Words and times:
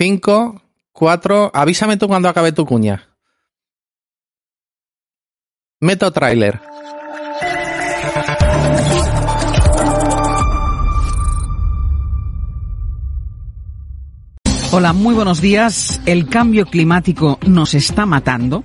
5, 0.00 0.62
4. 0.92 1.50
Avísame 1.52 1.98
tú 1.98 2.08
cuando 2.08 2.30
acabe 2.30 2.52
tu 2.52 2.64
cuña. 2.64 3.10
Meto 5.78 6.10
tráiler. 6.10 6.58
Hola, 14.72 14.94
muy 14.94 15.14
buenos 15.14 15.42
días. 15.42 16.00
El 16.06 16.30
cambio 16.30 16.64
climático 16.64 17.38
nos 17.46 17.74
está 17.74 18.06
matando. 18.06 18.64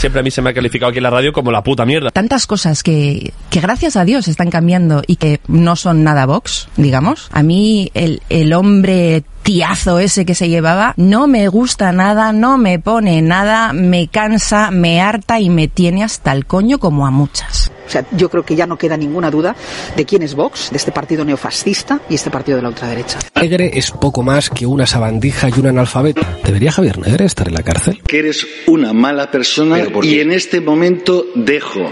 siempre 0.01 0.19
a 0.19 0.23
mí 0.23 0.31
se 0.31 0.41
me 0.41 0.49
ha 0.49 0.53
calificado 0.53 0.89
aquí 0.89 0.97
en 0.97 1.03
la 1.03 1.11
radio 1.11 1.31
como 1.31 1.51
la 1.51 1.63
puta 1.63 1.85
mierda. 1.85 2.09
Tantas 2.09 2.47
cosas 2.47 2.81
que, 2.81 3.33
que 3.51 3.61
gracias 3.61 3.95
a 3.95 4.03
Dios 4.03 4.27
están 4.27 4.49
cambiando 4.49 5.03
y 5.05 5.17
que 5.17 5.39
no 5.47 5.75
son 5.75 6.03
nada 6.03 6.25
Vox, 6.25 6.69
digamos. 6.75 7.29
A 7.31 7.43
mí 7.43 7.91
el, 7.93 8.23
el 8.29 8.51
hombre 8.53 9.23
tiazo 9.51 9.99
ese 9.99 10.25
que 10.25 10.33
se 10.33 10.47
llevaba 10.47 10.93
no 10.95 11.27
me 11.27 11.49
gusta 11.49 11.91
nada, 11.91 12.31
no 12.31 12.57
me 12.57 12.79
pone 12.79 13.21
nada, 13.21 13.73
me 13.73 14.07
cansa, 14.07 14.71
me 14.71 15.01
harta 15.01 15.41
y 15.41 15.49
me 15.49 15.67
tiene 15.67 16.05
hasta 16.05 16.31
el 16.31 16.45
coño 16.45 16.79
como 16.79 17.05
a 17.05 17.11
muchas. 17.11 17.69
O 17.85 17.89
sea, 17.91 18.05
yo 18.11 18.29
creo 18.29 18.45
que 18.45 18.55
ya 18.55 18.65
no 18.65 18.77
queda 18.77 18.95
ninguna 18.95 19.29
duda 19.29 19.53
de 19.97 20.05
quién 20.05 20.23
es 20.23 20.35
Vox, 20.35 20.69
de 20.71 20.77
este 20.77 20.93
partido 20.93 21.25
neofascista 21.25 21.99
y 22.09 22.15
este 22.15 22.31
partido 22.31 22.55
de 22.55 22.61
la 22.61 22.69
ultraderecha. 22.69 23.19
Negre 23.35 23.71
es 23.73 23.91
poco 23.91 24.23
más 24.23 24.49
que 24.49 24.65
una 24.65 24.87
sabandija 24.87 25.49
y 25.49 25.59
un 25.59 25.67
analfabeto. 25.67 26.21
¿Debería 26.45 26.71
Javier 26.71 26.99
Negre 26.99 27.25
estar 27.25 27.49
en 27.49 27.55
la 27.55 27.63
cárcel? 27.63 28.01
Que 28.07 28.19
eres 28.19 28.47
una 28.67 28.93
mala 28.93 29.29
persona 29.31 29.79
y 30.01 30.21
en 30.21 30.31
este 30.31 30.61
momento 30.61 31.25
dejo 31.35 31.91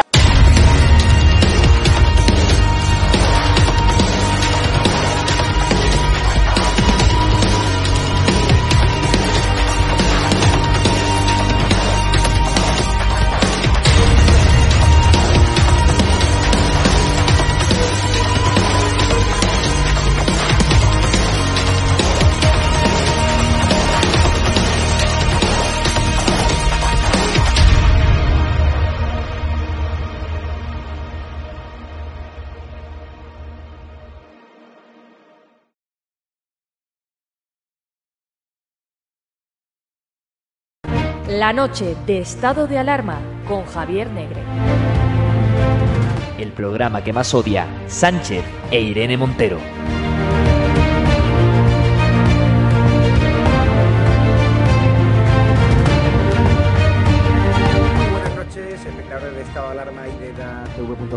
La 41.39 41.53
noche 41.53 41.95
de 42.05 42.19
estado 42.19 42.67
de 42.67 42.77
alarma 42.77 43.17
con 43.47 43.65
Javier 43.65 44.09
Negre. 44.09 44.41
El 46.37 46.51
programa 46.51 47.05
que 47.05 47.13
más 47.13 47.33
odia 47.33 47.67
Sánchez 47.87 48.43
e 48.69 48.81
Irene 48.81 49.15
Montero. 49.15 49.57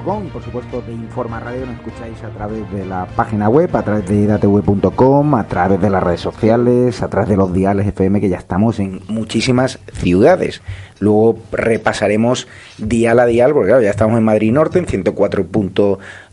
Y 0.04 0.28
por 0.28 0.42
supuesto 0.42 0.82
de 0.82 0.92
Informa 0.92 1.40
Radio 1.40 1.64
nos 1.64 1.76
escucháis 1.76 2.22
a 2.22 2.28
través 2.28 2.70
de 2.70 2.84
la 2.84 3.06
página 3.16 3.48
web, 3.48 3.74
a 3.74 3.82
través 3.82 4.06
de 4.06 4.26
datv.com, 4.26 5.34
a 5.34 5.44
través 5.44 5.80
de 5.80 5.88
las 5.88 6.02
redes 6.02 6.20
sociales, 6.20 7.00
a 7.00 7.08
través 7.08 7.30
de 7.30 7.38
los 7.38 7.54
diales 7.54 7.86
FM 7.86 8.20
que 8.20 8.28
ya 8.28 8.36
estamos 8.36 8.80
en 8.80 9.00
muchísimas 9.08 9.78
ciudades. 9.94 10.60
Luego 11.00 11.38
repasaremos 11.52 12.46
dial 12.76 13.18
a 13.18 13.24
dial, 13.24 13.54
porque 13.54 13.68
claro, 13.68 13.82
ya 13.82 13.88
estamos 13.88 14.18
en 14.18 14.24
Madrid 14.24 14.52
Norte, 14.52 14.78
en 14.78 14.84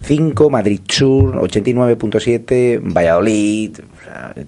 104.5, 0.02 0.50
Madrid 0.50 0.82
Sur, 0.88 1.36
89.7, 1.42 2.82
Valladolid, 2.82 3.78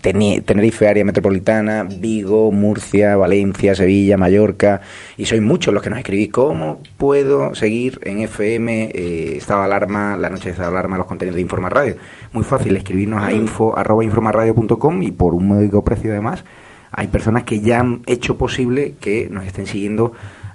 Tenerife, 0.02 0.88
área 0.88 1.06
metropolitana, 1.06 1.84
Vigo, 1.84 2.52
Murcia, 2.52 3.16
Valencia, 3.16 3.75
Sevilla, 3.75 4.18
Mallorca, 4.18 4.81
y 5.16 5.25
sois 5.25 5.41
muchos 5.41 5.74
los 5.74 5.84
que 5.84 5.91
nos 5.91 6.00
escribís. 6.00 6.31
¿Cómo 6.31 6.81
puedo 6.97 7.53
seguir 7.53 8.00
en 8.03 8.19
FM, 8.19 8.91
eh, 8.94 9.38
Estado 9.38 9.62
Alarma, 9.62 10.18
la 10.18 10.31
noche 10.31 10.46
de 10.46 10.52
Estado 10.52 10.72
de 10.72 10.78
Alarma, 10.78 10.97
los 10.97 11.06
contenidos 11.06 11.36
de 11.36 11.41
Informa 11.41 11.70
Radio? 11.70 11.97
Muy 12.31 12.44
fácil, 12.44 12.75
escribirnos 12.75 13.24
a 13.24 13.31
info 13.31 13.78
arroba 13.78 14.03
informaradio.com 14.03 15.03
y 15.03 15.12
por 15.12 15.35
un 15.35 15.47
módico 15.47 15.84
precio 15.84 16.12
además, 16.12 16.44
hay 16.91 17.08
personas 17.08 17.44
que 17.44 17.59
ya 17.59 17.80
han 17.80 18.02
hecho 18.08 18.38
posible 18.38 18.96
que 19.00 19.28
nos 19.30 19.46
estén 19.46 19.68
siguiendo 19.68 20.14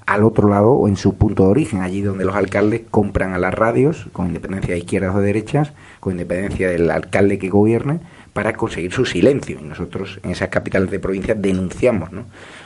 al 0.09 0.25
otro 0.25 0.49
lado 0.49 0.71
o 0.71 0.89
en 0.89 0.97
su 0.97 1.17
punto 1.17 1.45
de 1.45 1.51
origen, 1.51 1.83
allí 1.83 2.01
donde 2.01 2.25
los 2.25 2.35
alcaldes 2.35 2.81
compran 2.91 3.35
a 3.35 3.39
las 3.39 3.53
radios, 3.53 4.07
con 4.13 4.29
independencia 4.29 4.73
de 4.73 4.79
izquierdas 4.79 5.15
o 5.15 5.21
derechas, 5.21 5.75
con 6.01 6.15
independencia 6.15 6.71
del 6.71 6.91
alcalde 6.91 7.39
que 7.39 7.51
gobierne, 7.51 8.01
para 8.33 8.55
conseguir 8.55 8.91
su 8.91 9.05
silencio. 9.05 9.59
Y 9.61 9.65
nosotros 9.65 10.19
en 10.23 10.31
esas 10.31 10.49
capitales 10.49 10.91
de 10.91 10.99
provincia 10.99 11.35
denunciamos 11.35 12.11
¿no? 12.11 12.25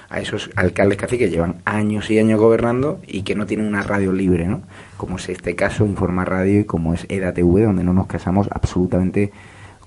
a 0.08 0.20
esos 0.20 0.50
alcaldes 0.54 0.98
que 0.98 1.18
que 1.18 1.30
llevan 1.30 1.56
años 1.64 2.12
y 2.12 2.20
años 2.20 2.38
gobernando 2.38 3.00
y 3.08 3.22
que 3.22 3.34
no 3.34 3.44
tienen 3.44 3.66
una 3.66 3.82
radio 3.82 4.12
libre, 4.12 4.46
¿no? 4.46 4.62
como 4.96 5.16
es 5.16 5.28
este 5.28 5.56
caso 5.56 5.84
Informa 5.84 6.24
Radio 6.24 6.60
y 6.60 6.64
como 6.64 6.94
es 6.94 7.06
EDATV, 7.08 7.64
donde 7.64 7.82
no 7.82 7.92
nos 7.92 8.06
casamos 8.06 8.48
absolutamente 8.52 9.32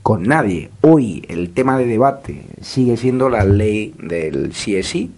con 0.03 0.23
nadie. 0.23 0.71
Hoy 0.81 1.23
el 1.29 1.51
tema 1.51 1.77
de 1.77 1.85
debate 1.85 2.41
sigue 2.59 2.97
siendo 2.97 3.29
la 3.29 3.45
ley 3.45 3.95
del 3.97 4.49
CSI, 4.49 5.09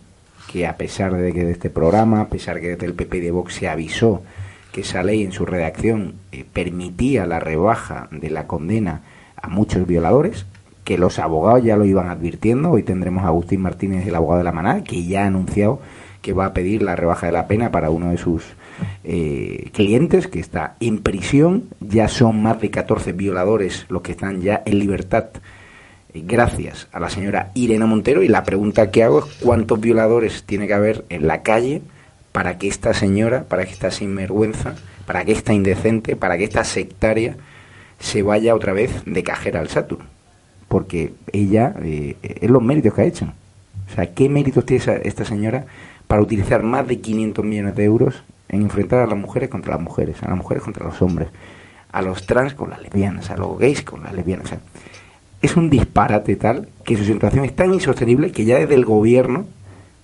que 0.47 0.65
a 0.65 0.77
pesar 0.77 1.13
de 1.13 1.33
que 1.33 1.45
de 1.45 1.51
este 1.51 1.69
programa, 1.69 2.21
a 2.21 2.29
pesar 2.29 2.59
que 2.59 2.69
desde 2.69 2.85
el 2.85 2.93
PP 2.93 3.21
de 3.21 3.31
Vox 3.31 3.53
se 3.53 3.67
avisó 3.67 4.23
que 4.71 4.81
esa 4.81 5.03
ley 5.03 5.23
en 5.23 5.31
su 5.31 5.45
redacción 5.45 6.15
eh, 6.31 6.45
permitía 6.51 7.25
la 7.25 7.39
rebaja 7.39 8.07
de 8.11 8.29
la 8.29 8.47
condena 8.47 9.01
a 9.35 9.47
muchos 9.49 9.85
violadores, 9.87 10.45
que 10.83 10.97
los 10.97 11.19
abogados 11.19 11.63
ya 11.63 11.75
lo 11.75 11.85
iban 11.85 12.09
advirtiendo. 12.09 12.71
Hoy 12.71 12.83
tendremos 12.83 13.23
a 13.23 13.27
Agustín 13.27 13.61
Martínez, 13.61 14.07
el 14.07 14.15
abogado 14.15 14.39
de 14.39 14.43
la 14.45 14.51
manada, 14.51 14.83
que 14.83 15.03
ya 15.03 15.23
ha 15.23 15.27
anunciado 15.27 15.81
que 16.21 16.33
va 16.33 16.47
a 16.47 16.53
pedir 16.53 16.81
la 16.81 16.95
rebaja 16.95 17.27
de 17.27 17.31
la 17.31 17.47
pena 17.47 17.71
para 17.71 17.89
uno 17.89 18.09
de 18.11 18.17
sus 18.17 18.43
eh, 19.03 19.69
clientes 19.73 20.27
que 20.27 20.39
está 20.39 20.75
en 20.79 20.99
prisión. 20.99 21.65
Ya 21.79 22.07
son 22.07 22.41
más 22.41 22.59
de 22.59 22.69
14 22.69 23.13
violadores 23.13 23.85
los 23.89 24.01
que 24.01 24.11
están 24.11 24.41
ya 24.41 24.61
en 24.65 24.79
libertad 24.79 25.25
gracias 26.25 26.87
a 26.91 26.99
la 26.99 27.09
señora 27.09 27.51
Irene 27.53 27.85
Montero. 27.85 28.23
Y 28.23 28.27
la 28.27 28.43
pregunta 28.43 28.91
que 28.91 29.03
hago 29.03 29.19
es 29.19 29.25
cuántos 29.41 29.79
violadores 29.79 30.43
tiene 30.43 30.67
que 30.67 30.73
haber 30.73 31.05
en 31.09 31.27
la 31.27 31.41
calle 31.43 31.81
para 32.31 32.57
que 32.57 32.67
esta 32.67 32.93
señora, 32.93 33.45
para 33.45 33.65
que 33.65 33.71
esta 33.71 33.91
sinvergüenza, 33.91 34.75
para 35.05 35.25
que 35.25 35.31
esta 35.31 35.53
indecente, 35.53 36.15
para 36.15 36.37
que 36.37 36.43
esta 36.43 36.63
sectaria 36.63 37.37
se 37.99 38.21
vaya 38.21 38.53
otra 38.53 38.73
vez 38.73 39.03
de 39.05 39.23
cajera 39.23 39.59
al 39.59 39.69
Saturn. 39.69 40.05
Porque 40.67 41.13
ella 41.31 41.73
eh, 41.81 42.17
es 42.21 42.49
los 42.49 42.61
méritos 42.61 42.93
que 42.93 43.01
ha 43.01 43.05
hecho. 43.05 43.33
O 43.89 43.95
sea, 43.95 44.13
¿qué 44.13 44.29
méritos 44.29 44.65
tiene 44.65 45.01
esta 45.03 45.25
señora 45.25 45.65
para 46.07 46.21
utilizar 46.21 46.63
más 46.63 46.87
de 46.87 46.99
500 46.99 47.43
millones 47.45 47.75
de 47.75 47.85
euros 47.85 48.23
en 48.49 48.61
enfrentar 48.61 48.99
a 48.99 49.07
las 49.07 49.17
mujeres 49.17 49.49
contra 49.49 49.75
las 49.75 49.81
mujeres, 49.81 50.21
a 50.23 50.29
las 50.29 50.37
mujeres 50.37 50.63
contra 50.63 50.85
los 50.85 51.01
hombres, 51.01 51.29
a 51.91 52.01
los 52.01 52.25
trans 52.25 52.53
con 52.53 52.69
las 52.69 52.81
lesbianas, 52.81 53.29
a 53.29 53.37
los 53.37 53.57
gays 53.57 53.81
con 53.81 54.03
las 54.03 54.13
lesbianas? 54.13 54.51
Es 55.41 55.55
un 55.55 55.69
disparate 55.69 56.35
tal 56.35 56.67
que 56.83 56.97
su 56.97 57.03
situación 57.03 57.45
es 57.45 57.55
tan 57.55 57.73
insostenible 57.73 58.31
que 58.31 58.45
ya 58.45 58.57
desde 58.57 58.75
el 58.75 58.85
gobierno, 58.85 59.45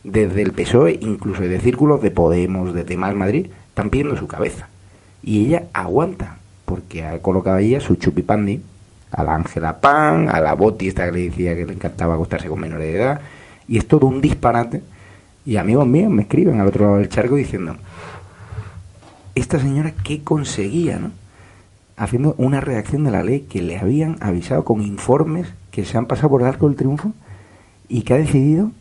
desde 0.03 0.41
el 0.41 0.51
PSOE, 0.51 0.99
incluso 1.01 1.41
desde 1.41 1.59
círculos 1.59 2.01
de 2.01 2.11
Podemos, 2.11 2.73
de 2.73 2.97
Más 2.97 3.15
Madrid, 3.15 3.47
están 3.69 3.89
pidiendo 3.89 4.17
su 4.17 4.27
cabeza. 4.27 4.67
Y 5.23 5.45
ella 5.45 5.63
aguanta, 5.73 6.37
porque 6.65 7.05
ha 7.05 7.19
colocado 7.19 7.57
ella 7.57 7.79
su 7.79 7.95
chupipandi 7.95 8.61
a 9.11 9.23
la 9.23 9.35
Ángela 9.35 9.79
Pan, 9.79 10.29
a 10.29 10.41
la 10.41 10.53
Boti, 10.53 10.87
esta 10.87 11.05
que 11.05 11.11
le 11.11 11.23
decía 11.29 11.55
que 11.55 11.65
le 11.65 11.73
encantaba 11.73 12.15
acostarse 12.15 12.47
con 12.47 12.59
menores 12.59 12.87
de 12.87 12.95
edad, 12.95 13.21
y 13.67 13.77
es 13.77 13.87
todo 13.87 14.07
un 14.07 14.21
disparate. 14.21 14.81
Y 15.45 15.57
amigos 15.57 15.87
míos 15.87 16.11
me 16.11 16.23
escriben 16.23 16.59
al 16.59 16.67
otro 16.67 16.85
lado 16.85 16.97
del 16.97 17.09
charco 17.09 17.35
diciendo, 17.35 17.75
esta 19.35 19.59
señora 19.59 19.93
qué 20.03 20.23
conseguía, 20.23 20.99
¿no? 20.99 21.11
Haciendo 21.95 22.35
una 22.37 22.59
reacción 22.59 23.03
de 23.03 23.11
la 23.11 23.23
ley 23.23 23.41
que 23.41 23.61
le 23.61 23.77
habían 23.77 24.17
avisado 24.19 24.63
con 24.63 24.81
informes 24.81 25.53
que 25.71 25.85
se 25.85 25.97
han 25.97 26.07
pasado 26.07 26.29
por 26.29 26.41
el 26.41 26.47
arco 26.47 26.67
del 26.67 26.75
triunfo 26.75 27.13
y 27.87 28.01
que 28.01 28.13
ha 28.13 28.17
decidido 28.17 28.71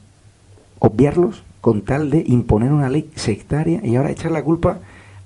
obviarlos 0.79 1.44
con 1.61 1.82
tal 1.82 2.11
de 2.11 2.25
imponer 2.26 2.73
una 2.73 2.88
ley 2.88 3.11
sectaria 3.14 3.81
y 3.85 3.97
ahora 3.97 4.11
echar 4.11 4.32
la 4.32 4.43
culpa 4.43 4.81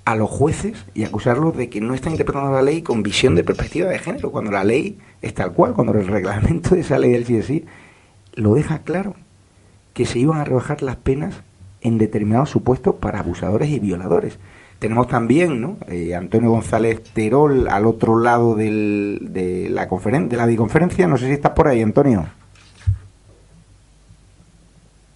a 0.05 0.15
los 0.15 0.29
jueces 0.29 0.85
y 0.93 1.03
acusarlos 1.03 1.57
de 1.57 1.69
que 1.69 1.81
no 1.81 1.93
están 1.93 2.13
interpretando 2.13 2.53
la 2.53 2.61
ley 2.61 2.81
con 2.81 3.03
visión 3.03 3.35
de 3.35 3.43
perspectiva 3.43 3.89
de 3.89 3.99
género, 3.99 4.31
cuando 4.31 4.51
la 4.51 4.63
ley 4.63 4.97
es 5.21 5.33
tal 5.33 5.51
cual, 5.51 5.73
cuando 5.73 5.93
el 5.93 6.07
reglamento 6.07 6.75
de 6.75 6.81
esa 6.81 6.97
ley 6.97 7.11
del 7.11 7.25
CSI 7.25 7.65
lo 8.35 8.53
deja 8.53 8.79
claro, 8.83 9.15
que 9.93 10.05
se 10.05 10.19
iban 10.19 10.39
a 10.39 10.45
rebajar 10.45 10.81
las 10.81 10.95
penas 10.95 11.35
en 11.81 11.97
determinados 11.97 12.49
supuestos 12.49 12.95
para 12.95 13.19
abusadores 13.19 13.69
y 13.69 13.79
violadores. 13.79 14.37
Tenemos 14.79 15.07
también 15.07 15.59
¿no? 15.59 15.77
Eh, 15.87 16.13
Antonio 16.13 16.51
González 16.51 17.01
Terol 17.13 17.67
al 17.67 17.85
otro 17.85 18.19
lado 18.19 18.55
del, 18.55 19.19
de 19.21 19.69
la 19.69 19.87
conferen 19.87 20.29
de 20.29 20.37
la 20.37 20.45
biconferencia. 20.45 21.07
No 21.07 21.17
sé 21.17 21.27
si 21.27 21.33
estás 21.33 21.53
por 21.53 21.67
ahí, 21.67 21.81
Antonio. 21.81 22.27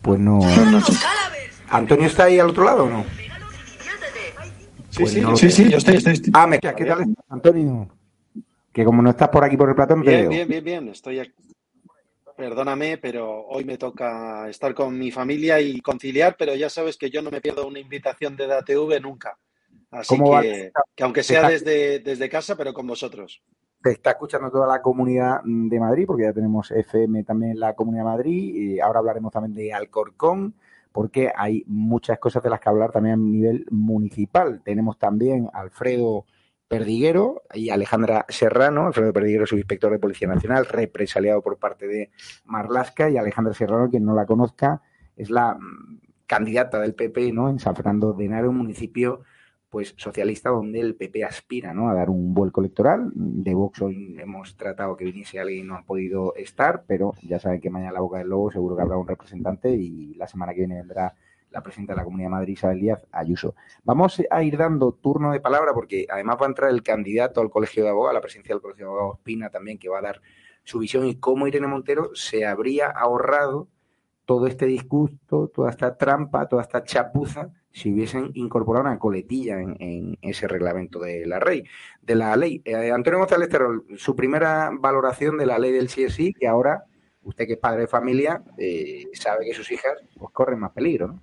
Pues 0.01 0.19
no. 0.19 0.39
¿Antonio 1.69 2.07
está 2.07 2.23
ahí 2.25 2.39
al 2.39 2.49
otro 2.49 2.63
lado 2.63 2.85
o 2.85 2.89
no? 2.89 3.05
Sí, 4.89 5.05
sí, 5.05 5.23
sí, 5.35 5.51
sí, 5.51 5.69
yo 5.69 5.77
estoy, 5.77 5.95
estoy, 5.95 6.21
Ah, 6.33 6.45
me, 6.45 6.59
¿qué 6.59 6.69
tal 6.69 7.01
estás, 7.01 7.25
Antonio? 7.29 7.87
Que 8.73 8.83
como 8.83 9.01
no 9.01 9.09
estás 9.09 9.29
por 9.29 9.43
aquí 9.43 9.55
por 9.55 9.69
el 9.69 9.75
platón, 9.75 10.01
bien, 10.01 10.27
bien, 10.27 10.47
bien, 10.47 10.63
bien, 10.63 10.87
estoy 10.89 11.19
aquí. 11.19 11.31
Perdóname, 12.35 12.97
pero 12.97 13.45
hoy 13.47 13.63
me 13.63 13.77
toca 13.77 14.49
estar 14.49 14.73
con 14.73 14.97
mi 14.97 15.11
familia 15.11 15.61
y 15.61 15.79
conciliar, 15.79 16.35
pero 16.37 16.55
ya 16.55 16.69
sabes 16.69 16.97
que 16.97 17.09
yo 17.09 17.21
no 17.21 17.31
me 17.31 17.39
pierdo 17.39 17.67
una 17.67 17.79
invitación 17.79 18.35
de 18.35 18.47
DATV 18.47 18.99
nunca. 19.01 19.37
Así 19.91 20.17
que, 20.17 20.71
que, 20.95 21.03
aunque 21.03 21.23
sea 21.23 21.49
desde, 21.49 21.99
desde 21.99 22.29
casa, 22.29 22.55
pero 22.55 22.73
con 22.73 22.87
vosotros. 22.87 23.43
Te 23.83 23.91
está 23.91 24.11
escuchando 24.11 24.49
toda 24.49 24.67
la 24.67 24.81
comunidad 24.81 25.41
de 25.43 25.79
Madrid, 25.79 26.05
porque 26.07 26.23
ya 26.23 26.33
tenemos 26.33 26.71
FM 26.71 27.23
también 27.23 27.53
en 27.53 27.59
la 27.59 27.73
Comunidad 27.75 28.03
de 28.03 28.09
Madrid, 28.09 28.55
y 28.55 28.79
ahora 28.79 28.99
hablaremos 28.99 29.33
también 29.33 29.53
de 29.53 29.73
Alcorcón 29.73 30.55
porque 30.91 31.31
hay 31.35 31.63
muchas 31.67 32.19
cosas 32.19 32.43
de 32.43 32.49
las 32.49 32.59
que 32.59 32.69
hablar 32.69 32.91
también 32.91 33.13
a 33.13 33.17
nivel 33.17 33.65
municipal. 33.69 34.61
Tenemos 34.63 34.99
también 34.99 35.49
a 35.53 35.61
Alfredo 35.61 36.25
Perdiguero 36.67 37.43
y 37.53 37.69
Alejandra 37.69 38.25
Serrano, 38.29 38.87
Alfredo 38.87 39.13
Perdiguero, 39.13 39.45
subinspector 39.45 39.91
de 39.91 39.99
Policía 39.99 40.27
Nacional, 40.27 40.65
represaliado 40.65 41.41
por 41.41 41.57
parte 41.57 41.87
de 41.87 42.11
Marlasca, 42.45 43.09
y 43.09 43.17
Alejandra 43.17 43.53
Serrano, 43.53 43.89
quien 43.89 44.05
no 44.05 44.15
la 44.15 44.25
conozca, 44.25 44.81
es 45.15 45.29
la 45.29 45.55
mm, 45.55 45.99
candidata 46.25 46.79
del 46.79 46.95
PP 46.95 47.31
¿no? 47.31 47.49
en 47.49 47.59
San 47.59 47.75
Fernando 47.75 48.13
de 48.13 48.25
Henares, 48.25 48.49
un 48.49 48.57
municipio 48.57 49.21
pues 49.71 49.93
socialista 49.95 50.49
donde 50.49 50.81
el 50.81 50.95
PP 50.95 51.23
aspira 51.23 51.73
¿no? 51.73 51.89
a 51.89 51.93
dar 51.93 52.09
un 52.09 52.33
vuelco 52.33 52.59
electoral. 52.59 53.09
De 53.15 53.53
Vox 53.53 53.81
hoy 53.81 54.17
hemos 54.19 54.57
tratado 54.57 54.97
que 54.97 55.05
viniese 55.05 55.39
alguien 55.39 55.59
y 55.59 55.63
no 55.63 55.75
ha 55.75 55.83
podido 55.83 56.35
estar, 56.35 56.83
pero 56.85 57.13
ya 57.23 57.39
saben 57.39 57.61
que 57.61 57.69
mañana 57.69 57.93
la 57.93 58.01
boca 58.01 58.17
del 58.17 58.27
lobo 58.27 58.51
seguro 58.51 58.75
que 58.75 58.81
habrá 58.81 58.97
un 58.97 59.07
representante 59.07 59.71
y 59.71 60.13
la 60.15 60.27
semana 60.27 60.53
que 60.53 60.59
viene 60.59 60.75
vendrá 60.75 61.15
la 61.51 61.63
presidenta 61.63 61.93
de 61.93 61.97
la 61.97 62.03
Comunidad 62.03 62.27
de 62.27 62.31
Madrid, 62.31 62.53
Isabel 62.53 62.81
Díaz 62.81 63.07
Ayuso. 63.13 63.55
Vamos 63.85 64.21
a 64.29 64.43
ir 64.43 64.57
dando 64.57 64.91
turno 64.91 65.31
de 65.31 65.39
palabra 65.39 65.71
porque 65.73 66.05
además 66.09 66.35
va 66.41 66.47
a 66.47 66.49
entrar 66.49 66.69
el 66.69 66.83
candidato 66.83 67.39
al 67.39 67.49
Colegio 67.49 67.83
de 67.83 67.89
Abogados, 67.91 68.15
la 68.15 68.21
presidencia 68.21 68.53
del 68.53 68.61
Colegio 68.61 68.85
de 68.85 68.91
Abogados 68.91 69.19
Pina 69.23 69.49
también, 69.49 69.79
que 69.79 69.87
va 69.87 69.99
a 69.99 70.01
dar 70.01 70.21
su 70.65 70.79
visión 70.79 71.05
y 71.07 71.15
cómo 71.15 71.47
Irene 71.47 71.67
Montero 71.67 72.13
se 72.13 72.45
habría 72.45 72.87
ahorrado 72.87 73.69
todo 74.25 74.47
este 74.47 74.65
disgusto, 74.65 75.47
toda 75.47 75.69
esta 75.69 75.97
trampa, 75.97 76.49
toda 76.49 76.61
esta 76.61 76.83
chapuza 76.83 77.53
si 77.71 77.91
hubiesen 77.91 78.31
incorporado 78.33 78.85
una 78.85 78.99
coletilla 78.99 79.59
en, 79.59 80.17
ese 80.21 80.47
reglamento 80.47 80.99
de 80.99 81.25
la 81.25 81.39
ley. 81.39 81.63
De 82.01 82.15
la 82.15 82.35
ley. 82.35 82.61
Eh, 82.65 82.91
Antonio 82.91 83.19
González 83.19 83.49
Terol, 83.49 83.85
su 83.97 84.15
primera 84.15 84.71
valoración 84.73 85.37
de 85.37 85.45
la 85.45 85.57
ley 85.57 85.71
del 85.71 85.87
CSI, 85.87 86.33
que 86.33 86.47
ahora 86.47 86.83
usted 87.23 87.45
que 87.45 87.53
es 87.53 87.59
padre 87.59 87.81
de 87.81 87.87
familia 87.87 88.41
eh, 88.57 89.05
sabe 89.13 89.45
que 89.45 89.53
sus 89.53 89.71
hijas 89.71 89.93
pues, 90.17 90.31
corren 90.33 90.59
más 90.59 90.71
peligro, 90.71 91.07
¿no? 91.07 91.21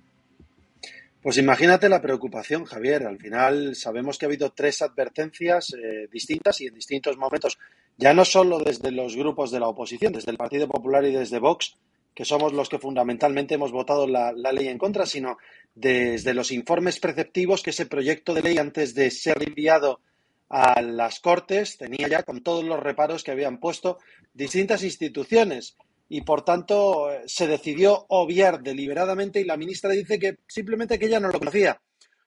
Pues 1.21 1.37
imagínate 1.37 1.89
la 1.89 2.01
preocupación, 2.01 2.63
Javier. 2.63 3.05
Al 3.05 3.17
final 3.17 3.75
sabemos 3.75 4.17
que 4.17 4.25
ha 4.25 4.29
habido 4.29 4.51
tres 4.51 4.81
advertencias 4.81 5.73
eh, 5.73 6.07
distintas 6.09 6.61
y 6.61 6.67
en 6.67 6.73
distintos 6.73 7.17
momentos, 7.17 7.59
ya 7.97 8.13
no 8.13 8.23
solo 8.23 8.59
desde 8.59 8.91
los 8.91 9.17
grupos 9.17 9.51
de 9.51 9.59
la 9.59 9.67
oposición, 9.67 10.13
desde 10.13 10.31
el 10.31 10.37
Partido 10.37 10.69
Popular 10.69 11.03
y 11.03 11.11
desde 11.11 11.39
Vox, 11.39 11.75
que 12.15 12.23
somos 12.23 12.53
los 12.53 12.69
que 12.69 12.79
fundamentalmente 12.79 13.55
hemos 13.55 13.73
votado 13.73 14.07
la, 14.07 14.31
ley 14.31 14.69
en 14.69 14.77
contra, 14.77 15.05
sino 15.05 15.37
desde 15.75 16.33
los 16.33 16.51
informes 16.51 16.99
preceptivos 16.99 17.63
que 17.63 17.69
ese 17.69 17.85
proyecto 17.85 18.33
de 18.33 18.41
ley, 18.41 18.57
antes 18.57 18.95
de 18.95 19.11
ser 19.11 19.41
enviado 19.41 20.01
a 20.49 20.81
las 20.81 21.19
Cortes, 21.19 21.77
tenía 21.77 22.07
ya 22.07 22.23
con 22.23 22.41
todos 22.41 22.63
los 22.63 22.79
reparos 22.79 23.23
que 23.23 23.31
habían 23.31 23.59
puesto 23.59 23.99
distintas 24.33 24.83
instituciones. 24.83 25.77
Y 26.11 26.21
por 26.21 26.43
tanto 26.43 27.07
se 27.27 27.47
decidió 27.47 28.05
obviar 28.09 28.63
deliberadamente 28.63 29.39
y 29.39 29.43
la 29.43 29.57
ministra 29.57 29.91
dice 29.91 30.17
que 30.17 30.39
simplemente 30.47 30.97
que 30.97 31.05
ella 31.05 31.19
no 31.19 31.29
lo 31.29 31.37
conocía. 31.37 31.79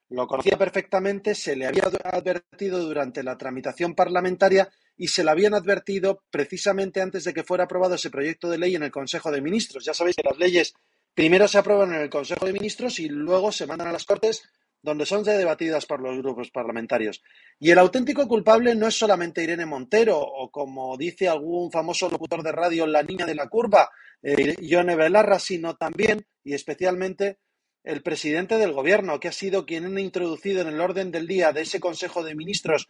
Lo 0.09 0.27
conocía 0.27 0.59
perfectamente, 0.59 1.35
se 1.35 1.57
le 1.57 1.67
había 1.67 1.85
advertido 2.05 2.79
durante 2.81 3.23
la 3.23 3.39
tramitación 3.39 3.95
parlamentaria 3.95 4.69
y 4.97 5.09
se 5.09 5.25
le 5.25 5.31
habían 5.31 5.55
advertido 5.55 6.23
precisamente 6.31 7.01
antes 7.01 7.25
de 7.25 7.33
que 7.33 7.43
fuera 7.43 7.65
aprobado 7.65 7.95
ese 7.95 8.11
proyecto 8.11 8.51
de 8.51 8.59
ley 8.59 8.77
en 8.77 8.83
el 8.83 8.91
Consejo 8.91 9.31
de 9.33 9.41
Ministros. 9.41 9.85
Ya 9.85 9.95
sabéis 9.95 10.17
que 10.17 10.23
las 10.23 10.39
leyes 10.39 10.75
primero 11.15 11.49
se 11.49 11.59
aprueban 11.59 11.95
en 11.95 12.03
el 12.03 12.11
Consejo 12.11 12.47
de 12.47 12.53
Ministros 12.53 12.99
y 12.99 13.09
luego 13.09 13.53
se 13.53 13.67
mandan 13.67 13.89
a 13.89 13.93
las 13.93 14.05
Cortes 14.05 14.43
donde 14.83 15.07
son 15.07 15.23
debatidas 15.23 15.87
por 15.87 16.01
los 16.01 16.19
grupos 16.19 16.51
parlamentarios. 16.51 17.23
Y 17.61 17.71
el 17.71 17.79
auténtico 17.79 18.27
culpable 18.27 18.75
no 18.75 18.89
es 18.89 18.99
solamente 18.99 19.43
Irene 19.43 19.65
Montero 19.65 20.19
o 20.19 20.51
como 20.51 20.97
dice 20.97 21.29
algún 21.29 21.71
famoso 21.71 22.09
locutor 22.09 22.43
de 22.43 22.51
radio, 22.51 22.87
la 22.87 23.03
niña 23.03 23.25
de 23.25 23.37
la 23.37 23.49
curva, 23.49 23.91
eh, 24.23 24.57
Ione 24.61 24.97
sino 25.39 25.77
también 25.77 26.27
y 26.43 26.55
especialmente 26.55 27.39
el 27.85 28.03
presidente 28.03 28.59
del 28.59 28.73
gobierno, 28.73 29.19
que 29.21 29.29
ha 29.29 29.33
sido 29.33 29.67
quien 29.67 29.97
ha 29.97 30.01
introducido 30.01 30.63
en 30.63 30.69
el 30.69 30.81
orden 30.81 31.11
del 31.11 31.27
día 31.27 31.53
de 31.53 31.63
ese 31.63 31.81
Consejo 31.81 32.23
de 32.25 32.35
Ministros 32.35 32.87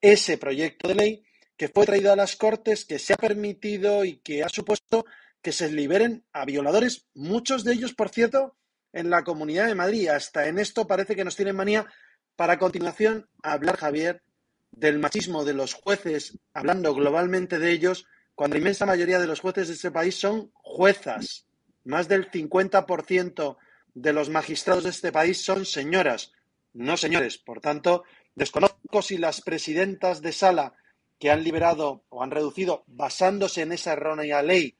ese 0.00 0.38
proyecto 0.38 0.88
de 0.88 0.94
ley 0.94 1.24
que 1.56 1.68
fue 1.68 1.86
traído 1.86 2.12
a 2.12 2.16
las 2.16 2.36
Cortes, 2.36 2.84
que 2.84 2.98
se 2.98 3.14
ha 3.14 3.16
permitido 3.16 4.04
y 4.04 4.18
que 4.18 4.42
ha 4.42 4.48
supuesto 4.48 5.06
que 5.46 5.52
se 5.52 5.70
liberen 5.70 6.24
a 6.32 6.44
violadores, 6.44 7.06
muchos 7.14 7.62
de 7.62 7.72
ellos, 7.72 7.94
por 7.94 8.08
cierto, 8.08 8.56
en 8.92 9.10
la 9.10 9.22
Comunidad 9.22 9.68
de 9.68 9.76
Madrid. 9.76 10.08
Hasta 10.08 10.48
en 10.48 10.58
esto 10.58 10.88
parece 10.88 11.14
que 11.14 11.24
nos 11.24 11.36
tienen 11.36 11.54
manía 11.54 11.86
para 12.34 12.54
a 12.54 12.58
continuación 12.58 13.28
hablar, 13.44 13.76
Javier, 13.76 14.24
del 14.72 14.98
machismo 14.98 15.44
de 15.44 15.54
los 15.54 15.72
jueces, 15.72 16.36
hablando 16.52 16.92
globalmente 16.96 17.60
de 17.60 17.70
ellos, 17.70 18.08
cuando 18.34 18.54
la 18.54 18.58
inmensa 18.58 18.86
mayoría 18.86 19.20
de 19.20 19.28
los 19.28 19.38
jueces 19.38 19.68
de 19.68 19.74
este 19.74 19.92
país 19.92 20.18
son 20.18 20.50
juezas. 20.52 21.46
Más 21.84 22.08
del 22.08 22.28
50% 22.28 23.56
de 23.94 24.12
los 24.12 24.28
magistrados 24.28 24.82
de 24.82 24.90
este 24.90 25.12
país 25.12 25.44
son 25.44 25.64
señoras, 25.64 26.32
no 26.72 26.96
señores. 26.96 27.38
Por 27.38 27.60
tanto, 27.60 28.02
desconozco 28.34 29.00
si 29.00 29.16
las 29.16 29.42
presidentas 29.42 30.22
de 30.22 30.32
sala 30.32 30.74
que 31.20 31.30
han 31.30 31.44
liberado 31.44 32.02
o 32.08 32.24
han 32.24 32.32
reducido 32.32 32.82
basándose 32.88 33.62
en 33.62 33.70
esa 33.70 33.92
errónea 33.92 34.42
ley 34.42 34.76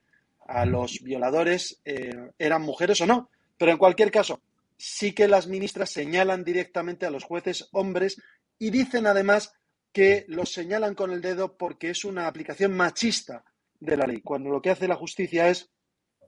a 0.49 0.65
los 0.67 1.01
violadores 1.03 1.81
eh, 1.85 2.31
eran 2.39 2.63
mujeres 2.63 3.01
o 3.01 3.07
no. 3.07 3.31
Pero 3.59 3.73
en 3.73 3.79
cualquier 3.79 4.11
caso, 4.11 4.41
sí 4.77 5.13
que 5.13 5.29
las 5.29 5.47
ministras 5.47 5.91
señalan 5.91 6.45
directamente 6.45 7.07
a 7.07 7.11
los 7.11 7.25
jueces 7.25 7.69
hombres 7.73 8.21
y 8.59 8.71
dicen 8.71 9.07
además 9.07 9.53
que 9.93 10.25
los 10.29 10.53
señalan 10.53 10.95
con 10.95 11.11
el 11.11 11.23
dedo 11.23 11.57
porque 11.57 11.91
es 11.91 12.05
una 12.05 12.27
aplicación 12.27 12.77
machista 12.77 13.45
de 13.81 13.97
la 13.97 14.07
ley, 14.07 14.21
cuando 14.21 14.51
lo 14.51 14.61
que 14.61 14.71
hace 14.71 14.89
la 14.89 14.97
justicia 14.97 15.49
es 15.49 15.71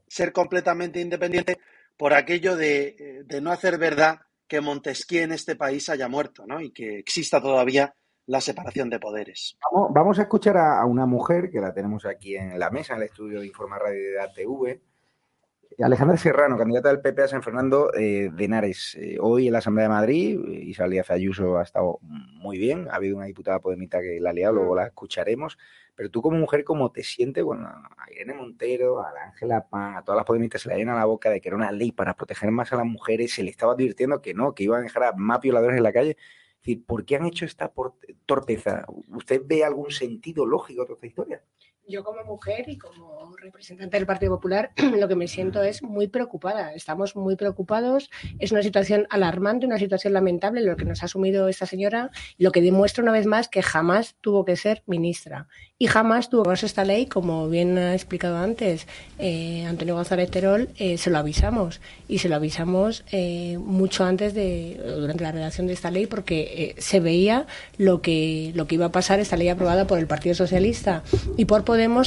ser 0.06 0.32
completamente 0.32 1.00
independiente 1.00 1.58
por 1.96 2.14
aquello 2.14 2.56
de, 2.56 3.22
de 3.24 3.40
no 3.40 3.52
hacer 3.52 3.78
verdad 3.78 4.20
que 4.46 4.60
Montesquieu 4.60 5.24
en 5.24 5.32
este 5.32 5.56
país 5.56 5.88
haya 5.90 6.08
muerto 6.08 6.46
¿no? 6.46 6.60
y 6.60 6.70
que 6.70 6.98
exista 6.98 7.40
todavía 7.40 7.94
la 8.28 8.40
separación 8.40 8.90
de 8.90 9.00
poderes. 9.00 9.58
Vamos, 9.72 9.90
vamos 9.92 10.18
a 10.18 10.22
escuchar 10.22 10.56
a, 10.58 10.84
una 10.84 11.06
mujer 11.06 11.50
que 11.50 11.60
la 11.60 11.72
tenemos 11.72 12.04
aquí 12.06 12.36
en 12.36 12.58
la 12.58 12.70
mesa, 12.70 12.92
en 12.92 13.00
el 13.00 13.06
estudio 13.06 13.40
de 13.40 13.46
Informa 13.46 13.78
Radio 13.78 14.12
de 14.12 14.20
ATV, 14.20 14.80
Alejandra 15.80 16.16
Serrano, 16.16 16.58
candidata 16.58 16.88
del 16.88 17.00
PP 17.00 17.22
a 17.22 17.28
San 17.28 17.42
Fernando 17.42 17.94
eh, 17.94 18.30
de 18.32 18.44
Henares. 18.44 18.96
Eh, 18.96 19.16
hoy 19.20 19.46
en 19.46 19.52
la 19.52 19.60
Asamblea 19.60 19.84
de 19.84 19.94
Madrid, 19.94 20.40
Isabel 20.48 20.90
Díaz 20.90 21.10
Ayuso 21.10 21.56
ha 21.56 21.62
estado 21.62 22.00
muy 22.02 22.58
bien. 22.58 22.88
Ha 22.90 22.96
habido 22.96 23.16
una 23.16 23.26
diputada 23.26 23.60
podemita 23.60 24.00
que 24.00 24.18
la 24.20 24.30
ha 24.30 24.32
liado, 24.32 24.54
luego 24.54 24.74
la 24.74 24.86
escucharemos. 24.86 25.56
Pero 25.94 26.10
tú, 26.10 26.20
como 26.20 26.36
mujer, 26.36 26.64
¿cómo 26.64 26.90
te 26.90 27.04
sientes? 27.04 27.44
Bueno, 27.44 27.68
a 27.68 28.10
Irene 28.10 28.34
Montero, 28.34 29.00
a 29.00 29.12
Ángela 29.26 29.68
Pan, 29.68 29.96
a 29.96 30.02
todas 30.02 30.16
las 30.16 30.26
podemitas 30.26 30.62
se 30.62 30.68
le 30.68 30.76
llena 30.76 30.96
la 30.96 31.04
boca 31.04 31.30
de 31.30 31.40
que 31.40 31.48
era 31.48 31.56
una 31.56 31.70
ley 31.70 31.92
para 31.92 32.14
proteger 32.14 32.50
más 32.50 32.72
a 32.72 32.76
las 32.76 32.86
mujeres. 32.86 33.32
Se 33.32 33.44
le 33.44 33.50
estaba 33.50 33.74
advirtiendo 33.74 34.20
que 34.20 34.34
no, 34.34 34.54
que 34.54 34.64
iban 34.64 34.80
a 34.80 34.82
dejar 34.82 35.04
a 35.04 35.12
más 35.12 35.40
violadores 35.40 35.76
en 35.76 35.84
la 35.84 35.92
calle. 35.92 36.16
¿Por 36.76 37.04
qué 37.04 37.16
han 37.16 37.26
hecho 37.26 37.44
esta 37.44 37.72
torpeza? 38.26 38.84
¿Usted 39.08 39.42
ve 39.44 39.64
algún 39.64 39.90
sentido 39.90 40.46
lógico 40.46 40.84
toda 40.84 40.94
esta 40.94 41.06
historia? 41.06 41.42
yo 41.88 42.04
como 42.04 42.22
mujer 42.24 42.68
y 42.68 42.76
como 42.76 43.34
representante 43.36 43.96
del 43.96 44.06
Partido 44.06 44.34
Popular, 44.34 44.72
lo 44.98 45.08
que 45.08 45.16
me 45.16 45.26
siento 45.26 45.62
es 45.62 45.82
muy 45.82 46.06
preocupada. 46.06 46.74
Estamos 46.74 47.16
muy 47.16 47.34
preocupados. 47.34 48.10
Es 48.38 48.52
una 48.52 48.62
situación 48.62 49.06
alarmante, 49.10 49.66
una 49.66 49.78
situación 49.78 50.12
lamentable 50.12 50.60
lo 50.60 50.76
que 50.76 50.84
nos 50.84 51.02
ha 51.02 51.06
asumido 51.06 51.48
esta 51.48 51.66
señora, 51.66 52.10
lo 52.36 52.52
que 52.52 52.60
demuestra 52.60 53.02
una 53.02 53.12
vez 53.12 53.26
más 53.26 53.48
que 53.48 53.62
jamás 53.62 54.16
tuvo 54.20 54.44
que 54.44 54.56
ser 54.56 54.82
ministra 54.86 55.48
y 55.80 55.86
jamás 55.86 56.28
tuvo 56.28 56.56
ser 56.56 56.66
esta 56.66 56.84
ley, 56.84 57.06
como 57.06 57.48
bien 57.48 57.78
ha 57.78 57.94
explicado 57.94 58.38
antes 58.38 58.88
eh, 59.20 59.64
Antonio 59.64 59.94
González 59.94 60.28
Terol, 60.28 60.70
eh, 60.76 60.98
se 60.98 61.08
lo 61.08 61.18
avisamos. 61.18 61.80
Y 62.08 62.18
se 62.18 62.28
lo 62.28 62.34
avisamos 62.34 63.04
eh, 63.12 63.58
mucho 63.58 64.04
antes 64.04 64.34
de 64.34 64.80
durante 64.98 65.22
la 65.22 65.30
redacción 65.30 65.68
de 65.68 65.74
esta 65.74 65.92
ley 65.92 66.06
porque 66.06 66.74
se 66.78 66.98
veía 66.98 67.46
lo 67.76 68.02
que 68.02 68.50
lo 68.54 68.66
que 68.66 68.74
iba 68.74 68.86
a 68.86 68.92
pasar 68.92 69.20
esta 69.20 69.36
ley 69.36 69.48
aprobada 69.48 69.86
por 69.86 69.98
el 69.98 70.06
Partido 70.06 70.34
Socialista 70.34 71.02
y 71.36 71.44
por 71.44 71.64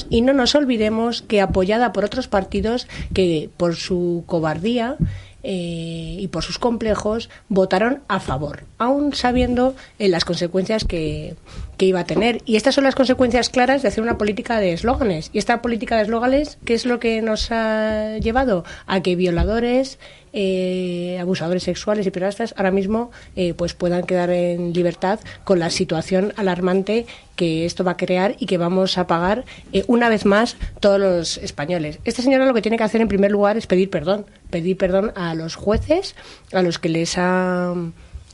y 0.10 0.22
no 0.22 0.34
nos 0.34 0.56
olvidemos 0.56 1.22
que 1.22 1.40
apoyada 1.40 1.94
por 1.94 2.04
otros 2.04 2.28
partidos 2.28 2.88
que 3.14 3.50
por 3.56 3.76
su 3.76 4.24
cobardía 4.26 4.98
eh, 5.44 6.18
y 6.20 6.28
por 6.28 6.44
sus 6.44 6.60
complejos 6.60 7.30
votaron 7.50 8.02
a 8.08 8.20
favor, 8.20 8.64
aún 8.78 9.14
sabiendo 9.14 9.76
eh, 10.00 10.08
las 10.08 10.26
consecuencias 10.26 10.86
que, 10.86 11.36
que, 11.78 11.86
iba 11.86 12.02
a 12.02 12.06
tener. 12.06 12.42
Y 12.46 12.56
estas 12.56 12.76
son 12.76 12.84
las 12.84 12.96
consecuencias 12.96 13.50
claras 13.50 13.82
de 13.82 13.88
hacer 13.88 14.04
una 14.04 14.18
política 14.18 14.60
de 14.60 14.74
eslóganes. 14.74 15.30
Y 15.34 15.40
esta 15.40 15.62
política 15.62 15.98
de 15.98 16.04
eslóganes, 16.04 16.58
¿qué 16.66 16.74
es 16.74 16.86
lo 16.86 17.00
que 17.00 17.22
nos 17.22 17.52
ha 17.52 18.18
llevado? 18.18 18.64
A 18.86 19.02
que 19.02 19.16
violadores, 19.16 19.98
eh, 20.34 21.18
abusadores 21.20 21.64
sexuales 21.64 22.06
y 22.08 22.12
pederastas 22.12 22.54
ahora 22.58 22.72
mismo 22.72 23.12
eh, 23.36 23.54
pues 23.54 23.74
puedan 23.74 24.04
quedar 24.04 24.30
en 24.30 24.74
libertad 24.74 25.20
con 25.44 25.60
la 25.60 25.70
situación 25.70 26.34
alarmante 26.38 27.06
que 27.36 27.66
esto 27.66 27.84
va 27.84 27.92
a 27.92 27.98
crear 27.98 28.36
y 28.40 28.46
que 28.46 28.58
vamos 28.58 28.98
a 28.98 29.08
pagar 29.08 29.46
eh, 29.74 29.84
una 29.88 30.10
vez 30.10 30.26
más 30.26 30.58
todos 30.80 31.00
los 31.00 31.38
españoles. 31.38 32.00
Esta 32.06 32.22
señora 32.22 32.46
lo 32.46 32.54
que 32.54 32.62
tiene 32.62 32.78
que 32.78 32.84
hacer 32.84 33.02
en 33.02 33.08
primer 33.08 33.32
lugar 33.32 33.58
es 33.58 33.68
pedir 33.68 33.90
perdón, 33.90 34.26
pedir 34.50 34.78
perdón 34.78 35.12
a 35.16 35.34
los 35.36 35.56
jueces, 35.56 36.16
a 36.54 36.62
los 36.62 36.80
que 36.80 36.90
les 36.90 37.18
ha 37.18 37.74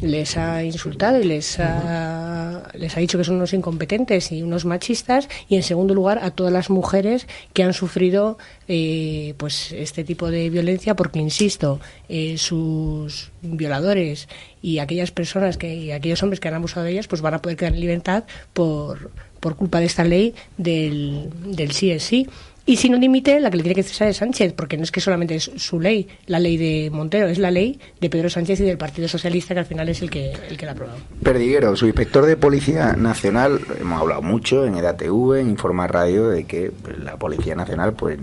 les 0.02 0.38
ha 0.38 0.64
insultado 0.64 1.20
y 1.20 1.24
les 1.24 1.60
ha, 1.60 2.64
les 2.74 2.96
ha 2.96 3.00
dicho 3.00 3.18
que 3.18 3.24
son 3.24 3.36
unos 3.36 3.54
incompetentes 3.54 4.32
y 4.32 4.44
unos 4.44 4.66
machistas. 4.66 5.28
Y 5.50 5.56
en 5.56 5.64
segundo 5.64 5.94
lugar 5.94 6.20
a 6.22 6.32
todas 6.32 6.54
las 6.54 6.70
mujeres 6.70 7.28
que 7.54 7.64
han 7.64 7.74
sufrido 7.74 8.38
eh, 8.68 9.34
pues 9.38 9.72
este 9.72 10.04
tipo 10.04 10.30
de 10.30 10.50
violencia 10.50 10.96
porque 10.96 11.20
insisto 11.20 11.80
eh, 12.10 12.38
sus 12.38 13.32
violadores 13.42 14.28
y 14.62 14.80
aquellas 14.80 15.12
personas 15.12 15.58
que 15.58 15.74
y 15.76 15.92
aquellos 15.92 16.22
hombres 16.24 16.40
que 16.40 16.48
han 16.48 16.54
abusado 16.54 16.86
de 16.86 16.92
ellas 16.92 17.08
pues 17.08 17.22
van 17.22 17.34
a 17.34 17.42
poder 17.42 17.58
quedar 17.58 17.74
en 17.74 17.80
libertad 17.80 18.24
por 18.54 19.12
por 19.40 19.56
culpa 19.56 19.80
de 19.80 19.86
esta 19.86 20.04
ley 20.04 20.34
del, 20.58 21.30
del 21.46 21.72
sí 21.72 21.92
es 21.92 22.04
sí 22.04 22.28
y 22.68 22.76
si 22.76 22.90
no 22.90 23.00
dimite, 23.00 23.40
la 23.40 23.50
que 23.50 23.56
le 23.58 23.64
tiene 23.64 23.76
que 23.76 23.84
cesar 23.84 24.10
es 24.10 24.18
Sánchez, 24.18 24.52
porque 24.52 24.76
no 24.76 24.84
es 24.84 24.92
que 24.92 25.00
solamente 25.00 25.36
es 25.36 25.50
su 25.56 25.80
ley, 25.80 26.08
la 26.26 26.38
ley 26.38 26.58
de 26.58 26.90
Montero, 26.92 27.28
es 27.28 27.40
la 27.40 27.50
ley 27.50 27.80
de 28.02 28.10
Pedro 28.10 28.30
Sánchez 28.30 28.60
y 28.60 28.64
del 28.64 28.78
Partido 28.78 29.08
Socialista, 29.08 29.54
que 29.54 29.62
al 29.62 29.66
final 29.66 29.88
es 29.88 30.02
el 30.02 30.10
que, 30.10 30.34
el 30.50 30.58
que 30.58 30.66
la 30.66 30.74
ha 30.74 30.76
aprobado. 30.76 31.00
Perdiguero, 31.24 31.76
su 31.78 31.86
inspector 31.86 32.26
de 32.26 32.36
Policía 32.36 32.94
Nacional, 32.98 33.62
hemos 33.80 34.02
hablado 34.02 34.22
mucho 34.22 34.66
en 34.66 34.76
EDATV, 34.76 35.36
en 35.40 35.50
Informa 35.50 35.88
Radio, 35.88 36.28
de 36.28 36.44
que 36.44 36.72
la 37.02 37.16
Policía 37.16 37.56
Nacional, 37.56 37.94
pues 37.94 38.20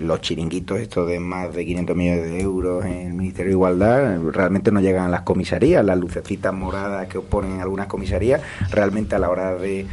los 0.00 0.20
chiringuitos 0.20 0.78
estos 0.78 1.08
de 1.08 1.18
más 1.18 1.54
de 1.54 1.64
500 1.64 1.96
millones 1.96 2.24
de 2.24 2.40
euros 2.40 2.84
en 2.84 3.06
el 3.06 3.14
Ministerio 3.14 3.46
de 3.46 3.52
Igualdad 3.52 4.20
realmente 4.32 4.70
no 4.70 4.80
llegan 4.80 5.06
a 5.06 5.08
las 5.08 5.22
comisarías, 5.22 5.84
las 5.84 5.98
lucecitas 5.98 6.52
moradas 6.52 7.08
que 7.08 7.20
ponen 7.20 7.52
en 7.52 7.60
algunas 7.60 7.86
comisarías, 7.86 8.42
realmente 8.70 9.14
a 9.14 9.18
la 9.18 9.30
hora 9.30 9.54
de 9.54 9.86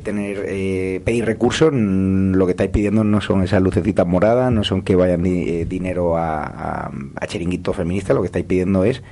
tener 0.00 0.44
eh, 0.48 1.00
pedir 1.04 1.24
recursos, 1.24 1.70
mm, 1.72 2.32
lo 2.32 2.46
que 2.46 2.52
estáis 2.52 2.70
pidiendo 2.70 3.04
no 3.04 3.20
son 3.20 3.42
esas 3.42 3.62
lucecitas 3.62 4.06
moradas, 4.06 4.52
no 4.52 4.64
son 4.64 4.82
que 4.82 4.96
vayan 4.96 5.24
eh, 5.26 5.66
dinero 5.68 6.16
a, 6.16 6.90
a, 7.16 7.26
chiringuitos 7.26 7.76
feministas, 7.76 8.14
lo 8.14 8.22
que 8.22 8.26
estáis 8.26 8.44
pidiendo 8.44 8.84
es 8.84 9.02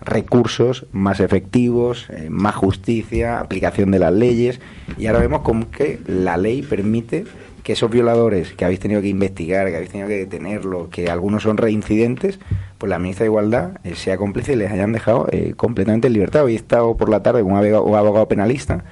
recursos 0.00 0.86
más 0.92 1.20
efectivos, 1.20 2.08
más 2.28 2.54
justicia, 2.54 3.40
aplicación 3.40 3.90
de 3.90 3.98
las 3.98 4.12
leyes, 4.12 4.60
y 4.98 5.06
ahora 5.06 5.20
vemos 5.20 5.42
como 5.42 5.70
que 5.70 6.00
la 6.06 6.36
ley 6.36 6.62
permite 6.62 7.24
que 7.62 7.72
esos 7.72 7.90
violadores 7.90 8.52
que 8.52 8.66
habéis 8.66 8.80
tenido 8.80 9.00
que 9.00 9.08
investigar, 9.08 9.68
que 9.68 9.76
habéis 9.76 9.90
tenido 9.90 10.08
que 10.08 10.18
detenerlos, 10.18 10.88
que 10.88 11.08
algunos 11.08 11.44
son 11.44 11.56
reincidentes, 11.56 12.38
pues 12.76 12.90
la 12.90 12.98
ministra 12.98 13.24
de 13.24 13.30
Igualdad 13.30 13.70
sea 13.94 14.18
cómplice 14.18 14.52
y 14.52 14.56
les 14.56 14.70
hayan 14.70 14.92
dejado 14.92 15.26
completamente 15.56 16.08
en 16.08 16.12
libertad. 16.12 16.44
Hoy 16.44 16.52
he 16.52 16.56
estado 16.56 16.94
por 16.98 17.08
la 17.08 17.22
tarde 17.22 17.42
con 17.42 17.52
un 17.52 17.58
abogado 17.94 18.28
penalista 18.28 18.84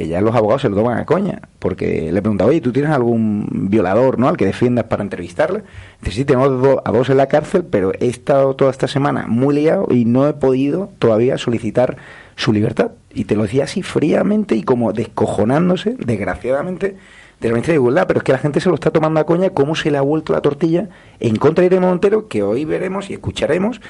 que 0.00 0.08
ya 0.08 0.22
los 0.22 0.34
abogados 0.34 0.62
se 0.62 0.70
lo 0.70 0.76
toman 0.76 0.96
a 0.96 1.04
coña, 1.04 1.42
porque 1.58 2.10
le 2.10 2.22
pregunta, 2.22 2.46
oye, 2.46 2.62
¿tú 2.62 2.72
tienes 2.72 2.90
algún 2.90 3.46
violador, 3.68 4.18
¿no? 4.18 4.28
Al 4.28 4.38
que 4.38 4.46
defiendas 4.46 4.86
para 4.86 5.02
entrevistarle. 5.02 5.62
Dice, 6.00 6.16
sí, 6.16 6.24
tengo 6.24 6.80
a 6.82 6.90
dos 6.90 7.10
en 7.10 7.18
la 7.18 7.26
cárcel, 7.26 7.64
pero 7.70 7.92
he 7.92 8.06
estado 8.06 8.56
toda 8.56 8.70
esta 8.70 8.88
semana 8.88 9.26
muy 9.28 9.54
liado 9.54 9.88
y 9.90 10.06
no 10.06 10.26
he 10.26 10.32
podido 10.32 10.88
todavía 10.98 11.36
solicitar 11.36 11.98
su 12.34 12.50
libertad. 12.54 12.92
Y 13.12 13.24
te 13.24 13.36
lo 13.36 13.42
decía 13.42 13.64
así 13.64 13.82
fríamente 13.82 14.54
y 14.54 14.62
como 14.62 14.94
descojonándose, 14.94 15.96
desgraciadamente, 15.98 16.96
de 17.38 17.48
la 17.48 17.52
ministra 17.52 17.72
de 17.72 17.76
Igualdad, 17.76 18.06
pero 18.06 18.20
es 18.20 18.24
que 18.24 18.32
la 18.32 18.38
gente 18.38 18.60
se 18.60 18.70
lo 18.70 18.76
está 18.76 18.90
tomando 18.90 19.20
a 19.20 19.24
coña 19.24 19.50
cómo 19.50 19.74
se 19.74 19.90
le 19.90 19.98
ha 19.98 20.02
vuelto 20.02 20.32
la 20.32 20.40
tortilla 20.40 20.88
en 21.18 21.36
contra 21.36 21.60
de 21.60 21.66
Irene 21.66 21.86
Montero, 21.86 22.26
que 22.26 22.42
hoy 22.42 22.64
veremos 22.64 23.10
y 23.10 23.12
escucharemos 23.12 23.82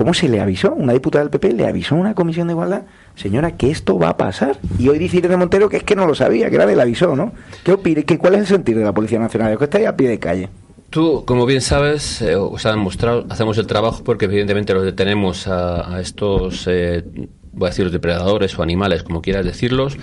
cómo 0.00 0.14
se 0.14 0.30
le 0.30 0.40
avisó, 0.40 0.72
una 0.72 0.94
diputada 0.94 1.24
del 1.24 1.30
PP 1.30 1.52
le 1.52 1.66
avisó 1.66 1.94
a 1.94 1.98
una 1.98 2.14
comisión 2.14 2.46
de 2.46 2.54
igualdad 2.54 2.84
señora, 3.16 3.58
que 3.58 3.70
esto 3.70 3.98
va 3.98 4.08
a 4.08 4.16
pasar. 4.16 4.58
Y 4.78 4.88
hoy 4.88 4.98
dice 4.98 5.18
Irene 5.18 5.36
Montero 5.36 5.68
que 5.68 5.76
es 5.76 5.82
que 5.82 5.94
no 5.94 6.06
lo 6.06 6.14
sabía, 6.14 6.48
que 6.48 6.56
era 6.56 6.64
del 6.64 6.80
aviso, 6.80 7.14
¿no? 7.14 7.32
¿Qué 7.62 7.72
opine? 7.72 8.04
¿Qué, 8.04 8.16
¿Cuál 8.16 8.36
es 8.36 8.40
el 8.40 8.46
sentido 8.46 8.78
de 8.78 8.86
la 8.86 8.94
Policía 8.94 9.18
Nacional? 9.18 9.58
que 9.58 9.64
está 9.64 9.76
ahí 9.76 9.84
a 9.84 9.94
pie 9.94 10.08
de 10.08 10.18
calle. 10.18 10.48
Tú, 10.88 11.24
como 11.26 11.44
bien 11.44 11.60
sabes, 11.60 12.22
eh, 12.22 12.34
os 12.34 12.64
han 12.64 12.78
mostrado, 12.78 13.26
hacemos 13.28 13.58
el 13.58 13.66
trabajo 13.66 14.02
porque 14.02 14.24
evidentemente 14.24 14.72
los 14.72 14.84
detenemos 14.84 15.46
a, 15.48 16.00
estos, 16.00 16.66
eh, 16.66 17.04
voy 17.52 17.66
a 17.66 17.68
decir, 17.68 17.90
depredadores 17.90 18.58
o 18.58 18.62
animales, 18.62 19.02
como 19.02 19.20
quieras 19.20 19.44
decirlos, 19.44 19.98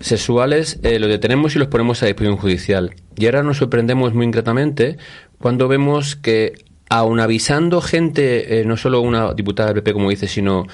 sexuales, 0.00 0.80
eh, 0.82 0.98
los 0.98 1.10
detenemos 1.10 1.54
y 1.56 1.58
los 1.58 1.68
ponemos 1.68 2.02
a 2.02 2.06
disposición 2.06 2.38
judicial. 2.38 2.94
Y 3.18 3.26
ahora 3.26 3.42
nos 3.42 3.58
sorprendemos 3.58 4.14
muy 4.14 4.24
ingratamente 4.24 4.96
cuando 5.38 5.68
vemos 5.68 6.16
que 6.16 6.69
aun 6.90 7.20
avisando 7.20 7.80
gente, 7.80 8.62
no 8.66 8.76
solo 8.76 9.00
una 9.00 9.32
diputada 9.32 9.72
del 9.72 9.82
PP, 9.82 9.94
como 9.94 10.10
dice, 10.10 10.28
sino 10.28 10.66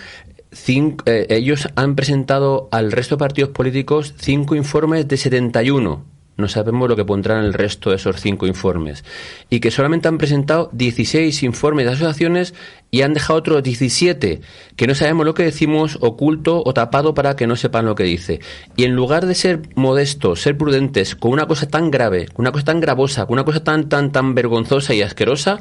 eh, 1.07 1.27
ellos 1.29 1.69
han 1.77 1.97
presentado 1.97 2.69
al 2.73 2.91
resto 2.91 3.17
de 3.17 3.21
partidos 3.21 3.51
políticos 3.51 4.15
cinco 4.19 4.55
informes 4.55 5.07
de 5.07 5.17
71. 5.17 6.05
No 6.39 6.49
sabemos 6.49 6.87
lo 6.87 6.97
que 6.97 7.05
pondrán 7.05 7.45
el 7.45 7.55
resto 7.55 7.91
de 7.91 7.97
esos 7.97 8.21
cinco 8.21 8.47
informes. 8.47 9.05
Y 9.49 9.61
que 9.61 9.71
solamente 9.71 10.09
han 10.09 10.19
presentado 10.19 10.69
16 10.73 11.43
informes 11.45 11.87
de 11.87 11.93
asociaciones 11.93 12.55
y 12.91 13.01
han 13.03 13.15
dejado 13.15 13.39
otros 13.39 13.63
17 13.63 14.43
que 14.77 14.87
no 14.87 14.95
sabemos 14.95 15.25
lo 15.25 15.33
que 15.33 15.45
decimos, 15.45 15.97
oculto 16.03 16.63
o 16.65 16.75
tapado 16.75 17.15
para 17.15 17.37
que 17.37 17.47
no 17.47 17.57
sepan 17.57 17.87
lo 17.87 17.95
que 17.95 18.05
dice. 18.05 18.41
Y 18.77 18.85
en 18.85 18.95
lugar 18.95 19.25
de 19.25 19.35
ser 19.35 19.63
modestos, 19.77 20.43
ser 20.43 20.59
prudentes 20.59 21.17
con 21.17 21.33
una 21.33 21.47
cosa 21.47 21.69
tan 21.69 21.91
grave, 21.91 22.27
con 22.27 22.43
una 22.43 22.53
cosa 22.53 22.67
tan 22.67 22.81
gravosa, 22.81 23.25
con 23.25 23.35
una 23.35 23.45
cosa 23.45 23.65
tan, 23.65 23.89
tan, 23.89 24.13
tan 24.13 24.35
vergonzosa 24.35 24.93
y 24.93 25.01
asquerosa, 25.01 25.59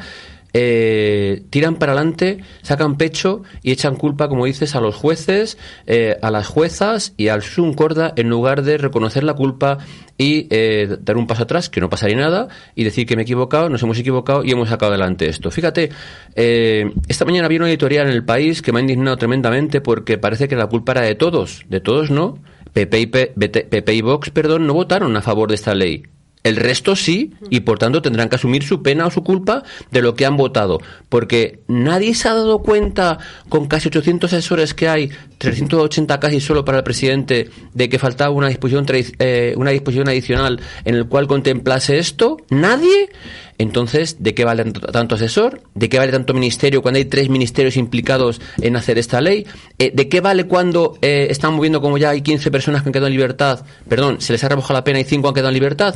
eh, 0.58 1.44
tiran 1.50 1.76
para 1.76 1.92
adelante, 1.92 2.38
sacan 2.62 2.96
pecho 2.96 3.44
y 3.62 3.74
echan 3.74 3.98
culpa, 3.98 4.30
como 4.30 4.46
dices, 4.46 4.74
a 4.74 4.80
los 4.80 4.96
jueces, 4.96 5.58
eh, 5.86 6.18
a 6.22 6.32
las 6.32 6.48
juezas 6.48 7.14
y 7.18 7.28
al 7.28 7.42
Sun 7.42 7.74
Corda 7.74 8.14
en 8.16 8.30
lugar 8.30 8.62
de 8.62 8.78
reconocer 8.78 9.26
la 9.26 9.34
culpa 9.34 9.80
y 10.18 10.48
eh, 10.50 10.96
dar 11.02 11.18
un 11.18 11.28
paso 11.28 11.44
atrás, 11.44 11.70
que 11.70 11.82
no 11.82 11.90
pasaría 11.90 12.16
nada, 12.16 12.48
y 12.74 12.86
decir 12.86 13.06
que 13.06 13.18
me 13.18 13.24
he 13.24 13.24
equivocado, 13.24 13.68
nos 13.68 13.84
hemos 13.84 14.00
equivocado 14.00 14.46
y 14.46 14.52
hemos 14.52 14.70
sacado 14.70 14.94
adelante 14.94 15.28
esto. 15.28 15.52
Fíjate, 15.52 15.90
eh, 16.36 16.90
esta 17.10 17.26
mañana 17.26 17.48
había 17.48 17.60
una 17.60 17.68
editorial 17.68 18.08
en 18.08 18.14
el 18.14 18.24
país 18.24 18.62
que 18.62 18.72
me 18.72 18.80
ha 18.80 18.82
indignado 18.82 19.18
tremendamente 19.18 19.82
porque 19.82 20.18
parece 20.18 20.48
que 20.48 20.56
la 20.56 20.68
culpa 20.68 20.94
era 20.94 21.02
de 21.02 21.16
todos, 21.16 21.66
de 21.68 21.82
todos 21.82 22.12
no. 22.12 22.40
PP 22.72 23.00
y, 23.00 23.06
PP 23.08 23.94
y 23.94 24.02
Vox, 24.02 24.30
perdón, 24.30 24.68
no 24.68 24.74
votaron 24.74 25.18
a 25.18 25.22
favor 25.22 25.50
de 25.50 25.56
esta 25.56 25.76
ley. 25.76 26.04
El 26.46 26.58
resto 26.58 26.96
sí, 26.96 27.32
y 27.50 27.62
por 27.62 27.80
tanto 27.80 28.04
tendrán 28.04 28.30
que 28.30 28.36
asumir 28.36 28.62
su 28.62 28.84
pena 28.84 29.08
o 29.08 29.10
su 29.10 29.24
culpa 29.24 29.64
de 29.90 30.04
lo 30.04 30.14
que 30.14 30.28
han 30.28 30.38
votado. 30.38 30.80
Porque 31.10 31.62
nadie 31.68 32.14
se 32.14 32.30
ha 32.30 32.36
dado 32.36 32.60
cuenta, 32.60 33.18
con 33.50 33.66
casi 33.66 33.88
800 33.88 34.32
asesores 34.32 34.76
que 34.76 34.88
hay, 34.88 35.10
380 35.40 36.20
casi 36.20 36.40
solo 36.40 36.64
para 36.64 36.78
el 36.78 36.84
presidente, 36.84 37.50
de 37.74 37.90
que 37.90 37.98
faltaba 37.98 38.30
una 38.30 38.48
disposición, 38.48 38.86
eh, 39.18 39.56
una 39.58 39.72
disposición 39.72 40.08
adicional 40.08 40.62
en 40.86 40.94
el 40.94 41.08
cual 41.08 41.26
contemplase 41.26 41.98
esto. 41.98 42.38
¿Nadie? 42.52 43.10
Entonces, 43.58 44.18
¿de 44.20 44.36
qué 44.36 44.46
vale 44.46 44.66
tanto 44.66 45.16
asesor? 45.16 45.62
¿De 45.74 45.90
qué 45.90 45.98
vale 45.98 46.12
tanto 46.12 46.36
ministerio 46.36 46.84
cuando 46.84 46.98
hay 46.98 47.06
tres 47.06 47.30
ministerios 47.30 47.76
implicados 47.76 48.40
en 48.62 48.76
hacer 48.76 49.00
esta 49.00 49.20
ley? 49.20 49.48
Eh, 49.80 49.92
¿De 49.96 50.10
qué 50.10 50.22
vale 50.22 50.46
cuando 50.46 50.98
eh, 51.02 51.28
están 51.32 51.56
moviendo 51.56 51.82
como 51.82 51.98
ya 51.98 52.12
hay 52.12 52.22
15 52.22 52.52
personas 52.52 52.84
que 52.84 52.90
han 52.90 52.94
quedado 52.94 53.08
en 53.08 53.14
libertad? 53.14 53.66
Perdón, 53.90 54.22
se 54.22 54.34
les 54.34 54.44
ha 54.44 54.50
rebajado 54.50 54.76
la 54.76 54.84
pena 54.84 55.00
y 55.00 55.06
5 55.06 55.28
han 55.28 55.34
quedado 55.34 55.50
en 55.50 55.54
libertad 55.56 55.96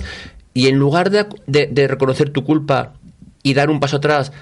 y 0.59 0.67
en 0.67 0.75
lugar 0.75 1.09
de, 1.09 1.87
reconocer 1.87 2.31
tu 2.31 2.43
culpa 2.43 2.91
y 3.43 3.53
dar 3.53 3.69
un 3.69 3.79
paso 3.79 3.95
atrás 3.95 4.33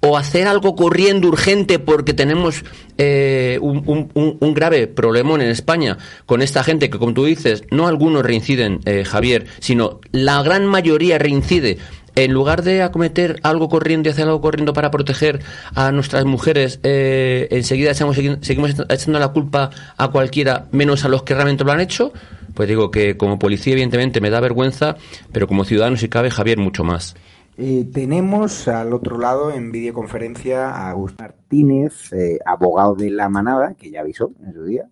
o 0.00 0.18
hacer 0.18 0.46
algo 0.46 0.76
corriendo 0.76 1.28
urgente 1.28 1.78
porque 1.78 2.12
tenemos 2.12 2.62
eh, 2.98 3.58
un, 3.62 4.52
grave 4.54 4.86
problema 4.86 5.32
en 5.36 5.48
España 5.48 5.96
con 6.26 6.42
esta 6.42 6.62
gente 6.62 6.90
que, 6.90 6.98
como 6.98 7.14
tú 7.14 7.24
dices, 7.24 7.64
no 7.70 7.86
algunos 7.86 8.22
reinciden, 8.22 8.80
eh, 8.84 9.04
Javier, 9.06 9.46
sino 9.60 10.00
la 10.10 10.42
gran 10.42 10.66
mayoría 10.66 11.18
reincide. 11.18 11.78
En 12.16 12.34
lugar 12.34 12.62
de 12.62 12.82
acometer 12.82 13.40
algo 13.42 13.70
corriendo 13.70 14.10
y 14.10 14.12
hacer 14.12 14.26
algo 14.26 14.42
corriendo 14.42 14.74
para 14.74 14.90
proteger 14.90 15.40
a 15.74 15.90
nuestras 15.90 16.26
mujeres, 16.26 16.80
eh, 16.82 17.48
enseguida 17.50 17.94
seguimos, 17.94 18.44
seguimos 18.44 18.74
echando 18.90 19.18
la 19.18 19.28
culpa 19.28 19.70
a 19.96 20.08
cualquiera, 20.08 20.66
menos 20.70 21.06
a 21.06 21.08
los 21.08 21.22
que 21.22 21.32
realmente 21.32 21.64
lo 21.64 21.72
han 21.72 21.80
hecho, 21.80 22.12
pues 22.54 22.68
digo 22.68 22.90
que 22.90 23.16
como 23.16 23.38
policía 23.38 23.72
evidentemente 23.72 24.20
me 24.20 24.30
da 24.30 24.40
vergüenza, 24.40 24.96
pero 25.32 25.46
como 25.46 25.64
ciudadano 25.64 25.96
si 25.96 26.08
cabe 26.08 26.30
Javier 26.30 26.58
mucho 26.58 26.84
más. 26.84 27.14
Eh, 27.58 27.86
tenemos 27.92 28.66
al 28.66 28.92
otro 28.94 29.18
lado 29.18 29.52
en 29.52 29.72
videoconferencia 29.72 30.70
a 30.70 30.90
Agustín 30.90 31.18
Martínez, 31.20 32.12
eh, 32.12 32.38
abogado 32.46 32.94
de 32.94 33.10
la 33.10 33.28
manada, 33.28 33.74
que 33.74 33.90
ya 33.90 34.00
avisó 34.00 34.32
en 34.44 34.54
su 34.54 34.64
día, 34.64 34.88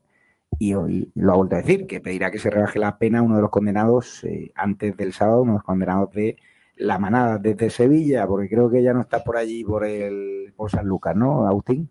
y 0.59 0.75
hoy 0.75 1.11
lo 1.15 1.33
ha 1.33 1.37
vuelto 1.37 1.57
a 1.57 1.63
decir, 1.63 1.87
que 1.87 2.01
pedirá 2.01 2.31
que 2.31 2.39
se 2.39 2.51
rebaje 2.51 2.79
la 2.79 2.99
pena 2.99 3.21
a 3.21 3.23
uno 3.23 3.37
de 3.37 3.43
los 3.43 3.51
condenados 3.51 4.25
eh, 4.25 4.53
antes 4.55 4.97
del 4.97 5.15
sábado, 5.15 5.43
uno 5.43 5.53
de 5.53 5.59
los 5.59 5.65
condenados 5.65 6.13
de 6.13 6.37
la 6.77 6.99
manada 6.99 7.39
desde 7.39 7.71
Sevilla, 7.71 8.27
porque 8.27 8.49
creo 8.49 8.71
que 8.71 8.83
ya 8.83 8.93
no 8.93 9.01
está 9.01 9.25
por 9.25 9.37
allí, 9.37 9.65
por 9.65 9.85
el 9.87 10.53
por 10.57 10.71
San 10.71 10.87
Lucas, 10.87 11.17
¿no, 11.17 11.47
Agustín? 11.47 11.89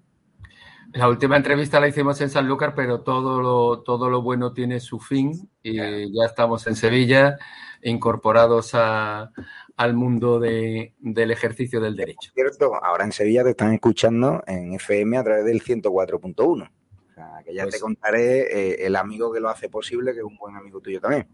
La 0.93 1.07
última 1.07 1.37
entrevista 1.37 1.79
la 1.79 1.87
hicimos 1.87 2.19
en 2.21 2.29
Sanlúcar, 2.29 2.73
pero 2.73 3.01
todo 3.01 3.41
lo, 3.41 3.81
todo 3.81 4.09
lo 4.09 4.23
bueno 4.23 4.53
tiene 4.53 4.79
su 4.79 4.99
fin 4.99 5.49
y 5.61 5.77
ya 5.77 6.25
estamos 6.25 6.65
en 6.65 6.75
Sevilla, 6.75 7.37
incorporados 7.83 8.73
al 8.73 9.93
mundo 9.93 10.39
del 10.39 11.31
ejercicio 11.31 11.79
del 11.79 11.95
derecho. 11.95 12.31
Cierto, 12.33 12.73
ahora 12.83 13.03
en 13.03 13.11
Sevilla 13.11 13.43
te 13.43 13.51
están 13.51 13.73
escuchando 13.73 14.41
en 14.47 14.73
FM 14.73 15.17
a 15.17 15.23
través 15.23 15.45
del 15.45 15.61
104.1. 15.61 16.41
O 16.41 17.13
sea, 17.13 17.43
que 17.45 17.53
ya 17.53 17.65
te 17.65 17.71
pues 17.71 17.81
contaré 17.81 18.39
eh, 18.41 18.85
el 18.85 18.95
amigo 18.95 19.31
que 19.31 19.39
lo 19.39 19.49
hace 19.49 19.69
posible, 19.69 20.13
que 20.13 20.19
es 20.19 20.25
un 20.25 20.37
buen 20.37 20.55
amigo 20.55 20.81
tuyo 20.81 20.99
también. 20.99 21.27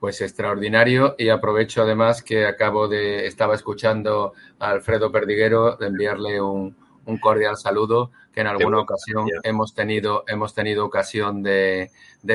Pues 0.00 0.20
extraordinario 0.20 1.14
y 1.16 1.28
aprovecho 1.28 1.82
además 1.82 2.22
que 2.22 2.46
acabo 2.46 2.88
de, 2.88 3.26
estaba 3.26 3.54
escuchando 3.54 4.32
a 4.58 4.70
Alfredo 4.70 5.12
Perdiguero 5.12 5.76
de 5.76 5.86
enviarle 5.86 6.40
un, 6.40 6.74
un 7.04 7.18
cordial 7.18 7.56
saludo 7.56 8.10
que 8.32 8.40
en 8.40 8.46
alguna 8.46 8.80
ocasión 8.80 9.28
hemos 9.42 9.74
tenido, 9.74 10.24
hemos 10.26 10.54
tenido 10.54 10.84
ocasión 10.86 11.42
de, 11.42 11.90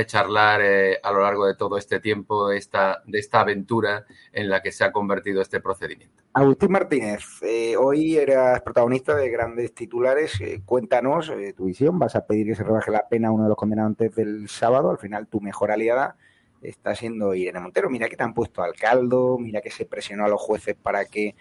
charlar 0.05 0.61
eh, 0.61 0.99
a 1.01 1.11
lo 1.11 1.21
largo 1.21 1.45
de 1.45 1.55
todo 1.55 1.77
este 1.77 1.99
tiempo 1.99 2.49
de 2.49 2.57
esta, 2.57 3.01
de 3.05 3.19
esta 3.19 3.41
aventura 3.41 4.05
en 4.33 4.49
la 4.49 4.61
que 4.61 4.71
se 4.71 4.83
ha 4.83 4.91
convertido 4.91 5.41
este 5.41 5.61
procedimiento. 5.61 6.23
Agustín 6.33 6.71
Martínez, 6.71 7.23
eh, 7.43 7.77
hoy 7.77 8.17
eras 8.17 8.61
protagonista 8.61 9.15
de 9.15 9.29
grandes 9.29 9.73
titulares. 9.73 10.41
Eh, 10.41 10.61
cuéntanos 10.65 11.31
tu 11.55 11.65
visión. 11.65 11.97
¿Vas 11.97 12.15
a 12.17 12.25
pedir 12.25 12.47
que 12.47 12.55
se 12.55 12.63
rebaje 12.63 12.91
la 12.91 13.07
pena 13.07 13.29
a 13.29 13.31
uno 13.31 13.43
de 13.43 13.49
los 13.49 13.57
condenados 13.57 13.91
antes 13.91 14.15
del 14.15 14.49
sábado? 14.49 14.91
Al 14.91 14.97
final, 14.97 15.27
tu 15.27 15.39
mejor 15.39 15.71
aliada 15.71 16.17
está 16.61 16.95
siendo 16.95 17.33
Irene 17.33 17.59
Montero. 17.59 17.89
Mira 17.89 18.09
que 18.09 18.17
te 18.17 18.23
han 18.23 18.33
puesto 18.33 18.61
al 18.63 18.73
caldo, 18.73 19.37
mira 19.37 19.61
que 19.61 19.71
se 19.71 19.85
presionó 19.85 20.25
a 20.25 20.29
los 20.29 20.41
jueces 20.41 20.75
para 20.75 21.05
que 21.05 21.35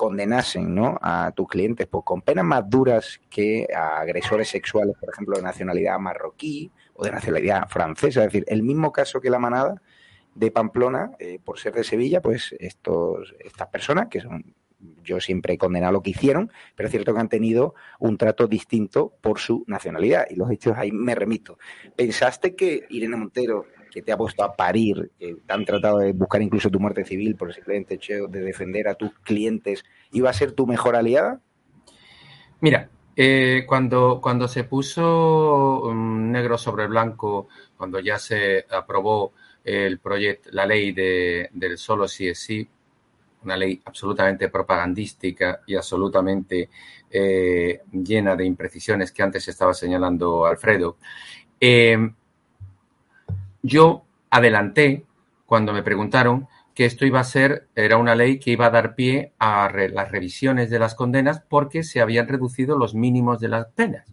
condenasen 0.00 0.74
¿no? 0.74 0.98
a 1.02 1.30
tus 1.32 1.46
clientes 1.46 1.86
pues, 1.86 2.04
con 2.06 2.22
penas 2.22 2.46
más 2.46 2.64
duras 2.70 3.20
que 3.28 3.68
a 3.70 4.00
agresores 4.00 4.48
sexuales, 4.48 4.96
por 4.98 5.10
ejemplo, 5.10 5.36
de 5.36 5.42
nacionalidad 5.42 5.98
marroquí 5.98 6.70
o 6.94 7.04
de 7.04 7.10
nacionalidad 7.10 7.68
francesa. 7.68 8.20
Es 8.20 8.32
decir, 8.32 8.46
el 8.48 8.62
mismo 8.62 8.92
caso 8.92 9.20
que 9.20 9.28
la 9.28 9.38
manada 9.38 9.82
de 10.34 10.50
Pamplona, 10.50 11.10
eh, 11.18 11.38
por 11.44 11.58
ser 11.58 11.74
de 11.74 11.84
Sevilla, 11.84 12.22
pues 12.22 12.54
estos, 12.58 13.34
estas 13.40 13.68
personas, 13.68 14.08
que 14.08 14.22
son, 14.22 14.54
yo 15.04 15.20
siempre 15.20 15.52
he 15.52 15.58
condenado 15.58 15.92
lo 15.92 16.02
que 16.02 16.12
hicieron, 16.12 16.50
pero 16.74 16.86
es 16.86 16.92
cierto 16.92 17.12
que 17.12 17.20
han 17.20 17.28
tenido 17.28 17.74
un 17.98 18.16
trato 18.16 18.46
distinto 18.46 19.12
por 19.20 19.38
su 19.38 19.64
nacionalidad. 19.66 20.24
Y 20.30 20.36
los 20.36 20.50
hechos 20.50 20.78
ahí 20.78 20.92
me 20.92 21.14
remito. 21.14 21.58
¿Pensaste 21.94 22.56
que 22.56 22.86
Irene 22.88 23.18
Montero 23.18 23.66
que 23.90 24.02
te 24.02 24.12
ha 24.12 24.16
puesto 24.16 24.42
a 24.42 24.54
parir, 24.54 25.10
que 25.18 25.36
te 25.46 25.52
han 25.52 25.64
tratado 25.64 25.98
de 25.98 26.12
buscar 26.12 26.40
incluso 26.40 26.70
tu 26.70 26.80
muerte 26.80 27.04
civil 27.04 27.36
por 27.36 27.52
simplemente 27.52 27.94
hecho 27.94 28.26
de 28.28 28.40
defender 28.40 28.88
a 28.88 28.94
tus 28.94 29.12
clientes, 29.20 29.84
iba 30.12 30.30
a 30.30 30.34
ser 30.34 30.52
tu 30.52 30.66
mejor 30.66 30.96
aliada? 30.96 31.40
Mira, 32.60 32.88
eh, 33.16 33.64
cuando, 33.66 34.20
cuando 34.22 34.48
se 34.48 34.64
puso 34.64 35.82
um, 35.82 36.30
negro 36.30 36.56
sobre 36.56 36.86
blanco, 36.86 37.48
cuando 37.76 38.00
ya 38.00 38.18
se 38.18 38.64
aprobó 38.70 39.32
el 39.64 39.98
proyecto, 39.98 40.50
la 40.52 40.66
ley 40.66 40.92
de, 40.92 41.50
del 41.52 41.76
solo 41.76 42.08
sí 42.08 42.28
es 42.28 42.38
sí, 42.38 42.68
una 43.42 43.56
ley 43.56 43.80
absolutamente 43.84 44.48
propagandística 44.48 45.60
y 45.66 45.74
absolutamente 45.74 46.68
eh, 47.10 47.80
llena 47.92 48.36
de 48.36 48.44
imprecisiones 48.44 49.12
que 49.12 49.22
antes 49.22 49.48
estaba 49.48 49.74
señalando 49.74 50.46
Alfredo. 50.46 50.98
Eh, 51.58 51.98
yo 53.62 54.04
adelanté 54.30 55.04
cuando 55.46 55.72
me 55.72 55.82
preguntaron 55.82 56.48
que 56.74 56.86
esto 56.86 57.04
iba 57.04 57.20
a 57.20 57.24
ser, 57.24 57.68
era 57.74 57.96
una 57.96 58.14
ley 58.14 58.38
que 58.38 58.52
iba 58.52 58.66
a 58.66 58.70
dar 58.70 58.94
pie 58.94 59.32
a 59.38 59.70
las 59.92 60.10
revisiones 60.10 60.70
de 60.70 60.78
las 60.78 60.94
condenas 60.94 61.42
porque 61.48 61.82
se 61.82 62.00
habían 62.00 62.28
reducido 62.28 62.78
los 62.78 62.94
mínimos 62.94 63.40
de 63.40 63.48
las 63.48 63.66
penas. 63.66 64.06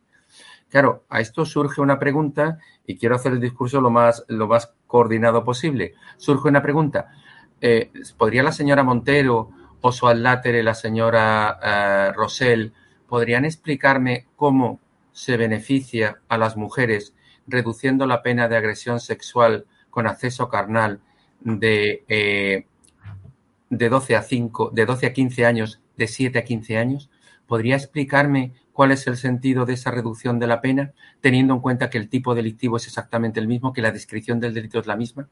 Claro, 0.70 1.06
a 1.10 1.22
esto 1.22 1.46
surge 1.46 1.80
una 1.80 1.98
pregunta 1.98 2.58
y 2.86 2.98
quiero 2.98 3.16
hacer 3.16 3.32
el 3.32 3.40
discurso 3.40 3.80
lo 3.80 3.90
más, 3.90 4.26
lo 4.28 4.48
más 4.48 4.74
coordinado 4.86 5.44
posible. 5.44 5.94
Surge 6.18 6.50
una 6.50 6.62
pregunta. 6.62 7.10
Eh, 7.62 7.92
¿Podría 8.18 8.44
la 8.44 8.52
señora 8.52 8.84
Montero 8.84 9.50
o 9.80 9.92
su 9.92 10.08
alátere, 10.08 10.64
la 10.64 10.74
señora 10.74 11.60
eh, 11.64 12.12
Rosell, 12.14 12.74
podrían 13.08 13.46
explicarme 13.46 14.26
cómo 14.36 14.80
se 15.14 15.38
beneficia 15.38 16.20
a 16.28 16.38
las 16.38 16.58
mujeres 16.58 17.14
reduciendo 17.48 18.06
la 18.06 18.22
pena 18.22 18.48
de 18.48 18.58
agresión 18.58 19.00
sexual 19.00 19.66
con 19.90 20.08
acceso 20.08 20.50
carnal 20.50 21.00
de, 21.40 22.04
eh, 22.08 22.66
de, 23.70 23.90
12 23.90 24.16
a 24.16 24.22
5, 24.22 24.72
de 24.74 24.86
12 24.86 25.08
a 25.08 25.14
15 25.14 25.46
años, 25.46 25.82
de 25.96 26.08
7 26.08 26.40
a 26.40 26.44
15 26.44 26.78
años? 26.78 27.10
¿Podría 27.48 27.76
explicarme 27.76 28.54
cuál 28.74 28.92
es 28.92 29.08
el 29.08 29.18
sentido 29.18 29.66
de 29.66 29.74
esa 29.74 29.90
reducción 29.90 30.38
de 30.38 30.48
la 30.48 30.62
pena, 30.62 30.94
teniendo 31.22 31.54
en 31.54 31.62
cuenta 31.62 31.90
que 31.90 31.98
el 31.98 32.10
tipo 32.10 32.36
delictivo 32.36 32.78
es 32.78 32.86
exactamente 32.86 33.40
el 33.40 33.48
mismo, 33.48 33.74
que 33.74 33.82
la 33.82 33.92
descripción 33.92 34.40
del 34.40 34.54
delito 34.54 34.80
es 34.80 34.88
la 34.88 34.96
misma? 34.96 35.30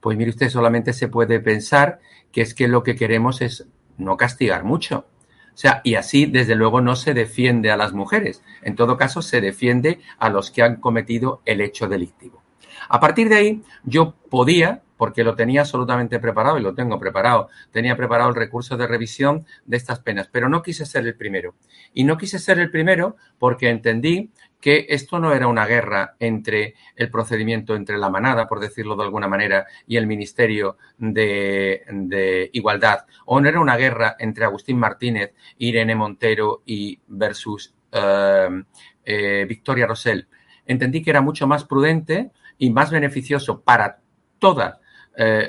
Pues 0.00 0.16
mire 0.16 0.30
usted, 0.30 0.48
solamente 0.48 0.92
se 0.92 1.08
puede 1.08 1.40
pensar 1.40 2.00
que 2.32 2.42
es 2.42 2.54
que 2.54 2.68
lo 2.68 2.82
que 2.82 2.96
queremos 2.96 3.40
es 3.42 3.66
no 3.98 4.16
castigar 4.16 4.64
mucho, 4.64 5.06
o 5.56 5.58
sea, 5.58 5.80
y 5.84 5.94
así, 5.94 6.26
desde 6.26 6.54
luego, 6.54 6.82
no 6.82 6.96
se 6.96 7.14
defiende 7.14 7.70
a 7.70 7.78
las 7.78 7.94
mujeres. 7.94 8.42
En 8.60 8.76
todo 8.76 8.98
caso, 8.98 9.22
se 9.22 9.40
defiende 9.40 10.00
a 10.18 10.28
los 10.28 10.50
que 10.50 10.62
han 10.62 10.76
cometido 10.76 11.40
el 11.46 11.62
hecho 11.62 11.88
delictivo. 11.88 12.42
A 12.90 13.00
partir 13.00 13.30
de 13.30 13.36
ahí, 13.36 13.62
yo 13.82 14.16
podía, 14.28 14.82
porque 14.98 15.24
lo 15.24 15.34
tenía 15.34 15.62
absolutamente 15.62 16.18
preparado 16.18 16.58
y 16.58 16.62
lo 16.62 16.74
tengo 16.74 16.98
preparado, 16.98 17.48
tenía 17.70 17.96
preparado 17.96 18.28
el 18.28 18.34
recurso 18.34 18.76
de 18.76 18.86
revisión 18.86 19.46
de 19.64 19.78
estas 19.78 20.00
penas, 20.00 20.28
pero 20.30 20.50
no 20.50 20.62
quise 20.62 20.84
ser 20.84 21.06
el 21.06 21.16
primero. 21.16 21.54
Y 21.94 22.04
no 22.04 22.18
quise 22.18 22.38
ser 22.38 22.58
el 22.58 22.70
primero 22.70 23.16
porque 23.38 23.70
entendí 23.70 24.32
que 24.60 24.86
esto 24.88 25.18
no 25.18 25.32
era 25.32 25.46
una 25.46 25.66
guerra 25.66 26.16
entre 26.18 26.74
el 26.96 27.10
procedimiento 27.10 27.76
entre 27.76 27.98
la 27.98 28.10
manada, 28.10 28.48
por 28.48 28.60
decirlo 28.60 28.96
de 28.96 29.04
alguna 29.04 29.28
manera, 29.28 29.66
y 29.86 29.96
el 29.96 30.06
Ministerio 30.06 30.76
de, 30.98 32.50
Igualdad, 32.52 33.06
o 33.26 33.40
no 33.40 33.48
era 33.48 33.60
una 33.60 33.76
guerra 33.76 34.16
entre 34.18 34.44
Agustín 34.44 34.78
Martínez, 34.78 35.34
Irene 35.58 35.94
Montero 35.94 36.62
y 36.66 36.98
versus 37.06 37.74
eh, 37.92 38.48
eh, 39.04 39.46
Victoria 39.48 39.86
Rosell. 39.86 40.28
Entendí 40.66 41.02
que 41.02 41.10
era 41.10 41.20
mucho 41.20 41.46
más 41.46 41.64
prudente 41.64 42.30
y 42.58 42.70
más 42.70 42.90
beneficioso 42.90 43.60
para 43.60 44.00
toda, 44.38 44.80
eh, 45.16 45.48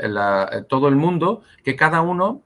todo 0.69 0.87
el 0.87 0.95
mundo 0.95 1.43
que 1.63 1.75
cada 1.75 2.01
uno 2.01 2.43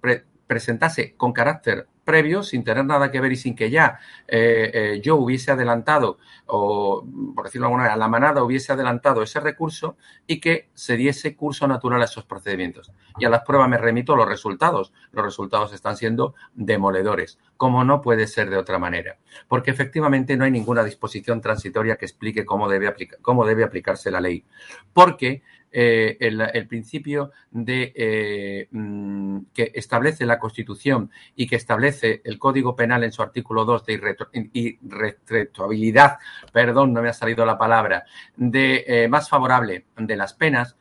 presentase 0.47 1.15
con 1.15 1.33
carácter 1.33 1.87
previo, 2.11 2.43
sin 2.43 2.65
tener 2.65 2.83
nada 2.83 3.09
que 3.09 3.21
ver 3.21 3.31
y 3.31 3.37
sin 3.37 3.55
que 3.55 3.69
ya 3.69 3.97
eh, 4.27 4.69
eh, 4.73 5.01
yo 5.01 5.15
hubiese 5.15 5.49
adelantado, 5.49 6.17
o 6.47 7.05
por 7.33 7.45
decirlo 7.45 7.63
de 7.63 7.67
alguna 7.67 7.83
manera, 7.83 7.95
la 7.95 8.09
manada 8.09 8.43
hubiese 8.43 8.73
adelantado 8.73 9.23
ese 9.23 9.39
recurso 9.39 9.95
y 10.27 10.41
que 10.41 10.67
se 10.73 10.97
diese 10.97 11.37
curso 11.37 11.69
natural 11.69 12.01
a 12.01 12.05
esos 12.05 12.25
procedimientos. 12.25 12.91
Y 13.17 13.23
a 13.23 13.29
las 13.29 13.43
pruebas 13.43 13.69
me 13.69 13.77
remito 13.77 14.13
los 14.17 14.27
resultados. 14.27 14.91
Los 15.13 15.23
resultados 15.23 15.71
están 15.71 15.95
siendo 15.95 16.35
demoledores, 16.53 17.39
como 17.55 17.85
no 17.85 18.01
puede 18.01 18.27
ser 18.27 18.49
de 18.49 18.57
otra 18.57 18.77
manera, 18.77 19.17
porque 19.47 19.71
efectivamente 19.71 20.35
no 20.35 20.43
hay 20.43 20.51
ninguna 20.51 20.83
disposición 20.83 21.39
transitoria 21.39 21.95
que 21.95 22.05
explique 22.05 22.43
cómo 22.43 22.67
debe, 22.67 22.93
cómo 23.21 23.45
debe 23.45 23.63
aplicarse 23.63 24.11
la 24.11 24.19
ley. 24.19 24.43
Porque 24.91 25.43
eh, 25.73 26.17
el, 26.19 26.67
principio 26.67 27.31
de 27.49 27.93
eh, 27.95 28.67
mm, 28.71 29.39
que 29.53 29.71
establece 29.73 30.25
la 30.25 30.37
Constitución 30.37 31.09
y 31.33 31.47
que 31.47 31.55
establece 31.55 32.21
el 32.25 32.37
Código 32.37 32.75
Penal 32.75 33.05
en 33.05 33.13
su 33.13 33.21
artículo 33.21 33.63
2 33.63 33.85
de 33.85 34.17
irretrohabilidad, 34.51 36.17
perdón, 36.51 36.91
no 36.91 37.01
me 37.01 37.07
ha 37.07 37.13
salido 37.13 37.45
la 37.45 37.57
palabra, 37.57 38.03
de 38.35 38.83
eh, 38.85 39.07
más 39.07 39.29
favorable 39.29 39.85
de 39.95 40.15
las 40.17 40.33
penas, 40.33 40.75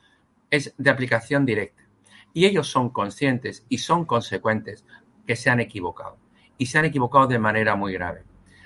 es 0.50 0.74
de 0.76 0.90
aplicación 0.90 1.46
directa. 1.46 1.84
Y 2.32 2.46
ellos 2.46 2.66
son 2.66 2.90
conscientes 2.90 3.64
y 3.68 3.78
son 3.78 4.04
consecuentes 4.04 4.84
que 5.24 5.36
se 5.36 5.50
han 5.50 5.60
equivocado. 5.60 6.18
Y 6.58 6.66
se 6.66 6.78
han 6.80 6.84
equivocado 6.84 7.28
de 7.28 7.38
manera 7.38 7.76
muy 7.76 7.92
grave. 7.92 8.24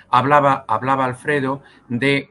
Hablaba, 0.09 0.65
hablaba 0.69 1.05
Alfredo 1.05 1.63
de 1.89 2.31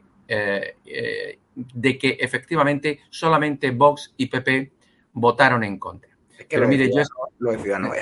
de 1.56 1.98
que 1.98 2.18
efectivamente 2.20 3.00
solamente 3.10 3.72
Vox 3.72 4.14
y 4.18 4.28
PP 4.28 4.72
votaron 5.14 5.64
en 5.64 5.78
contra. 5.78 6.12
pero 6.50 6.68
mire, 6.68 6.90
yo 6.94 7.04
lo 7.40 7.52
de 7.52 7.60
Ciudadanos 7.60 7.96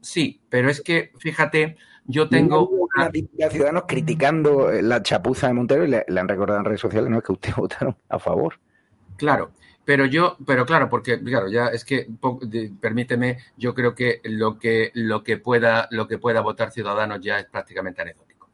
Sí, 0.00 0.42
pero 0.50 0.68
es 0.68 0.82
que 0.82 1.12
fíjate, 1.18 1.76
yo 2.04 2.28
tengo 2.28 2.68
una 2.68 3.08
de 3.08 3.26
ciudadanos 3.50 3.84
criticando 3.88 4.70
la 4.70 5.02
chapuza 5.02 5.46
de 5.46 5.54
Montero 5.54 5.84
y 5.84 5.88
le, 5.88 6.04
han 6.20 6.28
recordado 6.28 6.58
en 6.58 6.66
redes 6.66 6.80
sociales, 6.80 7.08
no 7.08 7.18
es 7.18 7.24
que 7.24 7.32
ustedes 7.32 7.56
votaron 7.56 7.96
a 8.08 8.18
favor. 8.18 8.60
Claro, 9.16 9.52
pero 9.84 10.04
yo, 10.04 10.36
pero 10.46 10.66
claro, 10.66 10.90
porque 10.90 11.22
claro, 11.22 11.48
ya 11.48 11.68
es 11.68 11.84
que 11.84 12.06
permíteme, 12.80 13.38
yo 13.56 13.74
creo 13.74 13.94
que 13.94 14.20
lo 14.24 14.58
que 14.58 14.90
lo 14.94 15.22
que 15.22 15.38
pueda 15.38 15.88
lo 15.90 16.06
que 16.06 16.18
pueda 16.18 16.42
votar 16.42 16.70
Ciudadanos 16.70 17.20
ya 17.22 17.38
es 17.38 17.46
prácticamente 17.46 18.02
anecdótico. 18.02 18.50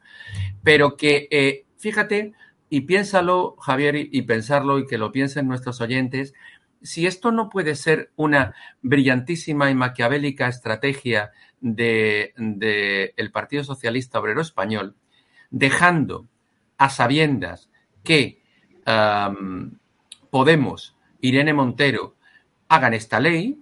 Pero 0.63 0.97
que 0.97 1.27
eh, 1.31 1.65
fíjate, 1.79 2.35
y 2.71 2.83
piénsalo, 2.83 3.57
Javier, 3.61 3.97
y 3.97 4.23
pensarlo 4.23 4.79
y 4.79 4.87
que 4.87 4.97
lo 4.97 5.13
piensen 5.13 5.49
nuestros 5.49 5.81
oyentes, 5.81 6.35
si 6.83 7.07
esto 7.07 7.33
no 7.33 7.51
puede 7.51 7.75
ser 7.75 8.11
una 8.17 8.55
brillantísima 8.81 9.71
y 9.71 9.75
maquiavélica 9.75 10.49
estrategia 10.49 11.33
del 11.61 12.33
de, 12.37 13.31
Partido 13.33 13.65
Socialista 13.65 14.21
Obrero 14.21 14.41
Español, 14.41 14.95
dejando 15.51 16.27
a 16.79 16.89
sabiendas 16.89 17.69
que 18.03 18.41
Podemos, 20.31 20.97
Irene 21.21 21.53
Montero, 21.53 22.17
hagan 22.69 22.95
esta 22.95 23.21
ley, 23.21 23.61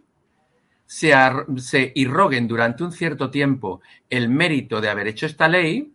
se 0.86 1.92
irroguen 1.94 2.46
durante 2.46 2.84
un 2.84 2.92
cierto 2.92 3.30
tiempo 3.30 3.80
el 4.10 4.28
mérito 4.28 4.80
de 4.80 4.90
haber 4.90 5.08
hecho 5.08 5.26
esta 5.26 5.48
ley, 5.48 5.92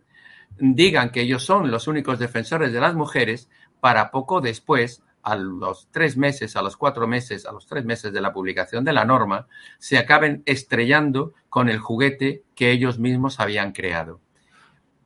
digan 0.58 1.10
que 1.10 1.22
ellos 1.22 1.44
son 1.44 1.70
los 1.70 1.88
únicos 1.88 2.18
defensores 2.18 2.72
de 2.72 2.80
las 2.80 2.94
mujeres 2.94 3.48
para 3.80 4.10
poco 4.10 4.40
después, 4.40 5.02
a 5.22 5.36
los 5.36 5.88
tres 5.90 6.16
meses, 6.16 6.54
a 6.54 6.62
los 6.62 6.76
cuatro 6.76 7.06
meses, 7.06 7.46
a 7.46 7.52
los 7.52 7.66
tres 7.66 7.84
meses 7.84 8.12
de 8.12 8.20
la 8.20 8.32
publicación 8.32 8.84
de 8.84 8.92
la 8.92 9.04
norma, 9.04 9.46
se 9.78 9.96
acaben 9.96 10.42
estrellando 10.44 11.32
con 11.48 11.68
el 11.68 11.78
juguete 11.78 12.42
que 12.54 12.70
ellos 12.70 12.98
mismos 12.98 13.40
habían 13.40 13.72
creado. 13.72 14.20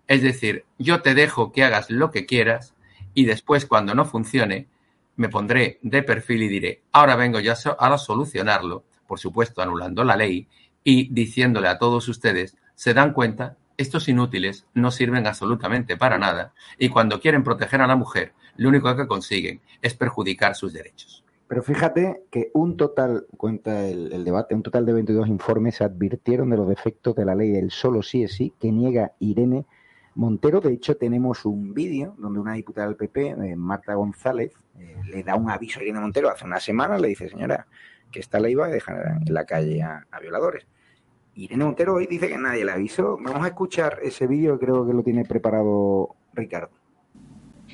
Es 0.09 0.23
decir, 0.23 0.65
yo 0.79 1.03
te 1.03 1.15
dejo 1.15 1.53
que 1.53 1.65
hagas 1.65 1.91
lo 1.91 2.11
que 2.11 2.27
quieras 2.27 2.75
y 3.15 3.27
después 3.27 3.67
cuando 3.67 3.95
no 3.95 4.05
funcione, 4.05 4.69
me 5.17 5.29
pondré 5.29 5.79
de 5.83 6.03
perfil 6.03 6.45
y 6.45 6.49
diré, 6.49 6.83
ahora 6.93 7.17
vengo 7.17 7.41
yo 7.41 7.53
a 7.79 7.99
solucionarlo, 7.99 8.85
por 9.07 9.19
supuesto 9.19 9.63
anulando 9.63 10.05
la 10.05 10.17
ley 10.17 10.49
y 10.83 11.13
diciéndole 11.13 11.69
a 11.69 11.79
todos 11.79 12.09
ustedes, 12.09 12.57
se 12.75 12.95
dan 12.95 13.13
cuenta 13.13 13.57
estos 13.79 14.09
inútiles 14.09 14.67
no 14.75 14.91
sirven 14.91 15.27
absolutamente 15.27 15.97
para 15.97 16.19
nada 16.19 16.53
y 16.79 16.91
cuando 16.91 17.21
quieren 17.21 17.45
proteger 17.45 17.81
a 17.81 17.87
la 17.87 17.97
mujer, 17.97 18.33
lo 18.57 18.69
único 18.69 18.95
que 18.95 19.07
consiguen 19.07 19.61
es 19.81 19.95
perjudicar 19.95 20.55
sus 20.57 20.73
derechos. 20.73 21.25
Pero 21.47 21.63
fíjate 21.63 22.25
que 22.31 22.51
un 22.53 22.77
total, 22.77 23.27
cuenta 23.37 23.87
el, 23.87 24.23
debate, 24.25 24.55
un 24.55 24.63
total 24.63 24.85
de 24.85 24.93
22 24.93 25.29
informes 25.29 25.81
advirtieron 25.81 26.51
de 26.51 26.59
los 26.59 26.69
defectos 26.69 27.15
de 27.17 27.25
la 27.25 27.35
ley 27.35 27.51
del 27.51 27.71
solo 27.71 28.03
sí 28.03 28.23
es 28.25 28.35
sí 28.35 28.53
que 28.61 28.71
niega 28.71 29.13
Irene 29.21 29.65
Montero. 30.15 30.61
De 30.61 30.75
hecho, 30.75 30.99
tenemos 30.99 31.47
un 31.47 31.73
vídeo 31.73 32.15
donde 32.19 32.41
una 32.41 32.53
diputada 32.53 32.89
del 32.89 32.97
PP, 32.97 33.29
eh, 33.29 33.57
Marta 33.57 33.95
González, 33.95 34.53
eh, 34.79 34.97
le 35.07 35.23
da 35.23 35.37
un 35.37 35.49
aviso 35.49 35.81
a 35.81 35.85
Irene 35.85 36.01
Montero 36.01 36.29
hace 36.29 36.45
una 36.45 36.61
semana, 36.61 36.99
le 36.99 37.09
dice, 37.09 37.31
señora, 37.31 37.67
que 38.11 38.21
esta 38.21 38.41
ley 38.41 38.55
va 38.55 38.67
a 38.67 38.71
dejar 38.71 39.23
en 39.27 39.33
la 39.33 39.47
calle 39.47 39.83
a 39.83 40.05
violadores. 40.21 40.67
Irene 41.39 41.65
Montero 41.65 41.95
hoy 41.95 42.07
dice 42.07 42.29
que 42.29 42.37
nadie 42.37 42.65
le 42.65 42.73
avisó. 42.73 43.17
Vamos 43.21 43.45
a 43.45 43.49
escuchar 43.49 44.01
ese 44.03 44.27
vídeo, 44.27 44.59
creo 44.59 44.85
que 44.85 44.93
lo 44.93 45.05
tiene 45.05 45.25
preparado 45.25 46.17
Ricardo. 46.35 46.71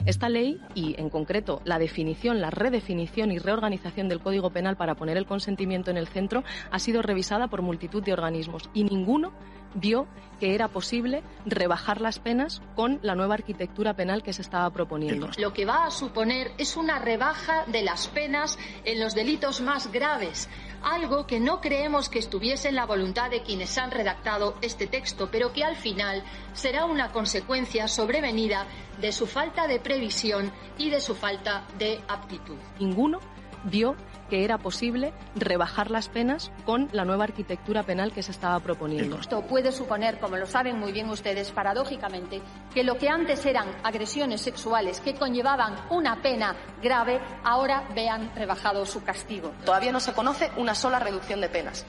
Esta 0.05 0.29
ley 0.29 0.61
y, 0.75 1.01
en 1.01 1.09
concreto, 1.09 1.63
la 1.65 1.79
definición, 1.79 2.43
la 2.43 2.51
redefinición 2.51 3.33
y 3.33 3.39
reorganización 3.39 4.09
del 4.09 4.21
Código 4.21 4.51
Penal 4.51 4.77
para 4.77 4.97
poner 4.97 5.17
el 5.17 5.25
consentimiento 5.25 5.91
en 5.91 5.97
el 5.97 6.09
centro 6.09 6.45
ha 6.71 6.79
sido 6.79 7.01
revisada 7.01 7.49
por 7.49 7.63
multitud 7.63 8.03
de 8.03 8.13
organismos 8.13 8.69
y 8.75 8.85
ninguno 8.85 9.33
vio 9.75 10.07
que 10.41 10.55
era 10.55 10.69
posible 10.69 11.23
rebajar 11.47 12.01
las 12.01 12.19
penas 12.19 12.61
con 12.75 12.99
la 13.03 13.15
nueva 13.15 13.35
arquitectura 13.35 13.95
penal 13.95 14.23
que 14.23 14.33
se 14.33 14.43
estaba 14.43 14.71
proponiendo. 14.71 15.31
Lo 15.39 15.53
que 15.53 15.65
va 15.65 15.87
a 15.87 15.91
suponer 15.91 16.53
es 16.59 16.77
una 16.77 16.99
rebaja 16.99 17.65
de 17.67 17.83
las 17.83 18.09
penas 18.09 18.59
en 18.85 19.01
los 19.01 19.15
delitos 19.15 19.61
más 19.61 19.93
graves, 19.93 20.49
algo 20.83 21.27
que 21.27 21.41
no 21.41 21.61
creemos 21.61 22.09
que 22.09 22.19
estuviese 22.19 22.69
en 22.69 22.75
la 22.75 22.87
voluntad 22.87 23.31
de 23.31 23.43
quienes 23.43 23.77
han 23.79 23.91
redactado 23.91 24.57
este 24.61 24.87
texto, 24.87 25.29
pero 25.31 25.53
que 25.53 25.65
al 25.65 25.77
final 25.77 26.23
será 26.53 26.85
una 26.85 27.13
consecuencia 27.13 27.89
sobrevenida 27.89 28.67
de 29.01 29.13
su 29.13 29.27
falta 29.27 29.67
de 29.67 29.81
previsión 29.81 30.53
y 30.79 30.91
de 30.91 31.01
su 31.01 31.15
falta 31.15 31.65
de 31.79 32.01
aptitud. 32.09 32.57
Ninguno 32.79 33.21
vio 33.65 33.97
que 34.35 34.43
era 34.43 34.59
posible 34.59 35.15
rebajar 35.37 35.93
las 35.93 36.09
penas 36.09 36.51
con 36.67 36.89
la 36.91 37.05
nueva 37.05 37.23
arquitectura 37.23 37.85
penal 37.85 38.11
que 38.11 38.21
se 38.21 38.33
estaba 38.33 38.59
proponiendo. 38.59 39.21
Esto 39.21 39.43
puede 39.43 39.71
suponer, 39.71 40.19
como 40.19 40.37
lo 40.37 40.47
saben 40.47 40.77
muy 40.77 40.91
bien 40.91 41.09
ustedes, 41.09 41.53
paradójicamente, 41.53 42.43
que 42.75 42.83
lo 42.83 42.99
que 42.99 43.09
antes 43.09 43.47
eran 43.47 43.69
agresiones 43.85 44.41
sexuales 44.41 44.99
que 44.99 45.15
conllevaban 45.15 45.77
una 45.89 46.21
pena 46.21 46.57
grave, 46.83 47.21
ahora 47.45 47.85
vean 47.95 48.33
rebajado 48.35 48.85
su 48.87 49.05
castigo. 49.05 49.53
Todavía 49.65 49.93
no 49.93 50.01
se 50.01 50.13
conoce 50.13 50.51
una 50.57 50.75
sola 50.75 50.99
reducción 50.99 51.41
de 51.41 51.49
penas. 51.49 51.87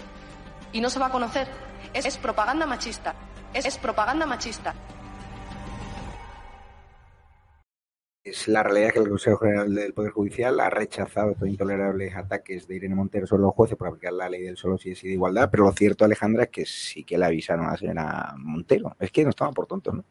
Y 0.71 0.81
no 0.81 0.91
se 0.91 0.99
va 0.99 1.07
a 1.07 1.11
conocer. 1.11 1.47
Es, 1.95 2.15
propaganda 2.17 2.67
machista. 2.67 3.15
es 3.55 3.75
propaganda 3.79 4.27
machista. 4.27 4.75
Es 8.35 8.49
la 8.49 8.63
realidad 8.63 8.91
que 8.91 8.99
el 8.99 9.07
Consejo 9.07 9.37
General 9.37 9.73
del 9.73 9.93
Poder 9.93 10.11
Judicial 10.11 10.59
ha 10.59 10.69
rechazado 10.69 11.31
estos 11.31 11.47
intolerables 11.47 12.13
ataques 12.17 12.67
de 12.67 12.75
Irene 12.75 12.93
Montero 12.93 13.25
sobre 13.25 13.43
los 13.43 13.53
jueces 13.53 13.77
por 13.77 13.87
aplicar 13.87 14.11
la 14.11 14.27
ley 14.27 14.41
del 14.41 14.57
solo 14.57 14.77
si 14.77 14.91
es 14.91 15.01
de 15.01 15.11
igualdad, 15.11 15.47
pero 15.49 15.63
lo 15.63 15.71
cierto, 15.71 16.03
Alejandra, 16.03 16.43
es 16.43 16.49
que 16.49 16.65
sí 16.65 17.05
que 17.05 17.17
le 17.17 17.23
avisaron 17.23 17.65
a 17.65 17.71
la 17.71 17.77
señora 17.77 18.33
Montero. 18.37 18.93
Es 18.99 19.09
que 19.09 19.23
no 19.23 19.29
estaban 19.29 19.53
por 19.53 19.67
tontos, 19.67 19.93
¿no? 19.93 20.03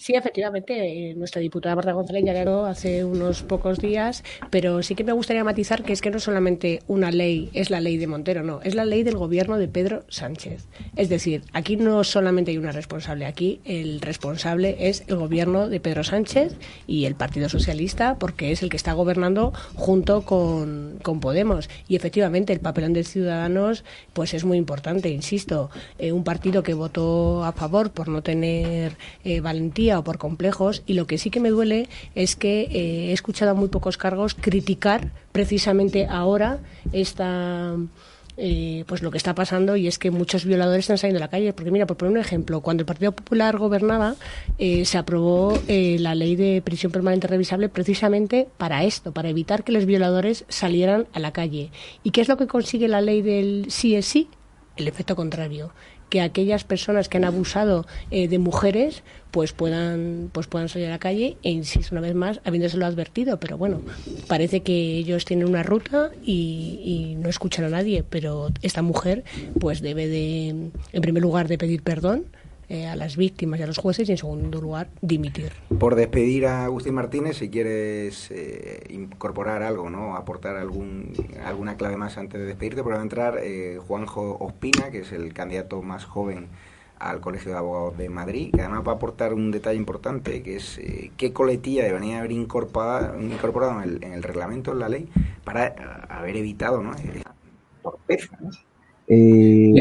Sí, 0.00 0.14
efectivamente, 0.14 1.10
eh, 1.10 1.14
nuestra 1.14 1.42
diputada 1.42 1.74
Marta 1.74 1.92
González 1.92 2.24
ya 2.24 2.42
lo 2.42 2.64
hace 2.64 3.04
unos 3.04 3.42
pocos 3.42 3.80
días, 3.80 4.24
pero 4.48 4.82
sí 4.82 4.94
que 4.94 5.04
me 5.04 5.12
gustaría 5.12 5.44
matizar 5.44 5.82
que 5.82 5.92
es 5.92 6.00
que 6.00 6.10
no 6.10 6.18
solamente 6.18 6.80
una 6.88 7.10
ley 7.10 7.50
es 7.52 7.68
la 7.68 7.80
ley 7.80 7.98
de 7.98 8.06
Montero, 8.06 8.42
no, 8.42 8.62
es 8.62 8.74
la 8.74 8.86
ley 8.86 9.02
del 9.02 9.18
gobierno 9.18 9.58
de 9.58 9.68
Pedro 9.68 10.04
Sánchez. 10.08 10.64
Es 10.96 11.10
decir, 11.10 11.42
aquí 11.52 11.76
no 11.76 12.02
solamente 12.02 12.50
hay 12.50 12.56
una 12.56 12.72
responsable, 12.72 13.26
aquí 13.26 13.60
el 13.66 14.00
responsable 14.00 14.88
es 14.88 15.04
el 15.06 15.16
gobierno 15.16 15.68
de 15.68 15.80
Pedro 15.80 16.02
Sánchez 16.02 16.56
y 16.86 17.04
el 17.04 17.14
Partido 17.14 17.50
Socialista, 17.50 18.16
porque 18.18 18.52
es 18.52 18.62
el 18.62 18.70
que 18.70 18.78
está 18.78 18.94
gobernando 18.94 19.52
junto 19.74 20.22
con, 20.22 20.98
con 21.02 21.20
Podemos. 21.20 21.68
Y 21.88 21.96
efectivamente, 21.96 22.54
el 22.54 22.60
papelón 22.60 22.94
de 22.94 23.04
Ciudadanos 23.04 23.84
pues 24.14 24.32
es 24.32 24.46
muy 24.46 24.56
importante, 24.56 25.10
insisto, 25.10 25.68
eh, 25.98 26.12
un 26.12 26.24
partido 26.24 26.62
que 26.62 26.72
votó 26.72 27.44
a 27.44 27.52
favor 27.52 27.90
por 27.90 28.08
no 28.08 28.22
tener 28.22 28.96
eh, 29.24 29.42
valentía 29.42 29.89
o 29.98 30.04
por 30.04 30.18
complejos 30.18 30.82
y 30.86 30.94
lo 30.94 31.06
que 31.06 31.18
sí 31.18 31.30
que 31.30 31.40
me 31.40 31.50
duele 31.50 31.88
es 32.14 32.36
que 32.36 32.62
eh, 32.62 33.10
he 33.10 33.12
escuchado 33.12 33.52
a 33.52 33.54
muy 33.54 33.68
pocos 33.68 33.96
cargos 33.96 34.34
criticar 34.34 35.10
precisamente 35.32 36.06
ahora 36.06 36.58
esta 36.92 37.76
eh, 38.36 38.84
pues 38.86 39.02
lo 39.02 39.10
que 39.10 39.18
está 39.18 39.34
pasando 39.34 39.76
y 39.76 39.86
es 39.86 39.98
que 39.98 40.10
muchos 40.10 40.46
violadores 40.46 40.84
están 40.84 40.96
saliendo 40.96 41.18
a 41.18 41.26
la 41.26 41.28
calle. 41.28 41.52
Porque 41.52 41.70
mira, 41.70 41.86
por 41.86 41.98
poner 41.98 42.12
un 42.12 42.20
ejemplo, 42.20 42.62
cuando 42.62 42.80
el 42.82 42.86
Partido 42.86 43.12
Popular 43.12 43.58
gobernaba, 43.58 44.14
eh, 44.58 44.86
se 44.86 44.96
aprobó 44.96 45.60
la 45.68 46.14
ley 46.14 46.36
de 46.36 46.62
prisión 46.64 46.90
permanente 46.90 47.26
revisable 47.26 47.68
precisamente 47.68 48.48
para 48.56 48.84
esto, 48.84 49.12
para 49.12 49.28
evitar 49.28 49.62
que 49.62 49.72
los 49.72 49.84
violadores 49.84 50.46
salieran 50.48 51.06
a 51.12 51.18
la 51.18 51.32
calle. 51.32 51.70
¿Y 52.02 52.12
qué 52.12 52.22
es 52.22 52.28
lo 52.28 52.38
que 52.38 52.46
consigue 52.46 52.88
la 52.88 53.02
ley 53.02 53.20
del 53.20 53.66
sí 53.68 53.94
es 53.94 54.06
sí? 54.06 54.28
El 54.76 54.88
efecto 54.88 55.16
contrario 55.16 55.72
que 56.10 56.20
aquellas 56.20 56.64
personas 56.64 57.08
que 57.08 57.16
han 57.16 57.24
abusado 57.24 57.86
eh, 58.10 58.28
de 58.28 58.38
mujeres 58.38 59.02
pues 59.30 59.52
puedan 59.52 60.28
pues 60.32 60.48
puedan 60.48 60.68
salir 60.68 60.88
a 60.88 60.90
la 60.90 60.98
calle 60.98 61.36
e 61.44 61.50
insisto 61.50 61.94
una 61.94 62.00
vez 62.00 62.14
más 62.14 62.40
habiéndoselo 62.44 62.84
advertido. 62.84 63.38
Pero 63.38 63.56
bueno 63.56 63.80
parece 64.26 64.60
que 64.60 64.98
ellos 64.98 65.24
tienen 65.24 65.48
una 65.48 65.62
ruta 65.62 66.10
y, 66.22 66.80
y, 66.84 67.14
no 67.14 67.28
escuchan 67.28 67.64
a 67.64 67.70
nadie 67.70 68.04
pero 68.08 68.48
esta 68.60 68.82
mujer 68.82 69.24
pues 69.58 69.80
debe 69.80 70.08
de 70.08 70.48
en 70.48 71.00
primer 71.00 71.22
lugar 71.22 71.48
de 71.48 71.56
pedir 71.56 71.82
perdón 71.82 72.26
eh, 72.70 72.86
a 72.86 72.94
las 72.94 73.16
víctimas 73.16 73.58
y 73.58 73.64
a 73.64 73.66
los 73.66 73.78
jueces 73.78 74.08
y 74.08 74.12
en 74.12 74.18
segundo 74.18 74.60
lugar 74.60 74.88
dimitir. 75.02 75.52
Por 75.78 75.96
despedir 75.96 76.46
a 76.46 76.64
Agustín 76.64 76.94
Martínez, 76.94 77.36
si 77.38 77.50
quieres 77.50 78.30
eh, 78.30 78.84
incorporar 78.90 79.64
algo, 79.64 79.90
¿no? 79.90 80.14
aportar 80.14 80.56
algún, 80.56 81.12
alguna 81.44 81.76
clave 81.76 81.96
más 81.96 82.16
antes 82.16 82.40
de 82.40 82.46
despedirte, 82.46 82.84
pero 82.84 82.94
va 82.94 83.00
a 83.00 83.02
entrar 83.02 83.40
eh, 83.42 83.80
Juanjo 83.86 84.38
Ospina, 84.38 84.92
que 84.92 85.00
es 85.00 85.10
el 85.10 85.34
candidato 85.34 85.82
más 85.82 86.04
joven 86.04 86.46
al 87.00 87.20
Colegio 87.20 87.50
de 87.50 87.58
Abogados 87.58 87.98
de 87.98 88.08
Madrid, 88.08 88.52
que 88.54 88.60
además 88.60 88.86
va 88.86 88.92
a 88.92 88.94
aportar 88.96 89.34
un 89.34 89.50
detalle 89.50 89.76
importante, 89.76 90.42
que 90.42 90.56
es 90.56 90.78
eh, 90.78 91.10
qué 91.16 91.32
coletilla 91.32 91.82
debería 91.82 92.18
haber 92.18 92.30
incorporado, 92.30 93.20
incorporado 93.20 93.82
en, 93.82 93.88
el, 93.88 94.04
en 94.04 94.12
el 94.12 94.22
reglamento, 94.22 94.70
en 94.70 94.78
la 94.78 94.88
ley, 94.88 95.08
para 95.42 95.74
uh, 95.76 96.12
haber 96.12 96.36
evitado 96.36 96.82
¿no? 96.82 96.92
torpeza. 97.82 98.38
¿no? 98.40 98.50
Eh, 99.08 99.74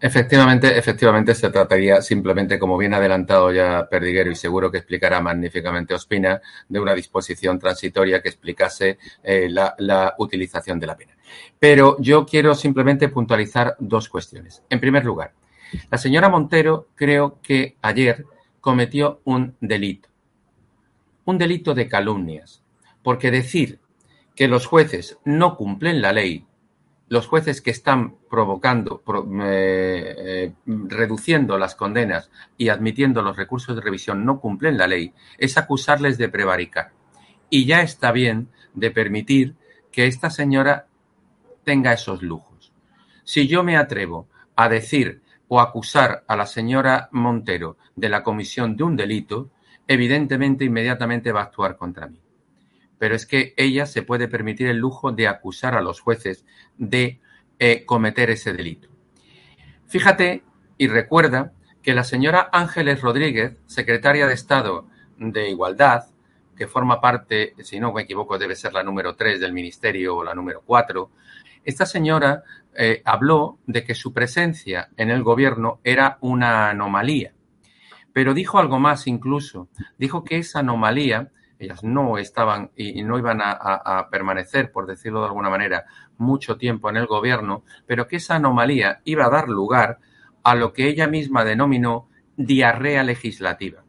Efectivamente, 0.00 0.78
efectivamente 0.78 1.34
se 1.34 1.50
trataría 1.50 2.00
simplemente, 2.02 2.58
como 2.58 2.78
bien 2.78 2.94
adelantado 2.94 3.52
ya 3.52 3.88
Perdiguero 3.90 4.30
y 4.30 4.36
seguro 4.36 4.70
que 4.70 4.78
explicará 4.78 5.20
magníficamente 5.20 5.94
Ospina, 5.94 6.40
de 6.68 6.78
una 6.78 6.94
disposición 6.94 7.58
transitoria 7.58 8.22
que 8.22 8.28
explicase 8.28 8.98
eh, 9.24 9.48
la, 9.50 9.74
la, 9.78 10.14
utilización 10.18 10.78
de 10.78 10.86
la 10.86 10.96
pena. 10.96 11.16
Pero 11.58 11.96
yo 11.98 12.24
quiero 12.26 12.54
simplemente 12.54 13.08
puntualizar 13.08 13.76
dos 13.80 14.08
cuestiones. 14.08 14.62
En 14.70 14.78
primer 14.78 15.04
lugar, 15.04 15.32
la 15.90 15.98
señora 15.98 16.28
Montero 16.28 16.88
creo 16.94 17.38
que 17.42 17.76
ayer 17.82 18.24
cometió 18.60 19.20
un 19.24 19.56
delito, 19.60 20.08
un 21.24 21.38
delito 21.38 21.74
de 21.74 21.88
calumnias, 21.88 22.62
porque 23.02 23.30
decir 23.30 23.80
que 24.36 24.46
los 24.46 24.66
jueces 24.66 25.18
no 25.24 25.56
cumplen 25.56 26.00
la 26.00 26.12
ley 26.12 26.46
los 27.08 27.26
jueces 27.26 27.62
que 27.62 27.70
están 27.70 28.16
provocando, 28.28 29.00
pro, 29.00 29.26
eh, 29.42 30.14
eh, 30.18 30.52
reduciendo 30.66 31.56
las 31.56 31.74
condenas 31.74 32.30
y 32.56 32.68
admitiendo 32.68 33.22
los 33.22 33.36
recursos 33.36 33.74
de 33.74 33.82
revisión 33.82 34.24
no 34.24 34.40
cumplen 34.40 34.76
la 34.76 34.86
ley, 34.86 35.14
es 35.38 35.56
acusarles 35.56 36.18
de 36.18 36.28
prevaricar. 36.28 36.92
Y 37.50 37.64
ya 37.64 37.80
está 37.80 38.12
bien 38.12 38.48
de 38.74 38.90
permitir 38.90 39.54
que 39.90 40.06
esta 40.06 40.28
señora 40.28 40.86
tenga 41.64 41.92
esos 41.92 42.22
lujos. 42.22 42.72
Si 43.24 43.48
yo 43.48 43.62
me 43.62 43.76
atrevo 43.76 44.28
a 44.54 44.68
decir 44.68 45.22
o 45.48 45.60
acusar 45.60 46.24
a 46.26 46.36
la 46.36 46.46
señora 46.46 47.08
Montero 47.12 47.78
de 47.96 48.10
la 48.10 48.22
comisión 48.22 48.76
de 48.76 48.84
un 48.84 48.96
delito, 48.96 49.50
evidentemente 49.86 50.66
inmediatamente 50.66 51.32
va 51.32 51.40
a 51.40 51.44
actuar 51.44 51.76
contra 51.76 52.06
mí 52.06 52.20
pero 52.98 53.14
es 53.14 53.26
que 53.26 53.54
ella 53.56 53.86
se 53.86 54.02
puede 54.02 54.28
permitir 54.28 54.68
el 54.68 54.78
lujo 54.78 55.12
de 55.12 55.28
acusar 55.28 55.74
a 55.74 55.80
los 55.80 56.00
jueces 56.00 56.44
de 56.76 57.20
eh, 57.58 57.84
cometer 57.84 58.30
ese 58.30 58.52
delito. 58.52 58.88
Fíjate 59.86 60.42
y 60.76 60.88
recuerda 60.88 61.52
que 61.82 61.94
la 61.94 62.04
señora 62.04 62.48
Ángeles 62.52 63.00
Rodríguez, 63.00 63.56
secretaria 63.66 64.26
de 64.26 64.34
Estado 64.34 64.86
de 65.16 65.48
Igualdad, 65.50 66.04
que 66.56 66.66
forma 66.66 67.00
parte, 67.00 67.54
si 67.62 67.78
no 67.80 67.92
me 67.92 68.02
equivoco, 68.02 68.36
debe 68.36 68.56
ser 68.56 68.72
la 68.72 68.82
número 68.82 69.14
3 69.14 69.40
del 69.40 69.52
ministerio 69.52 70.16
o 70.16 70.24
la 70.24 70.34
número 70.34 70.62
4, 70.66 71.10
esta 71.64 71.86
señora 71.86 72.42
eh, 72.74 73.02
habló 73.04 73.58
de 73.66 73.84
que 73.84 73.94
su 73.94 74.12
presencia 74.12 74.88
en 74.96 75.10
el 75.10 75.22
gobierno 75.22 75.80
era 75.84 76.18
una 76.20 76.70
anomalía. 76.70 77.32
Pero 78.12 78.34
dijo 78.34 78.58
algo 78.58 78.78
más 78.78 79.06
incluso. 79.06 79.68
Dijo 79.98 80.24
que 80.24 80.38
esa 80.38 80.60
anomalía 80.60 81.30
ellas 81.58 81.82
no 81.82 82.18
estaban 82.18 82.70
y, 82.76 83.02
no 83.02 83.18
iban 83.18 83.40
a, 83.42 84.08
permanecer, 84.10 84.70
por 84.70 84.86
decirlo 84.86 85.20
de 85.20 85.26
alguna 85.26 85.50
manera, 85.50 85.86
mucho 86.16 86.56
tiempo 86.56 86.88
en 86.90 86.96
el 86.96 87.06
gobierno, 87.06 87.64
pero 87.86 88.06
que 88.06 88.16
esa 88.16 88.36
anomalía 88.36 89.00
iba 89.04 89.26
a 89.26 89.30
dar 89.30 89.48
lugar 89.48 89.98
a 90.42 90.54
lo 90.54 90.72
que 90.72 90.88
ella 90.88 91.06
misma 91.06 91.44
denominó 91.44 92.08
diarrea 92.36 93.02
legislativa. 93.02 93.84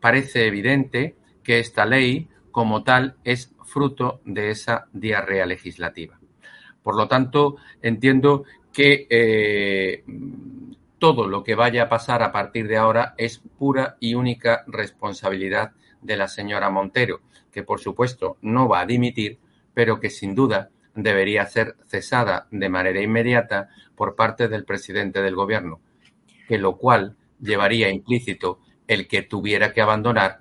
Parece 0.00 0.46
evidente 0.46 1.16
que 1.42 1.60
esta 1.60 1.86
ley, 1.86 2.28
como 2.50 2.82
tal, 2.82 3.16
es 3.24 3.54
fruto 3.64 4.20
de 4.24 4.50
esa 4.50 4.86
diarrea 4.92 5.46
legislativa. 5.46 6.18
Por 6.82 6.96
lo 6.96 7.06
tanto, 7.06 7.56
entiendo 7.82 8.44
que 8.72 9.06
eh, 9.10 10.04
todo 10.98 11.28
lo 11.28 11.44
que 11.44 11.54
vaya 11.54 11.84
a 11.84 11.88
pasar 11.88 12.22
a 12.22 12.32
partir 12.32 12.66
de 12.66 12.76
ahora 12.76 13.14
es 13.16 13.38
pura 13.58 13.96
y 14.00 14.14
única 14.14 14.64
responsabilidad 14.66 15.72
de 16.00 16.16
la 16.16 16.28
señora 16.28 16.70
Montero, 16.70 17.20
que 17.50 17.62
por 17.62 17.80
supuesto 17.80 18.36
no 18.42 18.68
va 18.68 18.80
a 18.80 18.86
dimitir, 18.86 19.38
pero 19.74 20.00
que 20.00 20.10
sin 20.10 20.34
duda 20.34 20.70
debería 20.94 21.46
ser 21.46 21.76
cesada 21.86 22.46
de 22.50 22.68
manera 22.68 23.00
inmediata 23.00 23.68
por 23.94 24.16
parte 24.16 24.48
del 24.48 24.64
presidente 24.64 25.22
del 25.22 25.34
gobierno, 25.34 25.80
que 26.48 26.58
lo 26.58 26.76
cual 26.76 27.16
llevaría 27.40 27.90
implícito 27.90 28.60
el 28.86 29.06
que 29.06 29.22
tuviera 29.22 29.72
que 29.72 29.80
abandonar 29.80 30.40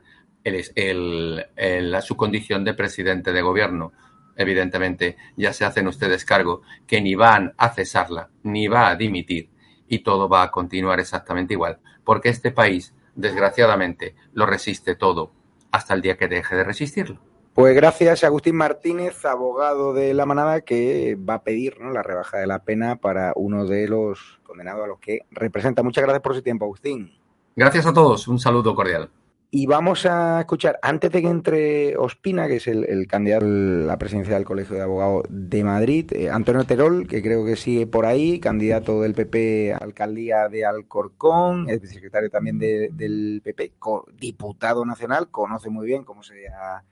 su 2.02 2.16
condición 2.16 2.64
de 2.64 2.74
presidente 2.74 3.34
de 3.34 3.42
gobierno. 3.42 3.92
Evidentemente, 4.36 5.18
ya 5.36 5.52
se 5.52 5.66
hacen 5.66 5.88
ustedes 5.88 6.24
cargo 6.24 6.62
que 6.86 7.02
ni 7.02 7.16
van 7.16 7.54
a 7.58 7.70
cesarla, 7.70 8.30
ni 8.44 8.68
va 8.68 8.90
a 8.90 8.96
dimitir, 8.96 9.50
y 9.88 10.00
todo 10.00 10.30
va 10.30 10.44
a 10.44 10.52
continuar 10.52 11.00
exactamente 11.00 11.54
igual, 11.54 11.80
porque 12.04 12.30
este 12.30 12.52
país, 12.52 12.94
desgraciadamente, 13.16 14.16
lo 14.34 14.46
resiste 14.46 14.96
todo 14.96 15.34
hasta 15.72 15.94
el 15.94 16.02
día 16.02 16.18
que 16.18 16.28
deje 16.28 16.56
de 16.56 16.64
resistirlo. 16.64 17.20
Pues 17.54 17.76
gracias 17.76 18.24
a 18.24 18.28
Agustín 18.28 18.56
Martínez, 18.56 19.26
abogado 19.26 19.94
de 19.94 20.14
la 20.14 20.28
manada, 20.28 20.62
que 20.62 21.18
va 21.18 21.36
a 21.36 21.44
pedir 21.44 21.80
¿no? 21.80 21.90
la 21.90 22.04
rebaja 22.04 22.38
de 22.38 22.46
la 22.46 22.60
pena 22.60 22.98
para 22.98 23.34
uno 23.36 23.66
de 23.66 23.88
los 23.88 24.40
condenados 24.44 24.84
a 24.84 24.88
los 24.88 25.00
que 25.00 25.22
representa. 25.32 25.82
Muchas 25.82 26.04
gracias 26.04 26.22
por 26.22 26.36
su 26.36 26.44
tiempo, 26.44 26.66
Agustín. 26.66 27.18
Gracias 27.56 27.88
a 27.88 27.94
todos, 27.94 28.28
un 28.28 28.38
saludo 28.38 28.76
cordial. 28.76 29.10
Y 29.50 29.66
vamos 29.66 30.06
a 30.06 30.42
escuchar, 30.42 30.78
antes 30.82 31.10
de 31.10 31.22
que 31.22 31.30
entre 31.30 31.98
Ospina, 31.98 32.48
que 32.48 32.58
es 32.58 32.68
el, 32.68 32.84
el 32.84 33.08
candidato 33.08 33.46
a 33.46 33.48
la 33.48 33.98
presidencia 33.98 34.34
del 34.34 34.44
Colegio 34.44 34.76
de 34.76 34.82
Abogados 34.82 35.24
de 35.30 35.64
Madrid, 35.64 36.12
eh, 36.12 36.30
Antonio 36.30 36.66
Terol, 36.66 37.08
que 37.08 37.22
creo 37.22 37.46
que 37.46 37.56
sigue 37.56 37.88
por 37.88 38.06
ahí, 38.06 38.42
candidato 38.42 39.02
del 39.02 39.14
PP 39.14 39.74
a 39.74 39.78
alcaldía 39.78 40.50
de 40.50 40.66
Alcorcón, 40.66 41.70
es 41.70 41.90
secretario 41.90 42.30
también 42.30 42.60
de, 42.60 42.90
del 42.92 43.42
PP, 43.42 43.72
diputado 44.20 44.84
nacional, 44.86 45.30
conoce 45.30 45.70
muy 45.70 45.86
bien 45.86 46.04
cómo 46.04 46.24
se 46.24 46.50
ha, 46.50 46.84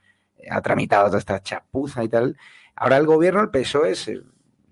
ha 0.49 0.61
tramitado 0.61 1.07
toda 1.07 1.19
esta 1.19 1.43
chapuza 1.43 2.05
y 2.05 2.09
tal. 2.09 2.37
Ahora 2.73 2.95
el 2.95 3.05
gobierno, 3.05 3.41
el 3.41 3.49
PSOE, 3.49 3.91
es, 3.91 4.09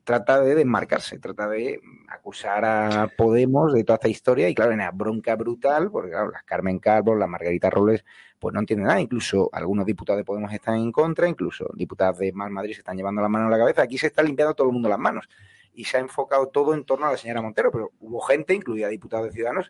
trata 0.06 0.39
de 0.39 0.56
desmarcarse, 0.56 1.19
trata 1.19 1.50
de 1.50 1.82
acusar 2.23 2.63
a 2.63 3.09
Podemos 3.17 3.73
de 3.73 3.83
toda 3.83 3.95
esta 3.95 4.07
historia 4.07 4.47
y 4.47 4.55
claro, 4.55 4.71
en 4.71 4.79
una 4.79 4.91
bronca 4.91 5.36
brutal, 5.36 5.91
porque 5.91 6.12
claro, 6.12 6.31
las 6.31 6.43
Carmen 6.43 6.79
Calvo, 6.79 7.15
la 7.15 7.27
Margarita 7.27 7.69
Robles, 7.69 8.05
pues 8.39 8.53
no 8.53 8.62
entienden 8.62 8.88
nada, 8.88 9.01
incluso 9.01 9.49
algunos 9.51 9.86
diputados 9.86 10.19
de 10.19 10.23
Podemos 10.23 10.53
están 10.53 10.75
en 10.75 10.89
contra, 10.93 11.27
incluso 11.27 11.69
diputados 11.75 12.19
de 12.19 12.31
Más 12.31 12.49
Madrid 12.49 12.75
se 12.75 12.79
están 12.79 12.95
llevando 12.95 13.21
la 13.21 13.27
mano 13.27 13.47
a 13.47 13.49
la 13.49 13.57
cabeza, 13.57 13.81
aquí 13.81 13.97
se 13.97 14.07
está 14.07 14.23
limpiando 14.23 14.53
todo 14.53 14.67
el 14.67 14.73
mundo 14.73 14.88
las 14.88 14.99
manos 14.99 15.27
y 15.73 15.83
se 15.83 15.97
ha 15.97 15.99
enfocado 15.99 16.47
todo 16.47 16.73
en 16.73 16.86
torno 16.86 17.07
a 17.07 17.12
la 17.12 17.17
señora 17.17 17.41
Montero, 17.41 17.69
pero 17.71 17.91
hubo 17.99 18.21
gente, 18.21 18.53
incluida 18.53 18.88
diputados 18.88 19.25
de 19.25 19.33
Ciudadanos, 19.33 19.69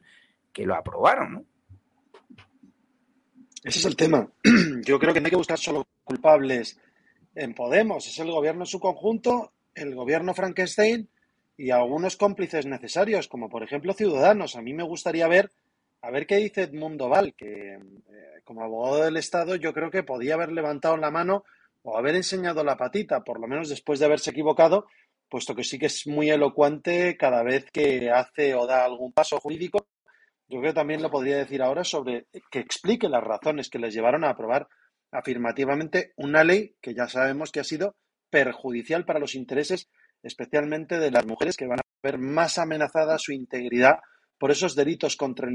que 0.51 0.63
lo 0.63 0.75
aprobaron, 0.75 1.33
¿no? 1.33 1.45
Ese 3.63 3.79
es 3.79 3.85
el 3.85 3.95
tema. 3.95 4.27
Yo 4.85 4.99
creo 4.99 5.11
que 5.11 5.21
no 5.21 5.25
hay 5.25 5.31
que 5.31 5.37
buscar 5.37 5.57
solo 5.57 5.87
culpables 6.03 6.79
en 7.33 7.55
Podemos, 7.55 8.07
es 8.07 8.19
el 8.19 8.29
gobierno 8.29 8.61
en 8.61 8.67
su 8.67 8.79
conjunto 8.79 9.53
el 9.75 9.95
gobierno 9.95 10.33
Frankenstein 10.33 11.09
y 11.57 11.71
algunos 11.71 12.17
cómplices 12.17 12.65
necesarios, 12.65 13.27
como 13.27 13.49
por 13.49 13.63
ejemplo 13.63 13.93
Ciudadanos. 13.93 14.55
A 14.55 14.61
mí 14.61 14.73
me 14.73 14.83
gustaría 14.83 15.27
ver, 15.27 15.51
a 16.01 16.11
ver 16.11 16.25
qué 16.25 16.37
dice 16.37 16.63
Edmundo 16.63 17.09
Val, 17.09 17.33
que 17.35 17.73
eh, 17.73 18.41
como 18.43 18.63
abogado 18.63 19.03
del 19.03 19.17
Estado 19.17 19.55
yo 19.55 19.73
creo 19.73 19.91
que 19.91 20.03
podía 20.03 20.35
haber 20.35 20.51
levantado 20.51 20.97
la 20.97 21.11
mano 21.11 21.43
o 21.83 21.97
haber 21.97 22.15
enseñado 22.15 22.63
la 22.63 22.77
patita, 22.77 23.23
por 23.23 23.39
lo 23.39 23.47
menos 23.47 23.69
después 23.69 23.99
de 23.99 24.05
haberse 24.05 24.31
equivocado, 24.31 24.87
puesto 25.29 25.55
que 25.55 25.63
sí 25.63 25.77
que 25.77 25.87
es 25.87 26.07
muy 26.07 26.29
elocuente 26.29 27.17
cada 27.17 27.43
vez 27.43 27.69
que 27.71 28.09
hace 28.09 28.55
o 28.55 28.65
da 28.65 28.85
algún 28.85 29.11
paso 29.11 29.39
jurídico 29.39 29.87
yo 30.53 30.59
creo 30.59 30.71
que 30.71 30.75
también 30.75 31.01
lo 31.01 31.09
podría 31.09 31.37
decir 31.37 31.61
ahora 31.61 31.83
sobre 31.83 32.27
que 32.51 32.59
explique 32.59 33.09
las 33.09 33.23
razones 33.23 33.69
que 33.69 33.79
les 33.79 33.93
llevaron 33.93 34.23
a 34.23 34.29
aprobar 34.29 34.67
afirmativamente 35.11 36.13
una 36.15 36.43
ley 36.43 36.75
que 36.79 36.93
ya 36.93 37.07
sabemos 37.07 37.51
que 37.51 37.59
ha 37.59 37.63
sido 37.63 37.95
perjudicial 38.29 39.03
para 39.03 39.19
los 39.19 39.35
intereses 39.35 39.89
especialmente 40.23 40.99
de 40.99 41.12
las 41.12 41.25
mujeres 41.25 41.57
que 41.57 41.67
van 41.67 41.79
a 41.79 41.83
ver 42.01 42.17
más 42.17 42.57
amenazada 42.57 43.19
su 43.19 43.33
integridad 43.33 43.99
por 44.39 44.51
esos 44.51 44.75
delitos 44.75 45.15
contra, 45.15 45.47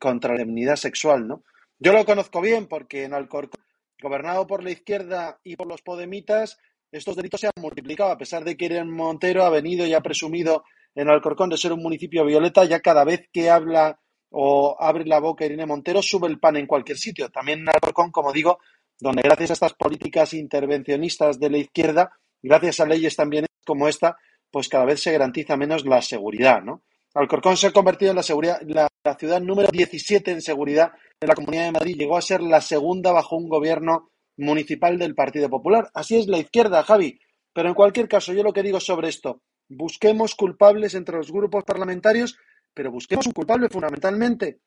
contra 0.00 0.34
la 0.34 0.42
indemnidad 0.42 0.76
sexual, 0.76 1.28
¿no? 1.28 1.44
Yo 1.78 1.92
lo 1.92 2.04
conozco 2.04 2.40
bien 2.40 2.66
porque 2.66 3.04
en 3.04 3.14
Alcorcón, 3.14 3.62
gobernado 4.02 4.46
por 4.46 4.62
la 4.62 4.70
izquierda 4.70 5.38
y 5.44 5.56
por 5.56 5.66
los 5.66 5.82
podemitas, 5.82 6.58
estos 6.90 7.16
delitos 7.16 7.40
se 7.40 7.48
han 7.48 7.52
multiplicado, 7.60 8.10
a 8.10 8.18
pesar 8.18 8.44
de 8.44 8.56
que 8.56 8.66
Irene 8.66 8.90
Montero 8.90 9.44
ha 9.44 9.50
venido 9.50 9.86
y 9.86 9.92
ha 9.92 10.00
presumido 10.00 10.64
en 10.94 11.10
Alcorcón 11.10 11.50
de 11.50 11.58
ser 11.58 11.72
un 11.72 11.82
municipio 11.82 12.24
violeta, 12.24 12.64
ya 12.64 12.80
cada 12.80 13.04
vez 13.04 13.28
que 13.30 13.50
habla 13.50 14.00
o 14.30 14.76
abre 14.78 15.04
la 15.04 15.20
boca 15.20 15.44
Irene 15.44 15.66
Montero 15.66 16.02
sube 16.02 16.28
el 16.28 16.38
pan 16.38 16.56
en 16.56 16.66
cualquier 16.66 16.98
sitio. 16.98 17.28
También 17.28 17.60
en 17.60 17.68
Alcorcón, 17.68 18.10
como 18.10 18.32
digo, 18.32 18.58
donde 18.98 19.22
gracias 19.22 19.50
a 19.50 19.54
estas 19.54 19.74
políticas 19.74 20.32
intervencionistas 20.32 21.38
de 21.38 21.50
la 21.50 21.58
izquierda, 21.58 22.10
gracias 22.42 22.80
a 22.80 22.86
leyes 22.86 23.14
también 23.14 23.46
como 23.66 23.88
esta, 23.88 24.16
pues 24.50 24.68
cada 24.68 24.86
vez 24.86 25.02
se 25.02 25.12
garantiza 25.12 25.56
menos 25.56 25.84
la 25.84 26.00
seguridad, 26.00 26.62
¿no? 26.62 26.82
Alcorcón 27.16 27.56
se 27.56 27.68
ha 27.68 27.72
convertido 27.72 28.10
en 28.10 28.16
la, 28.16 28.22
seguridad, 28.22 28.60
la, 28.66 29.14
ciudad 29.18 29.40
número 29.40 29.68
17 29.72 30.32
en 30.32 30.42
seguridad 30.42 30.92
de 31.18 31.26
la 31.26 31.34
Comunidad 31.34 31.64
de 31.64 31.72
Madrid. 31.72 31.96
Llegó 31.96 32.18
a 32.18 32.22
ser 32.22 32.42
la 32.42 32.60
segunda 32.60 33.10
bajo 33.10 33.36
un 33.36 33.48
gobierno 33.48 34.10
municipal 34.36 34.98
del 34.98 35.14
Partido 35.14 35.48
Popular. 35.48 35.90
Así 35.94 36.18
es 36.18 36.26
la 36.26 36.38
izquierda, 36.38 36.82
Javi. 36.82 37.18
Pero 37.54 37.68
en 37.68 37.74
cualquier 37.74 38.06
caso, 38.06 38.34
yo 38.34 38.42
lo 38.42 38.52
que 38.52 38.62
digo 38.62 38.80
sobre 38.80 39.08
esto, 39.08 39.40
busquemos 39.66 40.34
culpables 40.34 40.94
entre 40.94 41.16
los 41.16 41.32
grupos 41.32 41.64
parlamentarios, 41.64 42.36
pero 42.74 42.90
busquemos 42.90 43.26
un 43.26 43.32
culpable 43.32 43.70
fundamentalmente. 43.70 44.60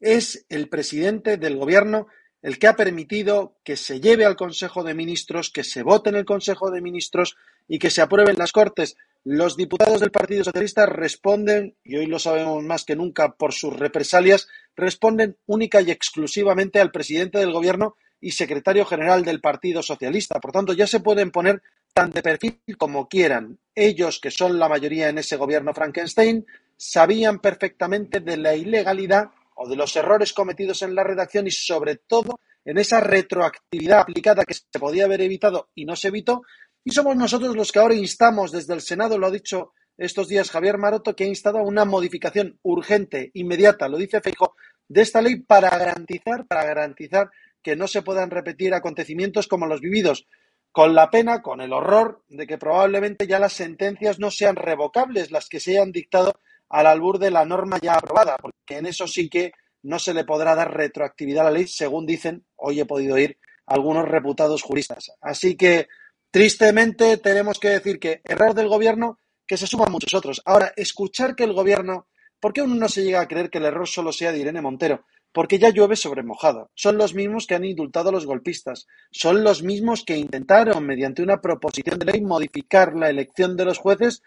Es 0.00 0.44
el 0.50 0.68
presidente 0.68 1.38
del 1.38 1.56
gobierno 1.56 2.08
el 2.42 2.58
que 2.58 2.66
ha 2.66 2.76
permitido 2.76 3.56
que 3.64 3.76
se 3.76 4.00
lleve 4.00 4.24
al 4.24 4.36
Consejo 4.36 4.82
de 4.82 4.94
Ministros, 4.94 5.50
que 5.50 5.64
se 5.64 5.82
vote 5.82 6.10
en 6.10 6.16
el 6.16 6.24
Consejo 6.24 6.70
de 6.70 6.80
Ministros 6.80 7.36
y 7.68 7.78
que 7.78 7.90
se 7.90 8.02
apruebe 8.02 8.32
en 8.32 8.38
las 8.38 8.52
Cortes. 8.52 8.96
Los 9.24 9.56
diputados 9.56 10.00
del 10.00 10.10
Partido 10.10 10.44
Socialista 10.44 10.86
responden, 10.86 11.76
y 11.84 11.96
hoy 11.96 12.06
lo 12.06 12.18
sabemos 12.18 12.62
más 12.64 12.84
que 12.84 12.96
nunca 12.96 13.32
por 13.32 13.52
sus 13.52 13.78
represalias, 13.78 14.48
responden 14.74 15.36
única 15.46 15.82
y 15.82 15.90
exclusivamente 15.90 16.80
al 16.80 16.90
presidente 16.90 17.38
del 17.38 17.52
Gobierno 17.52 17.96
y 18.20 18.32
secretario 18.32 18.84
general 18.86 19.24
del 19.24 19.40
Partido 19.40 19.82
Socialista. 19.82 20.40
Por 20.40 20.52
tanto, 20.52 20.72
ya 20.72 20.86
se 20.86 21.00
pueden 21.00 21.30
poner 21.30 21.62
tan 21.92 22.10
de 22.10 22.22
perfil 22.22 22.60
como 22.78 23.08
quieran. 23.08 23.58
Ellos, 23.74 24.20
que 24.20 24.30
son 24.30 24.58
la 24.58 24.68
mayoría 24.68 25.08
en 25.08 25.18
ese 25.18 25.36
gobierno 25.36 25.74
Frankenstein, 25.74 26.46
sabían 26.76 27.40
perfectamente 27.40 28.20
de 28.20 28.36
la 28.36 28.54
ilegalidad 28.54 29.30
o 29.62 29.68
de 29.68 29.76
los 29.76 29.94
errores 29.94 30.32
cometidos 30.32 30.80
en 30.80 30.94
la 30.94 31.04
redacción 31.04 31.46
y 31.46 31.50
sobre 31.50 31.96
todo 31.96 32.40
en 32.64 32.78
esa 32.78 33.00
retroactividad 33.00 34.00
aplicada 34.00 34.44
que 34.44 34.54
se 34.54 34.78
podía 34.78 35.04
haber 35.04 35.20
evitado 35.20 35.68
y 35.74 35.84
no 35.84 35.96
se 35.96 36.08
evitó. 36.08 36.42
Y 36.82 36.92
somos 36.92 37.14
nosotros 37.14 37.54
los 37.54 37.70
que 37.70 37.78
ahora 37.78 37.94
instamos 37.94 38.52
desde 38.52 38.72
el 38.72 38.80
Senado, 38.80 39.18
lo 39.18 39.26
ha 39.26 39.30
dicho 39.30 39.72
estos 39.98 40.28
días 40.28 40.50
Javier 40.50 40.78
Maroto, 40.78 41.14
que 41.14 41.24
ha 41.24 41.26
instado 41.26 41.58
a 41.58 41.62
una 41.62 41.84
modificación 41.84 42.58
urgente, 42.62 43.30
inmediata, 43.34 43.88
lo 43.88 43.98
dice 43.98 44.22
Feijo, 44.22 44.56
de 44.88 45.02
esta 45.02 45.20
ley 45.20 45.40
para 45.40 45.68
garantizar, 45.68 46.46
para 46.46 46.64
garantizar 46.64 47.30
que 47.62 47.76
no 47.76 47.86
se 47.86 48.00
puedan 48.00 48.30
repetir 48.30 48.72
acontecimientos 48.72 49.46
como 49.46 49.66
los 49.66 49.82
vividos, 49.82 50.26
con 50.72 50.94
la 50.94 51.10
pena, 51.10 51.42
con 51.42 51.60
el 51.60 51.74
horror 51.74 52.24
de 52.28 52.46
que 52.46 52.56
probablemente 52.56 53.26
ya 53.26 53.38
las 53.38 53.52
sentencias 53.52 54.18
no 54.18 54.30
sean 54.30 54.56
revocables, 54.56 55.30
las 55.30 55.50
que 55.50 55.60
se 55.60 55.72
hayan 55.72 55.92
dictado 55.92 56.32
al 56.70 56.86
albur 56.86 57.18
de 57.18 57.30
la 57.30 57.44
norma 57.44 57.78
ya 57.80 57.94
aprobada, 57.94 58.36
porque 58.38 58.78
en 58.78 58.86
eso 58.86 59.06
sí 59.06 59.28
que 59.28 59.52
no 59.82 59.98
se 59.98 60.14
le 60.14 60.24
podrá 60.24 60.54
dar 60.54 60.74
retroactividad 60.74 61.46
a 61.46 61.50
la 61.50 61.58
ley, 61.58 61.66
según 61.66 62.06
dicen, 62.06 62.44
hoy 62.56 62.80
he 62.80 62.86
podido 62.86 63.16
oír 63.16 63.38
algunos 63.66 64.08
reputados 64.08 64.62
juristas. 64.62 65.12
Así 65.20 65.56
que, 65.56 65.88
tristemente, 66.30 67.16
tenemos 67.16 67.58
que 67.58 67.68
decir 67.68 67.98
que 67.98 68.20
error 68.24 68.54
del 68.54 68.68
gobierno, 68.68 69.18
que 69.46 69.56
se 69.56 69.66
suman 69.66 69.90
muchos 69.90 70.14
otros. 70.14 70.42
Ahora, 70.44 70.72
escuchar 70.76 71.34
que 71.34 71.44
el 71.44 71.52
gobierno, 71.52 72.06
¿por 72.38 72.52
qué 72.52 72.62
uno 72.62 72.74
no 72.74 72.88
se 72.88 73.02
llega 73.02 73.20
a 73.20 73.28
creer 73.28 73.50
que 73.50 73.58
el 73.58 73.64
error 73.64 73.88
solo 73.88 74.12
sea 74.12 74.32
de 74.32 74.38
Irene 74.38 74.60
Montero? 74.60 75.04
Porque 75.32 75.58
ya 75.58 75.70
llueve 75.70 75.96
sobre 75.96 76.24
mojado. 76.24 76.70
Son 76.74 76.98
los 76.98 77.14
mismos 77.14 77.46
que 77.46 77.54
han 77.54 77.64
indultado 77.64 78.08
a 78.08 78.12
los 78.12 78.26
golpistas. 78.26 78.86
Son 79.12 79.44
los 79.44 79.62
mismos 79.62 80.04
que 80.04 80.16
intentaron, 80.16 80.84
mediante 80.84 81.22
una 81.22 81.40
proposición 81.40 81.98
de 82.00 82.06
ley, 82.06 82.20
modificar 82.20 82.94
la 82.94 83.08
elección 83.08 83.56
de 83.56 83.64
los 83.64 83.78
jueces 83.78 84.22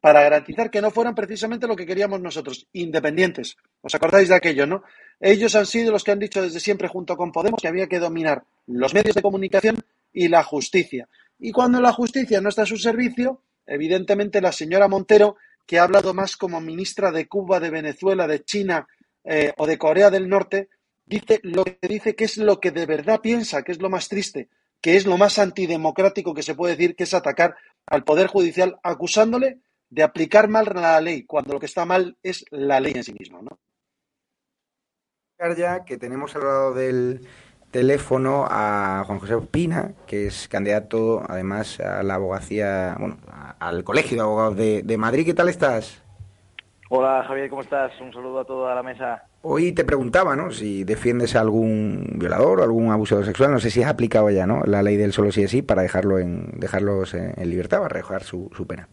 para 0.00 0.22
garantizar 0.22 0.70
que 0.70 0.80
no 0.80 0.90
fueran 0.90 1.14
precisamente 1.14 1.66
lo 1.66 1.74
que 1.74 1.86
queríamos 1.86 2.20
nosotros, 2.20 2.68
independientes. 2.72 3.56
¿Os 3.80 3.94
acordáis 3.94 4.28
de 4.28 4.36
aquello, 4.36 4.66
no? 4.66 4.84
Ellos 5.20 5.54
han 5.56 5.66
sido 5.66 5.90
los 5.90 6.04
que 6.04 6.12
han 6.12 6.20
dicho 6.20 6.40
desde 6.40 6.60
siempre 6.60 6.88
junto 6.88 7.16
con 7.16 7.32
Podemos 7.32 7.60
que 7.60 7.68
había 7.68 7.88
que 7.88 7.98
dominar 7.98 8.44
los 8.66 8.94
medios 8.94 9.14
de 9.14 9.22
comunicación 9.22 9.82
y 10.12 10.28
la 10.28 10.44
justicia. 10.44 11.08
Y 11.38 11.52
cuando 11.52 11.80
la 11.80 11.92
justicia 11.92 12.40
no 12.40 12.48
está 12.48 12.62
a 12.62 12.66
su 12.66 12.76
servicio, 12.76 13.42
evidentemente 13.66 14.40
la 14.40 14.52
señora 14.52 14.88
Montero, 14.88 15.36
que 15.66 15.78
ha 15.78 15.82
hablado 15.82 16.14
más 16.14 16.36
como 16.36 16.60
ministra 16.60 17.10
de 17.10 17.26
Cuba, 17.26 17.60
de 17.60 17.70
Venezuela, 17.70 18.26
de 18.26 18.44
China 18.44 18.86
eh, 19.24 19.52
o 19.56 19.66
de 19.66 19.78
Corea 19.78 20.10
del 20.10 20.28
Norte, 20.28 20.68
dice 21.04 21.40
lo 21.42 21.64
que 21.64 21.78
dice 21.82 22.14
que 22.14 22.24
es 22.24 22.36
lo 22.36 22.60
que 22.60 22.70
de 22.70 22.86
verdad 22.86 23.20
piensa, 23.20 23.62
que 23.62 23.72
es 23.72 23.80
lo 23.80 23.90
más 23.90 24.08
triste, 24.08 24.48
que 24.80 24.96
es 24.96 25.06
lo 25.06 25.16
más 25.16 25.38
antidemocrático 25.38 26.34
que 26.34 26.42
se 26.42 26.54
puede 26.54 26.76
decir, 26.76 26.94
que 26.94 27.04
es 27.04 27.14
atacar 27.14 27.56
al 27.86 28.04
Poder 28.04 28.28
Judicial 28.28 28.78
acusándole 28.82 29.58
de 29.90 30.02
aplicar 30.02 30.48
mal 30.48 30.66
la 30.74 31.00
ley, 31.00 31.24
cuando 31.24 31.54
lo 31.54 31.60
que 31.60 31.66
está 31.66 31.84
mal 31.84 32.16
es 32.22 32.44
la 32.50 32.80
ley 32.80 32.92
en 32.94 33.04
sí 33.04 33.12
misma, 33.12 33.40
¿no? 33.42 33.58
Ya 35.56 35.84
que 35.84 35.98
tenemos 35.98 36.34
al 36.34 36.42
lado 36.42 36.74
del 36.74 37.20
teléfono 37.70 38.46
a 38.50 39.04
Juan 39.06 39.20
José 39.20 39.36
Pina, 39.50 39.92
que 40.06 40.26
es 40.26 40.48
candidato 40.48 41.22
además 41.28 41.78
a 41.78 42.02
la 42.02 42.14
abogacía, 42.14 42.96
bueno, 42.98 43.18
al 43.60 43.84
Colegio 43.84 44.16
de 44.16 44.22
Abogados 44.22 44.56
de, 44.56 44.82
de 44.82 44.98
Madrid. 44.98 45.24
¿Qué 45.24 45.34
tal 45.34 45.48
estás? 45.48 46.02
Hola 46.90 47.22
Javier, 47.28 47.50
¿cómo 47.50 47.62
estás? 47.62 47.92
Un 48.00 48.12
saludo 48.12 48.40
a 48.40 48.44
toda 48.44 48.74
la 48.74 48.82
mesa. 48.82 49.22
Hoy 49.42 49.72
te 49.72 49.84
preguntaba, 49.84 50.34
¿no? 50.34 50.50
Si 50.50 50.84
defiendes 50.84 51.36
a 51.36 51.40
algún 51.40 52.14
violador 52.16 52.60
o 52.60 52.64
algún 52.64 52.90
abusador 52.90 53.24
sexual, 53.24 53.52
no 53.52 53.60
sé 53.60 53.70
si 53.70 53.82
has 53.82 53.90
aplicado 53.90 54.30
ya, 54.30 54.46
¿no? 54.46 54.64
La 54.64 54.82
ley 54.82 54.96
del 54.96 55.12
solo 55.12 55.30
sí 55.30 55.42
es 55.42 55.50
sí 55.50 55.62
para 55.62 55.82
dejarlo 55.82 56.18
en, 56.18 56.58
dejarlos 56.58 57.14
en, 57.14 57.48
libertad, 57.48 57.80
para 57.80 58.20
su, 58.20 58.50
su 58.56 58.66
pena. 58.66 58.88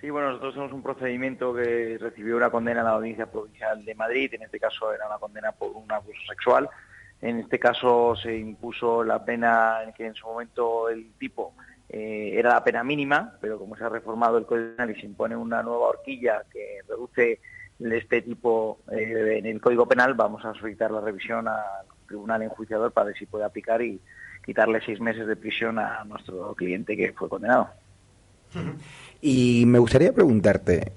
Sí, 0.00 0.08
bueno, 0.08 0.28
nosotros 0.28 0.54
tenemos 0.54 0.72
un 0.72 0.82
procedimiento 0.82 1.52
que 1.52 1.98
recibió 2.00 2.36
una 2.36 2.48
condena 2.48 2.80
en 2.80 2.86
la 2.86 2.92
Audiencia 2.92 3.26
Provincial 3.26 3.84
de 3.84 3.94
Madrid, 3.94 4.32
en 4.32 4.42
este 4.42 4.58
caso 4.58 4.94
era 4.94 5.06
una 5.06 5.18
condena 5.18 5.52
por 5.52 5.72
un 5.72 5.90
abuso 5.92 6.20
sexual. 6.26 6.70
En 7.20 7.40
este 7.40 7.58
caso 7.58 8.16
se 8.16 8.34
impuso 8.38 9.04
la 9.04 9.22
pena 9.22 9.82
en 9.84 9.92
que 9.92 10.06
en 10.06 10.14
su 10.14 10.26
momento 10.26 10.88
el 10.88 11.12
tipo 11.18 11.52
eh, 11.90 12.32
era 12.34 12.54
la 12.54 12.64
pena 12.64 12.82
mínima, 12.82 13.36
pero 13.42 13.58
como 13.58 13.76
se 13.76 13.84
ha 13.84 13.90
reformado 13.90 14.38
el 14.38 14.46
Código 14.46 14.74
Penal 14.74 14.96
y 14.96 15.00
se 15.00 15.06
impone 15.06 15.36
una 15.36 15.62
nueva 15.62 15.88
horquilla 15.88 16.44
que 16.50 16.78
reduce 16.88 17.40
este 17.78 18.22
tipo 18.22 18.78
eh, 18.90 19.36
en 19.38 19.46
el 19.46 19.60
Código 19.60 19.86
Penal, 19.86 20.14
vamos 20.14 20.42
a 20.46 20.54
solicitar 20.54 20.90
la 20.92 21.02
revisión 21.02 21.46
al 21.46 21.84
Tribunal 22.06 22.42
Enjuiciador 22.42 22.92
para 22.92 23.08
ver 23.08 23.18
si 23.18 23.26
puede 23.26 23.44
aplicar 23.44 23.82
y 23.82 24.00
quitarle 24.42 24.80
seis 24.80 24.98
meses 24.98 25.26
de 25.26 25.36
prisión 25.36 25.78
a 25.78 26.04
nuestro 26.04 26.54
cliente 26.54 26.96
que 26.96 27.12
fue 27.12 27.28
condenado. 27.28 27.68
Y 29.20 29.64
me 29.66 29.78
gustaría 29.78 30.12
preguntarte, 30.12 30.92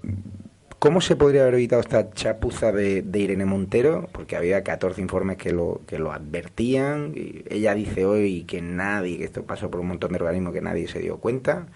¿cómo 0.79 1.01
se 1.01 1.15
podría 1.15 1.41
haber 1.41 1.55
evitado 1.55 1.81
esta 1.81 2.09
chapuza 2.11 2.71
de, 2.71 3.03
Irene 3.13 3.45
Montero? 3.45 4.07
Porque 4.11 4.35
había 4.35 4.63
14 4.63 5.01
informes 5.01 5.37
que 5.37 5.51
lo, 5.51 5.81
que 5.87 5.99
lo 5.99 6.11
advertían. 6.11 7.13
Y 7.15 7.43
ella 7.49 7.73
dice 7.73 8.05
hoy 8.05 8.43
que 8.45 8.61
nadie, 8.61 9.17
que 9.17 9.25
esto 9.25 9.43
pasó 9.43 9.69
por 9.69 9.81
un 9.81 9.87
montón 9.87 10.11
de 10.11 10.17
organismos 10.17 10.53
que 10.53 10.61
nadie 10.61 10.87
se 10.87 10.99
dio 10.99 11.17
cuenta. 11.17 11.67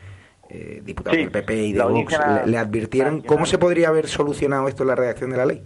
Eh, 0.49 0.81
diputados 0.83 1.17
del 1.17 1.31
PP 1.31 1.55
y 1.55 1.73
de 1.73 1.83
Vox 1.83 2.17
le, 2.45 2.57
advirtieron. 2.57 3.21
¿Cómo 3.21 3.45
se 3.45 3.57
podría 3.57 3.89
haber 3.89 4.07
solucionado 4.07 4.69
esto 4.69 4.83
en 4.83 4.88
la 4.88 4.95
redacción 4.95 5.29
de 5.29 5.38
la 5.38 5.45
ley? 5.45 5.62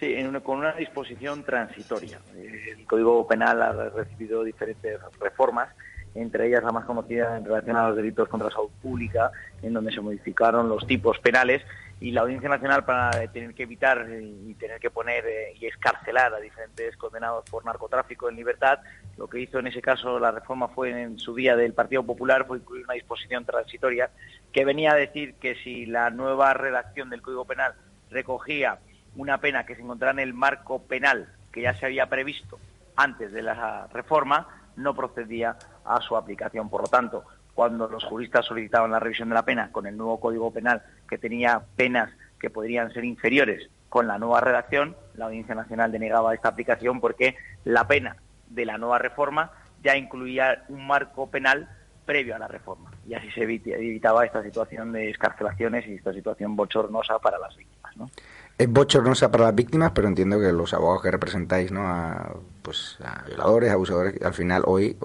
Sí, 0.00 0.16
con 0.42 0.58
una 0.58 0.72
disposición 0.72 1.44
transitoria. 1.44 2.18
El 2.34 2.86
Código 2.86 3.28
Penal 3.28 3.62
ha 3.62 3.90
recibido 3.90 4.42
diferentes 4.42 4.98
reformas 5.20 5.68
entre 6.14 6.48
ellas 6.48 6.64
la 6.64 6.72
más 6.72 6.84
conocida 6.84 7.36
en 7.36 7.44
relación 7.44 7.76
a 7.76 7.88
los 7.88 7.96
delitos 7.96 8.28
contra 8.28 8.48
la 8.48 8.54
salud 8.54 8.70
pública, 8.82 9.30
en 9.62 9.72
donde 9.72 9.92
se 9.92 10.00
modificaron 10.00 10.68
los 10.68 10.86
tipos 10.86 11.18
penales 11.18 11.62
y 12.00 12.12
la 12.12 12.22
Audiencia 12.22 12.48
Nacional 12.48 12.84
para 12.84 13.10
tener 13.30 13.54
que 13.54 13.64
evitar 13.64 14.06
y 14.10 14.54
tener 14.54 14.80
que 14.80 14.90
poner 14.90 15.24
eh, 15.26 15.52
y 15.60 15.66
escarcelar 15.66 16.32
a 16.34 16.40
diferentes 16.40 16.96
condenados 16.96 17.44
por 17.50 17.64
narcotráfico 17.64 18.28
en 18.28 18.36
libertad, 18.36 18.78
lo 19.18 19.28
que 19.28 19.40
hizo 19.40 19.58
en 19.58 19.66
ese 19.66 19.82
caso 19.82 20.18
la 20.18 20.30
reforma 20.30 20.68
fue 20.68 20.90
en 20.90 21.18
su 21.18 21.34
día 21.34 21.56
del 21.56 21.74
Partido 21.74 22.02
Popular 22.02 22.46
fue 22.46 22.58
incluir 22.58 22.84
una 22.84 22.94
disposición 22.94 23.44
transitoria 23.44 24.10
que 24.50 24.64
venía 24.64 24.92
a 24.92 24.96
decir 24.96 25.34
que 25.34 25.56
si 25.56 25.84
la 25.84 26.08
nueva 26.10 26.54
redacción 26.54 27.10
del 27.10 27.20
Código 27.20 27.44
Penal 27.44 27.74
recogía 28.10 28.78
una 29.16 29.38
pena 29.38 29.66
que 29.66 29.76
se 29.76 29.82
encontrara 29.82 30.12
en 30.12 30.20
el 30.20 30.32
marco 30.32 30.82
penal 30.82 31.28
que 31.52 31.62
ya 31.62 31.74
se 31.74 31.84
había 31.84 32.08
previsto 32.08 32.58
antes 32.96 33.32
de 33.32 33.42
la 33.42 33.88
reforma, 33.92 34.48
no 34.76 34.94
procedía 34.94 35.56
a 35.84 36.00
su 36.00 36.16
aplicación. 36.16 36.68
Por 36.68 36.82
lo 36.82 36.88
tanto, 36.88 37.24
cuando 37.54 37.88
los 37.88 38.04
juristas 38.04 38.46
solicitaban 38.46 38.90
la 38.90 39.00
revisión 39.00 39.28
de 39.28 39.34
la 39.34 39.44
pena 39.44 39.70
con 39.72 39.86
el 39.86 39.96
nuevo 39.96 40.20
Código 40.20 40.52
Penal, 40.52 40.82
que 41.08 41.18
tenía 41.18 41.62
penas 41.76 42.10
que 42.38 42.50
podrían 42.50 42.92
ser 42.92 43.04
inferiores 43.04 43.68
con 43.88 44.06
la 44.06 44.18
nueva 44.18 44.40
redacción, 44.40 44.96
la 45.14 45.26
Audiencia 45.26 45.54
Nacional 45.54 45.92
denegaba 45.92 46.34
esta 46.34 46.48
aplicación 46.48 47.00
porque 47.00 47.36
la 47.64 47.86
pena 47.86 48.16
de 48.48 48.64
la 48.64 48.78
nueva 48.78 48.98
reforma 48.98 49.50
ya 49.82 49.96
incluía 49.96 50.64
un 50.68 50.86
marco 50.86 51.28
penal 51.28 51.68
previo 52.06 52.34
a 52.34 52.38
la 52.38 52.48
reforma 52.48 52.90
y 53.06 53.14
así 53.14 53.30
se 53.30 53.42
evitaba 53.42 54.24
esta 54.24 54.42
situación 54.42 54.92
de 54.92 55.10
escarcelaciones 55.10 55.86
y 55.86 55.94
esta 55.94 56.12
situación 56.12 56.56
bochornosa 56.56 57.18
para 57.18 57.38
las 57.38 57.56
víctimas. 57.56 57.96
¿no? 57.96 58.10
Es 58.58 58.70
bochornosa 58.70 59.30
para 59.30 59.44
las 59.44 59.54
víctimas, 59.54 59.92
pero 59.94 60.08
entiendo 60.08 60.40
que 60.40 60.52
los 60.52 60.74
abogados 60.74 61.02
que 61.02 61.10
representáis 61.10 61.70
¿no? 61.72 61.86
a, 61.86 62.34
pues, 62.62 62.98
a 63.04 63.22
violadores, 63.26 63.70
abusadores, 63.70 64.20
al 64.22 64.34
final 64.34 64.62
hoy 64.66 64.96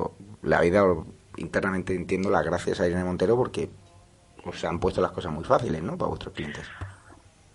la 0.45 0.61
vida 0.61 0.83
internamente 1.37 1.93
entiendo 1.93 2.29
las 2.29 2.45
gracias 2.45 2.79
a 2.79 2.87
Irene 2.87 3.03
Montero 3.03 3.35
porque 3.35 3.69
os 4.43 4.63
han 4.63 4.79
puesto 4.79 5.01
las 5.01 5.11
cosas 5.11 5.31
muy 5.31 5.43
fáciles 5.43 5.81
¿no? 5.83 5.97
para 5.97 6.09
vuestros 6.09 6.33
clientes. 6.33 6.65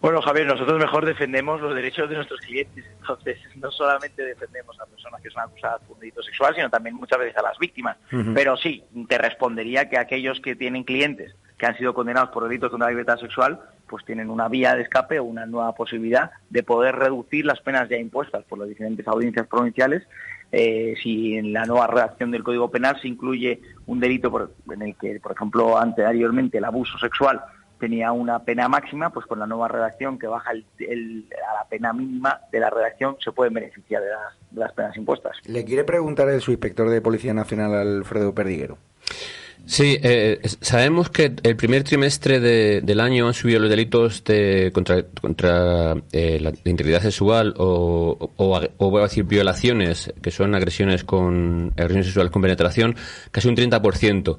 Bueno, 0.01 0.23
Javier, 0.23 0.47
nosotros 0.47 0.79
mejor 0.79 1.05
defendemos 1.05 1.61
los 1.61 1.75
derechos 1.75 2.09
de 2.09 2.17
nuestros 2.17 2.41
clientes. 2.41 2.87
Entonces, 3.01 3.39
no 3.57 3.71
solamente 3.71 4.25
defendemos 4.25 4.81
a 4.81 4.87
personas 4.87 5.21
que 5.21 5.29
son 5.29 5.43
acusadas 5.43 5.83
por 5.83 5.97
un 5.97 6.01
delito 6.01 6.23
sexual, 6.23 6.55
sino 6.55 6.71
también 6.71 6.95
muchas 6.95 7.19
veces 7.19 7.37
a 7.37 7.43
las 7.43 7.59
víctimas. 7.59 7.99
Pero 8.35 8.57
sí, 8.57 8.83
te 9.09 9.19
respondería 9.19 9.91
que 9.91 9.99
aquellos 9.99 10.41
que 10.41 10.57
tienen 10.57 10.85
clientes 10.85 11.35
que 11.59 11.67
han 11.67 11.77
sido 11.77 11.93
condenados 11.93 12.31
por 12.31 12.45
delitos 12.45 12.71
contra 12.71 12.87
la 12.87 12.93
libertad 12.93 13.19
sexual, 13.19 13.61
pues 13.91 14.05
tienen 14.05 14.31
una 14.31 14.49
vía 14.49 14.77
de 14.77 14.83
escape 14.83 15.19
o 15.19 15.25
una 15.25 15.45
nueva 15.45 15.75
posibilidad 15.75 16.31
de 16.49 16.63
poder 16.63 16.95
reducir 16.95 17.45
las 17.45 17.61
penas 17.61 17.89
ya 17.89 17.97
impuestas 17.97 18.45
por 18.45 18.61
las 18.61 18.69
diferentes 18.69 19.07
audiencias 19.09 19.49
provinciales 19.49 20.05
eh, 20.53 20.95
si 21.03 21.35
en 21.37 21.53
la 21.53 21.65
nueva 21.65 21.87
redacción 21.87 22.31
del 22.31 22.43
Código 22.43 22.71
Penal 22.71 23.01
se 23.01 23.09
incluye 23.09 23.61
un 23.87 24.01
delito 24.01 24.31
por, 24.31 24.53
en 24.71 24.83
el 24.83 24.97
que, 24.97 25.21
por 25.21 25.33
ejemplo, 25.33 25.79
anteriormente 25.79 26.59
el 26.59 26.65
abuso 26.65 26.99
sexual 26.99 27.41
tenía 27.79 28.13
una 28.13 28.45
pena 28.45 28.69
máxima, 28.69 29.11
pues 29.11 29.27
con 29.27 29.39
la 29.39 29.47
nueva 29.47 29.69
redacción 29.69 30.19
que 30.19 30.27
baja 30.27 30.51
el, 30.53 31.27
a 31.51 31.55
la 31.55 31.69
pena 31.69 31.93
mínima 31.93 32.41
de 32.53 32.61
la 32.61 32.69
redacción 32.69 33.17
se 33.21 33.33
pueden 33.33 33.55
beneficiar 33.55 34.03
de 34.03 34.11
las, 34.11 34.51
de 34.51 34.61
las 34.61 34.73
penas 34.73 34.97
impuestas. 34.97 35.37
Le 35.47 35.65
quiere 35.65 35.85
preguntar 35.85 36.29
el 36.29 36.41
subinspector 36.41 36.91
de 36.91 37.01
Policía 37.01 37.33
Nacional, 37.33 37.75
Alfredo 37.75 38.35
Perdiguero. 38.35 38.77
Sí, 39.67 39.99
eh, 40.03 40.41
sabemos 40.61 41.11
que 41.11 41.33
el 41.43 41.57
primer 41.57 41.85
trimestre 41.85 42.41
del 42.41 43.01
año 43.01 43.29
han 43.29 43.35
subido 43.35 43.61
los 43.61 43.71
delitos 43.71 44.25
de, 44.25 44.71
contra, 44.75 45.05
contra 45.05 45.95
eh, 46.11 46.39
la, 46.41 46.53
integridad 46.65 47.01
sexual 47.03 47.55
o, 47.57 48.33
o, 48.37 48.91
voy 48.91 49.01
a 49.01 49.05
decir 49.05 49.25
violaciones, 49.25 50.13
que 50.21 50.31
son 50.33 50.55
agresiones 50.57 51.05
con 51.05 51.73
agresiones 51.77 52.07
sexuales 52.07 52.33
con 52.33 52.43
penetración, 52.43 52.97
casi 53.31 53.49
un 53.49 53.57
30%. 53.57 54.39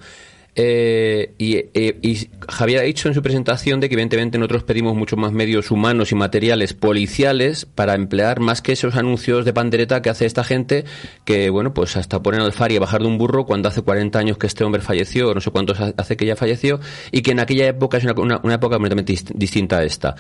Eh, 0.55 1.33
eh, 1.39 1.99
y, 2.01 2.29
Javier 2.49 2.79
ha 2.79 2.83
dicho 2.83 3.07
en 3.07 3.13
su 3.13 3.21
presentación 3.21 3.79
de 3.79 3.87
que 3.87 3.95
evidentemente 3.95 4.37
nosotros 4.37 4.63
pedimos 4.63 4.95
mucho 4.95 5.15
más 5.15 5.31
medios 5.31 5.71
humanos 5.71 6.11
y 6.11 6.15
materiales 6.15 6.73
policiales 6.73 7.65
para 7.65 7.95
emplear 7.95 8.41
más 8.41 8.61
que 8.61 8.73
esos 8.73 8.95
anuncios 8.95 9.45
de 9.45 9.53
pandereta 9.53 10.01
que 10.01 10.09
hace 10.09 10.25
esta 10.25 10.43
gente 10.43 10.83
que, 11.23 11.49
bueno, 11.49 11.73
pues 11.73 11.95
hasta 11.95 12.21
ponen 12.21 12.41
al 12.41 12.51
fari 12.51 12.75
a 12.75 12.81
bajar 12.81 13.01
de 13.01 13.07
un 13.07 13.17
burro 13.17 13.45
cuando 13.45 13.69
hace 13.69 13.81
40 13.81 14.19
años 14.19 14.37
que 14.37 14.47
este 14.47 14.65
hombre 14.65 14.81
falleció, 14.81 15.33
no 15.33 15.39
sé 15.39 15.51
cuántos 15.51 15.79
hace 15.79 16.17
que 16.17 16.25
ya 16.25 16.35
falleció, 16.35 16.81
y 17.11 17.21
que 17.21 17.31
en 17.31 17.39
aquella 17.39 17.67
época 17.67 17.97
es 17.97 18.03
una, 18.03 18.41
una 18.43 18.55
época 18.55 18.75
completamente 18.75 19.15
distinta 19.33 19.77
a 19.77 19.83
esta. 19.83 20.15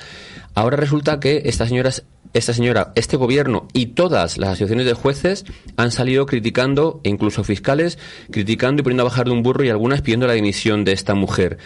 Ahora 0.53 0.77
resulta 0.77 1.19
que 1.19 1.41
estas 1.45 1.67
señoras 1.67 2.05
esta 2.33 2.53
señora, 2.53 2.93
este 2.95 3.17
gobierno 3.17 3.67
y 3.73 3.87
todas 3.87 4.37
las 4.37 4.49
asociaciones 4.49 4.85
de 4.85 4.93
jueces 4.93 5.45
han 5.77 5.91
salido 5.91 6.25
criticando, 6.25 7.01
e 7.03 7.09
incluso 7.09 7.43
fiscales, 7.43 7.97
criticando 8.31 8.81
y 8.81 8.83
poniendo 8.83 9.03
a 9.03 9.09
bajar 9.09 9.25
de 9.25 9.31
un 9.31 9.43
burro 9.43 9.63
y 9.63 9.69
algunas 9.69 10.01
pidiendo 10.01 10.27
la 10.27 10.33
dimisión 10.33 10.85
de 10.85 10.93
esta 10.93 11.15
mujer. 11.15 11.57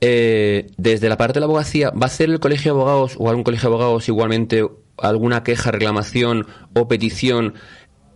Eh, 0.00 0.70
desde 0.76 1.08
la 1.08 1.16
parte 1.16 1.34
de 1.34 1.40
la 1.40 1.46
abogacía, 1.46 1.90
¿va 1.90 2.02
a 2.02 2.06
hacer 2.06 2.28
el 2.28 2.40
colegio 2.40 2.72
de 2.72 2.80
abogados 2.80 3.14
o 3.18 3.28
algún 3.28 3.44
colegio 3.44 3.68
de 3.68 3.74
abogados 3.74 4.08
igualmente 4.08 4.66
alguna 4.98 5.42
queja, 5.42 5.70
reclamación 5.70 6.46
o 6.74 6.86
petición 6.86 7.54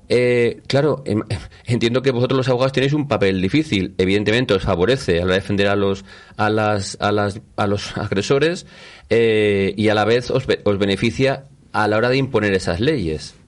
eh, 0.08 0.62
claro, 0.68 1.02
em, 1.04 1.22
entiendo 1.64 2.02
que 2.02 2.12
vosotros 2.12 2.36
los 2.36 2.48
abogados 2.48 2.72
tenéis 2.72 2.92
un 2.92 3.08
papel 3.08 3.42
difícil. 3.42 3.94
Evidentemente 3.98 4.54
os 4.54 4.62
favorece 4.62 5.20
a 5.20 5.24
la 5.24 5.34
defender 5.34 5.66
a 5.66 5.74
los 5.74 6.04
a 6.36 6.48
las 6.48 6.96
a 7.00 7.10
las 7.10 7.40
a 7.56 7.66
los 7.66 7.96
agresores 7.96 8.66
eh, 9.10 9.74
y 9.76 9.88
a 9.88 9.94
la 9.94 10.04
vez 10.04 10.30
os, 10.30 10.46
os 10.64 10.78
beneficia 10.78 11.46
a 11.76 11.86
la 11.88 11.98
hora 11.98 12.08
de 12.08 12.16
imponer 12.16 12.54
esas 12.54 12.80
leyes. 12.80 13.38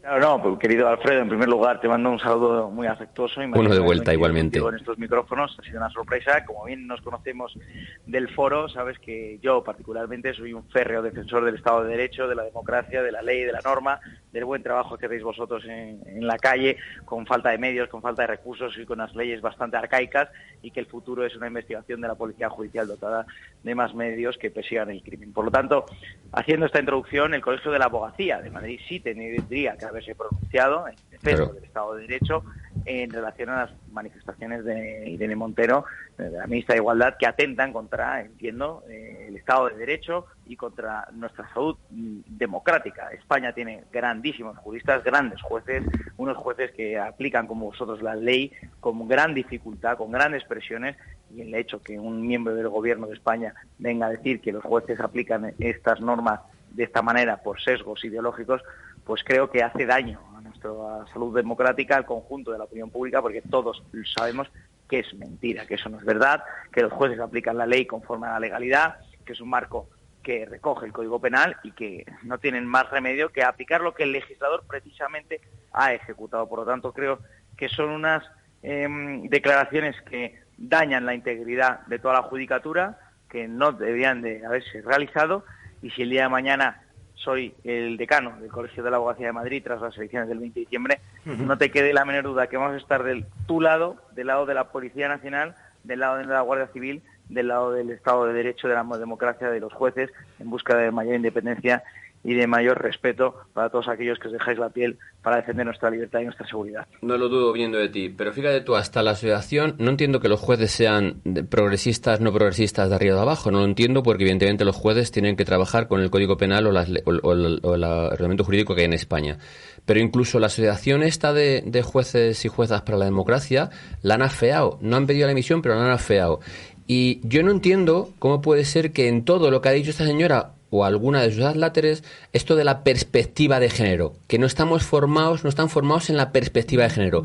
Claro, 0.00 0.20
no, 0.20 0.42
pues, 0.42 0.58
querido 0.60 0.86
Alfredo, 0.86 1.22
en 1.22 1.28
primer 1.28 1.48
lugar 1.48 1.80
te 1.80 1.88
mando 1.88 2.10
un 2.10 2.20
saludo 2.20 2.70
muy 2.70 2.86
afectuoso. 2.86 3.42
Y 3.42 3.46
bueno, 3.46 3.74
de 3.74 3.80
vuelta 3.80 4.12
igualmente. 4.12 4.58
En 4.58 4.74
estos 4.74 4.96
micrófonos 4.96 5.56
ha 5.58 5.62
sido 5.64 5.78
una 5.78 5.90
sorpresa. 5.90 6.44
Como 6.44 6.64
bien 6.66 6.86
nos 6.86 7.00
conocemos 7.00 7.58
del 8.06 8.28
foro, 8.28 8.68
sabes 8.68 8.98
que 8.98 9.40
yo 9.42 9.64
particularmente 9.64 10.34
soy 10.34 10.52
un 10.52 10.68
férreo 10.68 11.02
defensor 11.02 11.44
del 11.44 11.56
Estado 11.56 11.82
de 11.82 11.90
Derecho, 11.90 12.28
de 12.28 12.34
la 12.36 12.44
democracia, 12.44 13.02
de 13.02 13.10
la 13.10 13.22
ley, 13.22 13.42
de 13.42 13.52
la 13.52 13.60
norma, 13.62 13.98
del 14.34 14.44
buen 14.44 14.62
trabajo 14.62 14.98
que 14.98 15.06
hacéis 15.06 15.22
vosotros 15.22 15.64
en, 15.64 16.02
en 16.06 16.26
la 16.26 16.36
calle, 16.36 16.76
con 17.04 17.24
falta 17.24 17.50
de 17.50 17.58
medios, 17.58 17.88
con 17.88 18.02
falta 18.02 18.22
de 18.22 18.28
recursos 18.28 18.76
y 18.76 18.84
con 18.84 19.00
unas 19.00 19.14
leyes 19.14 19.40
bastante 19.40 19.76
arcaicas 19.76 20.28
y 20.60 20.72
que 20.72 20.80
el 20.80 20.86
futuro 20.86 21.24
es 21.24 21.36
una 21.36 21.46
investigación 21.46 22.00
de 22.00 22.08
la 22.08 22.16
Policía 22.16 22.50
Judicial 22.50 22.88
dotada 22.88 23.26
de 23.62 23.74
más 23.74 23.94
medios 23.94 24.36
que 24.36 24.50
persigan 24.50 24.90
el 24.90 25.02
crimen. 25.02 25.32
Por 25.32 25.44
lo 25.44 25.50
tanto, 25.50 25.86
haciendo 26.32 26.66
esta 26.66 26.80
introducción, 26.80 27.32
el 27.32 27.40
Colegio 27.40 27.70
de 27.70 27.78
la 27.78 27.86
Abogacía 27.86 28.40
de 28.42 28.50
Madrid 28.50 28.80
sí 28.88 28.98
tendría 29.00 29.76
que 29.76 29.84
haberse 29.84 30.14
pronunciado 30.14 30.88
en 30.88 30.96
defensa 31.10 31.52
del 31.52 31.64
Estado 31.64 31.94
de 31.94 32.02
Derecho 32.02 32.44
en 32.84 33.10
relación 33.10 33.50
a 33.50 33.66
las 33.66 33.70
manifestaciones 33.92 34.64
de 34.64 35.08
Irene 35.08 35.36
Montero, 35.36 35.84
de 36.18 36.30
la 36.30 36.46
ministra 36.46 36.74
de 36.74 36.80
Igualdad, 36.80 37.16
que 37.18 37.26
atentan 37.26 37.72
contra, 37.72 38.20
entiendo, 38.20 38.82
eh, 38.88 39.26
el 39.28 39.36
Estado 39.36 39.68
de 39.68 39.76
Derecho 39.76 40.26
y 40.46 40.56
contra 40.56 41.08
nuestra 41.12 41.48
salud 41.52 41.76
mm, 41.90 42.20
democrática. 42.26 43.10
España 43.12 43.52
tiene 43.52 43.84
grandísimos 43.92 44.58
juristas, 44.58 45.02
grandes 45.04 45.40
jueces, 45.42 45.82
unos 46.16 46.36
jueces 46.36 46.72
que 46.72 46.98
aplican 46.98 47.46
como 47.46 47.66
vosotros 47.66 48.02
la 48.02 48.14
ley 48.14 48.52
con 48.80 49.06
gran 49.08 49.34
dificultad, 49.34 49.96
con 49.96 50.10
grandes 50.10 50.44
presiones, 50.44 50.96
y 51.34 51.40
el 51.40 51.54
hecho 51.54 51.82
que 51.82 51.98
un 51.98 52.26
miembro 52.26 52.54
del 52.54 52.68
Gobierno 52.68 53.06
de 53.06 53.14
España 53.14 53.54
venga 53.78 54.06
a 54.06 54.10
decir 54.10 54.40
que 54.40 54.52
los 54.52 54.62
jueces 54.62 55.00
aplican 55.00 55.54
estas 55.58 56.00
normas 56.00 56.40
de 56.70 56.84
esta 56.84 57.02
manera 57.02 57.38
por 57.38 57.60
sesgos 57.60 58.04
ideológicos, 58.04 58.62
pues 59.04 59.22
creo 59.24 59.50
que 59.50 59.62
hace 59.62 59.86
daño 59.86 60.33
nuestra 60.64 61.12
salud 61.12 61.34
democrática, 61.34 61.96
al 61.96 62.06
conjunto 62.06 62.52
de 62.52 62.58
la 62.58 62.64
opinión 62.64 62.90
pública, 62.90 63.20
porque 63.20 63.42
todos 63.42 63.82
sabemos 64.16 64.50
que 64.88 65.00
es 65.00 65.14
mentira, 65.14 65.66
que 65.66 65.74
eso 65.74 65.88
no 65.88 65.98
es 65.98 66.04
verdad, 66.04 66.42
que 66.72 66.82
los 66.82 66.92
jueces 66.92 67.20
aplican 67.20 67.56
la 67.56 67.66
ley 67.66 67.86
conforme 67.86 68.26
a 68.26 68.32
la 68.32 68.40
legalidad, 68.40 68.96
que 69.24 69.32
es 69.32 69.40
un 69.40 69.50
marco 69.50 69.88
que 70.22 70.46
recoge 70.46 70.86
el 70.86 70.92
Código 70.92 71.20
Penal 71.20 71.56
y 71.62 71.72
que 71.72 72.06
no 72.22 72.38
tienen 72.38 72.66
más 72.66 72.90
remedio 72.90 73.30
que 73.30 73.42
aplicar 73.42 73.82
lo 73.82 73.94
que 73.94 74.04
el 74.04 74.12
legislador 74.12 74.64
precisamente 74.66 75.40
ha 75.72 75.92
ejecutado. 75.92 76.48
Por 76.48 76.60
lo 76.60 76.64
tanto, 76.64 76.92
creo 76.92 77.18
que 77.56 77.68
son 77.68 77.90
unas 77.90 78.24
em, 78.62 79.28
declaraciones 79.28 80.00
que 80.02 80.40
dañan 80.56 81.04
la 81.04 81.14
integridad 81.14 81.80
de 81.86 81.98
toda 81.98 82.14
la 82.14 82.22
judicatura, 82.22 82.98
que 83.28 83.48
no 83.48 83.72
deberían 83.72 84.22
de 84.22 84.44
haberse 84.46 84.80
realizado, 84.80 85.44
y 85.82 85.90
si 85.90 86.02
el 86.02 86.10
día 86.10 86.22
de 86.22 86.28
mañana 86.30 86.83
soy 87.24 87.54
el 87.64 87.96
decano 87.96 88.36
del 88.38 88.50
Colegio 88.50 88.82
de 88.82 88.90
la 88.90 88.98
Abogacía 88.98 89.26
de 89.26 89.32
Madrid 89.32 89.62
tras 89.64 89.80
las 89.80 89.96
elecciones 89.96 90.28
del 90.28 90.38
20 90.38 90.60
de 90.60 90.64
diciembre, 90.66 91.00
no 91.24 91.56
te 91.56 91.70
quede 91.70 91.94
la 91.94 92.04
menor 92.04 92.24
duda 92.24 92.48
que 92.48 92.58
vamos 92.58 92.74
a 92.74 92.78
estar 92.78 93.02
del 93.02 93.24
tu 93.46 93.60
lado, 93.60 93.96
del 94.12 94.26
lado 94.26 94.44
de 94.46 94.54
la 94.54 94.70
Policía 94.70 95.08
Nacional, 95.08 95.56
del 95.82 96.00
lado 96.00 96.18
de 96.18 96.26
la 96.26 96.42
Guardia 96.42 96.68
Civil, 96.68 97.02
del 97.28 97.48
lado 97.48 97.72
del 97.72 97.90
Estado 97.90 98.26
de 98.26 98.34
Derecho, 98.34 98.68
de 98.68 98.74
la 98.74 98.84
democracia, 98.98 99.48
de 99.48 99.60
los 99.60 99.72
jueces, 99.72 100.10
en 100.38 100.50
busca 100.50 100.76
de 100.76 100.90
mayor 100.90 101.14
independencia 101.14 101.82
y 102.24 102.34
de 102.34 102.46
mayor 102.46 102.82
respeto 102.82 103.34
para 103.52 103.68
todos 103.68 103.86
aquellos 103.88 104.18
que 104.18 104.28
os 104.28 104.32
dejáis 104.32 104.58
la 104.58 104.70
piel 104.70 104.98
para 105.22 105.36
defender 105.36 105.66
nuestra 105.66 105.90
libertad 105.90 106.20
y 106.20 106.24
nuestra 106.24 106.46
seguridad. 106.46 106.86
No 107.02 107.18
lo 107.18 107.28
dudo 107.28 107.52
viendo 107.52 107.78
de 107.78 107.88
ti, 107.90 108.08
pero 108.08 108.32
fíjate 108.32 108.62
tú, 108.62 108.74
hasta 108.74 109.02
la 109.02 109.12
asociación, 109.12 109.76
no 109.78 109.90
entiendo 109.90 110.20
que 110.20 110.28
los 110.28 110.40
jueces 110.40 110.70
sean 110.70 111.20
progresistas, 111.50 112.20
no 112.20 112.32
progresistas 112.32 112.88
de 112.88 112.94
arriba 112.94 113.14
o 113.14 113.16
de 113.16 113.22
abajo, 113.22 113.50
no 113.50 113.60
lo 113.60 113.66
entiendo 113.66 114.02
porque 114.02 114.24
evidentemente 114.24 114.64
los 114.64 114.74
jueces 114.74 115.12
tienen 115.12 115.36
que 115.36 115.44
trabajar 115.44 115.86
con 115.86 116.00
el 116.00 116.10
Código 116.10 116.36
Penal 116.36 116.66
o, 116.66 116.70
el 116.70 118.10
reglamento 118.10 118.44
jurídico 118.44 118.74
que 118.74 118.82
hay 118.82 118.86
en 118.86 118.94
España. 118.94 119.38
Pero 119.84 120.00
incluso 120.00 120.40
la 120.40 120.46
asociación 120.46 121.02
esta 121.02 121.34
de, 121.34 121.62
de 121.66 121.82
jueces 121.82 122.42
y 122.44 122.48
juezas 122.48 122.82
para 122.82 122.96
la 122.96 123.04
democracia 123.04 123.68
la 124.00 124.14
han 124.14 124.22
afeado, 124.22 124.78
no 124.80 124.96
han 124.96 125.06
pedido 125.06 125.26
la 125.26 125.32
emisión, 125.32 125.60
pero 125.60 125.74
la 125.74 125.84
han 125.84 125.90
afeado. 125.90 126.40
Y 126.86 127.20
yo 127.26 127.42
no 127.42 127.50
entiendo 127.50 128.10
cómo 128.18 128.42
puede 128.42 128.64
ser 128.64 128.92
que 128.92 129.08
en 129.08 129.24
todo 129.24 129.50
lo 129.50 129.60
que 129.60 129.68
ha 129.70 129.72
dicho 129.72 129.90
esta 129.90 130.04
señora 130.04 130.52
o 130.74 130.84
alguna 130.84 131.22
de 131.22 131.32
sus 131.32 131.56
láteres 131.56 132.02
esto 132.32 132.56
de 132.56 132.64
la 132.64 132.82
perspectiva 132.82 133.60
de 133.60 133.70
género, 133.70 134.14
que 134.26 134.40
no 134.40 134.46
estamos 134.46 134.82
formados, 134.82 135.44
no 135.44 135.48
están 135.48 135.68
formados 135.68 136.10
en 136.10 136.16
la 136.16 136.32
perspectiva 136.32 136.82
de 136.82 136.90
género. 136.90 137.22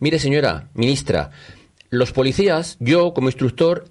Mire, 0.00 0.18
señora 0.18 0.68
ministra, 0.74 1.30
los 1.88 2.12
policías, 2.12 2.76
yo 2.78 3.14
como 3.14 3.28
instructor, 3.28 3.86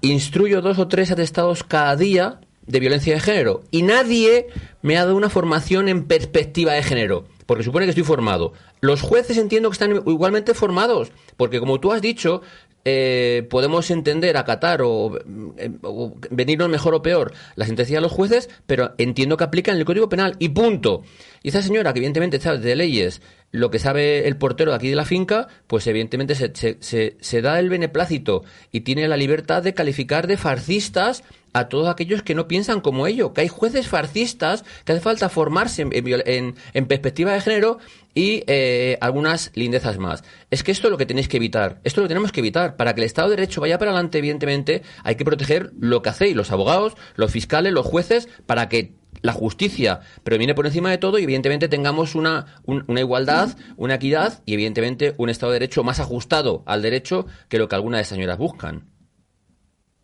instruyo 0.00 0.60
dos 0.60 0.80
o 0.80 0.88
tres 0.88 1.12
atestados 1.12 1.62
cada 1.62 1.94
día 1.94 2.40
de 2.66 2.80
violencia 2.80 3.14
de 3.14 3.20
género 3.20 3.62
y 3.70 3.82
nadie 3.82 4.48
me 4.82 4.96
ha 4.96 5.04
dado 5.04 5.16
una 5.16 5.30
formación 5.30 5.88
en 5.88 6.08
perspectiva 6.08 6.72
de 6.72 6.82
género, 6.82 7.26
porque 7.46 7.62
supone 7.62 7.86
que 7.86 7.90
estoy 7.90 8.04
formado. 8.04 8.54
Los 8.80 9.02
jueces 9.02 9.38
entiendo 9.38 9.70
que 9.70 9.74
están 9.74 10.02
igualmente 10.06 10.52
formados, 10.52 11.12
porque 11.36 11.60
como 11.60 11.78
tú 11.78 11.92
has 11.92 12.02
dicho, 12.02 12.42
eh, 12.84 13.46
podemos 13.48 13.90
entender, 13.90 14.36
acatar 14.36 14.82
o, 14.82 15.18
eh, 15.56 15.70
o, 15.82 16.14
venirnos 16.30 16.68
mejor 16.68 16.94
o 16.94 17.02
peor 17.02 17.32
la 17.54 17.66
sentencia 17.66 17.96
de 17.96 18.00
los 18.00 18.12
jueces, 18.12 18.50
pero 18.66 18.94
entiendo 18.98 19.36
que 19.36 19.44
aplican 19.44 19.76
el 19.76 19.84
Código 19.84 20.08
Penal 20.08 20.36
y 20.38 20.48
punto. 20.48 21.02
Y 21.42 21.48
esa 21.48 21.62
señora, 21.62 21.92
que 21.92 22.00
evidentemente 22.00 22.40
sabe 22.40 22.58
de 22.58 22.76
leyes 22.76 23.22
lo 23.52 23.70
que 23.70 23.78
sabe 23.78 24.26
el 24.26 24.36
portero 24.36 24.70
de 24.70 24.76
aquí 24.76 24.88
de 24.88 24.96
la 24.96 25.04
finca, 25.04 25.46
pues 25.66 25.86
evidentemente 25.86 26.34
se, 26.34 26.52
se, 26.80 27.16
se, 27.20 27.42
da 27.42 27.60
el 27.60 27.68
beneplácito 27.68 28.44
y 28.72 28.80
tiene 28.80 29.06
la 29.08 29.18
libertad 29.18 29.62
de 29.62 29.74
calificar 29.74 30.26
de 30.26 30.38
farcistas 30.38 31.22
a 31.52 31.68
todos 31.68 31.88
aquellos 31.88 32.22
que 32.22 32.34
no 32.34 32.48
piensan 32.48 32.80
como 32.80 33.06
ello, 33.06 33.32
que 33.32 33.42
hay 33.42 33.48
jueces 33.48 33.88
farcistas, 33.88 34.64
que 34.84 34.92
hace 34.92 35.00
falta 35.00 35.28
formarse 35.28 35.82
en, 35.92 36.86
perspectiva 36.86 37.32
de 37.32 37.40
género 37.40 37.78
y 38.14 38.44
eh, 38.46 38.98
algunas 39.00 39.50
lindezas 39.54 39.98
más. 39.98 40.24
Es 40.50 40.62
que 40.62 40.72
esto 40.72 40.88
es 40.88 40.90
lo 40.90 40.98
que 40.98 41.06
tenéis 41.06 41.28
que 41.28 41.36
evitar, 41.36 41.80
esto 41.84 42.00
lo 42.00 42.08
tenemos 42.08 42.32
que 42.32 42.40
evitar. 42.40 42.76
Para 42.76 42.94
que 42.94 43.00
el 43.00 43.06
Estado 43.06 43.30
de 43.30 43.36
Derecho 43.36 43.60
vaya 43.60 43.78
para 43.78 43.90
adelante, 43.90 44.18
evidentemente, 44.18 44.82
hay 45.04 45.14
que 45.16 45.24
proteger 45.24 45.72
lo 45.78 46.02
que 46.02 46.10
hacéis 46.10 46.36
los 46.36 46.50
abogados, 46.50 46.94
los 47.16 47.30
fiscales, 47.30 47.72
los 47.72 47.86
jueces, 47.86 48.28
para 48.46 48.68
que 48.68 48.94
la 49.20 49.32
justicia 49.32 50.00
viene 50.24 50.54
por 50.54 50.66
encima 50.66 50.90
de 50.90 50.98
todo 50.98 51.18
y 51.18 51.22
evidentemente 51.22 51.68
tengamos 51.68 52.14
una, 52.14 52.46
un, 52.64 52.84
una 52.88 53.00
igualdad, 53.00 53.56
una 53.76 53.94
equidad 53.94 54.42
y 54.46 54.54
evidentemente 54.54 55.14
un 55.18 55.28
Estado 55.28 55.52
de 55.52 55.60
Derecho 55.60 55.84
más 55.84 56.00
ajustado 56.00 56.62
al 56.66 56.82
derecho 56.82 57.26
que 57.48 57.58
lo 57.58 57.68
que 57.68 57.76
algunas 57.76 58.00
de 58.00 58.04
señoras 58.04 58.38
buscan. 58.38 58.91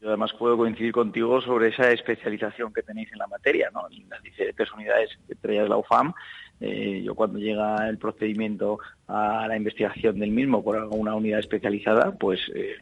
Yo 0.01 0.09
además 0.09 0.33
puedo 0.33 0.57
coincidir 0.57 0.93
contigo 0.93 1.41
sobre 1.41 1.69
esa 1.69 1.91
especialización 1.91 2.73
que 2.73 2.83
tenéis 2.83 3.11
en 3.13 3.19
la 3.19 3.27
materia, 3.27 3.71
¿no? 3.73 3.89
En 3.91 4.09
las 4.09 4.23
diferentes 4.23 4.73
unidades, 4.73 5.11
entre 5.29 5.55
ellas 5.55 5.69
la 5.69 5.77
UFAM, 5.77 6.15
eh, 6.61 7.03
yo 7.05 7.15
cuando 7.15 7.39
llega 7.39 7.89
el 7.89 7.99
procedimiento 7.99 8.79
a 9.07 9.47
la 9.49 9.57
investigación 9.57 10.19
del 10.19 10.31
mismo 10.31 10.63
por 10.63 10.77
alguna 10.77 11.15
unidad 11.15 11.41
especializada, 11.41 12.13
pues 12.13 12.41
eh, 12.55 12.77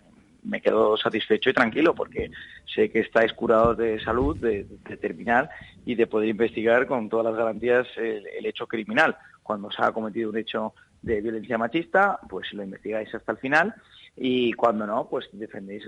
me 0.44 0.60
quedo 0.60 0.96
satisfecho 0.96 1.50
y 1.50 1.52
tranquilo 1.52 1.94
porque 1.94 2.30
sé 2.72 2.90
que 2.90 3.00
estáis 3.00 3.32
curados 3.32 3.76
de 3.76 4.00
salud, 4.00 4.36
de, 4.38 4.64
terminar 5.00 5.50
y 5.84 5.94
de 5.94 6.06
poder 6.06 6.28
investigar 6.28 6.86
con 6.86 7.08
todas 7.08 7.26
las 7.26 7.36
garantías 7.36 7.86
el, 7.96 8.46
hecho 8.46 8.66
criminal. 8.66 9.16
Cuando 9.42 9.70
se 9.70 9.82
ha 9.82 9.92
cometido 9.92 10.30
un 10.30 10.38
hecho 10.38 10.74
de 11.02 11.20
violencia 11.20 11.58
machista, 11.58 12.18
pues 12.28 12.52
lo 12.52 12.62
investigáis 12.62 13.14
hasta 13.14 13.32
el 13.32 13.38
final 13.38 13.74
y 14.16 14.54
cuando 14.54 14.86
no, 14.86 15.08
pues 15.08 15.28
defendéis, 15.32 15.84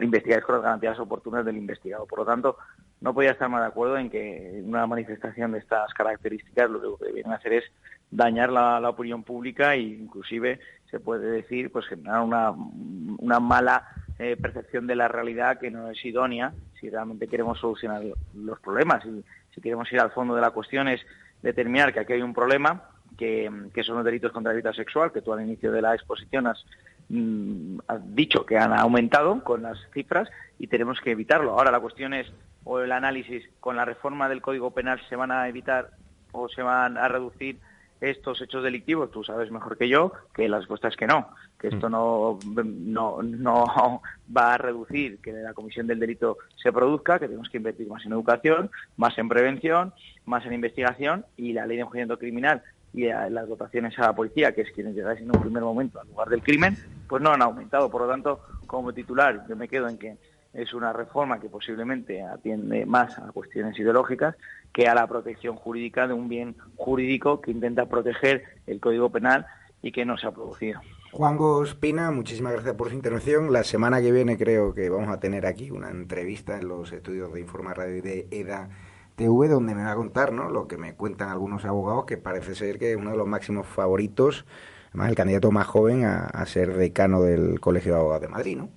investigáis 0.00 0.44
con 0.44 0.54
las 0.54 0.64
garantías 0.64 0.98
oportunas 1.00 1.44
del 1.44 1.56
investigado. 1.56 2.06
Por 2.06 2.20
lo 2.20 2.24
tanto, 2.24 2.56
no 3.00 3.12
podía 3.12 3.32
estar 3.32 3.48
más 3.48 3.62
de 3.62 3.66
acuerdo 3.66 3.98
en 3.98 4.08
que 4.08 4.62
una 4.64 4.86
manifestación 4.86 5.52
de 5.52 5.58
estas 5.58 5.92
características 5.92 6.70
lo 6.70 6.96
que 6.96 7.12
vienen 7.12 7.32
a 7.32 7.36
hacer 7.36 7.54
es 7.54 7.64
dañar 8.10 8.50
la, 8.50 8.88
opinión 8.88 9.24
pública 9.24 9.74
e 9.74 9.80
inclusive 9.80 10.60
se 10.90 11.00
puede 11.00 11.28
decir 11.28 11.72
pues 11.72 11.86
generar 11.86 12.20
una, 12.20 12.52
una 12.52 13.40
mala 13.40 13.88
eh, 14.18 14.36
percepción 14.36 14.86
de 14.86 14.94
la 14.94 15.08
realidad 15.08 15.58
que 15.58 15.70
no 15.70 15.90
es 15.90 16.04
idónea 16.04 16.52
si 16.78 16.90
realmente 16.90 17.26
queremos 17.26 17.58
solucionar 17.58 18.02
los 18.34 18.60
problemas 18.60 19.04
y 19.06 19.24
si 19.54 19.60
queremos 19.60 19.90
ir 19.92 19.98
al 19.98 20.10
fondo 20.10 20.34
de 20.34 20.42
la 20.42 20.50
cuestión 20.50 20.88
es 20.88 21.00
determinar 21.42 21.92
que 21.92 22.00
aquí 22.00 22.12
hay 22.12 22.22
un 22.22 22.34
problema 22.34 22.90
que, 23.16 23.50
que 23.74 23.82
son 23.82 23.96
los 23.96 24.04
delitos 24.04 24.30
contra 24.30 24.52
la 24.52 24.56
vida 24.56 24.72
sexual 24.74 25.10
que 25.10 25.22
tú 25.22 25.32
al 25.32 25.40
inicio 25.40 25.72
de 25.72 25.80
la 25.80 25.94
exposición 25.94 26.46
has, 26.46 26.64
mm, 27.08 27.78
dicho 28.06 28.44
que 28.46 28.58
han 28.58 28.72
aumentado 28.72 29.42
con 29.44 29.62
las 29.62 29.78
cifras 29.92 30.28
y 30.58 30.66
tenemos 30.66 31.00
que 31.00 31.12
evitarlo. 31.12 31.52
Ahora 31.52 31.70
la 31.70 31.80
cuestión 31.80 32.14
es 32.14 32.32
o 32.64 32.80
el 32.80 32.92
análisis 32.92 33.44
con 33.60 33.76
la 33.76 33.84
reforma 33.84 34.28
del 34.28 34.42
Código 34.42 34.70
Penal 34.70 35.00
se 35.08 35.16
van 35.16 35.32
a 35.32 35.48
evitar 35.48 35.90
o 36.32 36.48
se 36.48 36.62
van 36.62 36.96
a 36.96 37.08
reducir 37.08 37.58
estos 38.00 38.42
hechos 38.42 38.64
delictivos, 38.64 39.12
tú 39.12 39.22
sabes 39.22 39.52
mejor 39.52 39.78
que 39.78 39.88
yo 39.88 40.12
que 40.34 40.48
la 40.48 40.58
respuesta 40.58 40.88
es 40.88 40.96
que 40.96 41.06
no, 41.06 41.28
que 41.58 41.68
esto 41.68 41.88
no, 41.88 42.38
no, 42.44 43.22
no 43.22 44.02
va 44.36 44.54
a 44.54 44.58
reducir 44.58 45.18
que 45.18 45.32
la 45.32 45.54
comisión 45.54 45.86
del 45.86 46.00
delito 46.00 46.38
se 46.60 46.72
produzca, 46.72 47.20
que 47.20 47.28
tenemos 47.28 47.48
que 47.48 47.58
invertir 47.58 47.86
más 47.86 48.04
en 48.04 48.12
educación, 48.12 48.70
más 48.96 49.16
en 49.18 49.28
prevención, 49.28 49.94
más 50.26 50.44
en 50.44 50.52
investigación 50.52 51.24
y 51.36 51.52
la 51.52 51.64
ley 51.64 51.76
de 51.76 51.82
enjuiciamiento 51.82 52.18
criminal 52.18 52.62
y 52.92 53.06
las 53.06 53.48
dotaciones 53.48 53.98
a 53.98 54.02
la 54.02 54.14
policía, 54.14 54.54
que 54.54 54.62
es 54.62 54.70
quienes 54.72 54.94
llegáis 54.94 55.20
en 55.20 55.34
un 55.34 55.40
primer 55.40 55.62
momento 55.62 56.00
al 56.00 56.08
lugar 56.08 56.28
del 56.28 56.42
crimen, 56.42 56.76
pues 57.08 57.22
no 57.22 57.32
han 57.32 57.42
aumentado. 57.42 57.90
Por 57.90 58.02
lo 58.02 58.08
tanto, 58.08 58.40
como 58.66 58.92
titular, 58.92 59.46
yo 59.48 59.56
me 59.56 59.68
quedo 59.68 59.88
en 59.88 59.98
que 59.98 60.16
es 60.52 60.74
una 60.74 60.92
reforma 60.92 61.40
que 61.40 61.48
posiblemente 61.48 62.22
atiende 62.22 62.84
más 62.84 63.18
a 63.18 63.32
cuestiones 63.32 63.78
ideológicas 63.78 64.36
que 64.72 64.86
a 64.86 64.94
la 64.94 65.06
protección 65.06 65.56
jurídica 65.56 66.06
de 66.06 66.14
un 66.14 66.28
bien 66.28 66.56
jurídico 66.76 67.40
que 67.40 67.50
intenta 67.50 67.86
proteger 67.86 68.44
el 68.66 68.80
Código 68.80 69.10
Penal 69.10 69.46
y 69.82 69.92
que 69.92 70.04
no 70.04 70.18
se 70.18 70.26
ha 70.26 70.30
producido. 70.30 70.80
Juan 71.12 71.36
Gospina, 71.36 72.10
muchísimas 72.10 72.52
gracias 72.52 72.74
por 72.74 72.88
su 72.88 72.94
intervención. 72.94 73.52
La 73.52 73.64
semana 73.64 74.00
que 74.00 74.12
viene 74.12 74.38
creo 74.38 74.72
que 74.72 74.88
vamos 74.88 75.10
a 75.10 75.20
tener 75.20 75.44
aquí 75.44 75.70
una 75.70 75.90
entrevista 75.90 76.56
en 76.56 76.68
los 76.68 76.92
estudios 76.92 77.32
de 77.32 77.40
Informa 77.40 77.74
Radio 77.74 78.02
de 78.02 78.28
EDA 78.30 78.70
TV 79.16 79.48
donde 79.48 79.74
me 79.74 79.84
va 79.84 79.92
a 79.92 79.96
contar 79.96 80.32
¿no? 80.32 80.48
lo 80.50 80.66
que 80.68 80.76
me 80.76 80.94
cuentan 80.94 81.28
algunos 81.28 81.64
abogados 81.64 82.06
que 82.06 82.16
parece 82.16 82.54
ser 82.54 82.78
que 82.78 82.92
es 82.92 82.96
uno 82.96 83.10
de 83.12 83.16
los 83.16 83.26
máximos 83.26 83.66
favoritos, 83.66 84.44
además 84.90 85.10
el 85.10 85.16
candidato 85.16 85.50
más 85.50 85.66
joven 85.66 86.04
a, 86.04 86.26
a 86.26 86.46
ser 86.46 86.74
decano 86.74 87.22
del 87.22 87.60
Colegio 87.60 87.92
de 87.92 87.98
Abogados 87.98 88.22
de 88.22 88.28
Madrid, 88.28 88.56
¿no? 88.56 88.68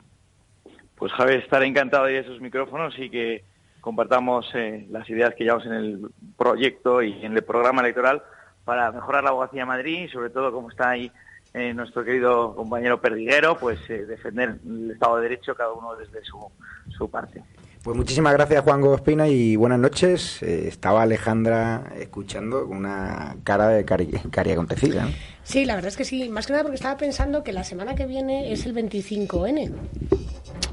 Pues 0.95 1.11
Javier, 1.11 1.39
estaré 1.39 1.65
encantado 1.65 2.05
de 2.05 2.19
esos 2.19 2.39
micrófonos 2.39 2.97
y 2.97 3.09
que 3.09 3.43
compartamos 3.85 4.49
eh, 4.55 4.87
las 4.89 5.07
ideas 5.09 5.35
que 5.35 5.43
llevamos 5.43 5.67
en 5.67 5.73
el 5.73 6.09
proyecto 6.37 7.03
y 7.03 7.23
en 7.23 7.33
el 7.33 7.43
programa 7.43 7.81
electoral 7.81 8.23
para 8.63 8.91
mejorar 8.91 9.23
la 9.23 9.29
abogacía 9.29 9.61
de 9.61 9.67
Madrid 9.67 10.05
y 10.05 10.09
sobre 10.09 10.31
todo, 10.31 10.51
como 10.51 10.71
está 10.71 10.89
ahí 10.89 11.11
eh, 11.53 11.73
nuestro 11.73 12.03
querido 12.03 12.55
compañero 12.55 12.99
Perdiguero, 12.99 13.57
pues 13.57 13.79
eh, 13.89 14.05
defender 14.05 14.57
el 14.65 14.91
Estado 14.91 15.17
de 15.17 15.23
Derecho 15.23 15.53
cada 15.53 15.73
uno 15.73 15.95
desde 15.95 16.23
su, 16.23 16.51
su 16.97 17.09
parte. 17.11 17.43
Pues 17.85 17.95
muchísimas 17.95 18.33
gracias 18.33 18.63
Juan 18.63 18.81
Gospina 18.81 19.27
y 19.27 19.55
buenas 19.57 19.77
noches. 19.77 20.41
Eh, 20.41 20.67
estaba 20.67 21.03
Alejandra 21.03 21.93
escuchando 21.99 22.65
con 22.65 22.77
una 22.77 23.35
cara 23.43 23.67
de 23.67 23.85
cari, 23.85 24.07
cari 24.31 24.53
acontecida. 24.53 25.07
Sí, 25.45 25.63
la 25.63 25.75
verdad 25.75 25.89
es 25.89 25.97
que 25.97 26.05
sí. 26.05 26.27
Más 26.27 26.47
que 26.47 26.53
nada 26.53 26.63
porque 26.63 26.75
estaba 26.75 26.97
pensando 26.97 27.43
que 27.43 27.53
la 27.53 27.63
semana 27.63 27.95
que 27.95 28.07
viene 28.07 28.51
es 28.51 28.65
el 28.65 28.73
25N. 28.73 29.71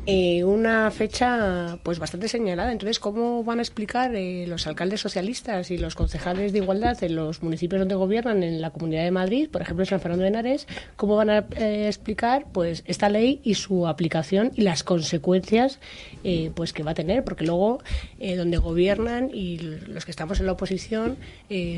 Eh, 0.04 0.42
una 0.42 0.90
fecha 0.90 1.78
pues 1.84 2.00
bastante 2.00 2.26
señalada. 2.26 2.72
Entonces, 2.72 2.98
¿cómo 2.98 3.44
van 3.44 3.60
a 3.60 3.62
explicar 3.62 4.12
eh, 4.16 4.46
los 4.48 4.66
alcaldes 4.66 5.00
socialistas 5.00 5.70
y 5.70 5.78
los 5.78 5.94
concejales 5.94 6.52
de 6.52 6.58
igualdad 6.58 7.00
en 7.04 7.14
los 7.14 7.40
municipios 7.44 7.78
donde 7.78 7.94
gobiernan 7.94 8.42
en 8.42 8.60
la 8.60 8.70
Comunidad 8.70 9.04
de 9.04 9.12
Madrid, 9.12 9.48
por 9.48 9.62
ejemplo, 9.62 9.84
San 9.84 10.00
Fernando 10.00 10.24
de 10.24 10.30
Henares, 10.30 10.66
cómo 10.96 11.14
van 11.14 11.30
a 11.30 11.46
eh, 11.56 11.86
explicar 11.86 12.46
pues 12.50 12.82
esta 12.88 13.08
ley 13.08 13.40
y 13.44 13.54
su 13.54 13.86
aplicación 13.86 14.50
y 14.56 14.62
las 14.62 14.82
consecuencias 14.82 15.78
eh, 16.24 16.50
pues 16.52 16.72
que 16.72 16.82
va 16.82 16.90
a 16.90 16.94
tener? 16.94 17.22
Porque 17.22 17.44
luego 17.44 17.80
donde 18.18 18.56
gobiernan 18.56 19.30
y 19.32 19.58
los 19.58 20.04
que 20.04 20.12
estamos 20.12 20.38
en 20.38 20.46
la 20.46 20.52
oposición 20.52 21.16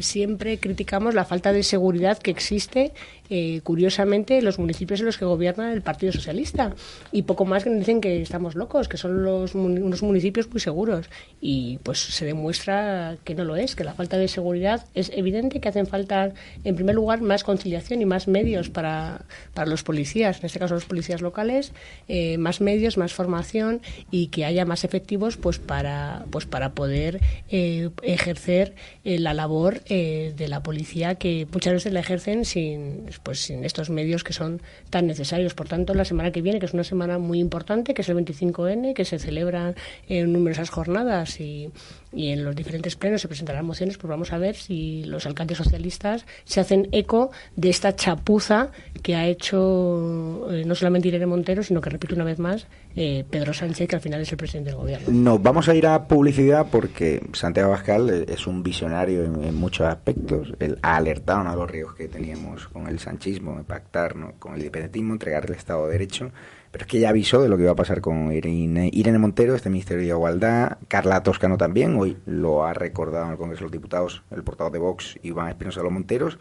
siempre 0.01 0.59
criticamos 0.59 1.15
la 1.15 1.25
falta 1.25 1.53
de 1.53 1.63
seguridad 1.63 2.19
que 2.19 2.31
existe 2.31 2.84
Okay. 2.85 2.95
Eh, 3.31 3.61
curiosamente 3.63 4.41
los 4.43 4.59
municipios 4.59 5.01
en 5.01 5.07
los 5.07 5.19
que 5.19 5.25
gobierna 5.25 5.73
el 5.73 5.83
Partido 5.83 6.13
Socialista. 6.13 6.75
Y 7.13 7.23
poco 7.23 7.45
más 7.45 7.65
que 7.65 7.71
nos 7.71 7.79
dicen 7.81 8.01
que 8.01 8.23
estamos 8.23 8.55
locos, 8.55 8.89
que 8.89 8.97
son 8.97 9.23
los 9.23 9.55
unos 9.55 10.03
municipios 10.03 10.51
muy 10.51 10.61
seguros. 10.61 11.07
Y 11.41 11.79
pues 11.83 11.99
se 12.01 12.25
demuestra 12.25 13.17
que 13.25 13.35
no 13.35 13.45
lo 13.45 13.57
es, 13.57 13.75
que 13.75 13.85
la 13.85 13.95
falta 13.95 14.17
de 14.17 14.29
seguridad 14.29 14.87
es 14.95 15.11
evidente 15.15 15.61
que 15.61 15.69
hacen 15.69 15.87
falta 15.87 16.33
en 16.65 16.75
primer 16.77 16.95
lugar 16.95 17.21
más 17.21 17.45
conciliación 17.45 18.03
y 18.03 18.05
más 18.05 18.29
medios 18.29 18.71
para, 18.71 19.25
para 19.55 19.69
los 19.69 19.83
policías, 19.83 20.41
en 20.41 20.47
este 20.47 20.59
caso 20.59 20.75
los 20.75 20.85
policías 20.85 21.21
locales, 21.21 21.73
eh, 22.09 22.39
más 22.39 22.61
medios, 22.61 22.97
más 22.97 23.13
formación 23.13 23.81
y 24.11 24.29
que 24.29 24.45
haya 24.45 24.65
más 24.65 24.85
efectivos 24.85 25.37
pues 25.37 25.59
para 25.59 26.25
pues 26.31 26.47
para 26.47 26.73
poder 26.73 27.21
eh, 27.51 27.91
ejercer 28.03 28.75
eh, 29.05 29.19
la 29.19 29.35
labor 29.35 29.81
eh, 29.87 30.35
de 30.37 30.49
la 30.49 30.63
policía 30.63 31.15
que 31.17 31.47
muchas 31.53 31.73
veces 31.75 31.93
la 31.93 32.01
ejercen 32.01 32.45
sin 32.45 33.07
pues 33.23 33.41
sin 33.41 33.65
estos 33.65 33.91
medios 33.91 34.25
que 34.25 34.33
son 34.33 34.61
tan 34.91 35.07
necesarios. 35.07 35.55
Por 35.55 35.69
tanto, 35.69 35.95
la 35.95 36.05
semana 36.05 36.33
que 36.33 36.43
viene, 36.43 36.59
que 36.59 36.67
es 36.67 36.75
una 36.75 36.85
semana 36.85 37.19
muy 37.19 37.41
importante, 37.41 37.95
que 37.95 38.03
es 38.03 38.09
el 38.09 38.17
25N, 38.17 38.95
que 38.95 39.05
se 39.05 39.19
celebran 39.19 39.75
en 40.09 40.33
numerosas 40.33 40.71
jornadas 40.71 41.41
y, 41.41 41.71
y 42.15 42.31
en 42.31 42.45
los 42.45 42.55
diferentes 42.55 42.97
plenos 42.97 43.21
se 43.21 43.29
presentarán 43.29 43.65
mociones, 43.65 43.99
pues 43.99 44.09
vamos 44.09 44.33
a 44.33 44.39
ver 44.39 44.55
si 44.55 45.05
los 45.05 45.27
alcaldes 45.27 45.59
socialistas 45.59 46.27
se 46.45 46.61
hacen 46.61 46.89
eco 46.93 47.31
de 47.57 47.71
esta 47.71 47.95
chapuza 47.95 48.71
que 49.03 49.15
ha 49.15 49.27
hecho 49.27 50.49
eh, 50.51 50.65
no 50.65 50.75
solamente 50.75 51.09
Irene 51.09 51.27
Montero, 51.27 51.63
sino 51.63 51.81
que, 51.81 51.91
repito 51.91 52.15
una 52.15 52.25
vez 52.25 52.39
más, 52.39 52.67
eh, 52.97 53.25
Pedro 53.29 53.53
Sánchez, 53.53 53.89
que 53.89 53.97
al 53.97 54.03
final 54.03 54.21
es 54.21 54.31
el 54.31 54.39
presidente 54.39 54.71
del 54.71 54.79
gobierno. 54.79 55.09
Nos 55.11 55.43
vamos 55.43 55.69
a 55.69 55.75
ir 55.75 55.87
a 55.87 56.07
publicidad 56.07 56.67
porque 56.71 57.21
Santiago 57.33 57.71
Abascal 57.71 58.25
es 58.29 58.47
un 58.47 58.63
visionario 58.63 59.25
en, 59.25 59.55
muchos 59.55 59.87
aspectos. 59.87 60.53
Él 60.61 60.79
ha 60.83 60.97
alertado 60.97 61.49
a 61.49 61.57
los 61.57 61.71
riesgos 61.71 61.95
que 61.95 62.09
teníamos 62.09 62.69
con 62.69 62.87
el 62.87 62.99
sanchismo, 62.99 63.57
de 63.57 63.65
pactar 63.65 64.17
¿no? 64.17 64.33
con 64.39 64.55
el 64.55 64.61
independentismo, 64.61 65.13
entregar 65.13 65.47
el 65.47 65.55
Estado 65.55 65.87
de 65.87 65.93
Derecho. 65.93 66.31
Pero 66.71 66.87
es 66.87 66.91
que 66.91 66.99
ya 66.99 67.11
avisó 67.11 67.41
de 67.41 67.49
lo 67.49 67.57
que 67.57 67.63
iba 67.63 67.73
a 67.73 67.77
pasar 67.77 68.01
con 68.01 68.33
Irene, 68.33 68.91
Irene 68.93 69.19
Montero, 69.19 69.55
este 69.55 69.71
Ministerio 69.71 70.03
de 70.03 70.09
Igualdad. 70.09 70.79
Carla 70.89 71.23
Toscano 71.23 71.57
también, 71.57 71.97
hoy 72.05 72.19
lo 72.27 72.65
ha 72.65 72.75
recordado 72.75 73.25
en 73.27 73.33
el 73.33 73.39
Congreso 73.39 73.61
de 73.61 73.65
los 73.65 73.73
Diputados 73.73 74.23
el 74.31 74.45
portavoz 74.45 74.73
de 74.73 74.79
Vox, 74.79 75.19
Iván 75.23 75.49
Espinosa 75.49 75.81
de 75.81 75.85
los 75.85 75.93
Monteros. 75.93 76.39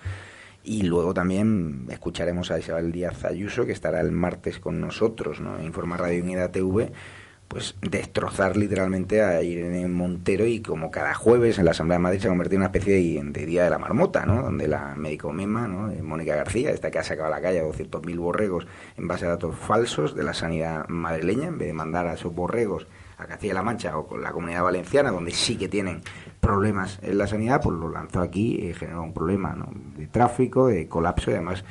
Y 0.65 0.83
luego 0.83 1.13
también 1.13 1.87
escucharemos 1.89 2.51
a 2.51 2.59
Isabel 2.59 2.91
Díaz 2.91 3.25
Ayuso, 3.25 3.65
que 3.65 3.73
estará 3.73 3.99
el 3.99 4.11
martes 4.11 4.59
con 4.59 4.79
nosotros, 4.79 5.41
¿no? 5.41 5.57
En 5.57 5.65
Informa 5.65 5.97
Radio 5.97 6.23
Unida 6.23 6.51
TV, 6.51 6.91
pues 7.49 7.75
destrozar 7.81 8.55
literalmente 8.55 9.21
a 9.21 9.41
Irene 9.41 9.87
Montero 9.89 10.45
y 10.45 10.61
como 10.61 10.89
cada 10.89 11.13
jueves 11.13 11.59
en 11.59 11.65
la 11.65 11.71
Asamblea 11.71 11.97
de 11.97 12.03
Madrid 12.03 12.19
se 12.19 12.27
ha 12.27 12.31
convertido 12.31 12.55
en 12.55 12.61
una 12.61 12.67
especie 12.67 12.93
de, 13.21 13.45
Día 13.45 13.65
de 13.65 13.69
la 13.69 13.77
Marmota, 13.77 14.25
¿no? 14.25 14.41
Donde 14.41 14.67
la 14.67 14.95
médico 14.95 15.33
mema, 15.33 15.67
¿no? 15.67 15.91
Eh, 15.91 16.01
Mónica 16.01 16.35
García, 16.35 16.71
esta 16.71 16.91
que 16.91 16.99
ha 16.99 17.03
sacado 17.03 17.27
a 17.27 17.31
la 17.31 17.41
calle 17.41 17.59
a 17.59 17.65
200.000 17.65 18.17
borregos 18.17 18.65
en 18.97 19.07
base 19.07 19.25
a 19.25 19.29
datos 19.29 19.55
falsos 19.55 20.15
de 20.15 20.23
la 20.23 20.33
sanidad 20.33 20.87
madrileña, 20.87 21.47
en 21.47 21.57
vez 21.57 21.67
de 21.67 21.73
mandar 21.73 22.07
a 22.07 22.13
esos 22.13 22.33
borregos 22.33 22.87
a 23.17 23.25
Castilla-La 23.25 23.63
Mancha 23.63 23.97
o 23.97 24.07
con 24.07 24.21
la 24.21 24.31
Comunidad 24.31 24.63
Valenciana, 24.63 25.11
donde 25.11 25.31
sí 25.31 25.55
que 25.57 25.67
tienen 25.67 26.01
problemas 26.39 26.99
en 27.01 27.17
la 27.17 27.27
sanidad, 27.27 27.61
pues 27.61 27.77
lo 27.77 27.89
lanzó 27.89 28.21
aquí 28.21 28.55
y 28.55 28.73
generó 28.73 29.03
un 29.03 29.13
problema 29.13 29.55
de 29.97 30.07
tráfico, 30.07 30.67
de 30.67 30.87
colapso 30.87 31.31
y 31.31 31.35
además 31.35 31.63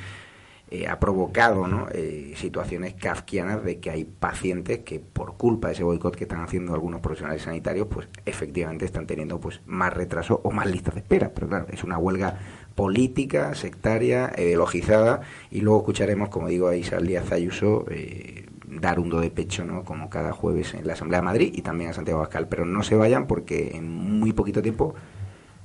eh, 0.73 0.87
ha 0.87 0.99
provocado. 0.99 1.67
Eh, 1.93 2.33
situaciones 2.35 2.95
kafkianas 2.95 3.63
de 3.63 3.79
que 3.79 3.91
hay 3.91 4.05
pacientes 4.05 4.79
que 4.79 4.99
por 4.99 5.37
culpa 5.37 5.67
de 5.67 5.75
ese 5.75 5.83
boicot 5.83 6.15
que 6.15 6.23
están 6.23 6.41
haciendo 6.41 6.73
algunos 6.73 6.99
profesionales 6.99 7.43
sanitarios, 7.43 7.87
pues 7.87 8.07
efectivamente 8.25 8.85
están 8.85 9.05
teniendo 9.05 9.39
pues 9.39 9.61
más 9.67 9.93
retraso 9.93 10.41
o 10.43 10.49
más 10.49 10.65
listas 10.65 10.95
de 10.95 11.01
espera. 11.01 11.31
Pero 11.31 11.47
claro, 11.47 11.67
es 11.69 11.83
una 11.83 11.99
huelga 11.99 12.39
política, 12.73 13.53
sectaria, 13.53 14.33
ideologizada 14.35 15.21
y 15.51 15.61
luego 15.61 15.81
escucharemos, 15.81 16.29
como 16.29 16.47
digo, 16.47 16.69
a 16.69 16.75
Isabel 16.75 17.05
Díaz 17.05 17.31
Ayuso 17.31 17.85
eh, 17.91 18.42
dar 18.79 18.99
un 18.99 19.09
do 19.09 19.19
de 19.19 19.29
pecho, 19.29 19.63
¿no? 19.63 19.83
como 19.83 20.09
cada 20.09 20.31
jueves 20.31 20.73
en 20.73 20.87
la 20.87 20.93
Asamblea 20.93 21.19
de 21.19 21.25
Madrid 21.25 21.53
y 21.53 21.61
también 21.61 21.89
a 21.89 21.93
Santiago 21.93 22.19
Abascal. 22.19 22.47
Pero 22.47 22.65
no 22.65 22.83
se 22.83 22.95
vayan 22.95 23.27
porque 23.27 23.71
en 23.75 24.19
muy 24.19 24.33
poquito 24.33 24.61
tiempo 24.61 24.95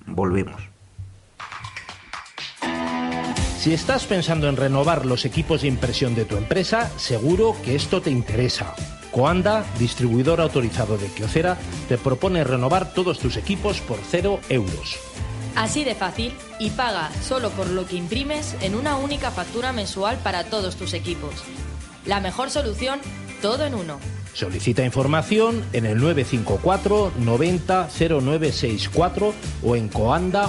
volvemos. 0.06 0.61
Si 3.59 3.74
estás 3.74 4.06
pensando 4.06 4.48
en 4.48 4.56
renovar 4.56 5.04
los 5.04 5.24
equipos 5.24 5.62
de 5.62 5.68
impresión 5.68 6.14
de 6.14 6.24
tu 6.24 6.36
empresa, 6.36 6.90
seguro 6.96 7.56
que 7.64 7.74
esto 7.74 8.00
te 8.00 8.11
interesa. 8.11 8.74
Coanda, 9.11 9.64
distribuidor 9.78 10.40
autorizado 10.40 10.96
de 10.96 11.09
Kyocera, 11.09 11.56
te 11.88 11.98
propone 11.98 12.44
renovar 12.44 12.92
todos 12.92 13.18
tus 13.18 13.36
equipos 13.36 13.80
por 13.80 13.98
cero 14.09 14.38
euros. 14.48 14.98
Así 15.56 15.82
de 15.82 15.96
fácil 15.96 16.32
y 16.61 16.70
paga 16.70 17.11
solo 17.20 17.50
por 17.50 17.68
lo 17.68 17.84
que 17.84 17.96
imprimes 17.96 18.56
en 18.62 18.76
una 18.76 18.96
única 18.96 19.32
factura 19.32 19.72
mensual 19.72 20.18
para 20.22 20.44
todos 20.44 20.76
tus 20.76 20.94
equipos. 20.94 21.32
La 22.09 22.20
mejor 22.20 22.48
solución, 22.48 23.00
todo 23.42 23.66
en 23.66 23.74
uno. 23.74 23.98
Solicita 24.32 24.82
información 24.82 25.62
en 25.74 25.84
el 25.84 25.98
954 25.98 27.12
90 27.18 27.88
0964 27.90 29.34
o 29.62 29.76
en 29.76 29.88
coanda.es. 29.88 30.40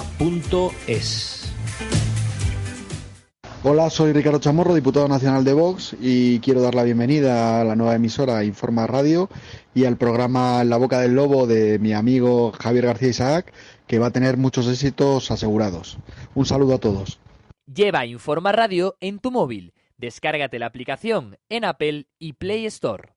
Hola, 3.62 3.90
soy 3.90 4.14
Ricardo 4.14 4.38
Chamorro, 4.38 4.74
diputado 4.74 5.06
nacional 5.06 5.44
de 5.44 5.52
Vox 5.52 5.94
y 6.00 6.40
quiero 6.40 6.62
dar 6.62 6.74
la 6.74 6.82
bienvenida 6.82 7.60
a 7.60 7.64
la 7.64 7.76
nueva 7.76 7.94
emisora 7.94 8.42
Informa 8.42 8.86
Radio 8.86 9.28
y 9.74 9.84
al 9.84 9.98
programa 9.98 10.64
La 10.64 10.78
Boca 10.78 10.98
del 11.00 11.14
Lobo 11.14 11.46
de 11.46 11.78
mi 11.78 11.92
amigo 11.92 12.52
Javier 12.52 12.86
García 12.86 13.10
Isaac, 13.10 13.52
que 13.86 13.98
va 13.98 14.06
a 14.06 14.12
tener 14.12 14.38
muchos 14.38 14.66
éxitos 14.66 15.30
asegurados. 15.30 15.98
Un 16.34 16.46
saludo 16.46 16.76
a 16.76 16.78
todos. 16.78 17.20
Lleva 17.66 18.06
Informa 18.06 18.50
Radio 18.50 18.96
en 19.00 19.18
tu 19.18 19.30
móvil. 19.30 19.74
Descárgate 20.00 20.58
la 20.58 20.64
aplicación 20.64 21.36
en 21.50 21.62
Apple 21.62 22.06
y 22.18 22.32
Play 22.32 22.64
Store. 22.64 23.10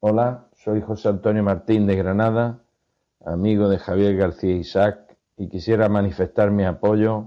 Hola, 0.00 0.48
soy 0.54 0.80
José 0.80 1.10
Antonio 1.10 1.42
Martín 1.42 1.86
de 1.86 1.94
Granada, 1.94 2.64
amigo 3.22 3.68
de 3.68 3.76
Javier 3.76 4.16
García 4.16 4.56
Isaac, 4.56 5.18
y 5.36 5.50
quisiera 5.50 5.90
manifestar 5.90 6.50
mi 6.50 6.64
apoyo 6.64 7.26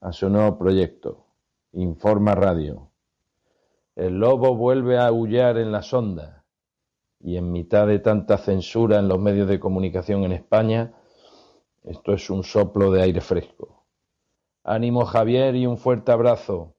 a 0.00 0.12
su 0.12 0.30
nuevo 0.30 0.56
proyecto 0.56 1.26
Informa 1.72 2.34
Radio. 2.34 2.90
El 3.96 4.18
lobo 4.18 4.56
vuelve 4.56 4.96
a 4.96 5.08
aullar 5.08 5.58
en 5.58 5.70
la 5.70 5.82
sonda 5.82 6.46
y 7.20 7.36
en 7.36 7.52
mitad 7.52 7.86
de 7.86 7.98
tanta 7.98 8.38
censura 8.38 8.98
en 8.98 9.08
los 9.08 9.18
medios 9.18 9.46
de 9.46 9.60
comunicación 9.60 10.24
en 10.24 10.32
España, 10.32 10.94
esto 11.84 12.14
es 12.14 12.30
un 12.30 12.44
soplo 12.44 12.90
de 12.92 13.02
aire 13.02 13.20
fresco. 13.20 13.84
Ánimo 14.64 15.04
Javier 15.04 15.54
y 15.54 15.66
un 15.66 15.76
fuerte 15.76 16.12
abrazo. 16.12 16.76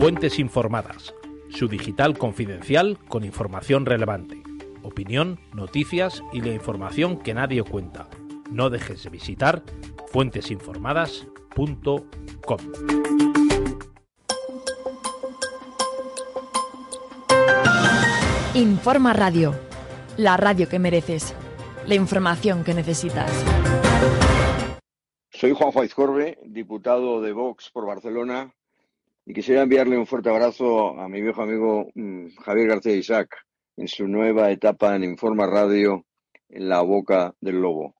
Fuentes 0.00 0.38
informadas. 0.38 1.14
Su 1.50 1.68
digital 1.68 2.16
confidencial 2.16 2.96
con 3.06 3.22
información 3.22 3.84
relevante. 3.84 4.42
Opinión, 4.82 5.38
noticias 5.52 6.22
y 6.32 6.40
la 6.40 6.54
información 6.54 7.18
que 7.18 7.34
nadie 7.34 7.62
cuenta. 7.62 8.08
No 8.50 8.70
dejes 8.70 9.02
de 9.02 9.10
visitar 9.10 9.62
fuentesinformadas.com. 10.06 12.58
Informa 18.54 19.12
Radio, 19.12 19.54
la 20.16 20.38
radio 20.38 20.66
que 20.66 20.78
mereces, 20.78 21.34
la 21.86 21.94
información 21.94 22.64
que 22.64 22.72
necesitas. 22.72 23.30
Soy 25.30 25.52
Juan 25.52 25.72
Juárez 25.72 25.94
Corbe, 25.94 26.38
diputado 26.46 27.20
de 27.20 27.34
Vox 27.34 27.68
por 27.70 27.84
Barcelona, 27.84 28.54
y 29.26 29.34
quisiera 29.34 29.62
enviarle 29.62 29.98
un 29.98 30.06
fuerte 30.06 30.30
abrazo 30.30 30.98
a 30.98 31.08
mi 31.08 31.20
viejo 31.20 31.42
amigo 31.42 31.88
mm, 31.94 32.28
Javier 32.44 32.68
García 32.68 32.94
Isaac 32.94 33.36
en 33.76 33.88
su 33.88 34.06
nueva 34.06 34.50
etapa 34.50 34.94
en 34.96 35.04
Informa 35.04 35.46
Radio 35.46 36.04
en 36.48 36.68
la 36.68 36.82
boca 36.82 37.34
del 37.40 37.60
lobo. 37.60 37.94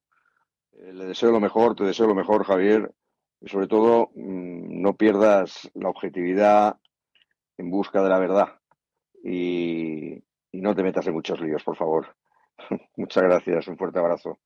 Eh, 0.72 0.92
le 0.92 1.06
deseo 1.06 1.30
lo 1.30 1.40
mejor, 1.40 1.74
te 1.74 1.84
deseo 1.84 2.06
lo 2.06 2.14
mejor, 2.14 2.44
Javier, 2.44 2.92
y 3.40 3.48
sobre 3.48 3.66
todo 3.66 4.10
mm, 4.14 4.82
no 4.82 4.94
pierdas 4.94 5.70
la 5.74 5.88
objetividad 5.88 6.76
en 7.58 7.70
busca 7.70 8.02
de 8.02 8.08
la 8.08 8.18
verdad 8.18 8.60
y, 9.22 10.22
no 10.52 10.74
te 10.74 10.82
metas 10.82 11.06
en 11.06 11.14
muchos 11.14 11.40
líos, 11.40 11.62
por 11.62 11.76
favor. 11.76 12.16
Muchas 12.96 13.22
gracias, 13.22 13.68
un 13.68 13.78
fuerte 13.78 13.98
abrazo. 13.98 14.38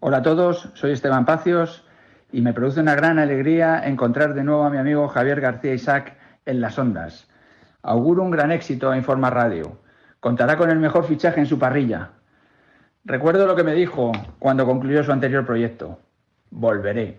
Hola 0.00 0.18
a 0.18 0.22
todos, 0.22 0.70
soy 0.74 0.92
Esteban 0.92 1.24
Pacios 1.24 1.87
y 2.30 2.40
me 2.42 2.52
produce 2.52 2.80
una 2.80 2.94
gran 2.94 3.18
alegría 3.18 3.82
encontrar 3.86 4.34
de 4.34 4.44
nuevo 4.44 4.64
a 4.64 4.70
mi 4.70 4.78
amigo 4.78 5.08
Javier 5.08 5.40
García 5.40 5.74
Isaac 5.74 6.16
en 6.44 6.60
las 6.60 6.78
ondas. 6.78 7.28
Auguro 7.82 8.22
un 8.22 8.30
gran 8.30 8.52
éxito 8.52 8.90
a 8.90 8.96
Informa 8.96 9.30
Radio. 9.30 9.78
Contará 10.20 10.56
con 10.56 10.70
el 10.70 10.78
mejor 10.78 11.04
fichaje 11.04 11.40
en 11.40 11.46
su 11.46 11.58
parrilla. 11.58 12.10
Recuerdo 13.04 13.46
lo 13.46 13.56
que 13.56 13.64
me 13.64 13.74
dijo 13.74 14.12
cuando 14.38 14.66
concluyó 14.66 15.02
su 15.02 15.12
anterior 15.12 15.46
proyecto. 15.46 16.00
Volveré. 16.50 17.18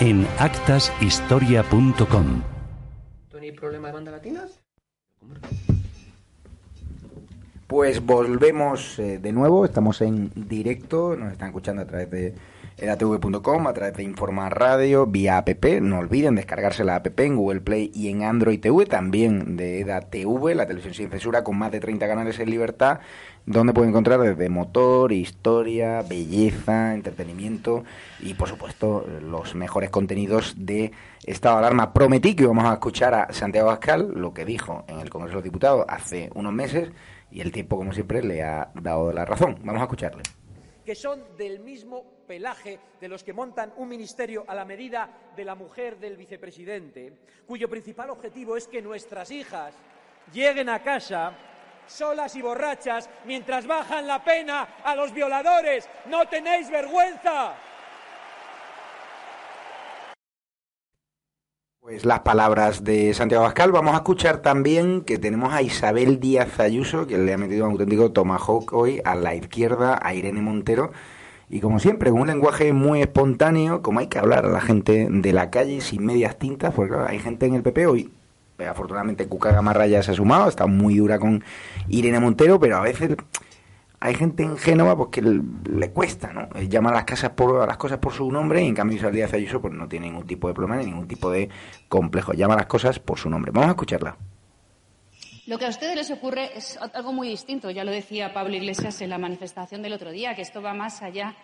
en 0.00 0.26
actashistoria.com. 0.38 2.42
¿Tony 3.28 3.52
problema 3.52 3.88
de 3.88 3.94
banda 3.94 4.12
latinas? 4.12 4.60
Pues 7.66 8.00
volvemos 8.04 8.98
eh, 8.98 9.18
de 9.18 9.32
nuevo, 9.32 9.66
estamos 9.66 10.00
en 10.00 10.32
directo, 10.34 11.14
nos 11.16 11.32
están 11.32 11.48
escuchando 11.48 11.82
a 11.82 11.86
través 11.86 12.10
de 12.10 12.34
edatv.com, 12.78 13.66
a 13.66 13.74
través 13.74 13.94
de 13.94 14.04
Informa 14.04 14.48
Radio, 14.48 15.06
vía 15.06 15.36
app. 15.36 15.64
No 15.82 15.98
olviden 15.98 16.36
descargarse 16.36 16.84
la 16.84 16.96
app 16.96 17.20
en 17.20 17.36
Google 17.36 17.60
Play 17.60 17.90
y 17.94 18.08
en 18.08 18.22
Android 18.22 18.60
TV, 18.60 18.86
también 18.86 19.56
de 19.56 19.80
EDATV, 19.80 20.54
la 20.54 20.66
televisión 20.66 20.94
sin 20.94 21.10
censura, 21.10 21.44
con 21.44 21.58
más 21.58 21.72
de 21.72 21.80
30 21.80 22.06
canales 22.06 22.38
en 22.38 22.50
libertad, 22.50 23.00
donde 23.48 23.72
pueden 23.72 23.90
encontrar 23.90 24.20
desde 24.20 24.50
motor, 24.50 25.10
historia, 25.10 26.02
belleza, 26.02 26.92
entretenimiento 26.92 27.82
y, 28.20 28.34
por 28.34 28.46
supuesto, 28.46 29.06
los 29.22 29.54
mejores 29.54 29.88
contenidos 29.88 30.54
de 30.58 30.92
estado 31.24 31.56
de 31.56 31.60
alarma. 31.60 31.94
Prometí 31.94 32.36
que 32.36 32.42
íbamos 32.42 32.66
a 32.66 32.74
escuchar 32.74 33.14
a 33.14 33.32
Santiago 33.32 33.68
Pascal, 33.68 34.12
lo 34.14 34.34
que 34.34 34.44
dijo 34.44 34.84
en 34.86 35.00
el 35.00 35.08
Congreso 35.08 35.30
de 35.30 35.36
los 35.36 35.44
Diputados 35.44 35.86
hace 35.88 36.30
unos 36.34 36.52
meses, 36.52 36.90
y 37.30 37.40
el 37.40 37.50
tiempo, 37.50 37.78
como 37.78 37.92
siempre, 37.92 38.22
le 38.22 38.42
ha 38.42 38.70
dado 38.74 39.12
la 39.12 39.24
razón. 39.24 39.56
Vamos 39.62 39.80
a 39.80 39.84
escucharle 39.84 40.22
que 40.84 40.94
son 40.94 41.22
del 41.36 41.60
mismo 41.60 42.02
pelaje 42.26 42.78
de 42.98 43.08
los 43.08 43.22
que 43.22 43.34
montan 43.34 43.74
un 43.76 43.90
ministerio 43.90 44.46
a 44.48 44.54
la 44.54 44.64
medida 44.64 45.10
de 45.36 45.44
la 45.44 45.54
mujer 45.54 45.98
del 45.98 46.16
vicepresidente, 46.16 47.12
cuyo 47.46 47.68
principal 47.68 48.08
objetivo 48.08 48.56
es 48.56 48.66
que 48.66 48.80
nuestras 48.80 49.30
hijas 49.30 49.74
lleguen 50.32 50.70
a 50.70 50.82
casa 50.82 51.36
solas 51.88 52.36
y 52.36 52.42
borrachas 52.42 53.10
mientras 53.24 53.66
bajan 53.66 54.06
la 54.06 54.22
pena 54.22 54.68
a 54.84 54.94
los 54.94 55.12
violadores. 55.12 55.88
No 56.06 56.26
tenéis 56.28 56.70
vergüenza. 56.70 57.54
Pues 61.80 62.04
las 62.04 62.20
palabras 62.20 62.84
de 62.84 63.14
Santiago 63.14 63.44
Pascal. 63.44 63.72
Vamos 63.72 63.94
a 63.94 63.98
escuchar 63.98 64.42
también 64.42 65.00
que 65.02 65.16
tenemos 65.16 65.54
a 65.54 65.62
Isabel 65.62 66.20
Díaz 66.20 66.60
Ayuso, 66.60 67.06
que 67.06 67.16
le 67.16 67.32
ha 67.32 67.38
metido 67.38 67.64
un 67.64 67.72
auténtico 67.72 68.12
tomahawk 68.12 68.74
hoy 68.74 69.00
a 69.06 69.14
la 69.14 69.34
izquierda, 69.34 69.98
a 70.02 70.12
Irene 70.12 70.42
Montero. 70.42 70.92
Y 71.48 71.60
como 71.60 71.78
siempre, 71.78 72.10
un 72.10 72.26
lenguaje 72.26 72.74
muy 72.74 73.00
espontáneo, 73.00 73.80
como 73.80 74.00
hay 74.00 74.08
que 74.08 74.18
hablar 74.18 74.44
a 74.44 74.50
la 74.50 74.60
gente 74.60 75.08
de 75.10 75.32
la 75.32 75.48
calle 75.48 75.80
sin 75.80 76.04
medias 76.04 76.38
tintas, 76.38 76.74
porque 76.74 76.94
hay 76.94 77.20
gente 77.20 77.46
en 77.46 77.54
el 77.54 77.62
PP 77.62 77.86
hoy. 77.86 78.12
Afortunadamente 78.66 79.28
Cuca 79.28 79.52
Gamarra 79.52 79.86
ya 79.86 80.02
se 80.02 80.10
ha 80.10 80.14
sumado, 80.14 80.48
está 80.48 80.66
muy 80.66 80.96
dura 80.96 81.18
con 81.18 81.44
Irene 81.88 82.20
Montero, 82.20 82.58
pero 82.58 82.76
a 82.76 82.80
veces 82.80 83.16
hay 84.00 84.14
gente 84.14 84.42
en 84.42 84.56
Génova 84.56 84.96
pues, 84.96 85.10
que 85.10 85.22
le, 85.22 85.90
cuesta, 85.90 86.32
¿no? 86.32 86.48
Eh, 86.54 86.68
llama 86.68 86.90
a 86.90 86.94
las, 86.94 87.04
casas 87.04 87.30
por, 87.30 87.62
a 87.62 87.66
las 87.66 87.76
cosas 87.76 87.98
por 87.98 88.12
su 88.12 88.30
nombre 88.30 88.62
y 88.62 88.68
en 88.68 88.74
cambio 88.74 88.96
Isabel 88.96 89.16
Díaz 89.16 89.34
Ayuso 89.34 89.60
pues, 89.60 89.74
no 89.74 89.88
tiene 89.88 90.06
ningún 90.06 90.26
tipo 90.26 90.48
de 90.48 90.54
problema 90.54 90.76
ni 90.76 90.86
ningún 90.86 91.08
tipo 91.08 91.30
de 91.30 91.48
complejo. 91.88 92.32
Llama 92.32 92.54
a 92.54 92.58
las 92.58 92.66
cosas 92.66 92.98
por 92.98 93.18
su 93.18 93.28
nombre. 93.28 93.50
Vamos 93.52 93.68
a 93.68 93.72
escucharla. 93.72 94.16
Lo 95.46 95.58
que 95.58 95.64
a 95.64 95.70
ustedes 95.70 95.96
les 95.96 96.10
ocurre 96.10 96.50
es 96.56 96.78
algo 96.94 97.12
muy 97.12 97.28
distinto. 97.28 97.70
Ya 97.70 97.82
lo 97.82 97.90
decía 97.90 98.32
Pablo 98.34 98.54
Iglesias 98.54 99.00
en 99.00 99.10
la 99.10 99.18
manifestación 99.18 99.82
del 99.82 99.94
otro 99.94 100.10
día, 100.10 100.34
que 100.34 100.42
esto 100.42 100.60
va 100.60 100.74
más 100.74 101.02
allá 101.02 101.36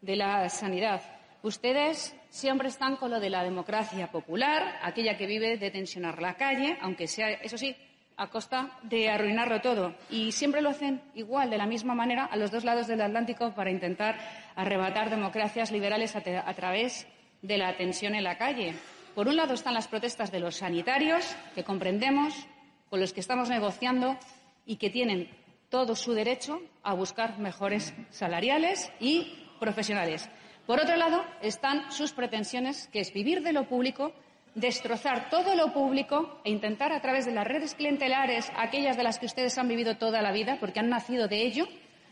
de 0.00 0.16
la 0.16 0.48
sanidad. 0.48 1.00
Ustedes 1.42 2.14
siempre 2.28 2.68
están 2.68 2.94
con 2.94 3.10
lo 3.10 3.18
de 3.18 3.28
la 3.28 3.42
democracia 3.42 4.12
popular, 4.12 4.78
aquella 4.82 5.16
que 5.16 5.26
vive 5.26 5.56
de 5.56 5.72
tensionar 5.72 6.22
la 6.22 6.34
calle, 6.34 6.78
aunque 6.80 7.08
sea, 7.08 7.30
eso 7.30 7.58
sí, 7.58 7.74
a 8.16 8.28
costa 8.28 8.78
de 8.84 9.10
arruinarlo 9.10 9.60
todo. 9.60 9.96
Y 10.08 10.30
siempre 10.30 10.60
lo 10.60 10.70
hacen 10.70 11.02
igual, 11.14 11.50
de 11.50 11.58
la 11.58 11.66
misma 11.66 11.96
manera, 11.96 12.26
a 12.26 12.36
los 12.36 12.52
dos 12.52 12.62
lados 12.62 12.86
del 12.86 13.00
Atlántico 13.00 13.52
para 13.54 13.72
intentar 13.72 14.18
arrebatar 14.54 15.10
democracias 15.10 15.72
liberales 15.72 16.14
a, 16.14 16.54
través 16.54 17.08
de 17.42 17.58
la 17.58 17.76
tensión 17.76 18.14
en 18.14 18.22
la 18.22 18.38
calle. 18.38 18.74
Por 19.16 19.26
un 19.26 19.34
lado 19.34 19.54
están 19.54 19.74
las 19.74 19.88
protestas 19.88 20.30
de 20.30 20.38
los 20.38 20.56
sanitarios, 20.56 21.36
que 21.56 21.64
comprendemos, 21.64 22.46
con 22.88 23.00
los 23.00 23.12
que 23.12 23.20
estamos 23.20 23.48
negociando 23.48 24.16
y 24.64 24.76
que 24.76 24.90
tienen 24.90 25.28
todo 25.70 25.96
su 25.96 26.12
derecho 26.12 26.60
a 26.84 26.94
buscar 26.94 27.38
mejores 27.38 27.94
salariales 28.10 28.92
y 29.00 29.48
profesionales. 29.58 30.30
Por 30.66 30.80
otro 30.80 30.96
lado 30.96 31.24
están 31.40 31.90
sus 31.90 32.12
pretensiones, 32.12 32.88
que 32.92 33.00
es 33.00 33.12
vivir 33.12 33.42
de 33.42 33.52
lo 33.52 33.68
público 33.68 34.12
destrozar 34.54 35.30
todo 35.30 35.54
lo 35.54 35.72
público 35.72 36.40
e 36.44 36.50
intentar 36.50 36.92
a 36.92 37.00
través 37.00 37.24
de 37.24 37.32
las 37.32 37.46
redes 37.46 37.74
clientelares, 37.74 38.52
aquellas 38.56 38.96
de 38.96 39.02
las 39.02 39.18
que 39.18 39.26
ustedes 39.26 39.56
han 39.58 39.68
vivido 39.68 39.96
toda 39.96 40.20
la 40.20 40.32
vida, 40.32 40.58
porque 40.60 40.80
han 40.80 40.90
nacido 40.90 41.28
de 41.28 41.42
ello, 41.42 41.66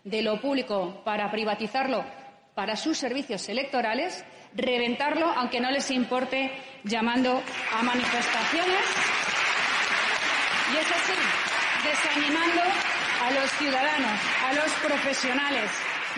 de 0.04 0.22
lo 0.22 0.40
público 0.40 1.02
para 1.04 1.30
privatizarlo 1.30 2.04
para 2.54 2.76
sus 2.76 2.98
servicios 2.98 3.48
electorales, 3.48 4.24
reventarlo, 4.54 5.26
aunque 5.26 5.60
no 5.60 5.70
les 5.70 5.90
importe, 5.90 6.50
llamando 6.84 7.40
a 7.72 7.82
manifestaciones. 7.82 8.84
Y 10.72 10.76
eso 10.76 10.94
sí, 11.06 11.88
desanimando 11.88 12.62
a 13.22 13.30
los 13.30 13.50
ciudadanos, 13.52 14.20
a 14.44 14.52
los 14.54 14.72
profesionales, 14.74 15.70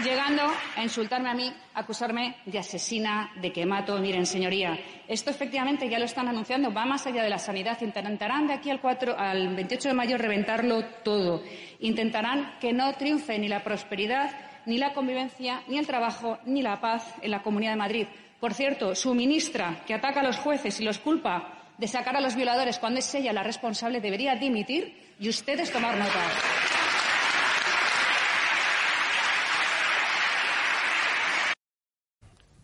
llegando 0.04 0.42
a 0.76 0.82
insultarme 0.82 1.30
a 1.30 1.34
mí, 1.34 1.52
a 1.74 1.80
acusarme 1.80 2.36
de 2.46 2.58
asesina, 2.58 3.30
de 3.40 3.52
que 3.52 3.66
mato. 3.66 3.98
Miren, 3.98 4.26
señoría, 4.26 4.78
esto 5.06 5.30
efectivamente 5.30 5.88
ya 5.88 5.98
lo 5.98 6.04
están 6.04 6.28
anunciando, 6.28 6.72
va 6.72 6.84
más 6.84 7.06
allá 7.06 7.22
de 7.22 7.30
la 7.30 7.38
sanidad. 7.38 7.80
Intentarán 7.80 8.46
de 8.46 8.54
aquí 8.54 8.70
al, 8.70 8.80
4, 8.80 9.18
al 9.18 9.54
28 9.54 9.88
de 9.88 9.94
mayo 9.94 10.18
reventarlo 10.18 10.84
todo. 11.04 11.42
Intentarán 11.80 12.58
que 12.60 12.72
no 12.72 12.92
triunfe 12.94 13.38
ni 13.38 13.48
la 13.48 13.62
prosperidad, 13.62 14.30
ni 14.66 14.78
la 14.78 14.92
convivencia, 14.92 15.62
ni 15.68 15.78
el 15.78 15.86
trabajo, 15.86 16.38
ni 16.44 16.62
la 16.62 16.80
paz 16.80 17.14
en 17.20 17.30
la 17.30 17.42
Comunidad 17.42 17.72
de 17.72 17.78
Madrid. 17.78 18.06
Por 18.40 18.54
cierto, 18.54 18.94
su 18.94 19.14
ministra, 19.14 19.82
que 19.86 19.94
ataca 19.94 20.20
a 20.20 20.24
los 20.24 20.38
jueces 20.38 20.80
y 20.80 20.84
los 20.84 20.98
culpa 20.98 21.52
de 21.78 21.88
sacar 21.88 22.16
a 22.16 22.20
los 22.20 22.36
violadores 22.36 22.78
cuando 22.78 22.98
es 22.98 23.14
ella 23.14 23.32
la 23.32 23.42
responsable, 23.42 24.00
debería 24.00 24.36
dimitir 24.36 25.14
y 25.18 25.28
ustedes 25.28 25.70
tomar 25.70 25.96
nota. 25.96 26.20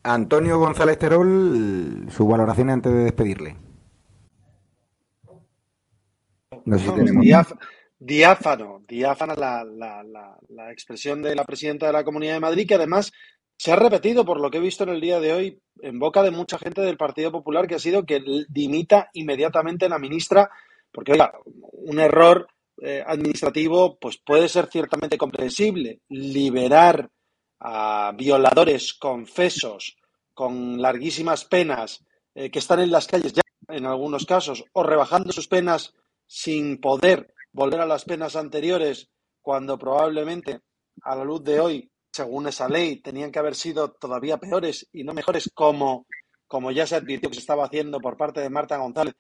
Antonio 0.03 0.59
González 0.59 0.99
Terol, 0.99 2.07
su 2.11 2.27
valoración 2.27 2.71
antes 2.71 2.93
de 2.93 3.05
despedirle. 3.05 3.57
No 6.65 6.79
sé 6.79 6.85
si 6.85 6.93
tenemos... 6.93 7.25
diáfano, 7.99 8.83
diáfana 8.87 9.35
la, 9.35 9.65
la, 9.65 10.03
la, 10.03 10.39
la, 10.49 10.73
expresión 10.73 11.23
de 11.23 11.35
la 11.35 11.45
presidenta 11.45 11.87
de 11.87 11.93
la 11.93 12.05
Comunidad 12.05 12.35
de 12.35 12.41
Madrid, 12.41 12.67
que 12.69 12.75
además 12.75 13.13
se 13.57 13.73
ha 13.73 13.77
repetido, 13.77 14.25
por 14.25 14.41
lo 14.41 14.51
que 14.51 14.59
he 14.59 14.61
visto 14.61 14.85
en 14.85 14.91
el 14.91 15.01
día 15.01 15.19
de 15.19 15.33
hoy, 15.33 15.61
en 15.81 15.99
boca 15.99 16.23
de 16.23 16.31
mucha 16.31 16.59
gente 16.59 16.81
del 16.81 16.97
Partido 16.97 17.33
Popular, 17.33 17.67
que 17.67 17.75
ha 17.75 17.81
sido 17.81 18.07
que 18.07 18.23
dimita 18.49 19.11
inmediatamente 19.15 19.89
la 19.89 19.99
ministra, 19.99 20.51
porque 20.93 21.13
oiga, 21.13 21.33
un 21.73 21.99
error 21.99 22.47
eh, 22.81 23.03
administrativo 23.05 23.99
pues 23.99 24.19
puede 24.19 24.49
ser 24.49 24.67
ciertamente 24.67 25.19
comprensible. 25.19 26.01
Liberar 26.09 27.11
a 27.61 28.13
violadores 28.17 28.95
confesos 28.95 29.97
con 30.35 30.81
larguísimas 30.81 31.45
penas 31.45 32.05
eh, 32.35 32.51
que 32.51 32.59
están 32.59 32.81
en 32.81 32.91
las 32.91 33.07
calles 33.07 33.33
ya 33.33 33.43
en 33.69 33.87
algunos 33.87 34.25
casos 34.25 34.65
o 34.73 34.83
rebajando 34.83 35.33
sus 35.33 35.49
penas 35.49 35.95
sin 36.27 36.81
poder 36.81 37.35
volver 37.53 37.81
a 37.81 37.87
las 37.87 38.05
penas 38.05 38.37
anteriores 38.37 39.11
cuando 39.43 39.79
probablemente 39.79 40.61
a 41.03 41.17
la 41.17 41.25
luz 41.25 41.43
de 41.43 41.61
hoy, 41.61 41.91
según 42.13 42.47
esa 42.47 42.69
ley, 42.69 43.01
tenían 43.01 43.33
que 43.33 43.39
haber 43.39 43.55
sido 43.55 43.93
todavía 43.93 44.39
peores 44.39 44.89
y 44.93 45.05
no 45.05 45.15
mejores 45.15 45.51
como, 45.55 46.07
como 46.47 46.71
ya 46.71 46.87
se 46.87 46.97
advirtió 46.97 47.29
que 47.29 47.35
se 47.35 47.41
estaba 47.41 47.65
haciendo 47.65 48.01
por 48.01 48.17
parte 48.17 48.41
de 48.41 48.51
Marta 48.51 48.77
González 48.77 49.15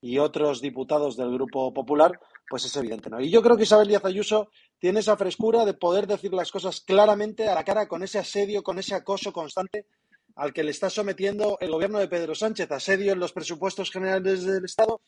y 0.00 0.18
otros 0.18 0.60
diputados 0.60 1.16
del 1.16 1.32
Grupo 1.32 1.72
Popular, 1.72 2.20
pues 2.48 2.64
es 2.64 2.76
evidente, 2.76 3.10
¿no? 3.10 3.20
Y 3.20 3.30
yo 3.30 3.42
creo 3.42 3.56
que 3.56 3.62
Isabel 3.62 3.88
Díaz 3.88 4.04
Ayuso 4.04 4.50
tiene 4.78 5.00
esa 5.00 5.16
frescura 5.16 5.64
de 5.64 5.74
poder 5.74 6.06
decir 6.06 6.32
las 6.32 6.50
cosas 6.50 6.80
claramente 6.80 7.48
a 7.48 7.54
la 7.54 7.64
cara 7.64 7.88
con 7.88 8.02
ese 8.02 8.18
asedio, 8.18 8.62
con 8.62 8.78
ese 8.78 8.94
acoso 8.94 9.32
constante 9.32 9.86
al 10.36 10.52
que 10.52 10.64
le 10.64 10.70
está 10.70 10.90
sometiendo 10.90 11.58
el 11.60 11.70
gobierno 11.70 11.98
de 11.98 12.08
Pedro 12.08 12.34
Sánchez, 12.34 12.70
asedio 12.70 13.12
en 13.12 13.20
los 13.20 13.32
presupuestos 13.32 13.90
generales 13.90 14.44
del 14.44 14.64
Estado, 14.64 15.00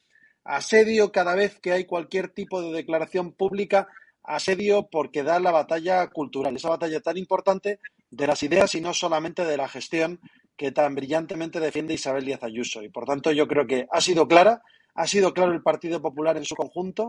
asedio 0.45 1.11
cada 1.11 1.35
vez 1.35 1.59
que 1.61 1.73
hay 1.73 1.85
cualquier 1.85 2.29
tipo 2.29 2.63
de 2.63 2.73
declaración 2.73 3.33
pública, 3.33 3.89
asedio 4.23 4.89
porque 4.89 5.23
da 5.23 5.41
la 5.41 5.51
batalla 5.51 6.09
cultural, 6.09 6.57
esa 6.57 6.69
batalla 6.69 7.01
tan 7.01 7.17
importante 7.17 7.81
de 8.11 8.27
las 8.27 8.43
ideas 8.43 8.75
y 8.75 8.81
no 8.81 8.95
solamente 8.95 9.45
de 9.45 9.57
la 9.57 9.69
gestión 9.69 10.21
que 10.57 10.73
tan 10.73 10.95
brillantemente 10.95 11.61
defiende 11.61 11.95
Isabel 11.95 12.25
Díaz 12.25 12.43
Ayuso. 12.43 12.83
Y 12.83 12.89
por 12.89 13.05
tanto 13.05 13.31
yo 13.33 13.47
creo 13.47 13.67
que 13.67 13.87
ha 13.91 14.01
sido 14.01 14.27
clara, 14.27 14.63
ha 14.97 15.07
sido 15.07 15.33
claro 15.33 15.53
el 15.53 15.63
Partido 15.63 16.01
Popular 16.03 16.37
en 16.37 16.45
su 16.45 16.57
conjunto, 16.57 17.09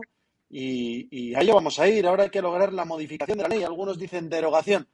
y, 0.50 1.08
y 1.10 1.34
a 1.34 1.40
ello 1.40 1.54
vamos 1.54 1.78
a 1.78 1.88
ir. 1.88 2.06
Ahora 2.06 2.24
hay 2.24 2.30
que 2.30 2.40
lograr 2.40 2.72
la 2.72 2.84
modificación 2.84 3.36
de 3.36 3.42
la 3.42 3.48
ley. 3.50 3.62
Algunos 3.62 3.98
dicen 3.98 4.30
derogación. 4.30 4.88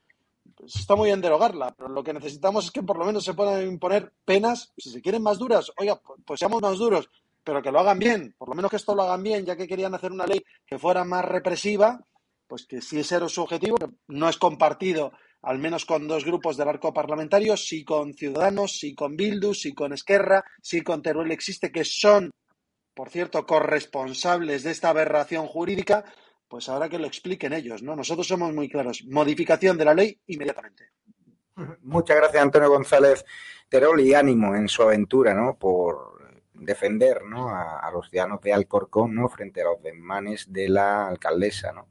Pues 0.56 0.76
está 0.76 0.94
muy 0.94 1.06
bien 1.06 1.20
derogarla, 1.20 1.74
pero 1.76 1.88
lo 1.88 2.04
que 2.04 2.12
necesitamos 2.12 2.66
es 2.66 2.70
que 2.70 2.82
por 2.82 2.98
lo 2.98 3.04
menos 3.04 3.24
se 3.24 3.34
puedan 3.34 3.66
imponer 3.66 4.12
penas, 4.24 4.72
si 4.76 4.90
se 4.90 5.00
quieren 5.00 5.22
más 5.22 5.38
duras, 5.38 5.72
oiga, 5.76 6.00
pues 6.24 6.38
seamos 6.38 6.60
más 6.60 6.78
duros, 6.78 7.08
pero 7.42 7.62
que 7.62 7.72
lo 7.72 7.80
hagan 7.80 7.98
bien, 7.98 8.34
por 8.38 8.48
lo 8.48 8.54
menos 8.54 8.70
que 8.70 8.76
esto 8.76 8.94
lo 8.94 9.02
hagan 9.02 9.22
bien, 9.22 9.44
ya 9.44 9.56
que 9.56 9.66
querían 9.66 9.94
hacer 9.94 10.12
una 10.12 10.26
ley 10.26 10.44
que 10.66 10.78
fuera 10.78 11.02
más 11.04 11.24
represiva, 11.24 11.98
pues 12.46 12.66
que 12.66 12.80
si 12.82 13.00
ese 13.00 13.16
era 13.16 13.28
su 13.28 13.42
objetivo, 13.42 13.76
que 13.76 13.88
no 14.08 14.28
es 14.28 14.36
compartido 14.36 15.12
al 15.42 15.58
menos 15.58 15.84
con 15.86 16.06
dos 16.06 16.24
grupos 16.24 16.56
del 16.56 16.68
arco 16.68 16.92
parlamentario, 16.92 17.56
sí 17.56 17.82
con 17.84 18.14
Ciudadanos, 18.14 18.78
sí 18.78 18.94
con 18.94 19.16
Bildu, 19.16 19.54
sí 19.54 19.74
con 19.74 19.92
Esquerra, 19.92 20.44
sí 20.62 20.82
con 20.82 21.02
Teruel 21.02 21.32
existe, 21.32 21.72
que 21.72 21.84
son 21.84 22.30
por 22.94 23.10
cierto, 23.10 23.46
corresponsables 23.46 24.62
de 24.62 24.70
esta 24.70 24.90
aberración 24.90 25.46
jurídica, 25.46 26.04
pues 26.48 26.68
ahora 26.68 26.88
que 26.88 26.98
lo 26.98 27.06
expliquen 27.06 27.52
ellos, 27.52 27.82
¿no? 27.82 27.96
Nosotros 27.96 28.26
somos 28.26 28.52
muy 28.52 28.68
claros. 28.68 29.04
Modificación 29.10 29.76
de 29.76 29.84
la 29.84 29.94
ley 29.94 30.20
inmediatamente. 30.26 30.90
Muchas 31.82 32.16
gracias, 32.16 32.42
Antonio 32.42 32.70
González 32.70 33.24
Terol, 33.68 34.00
y 34.00 34.14
ánimo 34.14 34.54
en 34.54 34.68
su 34.68 34.82
aventura, 34.82 35.34
¿no? 35.34 35.56
Por 35.56 36.14
defender 36.54 37.24
¿no? 37.24 37.50
a, 37.50 37.90
los 37.92 38.08
ciudadanos 38.08 38.40
de 38.40 38.52
Alcorcón, 38.52 39.14
¿no? 39.14 39.28
Frente 39.28 39.60
a 39.60 39.64
los 39.64 39.82
desmanes 39.82 40.52
de 40.52 40.68
la 40.68 41.08
alcaldesa, 41.08 41.72
¿no? 41.72 41.88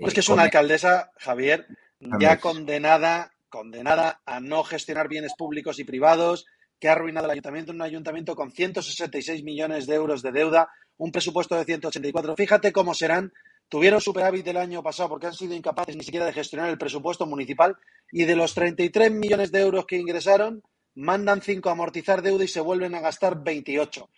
Pues 0.00 0.14
que 0.14 0.20
es 0.20 0.28
una 0.28 0.44
alcaldesa, 0.44 1.12
Javier, 1.16 1.66
ya 1.98 2.38
condenada, 2.38 3.32
condenada 3.48 4.20
a 4.24 4.38
no 4.40 4.62
gestionar 4.62 5.08
bienes 5.08 5.34
públicos 5.36 5.78
y 5.80 5.84
privados, 5.84 6.46
que 6.78 6.88
ha 6.88 6.92
arruinado 6.92 7.26
el 7.26 7.32
ayuntamiento, 7.32 7.72
un 7.72 7.82
ayuntamiento 7.82 8.36
con 8.36 8.52
166 8.52 9.42
millones 9.42 9.86
de 9.86 9.94
euros 9.94 10.22
de 10.22 10.32
deuda, 10.32 10.68
un 10.96 11.12
presupuesto 11.12 11.56
de 11.56 11.64
184. 11.64 12.36
Fíjate 12.36 12.72
cómo 12.72 12.94
serán. 12.94 13.32
Tuvieron 13.68 14.00
superávit 14.00 14.46
el 14.48 14.56
año 14.56 14.82
pasado 14.82 15.10
porque 15.10 15.26
han 15.26 15.34
sido 15.34 15.54
incapaces 15.54 15.94
ni 15.94 16.02
siquiera 16.02 16.24
de 16.24 16.32
gestionar 16.32 16.70
el 16.70 16.78
presupuesto 16.78 17.26
municipal 17.26 17.76
y 18.10 18.24
de 18.24 18.34
los 18.34 18.54
33 18.54 19.12
millones 19.12 19.52
de 19.52 19.60
euros 19.60 19.84
que 19.84 19.96
ingresaron, 19.96 20.62
mandan 20.94 21.42
5 21.42 21.68
a 21.68 21.72
amortizar 21.72 22.22
deuda 22.22 22.44
y 22.44 22.48
se 22.48 22.60
vuelven 22.60 22.94
a 22.94 23.00
gastar 23.00 23.42
28. 23.42 24.08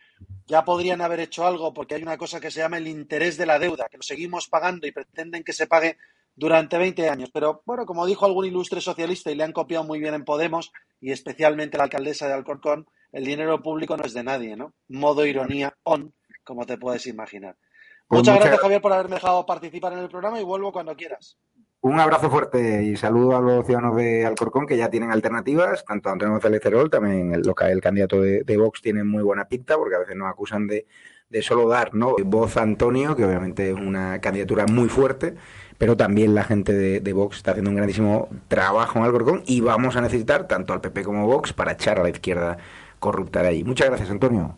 Ya 0.47 0.65
podrían 0.65 1.01
haber 1.01 1.21
hecho 1.21 1.47
algo 1.47 1.75
porque 1.75 1.97
hay 1.97 2.03
una 2.03 2.17
cosa 2.17 2.41
que 2.41 2.51
se 2.51 2.61
llama 2.61 2.79
el 2.79 2.87
interés 2.87 3.37
de 3.37 3.47
la 3.47 3.59
deuda, 3.59 3.89
que 3.91 3.97
lo 3.97 4.03
seguimos 4.03 4.49
pagando 4.49 4.87
y 4.87 4.93
pretenden 4.93 5.43
que 5.43 5.53
se 5.53 5.67
pague 5.67 5.97
durante 6.35 6.79
20 6.79 7.09
años. 7.09 7.31
Pero 7.33 7.63
bueno, 7.67 7.87
como 7.87 8.07
dijo 8.07 8.27
algún 8.27 8.47
ilustre 8.47 8.81
socialista 8.81 9.31
y 9.31 9.35
le 9.35 9.45
han 9.45 9.53
copiado 9.53 9.85
muy 9.85 9.99
bien 10.01 10.15
en 10.15 10.25
Podemos 10.25 10.73
y 11.01 11.13
especialmente 11.13 11.77
la 11.79 11.85
alcaldesa 11.85 12.27
de 12.27 12.35
Alcorcón, 12.35 12.87
el 13.13 13.25
dinero 13.25 13.63
público 13.63 13.97
no 13.97 14.05
es 14.05 14.15
de 14.15 14.23
nadie, 14.23 14.57
¿no? 14.57 14.73
Modo 14.89 15.27
ironía 15.27 15.75
on, 15.83 16.13
como 16.45 16.67
te 16.67 16.79
puedes 16.79 17.07
imaginar. 17.07 17.57
Pues 18.07 18.21
Muchas 18.21 18.35
mucha- 18.35 18.45
gracias, 18.45 18.63
Javier, 18.63 18.81
por 18.83 18.93
haberme 18.93 19.15
dejado 19.17 19.47
participar 19.47 19.93
en 19.93 20.01
el 20.01 20.09
programa 20.09 20.41
y 20.41 20.45
vuelvo 20.45 20.73
cuando 20.73 20.95
quieras. 20.97 21.37
Un 21.83 21.99
abrazo 21.99 22.29
fuerte 22.29 22.83
y 22.85 22.95
saludo 22.97 23.37
a 23.37 23.41
los 23.41 23.65
ciudadanos 23.65 23.97
de 23.97 24.27
Alcorcón 24.27 24.67
que 24.67 24.77
ya 24.77 24.91
tienen 24.91 25.11
alternativas, 25.13 25.83
tanto 25.85 26.11
Antonio 26.11 26.33
González 26.35 26.61
Cerol, 26.63 26.91
también 26.91 27.33
el, 27.33 27.43
el 27.71 27.81
candidato 27.81 28.21
de, 28.21 28.43
de 28.45 28.57
Vox 28.59 28.83
tiene 28.83 29.03
muy 29.03 29.23
buena 29.23 29.49
pinta, 29.49 29.77
porque 29.79 29.95
a 29.97 30.01
veces 30.01 30.15
nos 30.15 30.29
acusan 30.29 30.67
de, 30.67 30.87
de 31.31 31.41
solo 31.43 31.69
dar 31.69 31.95
¿no? 31.95 32.17
voz 32.25 32.59
a 32.59 32.63
Antonio, 32.63 33.17
que 33.17 33.25
obviamente 33.25 33.71
es 33.71 33.75
una 33.77 34.21
candidatura 34.21 34.67
muy 34.67 34.89
fuerte, 34.91 35.37
pero 35.81 35.97
también 35.97 36.35
la 36.35 36.45
gente 36.45 36.75
de, 36.75 37.01
de 37.01 37.13
Vox 37.15 37.39
está 37.39 37.53
haciendo 37.53 37.71
un 37.71 37.77
grandísimo 37.77 38.29
trabajo 38.49 38.99
en 38.99 39.07
Alcorcón 39.07 39.43
y 39.47 39.63
vamos 39.63 39.97
a 39.97 40.03
necesitar 40.03 40.47
tanto 40.47 40.75
al 40.75 40.83
PP 40.83 41.05
como 41.05 41.27
Vox 41.27 41.55
para 41.55 41.73
echar 41.73 41.99
a 41.99 42.03
la 42.03 42.11
izquierda 42.11 42.59
corrupta 42.99 43.41
de 43.41 43.49
ahí. 43.49 43.65
Muchas 43.65 43.89
gracias, 43.89 44.11
Antonio. 44.11 44.57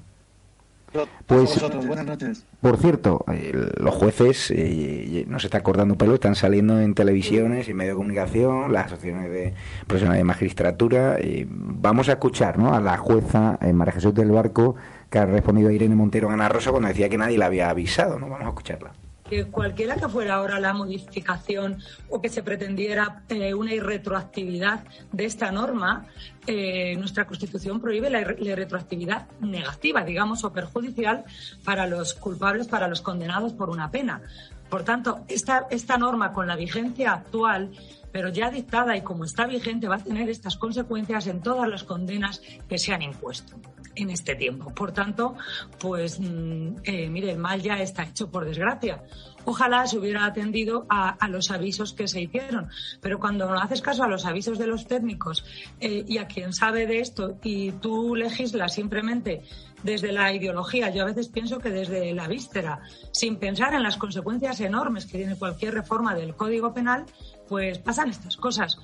Pues, 1.27 1.63
buenas 1.87 2.07
noches. 2.07 2.45
Por 2.61 2.77
cierto, 2.77 3.25
eh, 3.33 3.53
los 3.77 3.95
jueces 3.95 4.51
eh, 4.51 5.25
no 5.29 5.39
se 5.39 5.47
están 5.47 5.63
cortando 5.63 5.95
pelo, 5.97 6.15
están 6.15 6.35
saliendo 6.35 6.81
en 6.81 6.93
televisiones 6.95 7.69
y 7.69 7.73
medios 7.73 7.95
de 7.95 7.99
comunicación, 7.99 8.73
las 8.73 8.87
asociaciones 8.87 9.31
de 9.31 9.55
profesionales 9.87 10.19
de 10.19 10.25
magistratura. 10.25 11.19
eh, 11.21 11.47
vamos 11.49 12.09
a 12.09 12.15
escuchar 12.15 12.59
¿no? 12.59 12.75
a 12.75 12.81
la 12.81 12.97
jueza 12.97 13.61
eh, 13.63 13.73
María 13.73 13.93
Jesús 13.93 14.13
del 14.13 14.33
Barco, 14.33 14.75
que 15.09 15.21
ha 15.21 15.27
respondido 15.27 15.69
a 15.69 15.73
Irene 15.73 15.95
Montero 15.95 16.31
Ana 16.31 16.49
Rosa 16.49 16.73
cuando 16.73 16.89
decía 16.89 17.09
que 17.09 17.17
nadie 17.17 17.39
la 17.39 17.47
había 17.47 17.71
avisado. 17.71 18.19
¿no? 18.19 18.29
Vamos 18.29 18.47
a 18.47 18.49
escucharla. 18.49 18.93
Cualquiera 19.51 19.97
que 19.97 20.09
fuera 20.09 20.35
ahora 20.35 20.61
la 20.61 20.73
modificación 20.73 21.79
o 22.09 22.21
que 22.21 22.29
se 22.29 22.43
pretendiera 22.43 23.23
eh, 23.29 23.55
una 23.55 23.73
irretroactividad 23.75 24.85
de 25.13 25.25
esta 25.25 25.51
norma, 25.51 26.07
eh, 26.47 26.97
nuestra 26.97 27.27
Constitución 27.27 27.81
prohíbe 27.81 28.11
la, 28.11 28.21
la 28.21 28.55
retroactividad 28.57 29.29
negativa, 29.41 30.05
digamos, 30.05 30.45
o 30.45 30.53
perjudicial 30.53 31.25
para 31.65 31.87
los 31.87 32.15
culpables, 32.15 32.69
para 32.69 32.89
los 32.89 33.01
condenados 33.01 33.53
por 33.53 33.71
una 33.71 33.91
pena. 33.91 34.23
Por 34.69 34.85
tanto, 34.85 35.25
esta, 35.29 35.67
esta 35.71 35.99
norma 35.99 36.33
con 36.33 36.47
la 36.47 36.57
vigencia 36.57 37.13
actual, 37.13 37.73
pero 38.11 38.29
ya 38.29 38.51
dictada 38.51 38.97
y 38.97 39.03
como 39.03 39.25
está 39.25 39.47
vigente, 39.47 39.89
va 39.89 39.97
a 39.97 40.05
tener 40.05 40.29
estas 40.31 40.57
consecuencias 40.57 41.27
en 41.27 41.41
todas 41.41 41.69
las 41.69 41.85
condenas 41.85 42.43
que 42.69 42.79
se 42.79 42.93
han 42.93 43.03
impuesto 43.03 43.57
en 43.95 44.11
este 44.11 44.35
tiempo. 44.35 44.73
Por 44.75 44.93
tanto, 44.93 45.35
pues 45.79 46.19
mm, 46.21 46.77
eh, 46.85 47.09
mire, 47.09 47.33
el 47.33 47.39
mal 47.39 47.61
ya 47.63 47.81
está 47.81 48.05
hecho, 48.05 48.31
por 48.31 48.45
desgracia. 48.45 49.03
Ojalá 49.45 49.87
se 49.87 49.99
hubiera 49.99 50.25
atendido 50.25 50.87
a, 50.89 51.17
los 51.29 51.51
avisos 51.51 51.93
que 51.93 52.07
se 52.07 52.21
hicieron, 52.21 52.69
pero 53.01 53.19
cuando 53.19 53.49
no 53.49 53.59
haces 53.59 53.83
caso 53.83 54.05
a 54.05 54.09
los 54.09 54.25
avisos 54.25 54.59
de 54.59 54.69
los 54.69 54.87
técnicos 54.87 55.45
eh, 55.81 56.05
y 56.07 56.19
a 56.19 56.29
quien 56.29 56.53
sabe 56.53 56.87
de 56.87 57.01
esto 57.01 57.39
y 57.43 57.73
tú 57.73 58.15
legislas 58.15 58.75
simplemente 58.75 59.43
desde 59.83 60.13
la 60.13 60.33
ideología, 60.33 60.91
yo 60.91 61.03
a 61.03 61.07
veces 61.07 61.29
pienso 61.29 61.59
que 61.59 61.71
desde 61.71 62.15
la 62.15 62.29
víscera, 62.29 62.83
sin 63.11 63.37
pensar 63.37 63.75
en 63.75 63.83
las 63.83 63.97
consecuencias 63.97 64.61
enormes 64.61 65.07
que 65.07 65.19
tiene 65.19 65.37
cualquier 65.37 65.75
reforma 65.75 66.15
del 66.15 66.37
Código 66.37 66.73
Penal, 66.73 67.05
pues 67.49 67.79
pasan 67.79 68.11
estas 68.11 68.37
cosas. 68.37 68.79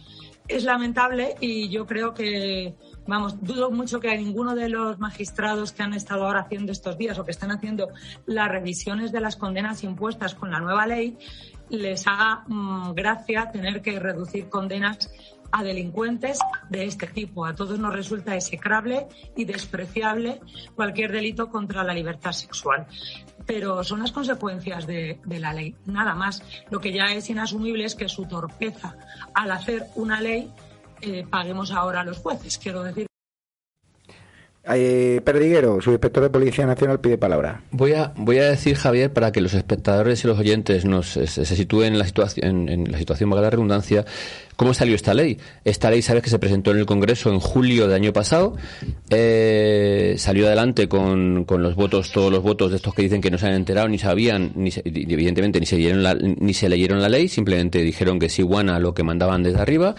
Es 0.48 0.64
lamentable 0.64 1.36
y 1.40 1.68
yo 1.68 1.86
creo 1.86 2.14
que, 2.14 2.74
vamos, 3.08 3.42
dudo 3.42 3.70
mucho 3.70 3.98
que 3.98 4.10
a 4.10 4.16
ninguno 4.16 4.54
de 4.54 4.68
los 4.68 4.98
magistrados 4.98 5.72
que 5.72 5.82
han 5.82 5.94
estado 5.94 6.26
ahora 6.26 6.40
haciendo 6.40 6.70
estos 6.70 6.96
días 6.96 7.18
o 7.18 7.24
que 7.24 7.30
están 7.30 7.50
haciendo 7.50 7.88
las 8.26 8.48
revisiones 8.48 9.10
de 9.10 9.20
las 9.20 9.34
condenas 9.34 9.82
impuestas 9.82 10.34
con 10.34 10.50
la 10.50 10.60
nueva 10.60 10.86
ley 10.86 11.18
les 11.70 12.06
haga 12.06 12.44
mm, 12.46 12.92
gracia 12.92 13.50
tener 13.50 13.80
que 13.82 13.98
reducir 13.98 14.48
condenas 14.48 15.10
a 15.50 15.62
delincuentes 15.62 16.38
de 16.68 16.84
este 16.84 17.06
tipo. 17.06 17.46
A 17.46 17.54
todos 17.54 17.78
nos 17.78 17.94
resulta 17.94 18.36
execrable 18.36 19.08
y 19.34 19.46
despreciable 19.46 20.40
cualquier 20.74 21.10
delito 21.10 21.48
contra 21.48 21.82
la 21.84 21.94
libertad 21.94 22.32
sexual. 22.32 22.86
Pero 23.46 23.82
son 23.82 24.00
las 24.00 24.12
consecuencias 24.12 24.86
de, 24.86 25.18
de 25.24 25.40
la 25.40 25.54
ley, 25.54 25.74
nada 25.86 26.14
más. 26.14 26.42
Lo 26.70 26.80
que 26.80 26.92
ya 26.92 27.06
es 27.06 27.30
inasumible 27.30 27.86
es 27.86 27.94
que 27.94 28.10
su 28.10 28.26
torpeza 28.26 28.96
al 29.32 29.50
hacer 29.50 29.86
una 29.94 30.20
ley 30.20 30.52
eh, 31.02 31.24
paguemos 31.30 31.70
ahora 31.72 32.00
a 32.00 32.04
los 32.04 32.18
jueces. 32.18 32.58
Quiero 32.58 32.82
decir. 32.82 33.06
Eh, 34.70 35.22
Perdiguero, 35.24 35.80
subinspector 35.80 36.24
de 36.24 36.28
Policía 36.28 36.66
Nacional, 36.66 37.00
pide 37.00 37.16
palabra. 37.16 37.62
Voy 37.70 37.94
a, 37.94 38.12
voy 38.16 38.36
a 38.36 38.50
decir, 38.50 38.76
Javier, 38.76 39.10
para 39.10 39.32
que 39.32 39.40
los 39.40 39.54
espectadores 39.54 40.22
y 40.22 40.26
los 40.26 40.38
oyentes 40.38 40.84
nos, 40.84 41.06
se, 41.08 41.26
se 41.26 41.46
sitúen 41.56 41.94
en 41.94 41.98
la 41.98 42.04
situación, 42.04 42.46
en, 42.46 42.68
en 42.68 42.92
la 42.92 42.98
situación, 42.98 43.30
valga 43.30 43.44
la 43.44 43.50
redundancia, 43.50 44.04
¿cómo 44.56 44.74
salió 44.74 44.94
esta 44.94 45.14
ley? 45.14 45.38
Esta 45.64 45.90
ley, 45.90 46.02
sabes 46.02 46.22
que 46.22 46.28
se 46.28 46.38
presentó 46.38 46.72
en 46.72 46.78
el 46.78 46.84
Congreso 46.84 47.30
en 47.32 47.40
julio 47.40 47.86
del 47.86 47.94
año 47.96 48.12
pasado, 48.12 48.56
eh, 49.08 50.16
salió 50.18 50.46
adelante 50.48 50.86
con, 50.86 51.46
con 51.46 51.62
los 51.62 51.74
votos, 51.74 52.12
todos 52.12 52.30
los 52.30 52.42
votos 52.42 52.70
de 52.70 52.76
estos 52.76 52.92
que 52.94 53.00
dicen 53.00 53.22
que 53.22 53.30
no 53.30 53.38
se 53.38 53.46
han 53.46 53.54
enterado, 53.54 53.88
ni 53.88 53.96
sabían, 53.96 54.52
ni 54.54 54.70
se- 54.70 54.82
y 54.84 55.10
evidentemente 55.10 55.60
ni 55.60 55.64
se, 55.66 55.76
leyeron 55.76 56.02
la, 56.02 56.14
ni 56.14 56.52
se 56.52 56.68
leyeron 56.68 57.00
la 57.00 57.08
ley, 57.08 57.28
simplemente 57.28 57.78
dijeron 57.78 58.18
que 58.18 58.28
sí, 58.28 58.42
guana 58.42 58.76
a 58.76 58.80
lo 58.80 58.92
que 58.92 59.02
mandaban 59.02 59.42
desde 59.42 59.60
arriba. 59.60 59.94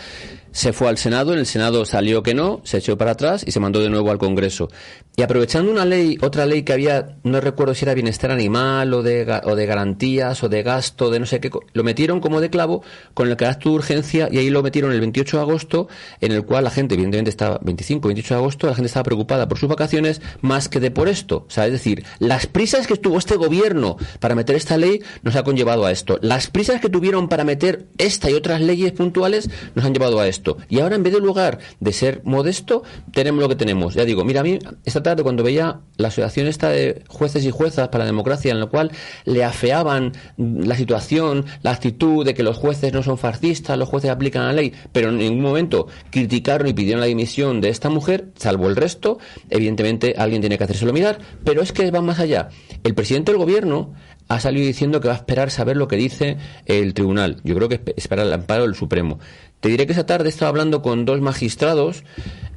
Se 0.52 0.74
fue 0.74 0.90
al 0.90 0.98
Senado, 0.98 1.34
en 1.34 1.40
el 1.40 1.46
Senado 1.46 1.86
salió 1.86 2.24
que 2.24 2.34
no, 2.34 2.62
se 2.64 2.78
echó 2.78 2.98
para 2.98 3.12
atrás 3.12 3.44
y 3.46 3.52
se 3.52 3.60
mandó 3.60 3.80
de 3.80 3.90
nuevo 3.90 4.12
al 4.12 4.18
Congreso. 4.18 4.70
Y 5.16 5.22
aprovechando 5.22 5.72
una 5.72 5.86
ley, 5.86 6.18
otra 6.22 6.46
ley 6.46 6.64
que 6.64 6.74
había, 6.74 7.18
no 7.24 7.42
recuerdo 7.42 7.76
si 7.76 7.86
era 7.86 7.94
bienestar 7.94 8.32
animal 8.32 8.94
o 8.94 9.04
de, 9.04 9.42
o 9.44 9.56
de 9.56 9.66
garantías 9.66 10.44
o 10.44 10.50
de 10.50 10.64
gasto, 10.64 11.10
de 11.10 11.20
no 11.20 11.26
sé 11.26 11.40
qué, 11.40 11.50
lo 11.74 11.84
metieron 11.84 12.20
como 12.22 12.42
de 12.42 12.50
clavo 12.50 12.84
con 13.14 13.28
el 13.28 13.36
carácter 13.36 13.72
de 13.72 13.76
urgencia 13.76 14.30
y 14.32 14.38
ahí 14.38 14.50
lo 14.50 14.64
metieron 14.64 14.92
el 14.92 15.00
28 15.02 15.38
de 15.38 15.44
agosto, 15.44 15.88
en 16.22 16.32
el 16.32 16.46
cual 16.46 16.64
la 16.64 16.72
gente, 16.72 16.96
evidentemente 16.96 17.30
estaba, 17.30 17.60
25, 17.62 18.08
28 18.08 18.34
de 18.34 18.40
agosto, 18.40 18.68
la 18.68 18.76
gente 18.76 18.88
estaba 18.88 19.04
preocupada 19.04 19.48
por 19.48 19.58
sus 19.58 19.70
vacaciones 19.70 20.22
más 20.42 20.70
que 20.70 20.80
de 20.80 20.90
por 20.90 21.10
esto. 21.10 21.46
O 21.48 21.52
sea, 21.52 21.66
es 21.66 21.74
decir, 21.74 22.06
las 22.20 22.48
prisas 22.48 22.88
que 22.88 22.96
tuvo 22.96 23.18
este 23.18 23.36
gobierno 23.36 23.98
para 24.20 24.36
meter 24.36 24.56
esta 24.56 24.78
ley 24.78 25.02
nos 25.22 25.36
ha 25.36 25.44
conllevado 25.44 25.86
a 25.86 25.92
esto. 25.92 26.18
Las 26.22 26.48
prisas 26.48 26.80
que 26.80 26.90
tuvieron 26.90 27.28
para 27.28 27.44
meter 27.44 27.88
esta 27.98 28.30
y 28.30 28.34
otras 28.34 28.62
leyes 28.62 28.94
puntuales 28.94 29.50
nos 29.76 29.86
han 29.86 29.94
llevado 29.94 30.20
a 30.20 30.28
esto. 30.28 30.39
Y 30.70 30.80
ahora, 30.80 30.96
en 30.96 31.04
vez 31.04 31.14
de 31.14 31.20
lugar 31.20 31.60
de 31.80 31.94
ser 31.94 32.22
modesto, 32.24 32.84
tenemos 33.12 33.42
lo 33.42 33.50
que 33.50 33.56
tenemos. 33.56 33.94
Ya 33.94 34.06
digo, 34.06 34.24
mira, 34.24 34.42
a 34.42 34.44
mí 34.44 34.60
esta 34.86 35.04
tarde 35.04 35.24
cuando 35.24 35.44
veía 35.44 35.80
la 35.98 36.08
asociación 36.10 36.48
esta 36.48 36.70
de 36.70 37.04
jueces 37.08 37.44
y 37.46 37.52
juezas 37.52 37.90
para 37.90 38.04
la 38.06 38.12
democracia, 38.12 38.52
en 38.52 38.60
la 38.60 38.66
cual 38.68 38.92
le 39.26 39.44
afeaban 39.44 40.14
la 40.38 40.76
situación, 40.76 41.46
la 41.62 41.72
actitud 41.72 42.26
de 42.26 42.34
que 42.34 42.44
los 42.44 42.58
jueces 42.58 42.94
no 42.94 43.04
son 43.04 43.18
fascistas, 43.18 43.78
los 43.78 43.90
jueces 43.90 44.10
aplican 44.10 44.46
la 44.46 44.54
ley, 44.54 44.74
pero 44.92 45.10
en 45.10 45.18
ningún 45.18 45.42
momento 45.42 45.88
criticaron 46.12 46.68
y 46.68 46.74
pidieron 46.74 47.02
la 47.02 47.08
dimisión 47.08 47.62
de 47.62 47.70
esta 47.70 47.90
mujer, 47.90 48.30
salvo 48.36 48.68
el 48.68 48.76
resto, 48.76 49.20
evidentemente 49.50 50.16
alguien 50.18 50.42
tiene 50.42 50.58
que 50.58 50.64
hacérselo 50.64 50.94
mirar, 50.94 51.20
pero 51.44 51.62
es 51.62 51.72
que 51.72 51.92
va 51.92 52.02
más 52.02 52.20
allá. 52.20 52.50
El 52.84 52.96
presidente 52.96 53.32
del 53.32 53.40
gobierno 53.40 53.94
ha 54.28 54.40
salido 54.40 54.68
diciendo 54.68 55.02
que 55.02 55.08
va 55.08 55.16
a 55.16 55.18
esperar 55.18 55.50
saber 55.50 55.76
lo 55.76 55.88
que 55.88 55.96
dice 55.96 56.38
el 56.66 56.94
tribunal. 56.94 57.38
Yo 57.44 57.56
creo 57.56 57.68
que 57.68 57.84
espe- 57.84 57.94
espera 57.98 58.22
el 58.22 58.32
amparo 58.32 58.64
del 58.64 58.76
Supremo. 58.76 59.20
Te 59.60 59.70
diré 59.70 59.86
que 59.86 59.94
esa 59.94 60.06
tarde 60.06 60.30
estaba 60.30 60.50
hablando 60.50 60.82
con 60.82 61.06
dos 61.06 61.22
magistrados 61.22 62.04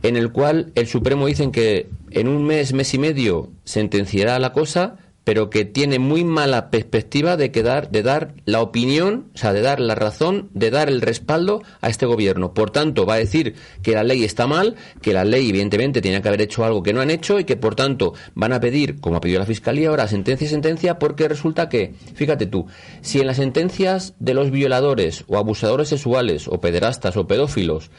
en 0.03 0.16
el 0.16 0.32
cual 0.32 0.72
el 0.74 0.86
Supremo 0.86 1.26
dicen 1.26 1.53
que 1.53 1.88
en 2.11 2.28
un 2.28 2.44
mes, 2.44 2.72
mes 2.72 2.94
y 2.94 2.98
medio 2.98 3.50
sentenciará 3.64 4.38
la 4.38 4.53
cosa, 4.53 4.96
pero 5.25 5.51
que 5.51 5.64
tiene 5.64 5.99
muy 5.99 6.25
mala 6.25 6.70
perspectiva 6.70 7.37
de, 7.37 7.51
que 7.51 7.62
dar, 7.62 7.91
de 7.91 8.03
dar 8.03 8.35
la 8.45 8.61
opinión, 8.61 9.27
o 9.35 9.39
sea, 9.39 9.53
de 9.53 9.61
dar 9.61 9.81
la 9.81 9.95
razón, 9.95 10.49
de 10.53 10.70
dar 10.70 10.89
el 10.89 11.01
respaldo 11.01 11.62
a 11.81 11.89
este 11.89 12.07
gobierno. 12.07 12.55
Por 12.55 12.70
tanto, 12.70 13.07
va 13.07 13.14
a 13.14 13.18
decir 13.18 13.55
que 13.83 13.93
la 13.93 14.05
ley 14.05 14.25
está 14.25 14.47
mal, 14.47 14.77
que 15.01 15.12
la 15.12 15.25
ley 15.25 15.49
evidentemente 15.49 16.01
tenía 16.01 16.23
que 16.23 16.29
haber 16.29 16.43
hecho 16.43 16.64
algo 16.64 16.83
que 16.83 16.93
no 16.93 17.01
han 17.01 17.11
hecho 17.11 17.39
y 17.39 17.45
que 17.45 17.57
por 17.57 17.75
tanto 17.75 18.14
van 18.35 18.53
a 18.53 18.61
pedir, 18.61 19.01
como 19.01 19.16
ha 19.16 19.20
pedido 19.20 19.39
la 19.39 19.47
Fiscalía 19.47 19.89
ahora, 19.91 20.09
sentencia 20.09 20.47
y 20.47 20.51
sentencia, 20.51 20.99
porque 20.99 21.29
resulta 21.29 21.68
que, 21.68 21.95
fíjate 22.14 22.47
tú, 22.47 22.66
si 23.01 23.20
en 23.20 23.27
las 23.27 23.37
sentencias 23.37 24.14
de 24.18 24.35
los 24.35 24.51
violadores 24.51 25.25
o 25.29 25.39
abusadores 25.39 25.89
sexuales 25.89 26.49
o 26.49 26.61
pederastas 26.61 27.16
o 27.16 27.27
pedófilos 27.27 27.91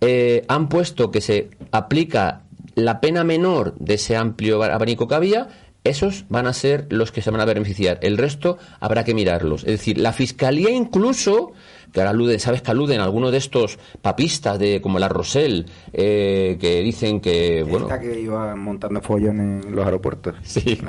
eh, 0.00 0.44
han 0.48 0.68
puesto 0.68 1.10
que 1.10 1.20
se 1.20 1.50
aplica 1.72 2.42
la 2.74 3.00
pena 3.00 3.24
menor 3.24 3.74
de 3.78 3.94
ese 3.94 4.16
amplio 4.16 4.62
abanico 4.62 5.08
que 5.08 5.14
había, 5.16 5.48
esos 5.88 6.24
van 6.28 6.46
a 6.46 6.52
ser 6.52 6.86
los 6.90 7.12
que 7.12 7.22
se 7.22 7.30
van 7.30 7.40
a 7.40 7.44
beneficiar. 7.44 7.98
El 8.02 8.18
resto 8.18 8.58
habrá 8.80 9.04
que 9.04 9.14
mirarlos. 9.14 9.62
Es 9.62 9.72
decir, 9.72 9.98
la 9.98 10.12
fiscalía 10.12 10.70
incluso, 10.70 11.52
que 11.92 12.00
ahora 12.00 12.10
alude, 12.10 12.38
sabes 12.38 12.62
que 12.62 12.70
aluden 12.70 13.00
algunos 13.00 13.32
de 13.32 13.38
estos 13.38 13.78
papistas 14.02 14.58
de 14.58 14.80
como 14.80 14.98
la 14.98 15.08
Rosell, 15.08 15.66
eh, 15.92 16.56
que 16.60 16.80
dicen 16.80 17.20
que, 17.20 17.64
bueno, 17.68 17.86
Esta 17.86 18.00
que 18.00 18.20
iba 18.20 18.54
montando 18.56 19.00
follón 19.00 19.40
en 19.40 19.74
los 19.74 19.84
aeropuertos. 19.84 20.34
Sí. 20.48 20.80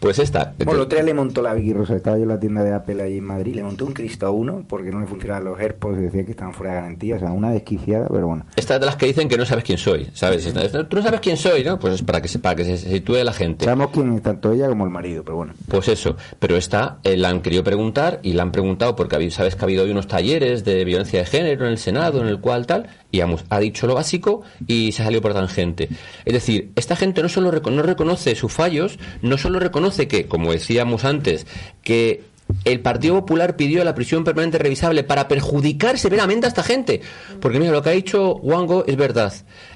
Pues 0.00 0.18
esta. 0.18 0.54
Bueno, 0.64 0.82
otro 0.82 0.96
día 0.96 1.04
le 1.04 1.14
montó 1.14 1.40
la 1.40 1.54
Vicky 1.54 1.72
Rosa, 1.72 1.96
estaba 1.96 2.16
yo 2.16 2.24
en 2.24 2.28
la 2.28 2.40
tienda 2.40 2.62
de 2.62 2.74
Apple 2.74 3.02
allí 3.02 3.18
en 3.18 3.24
Madrid, 3.24 3.54
le 3.54 3.62
montó 3.62 3.86
un 3.86 3.92
Cristo 3.92 4.26
a 4.26 4.30
uno 4.30 4.64
porque 4.68 4.90
no 4.90 5.00
le 5.00 5.06
funcionaban 5.06 5.44
los 5.44 5.58
AirPods 5.58 5.98
y 5.98 6.02
decía 6.02 6.24
que 6.24 6.32
estaban 6.32 6.52
fuera 6.52 6.74
de 6.74 6.80
garantía, 6.80 7.16
o 7.16 7.18
sea, 7.18 7.32
una 7.32 7.50
desquiciada, 7.50 8.08
pero 8.08 8.26
bueno. 8.26 8.44
Esta 8.56 8.74
es 8.74 8.80
de 8.80 8.86
las 8.86 8.96
que 8.96 9.06
dicen 9.06 9.28
que 9.28 9.36
no 9.36 9.46
sabes 9.46 9.64
quién 9.64 9.78
soy, 9.78 10.08
¿sabes? 10.12 10.52
Tú 10.88 10.96
no 10.96 11.02
sabes 11.02 11.20
quién 11.20 11.36
soy, 11.36 11.64
¿no? 11.64 11.78
Pues 11.78 11.94
es 11.94 12.02
para 12.02 12.20
que 12.20 12.28
se, 12.28 12.38
para 12.38 12.56
que 12.56 12.64
se 12.64 12.76
sitúe 12.76 13.22
la 13.24 13.32
gente. 13.32 13.64
Sabemos 13.64 13.90
quién 13.92 14.12
es 14.14 14.22
tanto 14.22 14.52
ella 14.52 14.68
como 14.68 14.84
el 14.84 14.90
marido, 14.90 15.22
pero 15.22 15.36
bueno. 15.36 15.54
Pues 15.68 15.88
eso, 15.88 16.16
pero 16.38 16.56
esta 16.56 16.98
eh, 17.04 17.16
la 17.16 17.28
han 17.28 17.40
querido 17.40 17.64
preguntar 17.64 18.20
y 18.22 18.32
la 18.32 18.42
han 18.42 18.52
preguntado 18.52 18.96
porque 18.96 19.30
sabes 19.30 19.56
que 19.56 19.63
ha 19.64 19.66
habido 19.66 19.84
hoy 19.84 19.90
unos 19.90 20.06
talleres 20.06 20.64
de 20.64 20.84
violencia 20.84 21.20
de 21.20 21.26
género 21.26 21.66
en 21.66 21.72
el 21.72 21.78
Senado, 21.78 22.20
en 22.20 22.28
el 22.28 22.40
cual 22.40 22.66
tal, 22.66 22.88
y 23.10 23.20
ha 23.20 23.58
dicho 23.60 23.86
lo 23.86 23.94
básico 23.94 24.42
y 24.66 24.92
se 24.92 25.02
ha 25.02 25.06
salido 25.06 25.22
por 25.22 25.34
tangente. 25.34 25.88
Es 26.24 26.32
decir, 26.32 26.70
esta 26.76 26.96
gente 26.96 27.22
no 27.22 27.28
solo 27.28 27.50
no 27.50 27.82
reconoce 27.82 28.34
sus 28.34 28.52
fallos, 28.52 28.98
no 29.22 29.38
solo 29.38 29.58
reconoce 29.58 30.08
que, 30.08 30.26
como 30.26 30.52
decíamos 30.52 31.04
antes, 31.04 31.46
que 31.82 32.33
el 32.64 32.80
Partido 32.80 33.14
Popular 33.14 33.56
pidió 33.56 33.84
la 33.84 33.94
prisión 33.94 34.24
permanente 34.24 34.58
revisable 34.58 35.04
para 35.04 35.28
perjudicar 35.28 35.98
severamente 35.98 36.46
a 36.46 36.48
esta 36.48 36.62
gente. 36.62 37.00
Porque 37.40 37.58
mira, 37.58 37.72
lo 37.72 37.82
que 37.82 37.90
ha 37.90 37.92
dicho 37.92 38.36
Wango 38.36 38.84
es 38.86 38.96
verdad. 38.96 39.32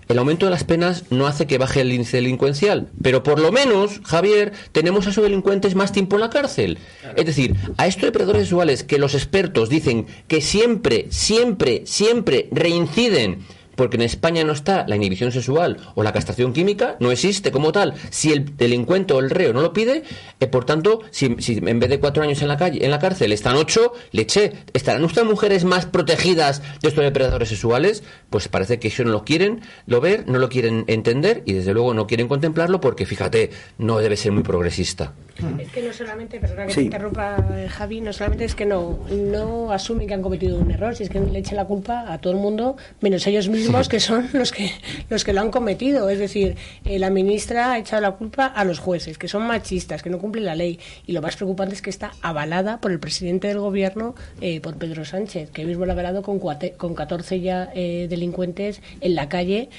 El 0.08 0.18
aumento 0.18 0.46
de 0.46 0.50
las 0.50 0.64
penas 0.64 1.04
no 1.10 1.26
hace 1.26 1.46
que 1.46 1.58
baje 1.58 1.82
el 1.82 1.92
índice 1.92 2.16
delincuencial, 2.16 2.88
pero 3.02 3.22
por 3.22 3.40
lo 3.40 3.52
menos, 3.52 4.00
Javier, 4.04 4.52
tenemos 4.72 5.06
a 5.06 5.10
esos 5.10 5.22
delincuentes 5.22 5.74
más 5.74 5.92
tiempo 5.92 6.16
en 6.16 6.20
la 6.20 6.30
cárcel. 6.30 6.78
Es 7.14 7.26
decir, 7.26 7.54
a 7.76 7.86
estos 7.86 8.04
depredadores 8.04 8.42
sexuales 8.42 8.84
que 8.84 8.98
los 8.98 9.14
expertos 9.14 9.68
dicen 9.68 10.06
que 10.26 10.40
siempre, 10.40 11.08
siempre, 11.10 11.82
siempre 11.84 12.48
reinciden 12.52 13.44
porque 13.78 13.96
en 13.96 14.02
España 14.02 14.42
no 14.42 14.52
está 14.52 14.84
la 14.88 14.96
inhibición 14.96 15.30
sexual 15.30 15.76
o 15.94 16.02
la 16.02 16.12
castración 16.12 16.52
química, 16.52 16.96
no 16.98 17.12
existe 17.12 17.52
como 17.52 17.70
tal. 17.70 17.94
Si 18.10 18.32
el 18.32 18.56
delincuente 18.56 19.14
o 19.14 19.20
el 19.20 19.30
reo 19.30 19.52
no 19.52 19.62
lo 19.62 19.72
pide, 19.72 20.02
eh, 20.40 20.46
por 20.48 20.64
tanto, 20.64 21.02
si, 21.12 21.26
en 21.26 21.78
vez 21.78 21.88
de 21.88 22.00
cuatro 22.00 22.24
años 22.24 22.42
en 22.42 22.48
la 22.48 22.56
calle, 22.56 22.84
en 22.84 22.90
la 22.90 22.98
cárcel, 22.98 23.32
están 23.32 23.54
ocho, 23.54 23.92
leche, 24.10 24.52
¿estarán 24.72 25.00
nuestras 25.00 25.24
mujeres 25.26 25.64
más 25.64 25.86
protegidas 25.86 26.60
de 26.82 26.88
estos 26.88 27.04
depredadores 27.04 27.50
sexuales? 27.50 28.02
Pues 28.30 28.48
parece 28.48 28.80
que 28.80 28.88
eso 28.88 29.04
no 29.04 29.12
lo 29.12 29.24
quieren 29.24 29.60
lo 29.86 30.00
ver, 30.00 30.26
no 30.26 30.40
lo 30.40 30.48
quieren 30.48 30.84
entender 30.88 31.44
y 31.46 31.52
desde 31.52 31.72
luego 31.72 31.94
no 31.94 32.08
quieren 32.08 32.26
contemplarlo 32.26 32.80
porque, 32.80 33.06
fíjate, 33.06 33.50
no 33.78 33.98
debe 33.98 34.16
ser 34.16 34.32
muy 34.32 34.42
progresista. 34.42 35.14
Es 35.58 35.70
que 35.70 35.82
no 35.82 35.92
solamente, 35.92 36.40
perdona 36.40 36.66
que 36.66 36.74
te 36.74 36.82
interrumpa 36.82 37.36
eh, 37.54 37.68
Javi, 37.68 38.00
no 38.00 38.12
solamente 38.12 38.44
es 38.44 38.56
que 38.56 38.66
no, 38.66 38.98
no 39.08 39.70
asumen 39.70 40.08
que 40.08 40.14
han 40.14 40.22
cometido 40.22 40.58
un 40.58 40.70
error, 40.70 40.96
si 40.96 41.04
es 41.04 41.10
que 41.10 41.20
le 41.20 41.38
echen 41.38 41.56
la 41.56 41.64
culpa 41.64 42.12
a 42.12 42.18
todo 42.18 42.32
el 42.32 42.40
mundo, 42.40 42.76
menos 43.00 43.24
ellos 43.26 43.48
mismos 43.48 43.88
que 43.88 44.00
son 44.00 44.28
los 44.32 44.50
que, 44.50 44.72
los 45.08 45.22
que 45.24 45.32
lo 45.32 45.40
han 45.40 45.50
cometido. 45.52 46.10
Es 46.10 46.18
decir, 46.18 46.56
eh, 46.84 46.98
la 46.98 47.10
ministra 47.10 47.72
ha 47.72 47.78
echado 47.78 48.02
la 48.02 48.12
culpa 48.12 48.46
a 48.46 48.64
los 48.64 48.80
jueces, 48.80 49.16
que 49.16 49.28
son 49.28 49.46
machistas, 49.46 50.02
que 50.02 50.10
no 50.10 50.18
cumplen 50.18 50.44
la 50.44 50.56
ley. 50.56 50.80
Y 51.06 51.12
lo 51.12 51.22
más 51.22 51.36
preocupante 51.36 51.74
es 51.74 51.82
que 51.82 51.90
está 51.90 52.12
avalada 52.20 52.80
por 52.80 52.90
el 52.90 52.98
presidente 52.98 53.46
del 53.46 53.60
gobierno, 53.60 54.16
eh, 54.40 54.60
por 54.60 54.76
Pedro 54.76 55.04
Sánchez, 55.04 55.50
que 55.50 55.64
mismo 55.64 55.86
lo 55.86 55.92
ha 55.92 55.94
avalado 55.94 56.22
con, 56.22 56.40
con 56.40 56.94
14 56.94 57.40
ya 57.40 57.66
delincuentes 57.74 58.80
en 59.00 59.14
la 59.14 59.28
calle, 59.28 59.70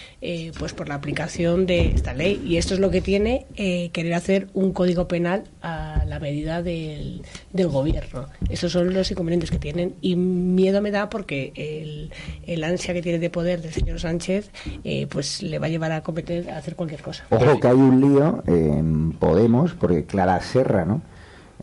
pues 0.58 0.74
por 0.74 0.88
la 0.88 0.96
aplicación 0.96 1.66
de 1.66 1.88
esta 1.88 2.14
ley. 2.14 2.42
Y 2.46 2.58
esto 2.58 2.74
es 2.74 2.80
lo 2.80 2.92
que 2.92 3.02
tiene 3.02 3.46
querer 3.56 4.14
hacer 4.14 4.48
un 4.54 4.72
código 4.72 5.08
penal 5.08 5.49
a 5.62 6.04
la 6.08 6.20
medida 6.20 6.62
del, 6.62 7.24
del, 7.54 7.68
gobierno. 7.68 8.28
Esos 8.50 8.72
son 8.72 8.94
los 8.94 9.12
inconvenientes 9.12 9.52
que 9.52 9.60
tienen 9.60 9.96
y 10.02 10.16
miedo 10.16 10.82
me 10.82 10.92
da 10.92 11.10
porque 11.10 11.52
el, 11.56 12.12
el 12.46 12.64
ansia 12.64 12.94
que 12.94 13.02
tiene 13.02 13.20
de 13.20 13.30
poder 13.30 13.62
del 13.62 13.74
señor 13.74 14.00
Sánchez 14.00 14.52
eh, 14.84 15.08
pues 15.10 15.44
le 15.44 15.60
va 15.60 15.68
a 15.68 15.70
llevar 15.70 15.92
a 15.92 16.02
cometer 16.02 16.50
a 16.50 16.58
hacer 16.58 16.76
cualquier 16.76 17.02
cosa. 17.02 17.26
Ojo 17.30 17.60
que 17.60 17.68
hay 17.68 17.76
un 17.76 18.02
lío 18.02 18.44
en 18.48 19.12
Podemos 19.14 19.74
porque 19.74 20.06
Clara 20.06 20.40
Serra, 20.42 20.86
¿no? 20.86 21.02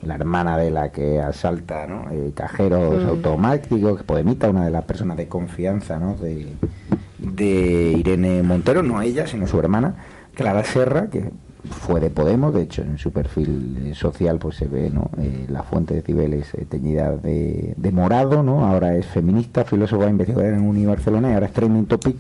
la 0.02 0.14
hermana 0.14 0.58
de 0.58 0.70
la 0.70 0.90
que 0.90 1.20
asalta 1.20 1.86
¿no? 1.86 2.10
Eh, 2.10 2.32
cajeros 2.34 3.02
mm. 3.02 3.08
automáticos, 3.08 3.98
que 3.98 4.04
Podemita, 4.04 4.50
una 4.50 4.64
de 4.64 4.70
las 4.70 4.84
personas 4.84 5.16
de 5.16 5.28
confianza 5.28 5.98
¿no? 5.98 6.14
de, 6.16 6.52
de 7.18 7.94
Irene 7.98 8.42
Montero, 8.42 8.82
no 8.82 9.00
ella, 9.00 9.26
sino 9.26 9.46
su 9.46 9.58
hermana, 9.58 9.96
Clara 10.34 10.64
Serra, 10.64 11.08
que 11.08 11.30
fue 11.66 12.00
de 12.00 12.10
Podemos, 12.10 12.54
de 12.54 12.62
hecho 12.62 12.82
en 12.82 12.98
su 12.98 13.10
perfil 13.10 13.78
eh, 13.84 13.94
social 13.94 14.38
pues 14.38 14.56
se 14.56 14.66
ve 14.66 14.90
¿no? 14.90 15.10
Eh, 15.18 15.46
la 15.48 15.62
fuente 15.62 15.94
de 15.94 16.02
Cibeles 16.02 16.54
eh, 16.54 16.66
teñida 16.68 17.16
de, 17.16 17.74
morado, 17.92 18.42
¿no? 18.42 18.66
ahora 18.66 18.96
es 18.96 19.06
feminista, 19.06 19.64
filósofa 19.64 20.08
investigadora 20.08 20.56
en 20.56 20.62
Uni 20.62 20.86
Barcelona 20.86 21.30
y 21.30 21.34
ahora 21.34 21.46
es 21.46 21.52
trending 21.52 21.86
topic 21.86 22.16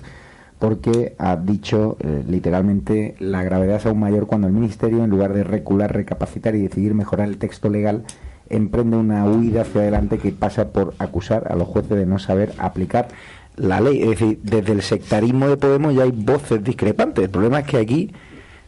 porque 0.58 1.14
ha 1.18 1.36
dicho 1.36 1.98
literalmente 2.26 3.14
la 3.18 3.42
gravedad 3.42 3.76
es 3.76 3.84
aún 3.84 4.00
mayor 4.00 4.26
cuando 4.26 4.46
el 4.46 4.54
Ministerio, 4.54 5.04
en 5.04 5.10
lugar 5.10 5.34
de 5.34 5.44
recular, 5.44 5.94
recapacitar 5.94 6.54
y 6.54 6.62
decidir 6.62 6.94
mejorar 6.94 7.28
el 7.28 7.36
texto 7.36 7.68
legal, 7.68 8.04
emprende 8.48 8.96
una 8.96 9.26
huida 9.26 9.62
hacia 9.62 9.82
adelante 9.82 10.16
que 10.16 10.32
pasa 10.32 10.68
por 10.68 10.94
acusar 10.98 11.52
a 11.52 11.56
los 11.56 11.68
jueces 11.68 11.98
de 11.98 12.06
no 12.06 12.18
saber 12.18 12.54
aplicar 12.56 13.08
la 13.56 13.80
ley. 13.80 14.02
Es 14.02 14.10
decir, 14.10 14.40
desde 14.42 14.72
el 14.72 14.82
sectarismo 14.82 15.48
de 15.48 15.56
Podemos 15.56 15.94
ya 15.94 16.04
hay 16.04 16.12
voces 16.12 16.62
discrepantes. 16.62 17.24
El 17.24 17.30
problema 17.30 17.60
es 17.60 17.66
que 17.66 17.78
aquí 17.78 18.12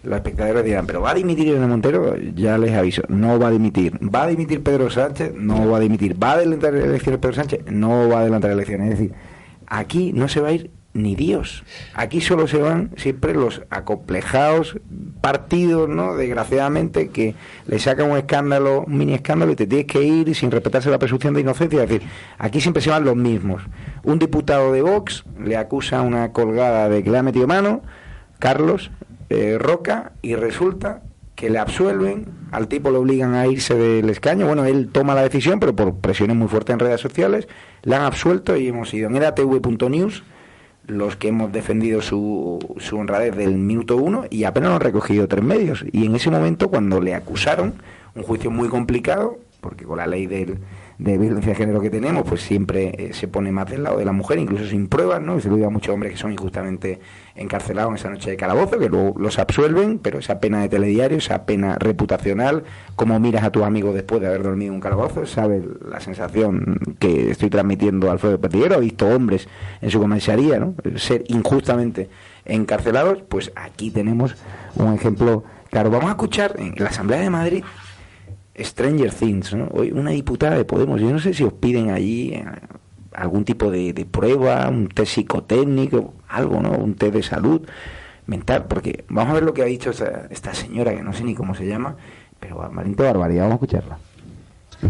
los 0.08 0.16
espectadores 0.16 0.64
dirán, 0.64 0.86
pero 0.86 1.00
¿va 1.00 1.10
a 1.10 1.14
dimitir 1.14 1.48
Irene 1.48 1.66
Montero? 1.66 2.16
Ya 2.34 2.58
les 2.58 2.72
aviso, 2.72 3.02
no 3.08 3.38
va 3.38 3.48
a 3.48 3.50
dimitir. 3.50 3.98
¿Va 4.02 4.24
a 4.24 4.26
dimitir 4.26 4.62
Pedro 4.62 4.90
Sánchez? 4.90 5.34
No 5.34 5.68
va 5.70 5.76
a 5.76 5.80
dimitir. 5.80 6.22
¿Va 6.22 6.30
a 6.30 6.34
adelantar 6.34 6.74
elecciones 6.74 7.20
Pedro 7.20 7.34
Sánchez? 7.34 7.60
No 7.70 8.08
va 8.08 8.18
a 8.18 8.20
adelantar 8.20 8.50
elecciones. 8.50 8.92
Es 8.92 8.98
decir, 8.98 9.14
aquí 9.66 10.12
no 10.12 10.28
se 10.28 10.40
va 10.40 10.48
a 10.48 10.52
ir 10.52 10.70
ni 10.94 11.14
Dios. 11.14 11.64
Aquí 11.94 12.20
solo 12.20 12.48
se 12.48 12.58
van 12.58 12.90
siempre 12.96 13.34
los 13.34 13.62
acomplejados 13.70 14.78
partidos, 15.20 15.88
¿no? 15.88 16.16
Desgraciadamente, 16.16 17.08
que 17.08 17.34
le 17.66 17.78
sacan 17.78 18.10
un 18.10 18.18
escándalo, 18.18 18.84
un 18.86 18.96
mini 18.96 19.14
escándalo 19.14 19.52
y 19.52 19.56
te 19.56 19.66
tienes 19.66 19.86
que 19.86 20.02
ir 20.02 20.34
sin 20.34 20.50
respetarse 20.50 20.90
la 20.90 20.98
presunción 20.98 21.34
de 21.34 21.42
inocencia. 21.42 21.82
Es 21.82 21.88
decir, 21.88 22.08
aquí 22.38 22.60
siempre 22.60 22.82
se 22.82 22.90
van 22.90 23.04
los 23.04 23.16
mismos. 23.16 23.62
Un 24.04 24.18
diputado 24.18 24.72
de 24.72 24.82
Vox 24.82 25.24
le 25.42 25.56
acusa 25.56 26.02
una 26.02 26.32
colgada 26.32 26.88
de 26.88 27.02
que 27.04 27.10
le 27.10 27.18
ha 27.18 27.22
metido 27.22 27.46
mano, 27.46 27.82
Carlos, 28.38 28.90
eh, 29.30 29.58
Roca 29.58 30.12
y 30.22 30.34
resulta 30.34 31.02
que 31.34 31.50
le 31.50 31.58
absuelven, 31.58 32.26
al 32.50 32.66
tipo 32.66 32.90
le 32.90 32.98
obligan 32.98 33.34
a 33.34 33.46
irse 33.46 33.74
del 33.74 34.10
escaño, 34.10 34.46
bueno, 34.46 34.64
él 34.64 34.88
toma 34.90 35.14
la 35.14 35.22
decisión, 35.22 35.60
pero 35.60 35.76
por 35.76 35.94
presiones 35.94 36.36
muy 36.36 36.48
fuertes 36.48 36.74
en 36.74 36.80
redes 36.80 37.00
sociales, 37.00 37.46
le 37.82 37.94
han 37.94 38.02
absuelto 38.02 38.56
y 38.56 38.66
hemos 38.66 38.92
ido 38.92 39.08
en 39.08 39.16
eratv.news 39.16 40.24
los 40.88 41.16
que 41.16 41.28
hemos 41.28 41.52
defendido 41.52 42.00
su, 42.00 42.58
su 42.78 42.96
honradez 42.96 43.36
del 43.36 43.54
minuto 43.56 43.96
uno 43.96 44.24
y 44.30 44.44
apenas 44.44 44.72
han 44.72 44.80
recogido 44.80 45.28
tres 45.28 45.44
medios. 45.44 45.84
Y 45.92 46.06
en 46.06 46.16
ese 46.16 46.30
momento, 46.30 46.70
cuando 46.70 47.00
le 47.00 47.14
acusaron, 47.14 47.74
un 48.14 48.22
juicio 48.22 48.50
muy 48.50 48.68
complicado, 48.68 49.38
porque 49.60 49.84
con 49.84 49.98
la 49.98 50.06
ley 50.06 50.26
del 50.26 50.58
de 50.98 51.16
violencia 51.16 51.52
de 51.52 51.54
género 51.54 51.80
que 51.80 51.90
tenemos, 51.90 52.24
pues 52.28 52.42
siempre 52.42 52.92
eh, 52.98 53.12
se 53.12 53.28
pone 53.28 53.52
más 53.52 53.70
del 53.70 53.84
lado 53.84 53.98
de 53.98 54.04
la 54.04 54.10
mujer, 54.10 54.38
incluso 54.38 54.66
sin 54.66 54.88
pruebas, 54.88 55.22
¿no? 55.22 55.38
Se 55.40 55.48
lo 55.48 55.54
digo 55.54 55.68
a 55.68 55.70
muchos 55.70 55.94
hombres 55.94 56.12
que 56.12 56.18
son 56.18 56.32
injustamente 56.32 56.98
encarcelados 57.36 57.90
en 57.90 57.96
esa 57.96 58.10
noche 58.10 58.30
de 58.30 58.36
calabozo, 58.36 58.80
que 58.80 58.88
luego 58.88 59.14
los 59.16 59.38
absuelven, 59.38 60.00
pero 60.00 60.18
esa 60.18 60.40
pena 60.40 60.60
de 60.60 60.68
telediario, 60.68 61.18
esa 61.18 61.46
pena 61.46 61.76
reputacional, 61.78 62.64
como 62.96 63.20
miras 63.20 63.44
a 63.44 63.52
tu 63.52 63.64
amigo 63.64 63.92
después 63.92 64.20
de 64.20 64.26
haber 64.26 64.42
dormido 64.42 64.70
en 64.70 64.74
un 64.74 64.80
calabozo, 64.80 65.24
sabes 65.24 65.62
la 65.88 66.00
sensación 66.00 66.80
que 66.98 67.30
estoy 67.30 67.48
transmitiendo 67.48 68.08
a 68.08 68.12
Alfredo 68.12 68.40
Petillero, 68.40 68.74
ha 68.74 68.78
visto 68.78 69.06
hombres 69.06 69.48
en 69.80 69.90
su 69.90 70.00
comisaría, 70.00 70.58
¿no? 70.58 70.74
Ser 70.96 71.22
injustamente 71.28 72.08
encarcelados, 72.44 73.22
pues 73.28 73.52
aquí 73.54 73.92
tenemos 73.92 74.34
un 74.74 74.94
ejemplo 74.94 75.44
claro. 75.70 75.90
Vamos 75.90 76.08
a 76.08 76.12
escuchar 76.12 76.56
en 76.58 76.74
la 76.76 76.88
Asamblea 76.88 77.20
de 77.20 77.30
Madrid 77.30 77.64
Stranger 78.58 79.12
Things, 79.12 79.54
¿no? 79.54 79.68
Hoy 79.72 79.92
una 79.92 80.10
diputada 80.10 80.56
de 80.56 80.64
Podemos, 80.64 81.00
yo 81.00 81.10
no 81.10 81.18
sé 81.18 81.32
si 81.32 81.44
os 81.44 81.52
piden 81.54 81.90
allí 81.90 82.34
eh, 82.34 82.44
algún 83.14 83.44
tipo 83.44 83.70
de, 83.70 84.06
prueba, 84.10 84.68
un 84.68 84.88
test 84.88 85.14
psicotécnico, 85.14 86.14
algo, 86.28 86.60
¿no? 86.60 86.72
Un 86.72 86.94
test 86.94 87.14
de 87.14 87.22
salud 87.22 87.68
mental, 88.26 88.66
porque 88.66 89.04
vamos 89.08 89.30
a 89.30 89.34
ver 89.34 89.42
lo 89.42 89.54
que 89.54 89.62
ha 89.62 89.66
dicho 89.66 89.90
esta, 89.90 90.54
señora, 90.54 90.94
que 90.94 91.02
no 91.02 91.12
sé 91.12 91.24
ni 91.24 91.34
cómo 91.34 91.54
se 91.54 91.66
llama, 91.66 91.96
pero 92.38 92.70
Marinte 92.70 93.02
barbaridad, 93.02 93.48
vamos 93.48 93.54
a 93.54 93.64
escucharla. 93.64 93.98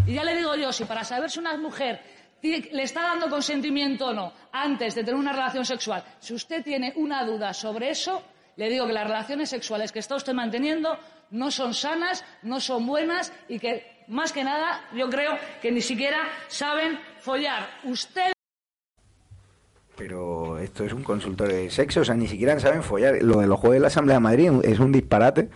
Y 0.07 0.14
ya 0.14 0.25
le 0.25 0.37
digo 0.37 0.55
yo, 0.57 0.73
si 0.73 0.85
para 0.85 1.05
saber 1.05 1.31
si 1.31 1.39
una 1.39 1.57
mujer 1.57 2.01
le 2.43 2.83
está 2.83 3.03
dando 3.03 3.29
consentimiento 3.29 4.07
o 4.07 4.12
no 4.12 4.33
antes 4.53 4.95
de 4.95 5.03
tener 5.03 5.19
una 5.19 5.33
relación 5.33 5.64
sexual, 5.64 6.05
si 6.19 6.35
usted 6.35 6.62
tiene 6.62 6.93
una 6.97 7.25
duda 7.25 7.55
sobre 7.55 7.91
eso, 7.91 8.23
le 8.57 8.69
digo 8.69 8.87
que 8.87 8.93
las 8.93 9.07
relaciones 9.07 9.49
sexuales 9.49 9.93
que 9.93 10.01
está 10.01 10.16
usted 10.16 10.35
manteniendo 10.35 10.99
no 11.31 11.51
son 11.51 11.74
sanas, 11.74 12.24
no 12.43 12.61
son 12.61 12.87
buenas 12.87 13.33
y 13.49 13.59
que, 13.59 14.05
más 14.09 14.33
que 14.33 14.45
nada, 14.45 14.85
yo 14.95 15.09
creo 15.11 15.33
que 15.61 15.70
ni 15.70 15.81
siquiera 15.81 16.18
saben 16.49 16.99
follar. 17.20 17.68
Usted. 17.85 18.33
Pero 19.97 20.59
esto 20.59 20.85
es 20.85 20.93
un 20.93 21.03
consultorio 21.03 21.57
de 21.57 21.70
sexo, 21.70 22.01
o 22.01 22.05
sea, 22.05 22.14
ni 22.14 22.29
siquiera 22.29 22.59
saben 22.61 22.83
follar. 22.83 23.22
Lo 23.22 23.41
de 23.41 23.47
los 23.47 23.59
jueces 23.59 23.74
de 23.74 23.81
la 23.81 23.87
Asamblea 23.89 24.16
de 24.16 24.20
Madrid 24.20 24.51
es 24.62 24.79
un 24.79 24.93
disparate 24.93 25.49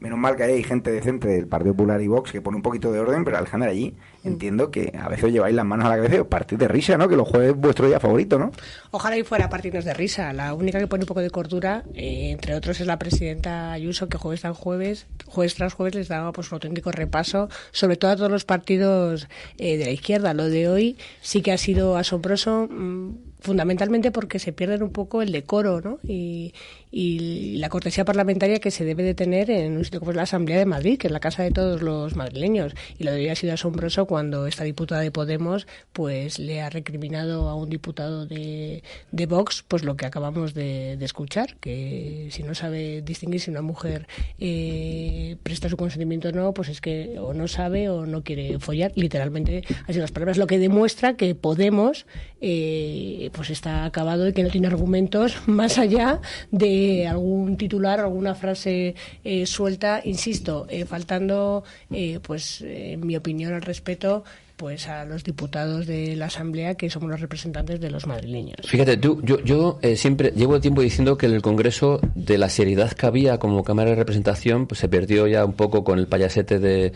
menos 0.00 0.18
mal 0.18 0.34
que 0.34 0.42
hay 0.44 0.62
gente 0.62 0.90
decente 0.90 1.28
del 1.28 1.46
Partido 1.46 1.74
Popular 1.74 2.00
y 2.00 2.08
Vox 2.08 2.32
que 2.32 2.40
pone 2.40 2.56
un 2.56 2.62
poquito 2.62 2.90
de 2.90 2.98
orden, 2.98 3.22
pero 3.24 3.36
Alejandra 3.36 3.70
allí 3.70 3.94
entiendo 4.24 4.70
que 4.70 4.92
a 4.98 5.08
veces 5.08 5.32
lleváis 5.32 5.54
las 5.54 5.64
manos 5.64 5.86
a 5.86 5.90
la 5.90 5.96
cabeza 5.96 6.16
y 6.16 6.24
partir 6.24 6.58
de 6.58 6.68
risa, 6.68 6.96
¿no? 6.96 7.08
Que 7.08 7.16
los 7.16 7.28
jueves 7.28 7.50
es 7.50 7.56
vuestro 7.56 7.86
día 7.86 8.00
favorito, 8.00 8.38
¿no? 8.38 8.50
Ojalá 8.90 9.18
y 9.18 9.24
fuera 9.24 9.48
partirnos 9.48 9.84
de 9.84 9.94
risa. 9.94 10.32
La 10.32 10.54
única 10.54 10.78
que 10.78 10.86
pone 10.86 11.04
un 11.04 11.06
poco 11.06 11.20
de 11.20 11.30
cordura, 11.30 11.84
eh, 11.94 12.30
entre 12.30 12.54
otros, 12.54 12.80
es 12.80 12.86
la 12.86 12.98
presidenta 12.98 13.72
Ayuso, 13.72 14.08
que 14.08 14.18
jueves 14.18 14.40
tras 14.40 14.56
jueves, 14.56 15.06
jueves 15.26 15.54
tras 15.54 15.74
jueves 15.74 15.94
les 15.94 16.08
daba 16.08 16.32
pues 16.32 16.50
un 16.50 16.56
auténtico 16.56 16.90
repaso, 16.92 17.48
sobre 17.70 17.96
todo 17.96 18.10
a 18.10 18.16
todos 18.16 18.30
los 18.30 18.44
partidos 18.44 19.28
eh, 19.58 19.76
de 19.76 19.84
la 19.84 19.90
izquierda. 19.90 20.34
Lo 20.34 20.48
de 20.48 20.68
hoy 20.68 20.96
sí 21.20 21.42
que 21.42 21.52
ha 21.52 21.58
sido 21.58 21.96
asombroso. 21.96 22.68
Mm, 22.70 23.30
fundamentalmente 23.40 24.10
porque 24.10 24.38
se 24.38 24.52
pierden 24.52 24.82
un 24.82 24.90
poco 24.90 25.22
el 25.22 25.32
decoro 25.32 25.80
¿no? 25.80 25.98
y, 26.02 26.52
la 26.92 27.68
cortesía 27.68 28.04
parlamentaria 28.04 28.58
que 28.58 28.70
se 28.70 28.84
debe 28.84 29.02
de 29.02 29.14
tener 29.14 29.50
en 29.50 29.76
un 29.76 29.84
sitio 29.84 30.00
como 30.00 30.10
es 30.10 30.16
la 30.16 30.24
Asamblea 30.24 30.58
de 30.58 30.66
Madrid, 30.66 30.98
que 30.98 31.06
es 31.06 31.12
la 31.12 31.20
casa 31.20 31.42
de 31.42 31.52
todos 31.52 31.82
los 31.82 32.16
madrileños. 32.16 32.74
Y 32.98 33.04
lo 33.04 33.12
había 33.12 33.34
sido 33.36 33.52
asombroso 33.52 34.06
cuando 34.06 34.46
esta 34.46 34.64
diputada 34.64 35.00
de 35.00 35.10
Podemos 35.10 35.66
pues 35.92 36.38
le 36.38 36.62
ha 36.62 36.70
recriminado 36.70 37.48
a 37.48 37.54
un 37.54 37.70
diputado 37.70 38.26
de, 38.26 38.82
de 39.12 39.26
Vox 39.26 39.64
pues 39.66 39.84
lo 39.84 39.96
que 39.96 40.06
acabamos 40.06 40.54
de, 40.54 40.98
escuchar, 41.00 41.56
que 41.56 42.28
si 42.30 42.42
no 42.42 42.54
sabe 42.54 43.02
distinguir 43.02 43.40
si 43.40 43.50
una 43.50 43.62
mujer 43.62 44.06
eh, 44.38 45.36
presta 45.42 45.68
su 45.68 45.76
consentimiento 45.76 46.28
o 46.28 46.32
no, 46.32 46.54
pues 46.54 46.68
es 46.68 46.80
que 46.80 47.18
o 47.18 47.34
no 47.34 47.48
sabe 47.48 47.88
o 47.88 48.06
no 48.06 48.22
quiere 48.22 48.58
follar. 48.58 48.92
Literalmente, 48.96 49.62
así 49.86 49.98
las 49.98 50.12
palabras, 50.12 50.38
lo 50.38 50.46
que 50.46 50.58
demuestra 50.58 51.16
que 51.16 51.34
Podemos 51.34 52.06
eh, 52.40 53.30
pues 53.32 53.50
está 53.50 53.84
acabado 53.84 54.28
y 54.28 54.32
que 54.32 54.42
no 54.42 54.50
tiene 54.50 54.66
argumentos 54.66 55.36
más 55.46 55.78
allá 55.78 56.20
de 56.50 56.79
algún 57.08 57.56
titular, 57.56 58.00
alguna 58.00 58.34
frase 58.34 58.94
eh, 59.24 59.46
suelta, 59.46 60.00
insisto, 60.04 60.66
eh, 60.68 60.84
faltando, 60.84 61.64
eh, 61.90 62.20
pues 62.22 62.62
en 62.62 63.06
mi 63.06 63.16
opinión 63.16 63.52
al 63.52 63.62
respeto, 63.62 64.24
pues 64.60 64.88
a 64.88 65.06
los 65.06 65.24
diputados 65.24 65.86
de 65.86 66.16
la 66.16 66.26
Asamblea 66.26 66.74
que 66.74 66.90
somos 66.90 67.08
los 67.08 67.18
representantes 67.18 67.80
de 67.80 67.90
los 67.90 68.06
madrileños. 68.06 68.58
Fíjate, 68.66 68.98
tú, 68.98 69.18
yo, 69.22 69.40
yo 69.40 69.78
siempre 69.96 70.34
llevo 70.36 70.60
tiempo 70.60 70.82
diciendo 70.82 71.16
que 71.16 71.24
en 71.24 71.32
el 71.32 71.40
Congreso 71.40 71.98
de 72.14 72.36
la 72.36 72.50
seriedad 72.50 72.92
que 72.92 73.06
había 73.06 73.38
como 73.38 73.64
Cámara 73.64 73.88
de 73.88 73.96
Representación 73.96 74.66
pues 74.66 74.78
se 74.80 74.90
perdió 74.90 75.26
ya 75.26 75.46
un 75.46 75.54
poco 75.54 75.82
con 75.82 75.98
el 75.98 76.08
payasete 76.08 76.58
de 76.58 76.92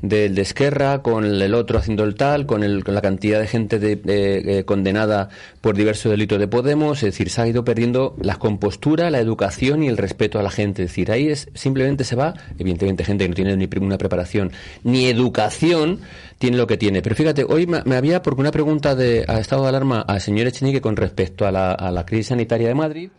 del 0.00 0.36
de 0.36 0.42
Esquerra, 0.42 1.02
con 1.02 1.24
el 1.24 1.54
otro 1.54 1.78
haciendo 1.78 2.04
el 2.04 2.14
tal, 2.14 2.46
con, 2.46 2.62
el, 2.62 2.84
con 2.84 2.94
la 2.94 3.02
cantidad 3.02 3.40
de 3.40 3.48
gente 3.48 3.80
de, 3.80 4.00
eh, 4.06 4.64
condenada 4.64 5.28
por 5.60 5.76
diversos 5.76 6.10
delitos 6.10 6.38
de 6.38 6.46
Podemos, 6.46 6.98
es 6.98 7.12
decir, 7.12 7.30
se 7.30 7.42
ha 7.42 7.48
ido 7.48 7.64
perdiendo 7.64 8.14
la 8.20 8.36
compostura, 8.36 9.10
la 9.10 9.18
educación 9.18 9.82
y 9.82 9.88
el 9.88 9.96
respeto 9.96 10.38
a 10.38 10.42
la 10.42 10.50
gente. 10.50 10.84
Es 10.84 10.90
decir, 10.90 11.10
ahí 11.10 11.28
es 11.28 11.48
simplemente 11.54 12.04
se 12.04 12.14
va, 12.14 12.34
evidentemente 12.58 13.04
gente 13.04 13.24
que 13.24 13.28
no 13.28 13.34
tiene 13.34 13.56
ni 13.56 13.68
una 13.80 13.98
preparación 13.98 14.52
ni 14.84 15.06
educación, 15.06 16.00
tiene 16.38 16.56
lo 16.56 16.66
que 16.66 16.76
tiene. 16.76 17.02
Pero 17.02 17.14
fíjate, 17.14 17.44
hoy 17.44 17.66
me, 17.66 17.96
había, 17.96 18.22
porque 18.22 18.40
una 18.40 18.50
pregunta 18.50 18.94
de 18.94 19.24
a 19.28 19.38
estado 19.38 19.62
de 19.62 19.68
alarma 19.68 20.00
al 20.00 20.20
señor 20.20 20.46
Echenique 20.46 20.80
con 20.80 20.96
respecto 20.96 21.46
a 21.46 21.52
la, 21.52 21.72
a 21.72 21.90
la 21.90 22.06
crisis 22.06 22.28
sanitaria 22.28 22.68
de 22.68 22.74
Madrid, 22.74 23.10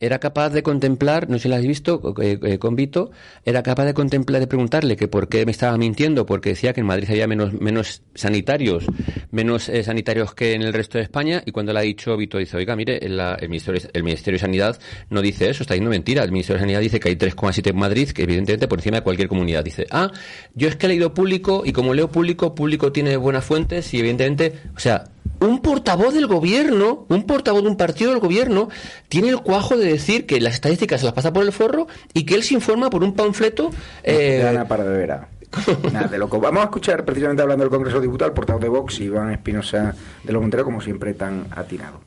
era 0.00 0.18
capaz 0.18 0.50
de 0.50 0.62
contemplar, 0.62 1.28
no 1.28 1.36
sé 1.36 1.44
si 1.44 1.48
lo 1.48 1.56
has 1.56 1.62
visto, 1.62 2.14
eh, 2.22 2.38
eh, 2.42 2.58
con 2.58 2.76
Vito, 2.76 3.10
era 3.44 3.62
capaz 3.62 3.84
de 3.84 3.94
contemplar, 3.94 4.40
de 4.40 4.46
preguntarle 4.46 4.96
que 4.96 5.08
por 5.08 5.28
qué 5.28 5.44
me 5.44 5.52
estaba 5.52 5.76
mintiendo, 5.76 6.26
porque 6.26 6.50
decía 6.50 6.72
que 6.72 6.80
en 6.80 6.86
Madrid 6.86 7.08
había 7.10 7.26
menos, 7.26 7.52
menos 7.52 8.02
sanitarios, 8.14 8.86
menos 9.30 9.68
eh, 9.68 9.82
sanitarios 9.82 10.34
que 10.34 10.54
en 10.54 10.62
el 10.62 10.72
resto 10.72 10.98
de 10.98 11.04
España, 11.04 11.42
y 11.44 11.52
cuando 11.52 11.72
le 11.72 11.80
ha 11.80 11.82
dicho 11.82 12.16
Vito, 12.16 12.38
dice, 12.38 12.56
oiga, 12.56 12.76
mire, 12.76 13.04
el, 13.04 13.18
Ministerio, 13.48 13.80
el 13.92 14.02
Ministerio 14.02 14.36
de 14.36 14.42
Sanidad 14.42 14.78
no 15.10 15.20
dice 15.20 15.50
eso, 15.50 15.62
está 15.62 15.74
diciendo 15.74 15.90
mentira, 15.90 16.22
el 16.22 16.32
Ministerio 16.32 16.58
de 16.58 16.62
Sanidad 16.62 16.80
dice 16.80 17.00
que 17.00 17.08
hay 17.08 17.16
3,7 17.16 17.70
en 17.70 17.76
Madrid, 17.76 18.10
que 18.10 18.22
evidentemente 18.22 18.68
por 18.68 18.78
encima 18.78 18.98
de 18.98 19.02
cualquier 19.02 19.28
comunidad. 19.28 19.64
Dice, 19.64 19.86
ah, 19.90 20.10
yo 20.54 20.68
es 20.68 20.76
que 20.76 20.86
he 20.86 20.88
leído 20.88 21.12
público, 21.12 21.62
y 21.64 21.72
como 21.72 21.94
leo 21.94 22.08
público, 22.08 22.54
público 22.54 22.92
tiene 22.92 23.16
buenas 23.16 23.44
fuentes, 23.44 23.92
y 23.94 23.98
evidentemente, 23.98 24.52
o 24.76 24.78
sea, 24.78 25.04
un 25.40 25.60
portavoz 25.60 26.14
del 26.14 26.26
gobierno, 26.26 27.06
un 27.08 27.24
portavoz 27.24 27.62
de 27.62 27.68
un 27.68 27.76
partido 27.76 28.10
del 28.10 28.20
gobierno, 28.20 28.68
tiene 29.08 29.28
el 29.28 29.40
cuajo 29.40 29.76
de 29.76 29.86
decir 29.86 30.26
que 30.26 30.40
las 30.40 30.54
estadísticas 30.54 31.00
se 31.00 31.06
las 31.06 31.14
pasa 31.14 31.32
por 31.32 31.44
el 31.44 31.52
forro 31.52 31.86
y 32.12 32.24
que 32.24 32.34
él 32.34 32.42
se 32.42 32.54
informa 32.54 32.90
por 32.90 33.04
un 33.04 33.14
panfleto. 33.14 33.70
Eh... 34.02 34.44
Ana 34.46 34.66
Paradera. 34.66 35.28
Nada, 35.92 36.08
de 36.08 36.18
loco. 36.18 36.40
Vamos 36.40 36.60
a 36.60 36.64
escuchar, 36.64 37.04
precisamente 37.04 37.42
hablando 37.42 37.64
del 37.64 37.70
Congreso 37.70 38.00
Diputado, 38.00 38.28
el 38.28 38.34
portavoz 38.34 38.60
de 38.60 38.68
Vox, 38.68 39.00
Iván 39.00 39.32
Espinosa 39.32 39.94
de 40.22 40.32
los 40.32 40.42
Monteros, 40.42 40.64
como 40.64 40.80
siempre, 40.80 41.14
tan 41.14 41.46
atinado. 41.50 42.02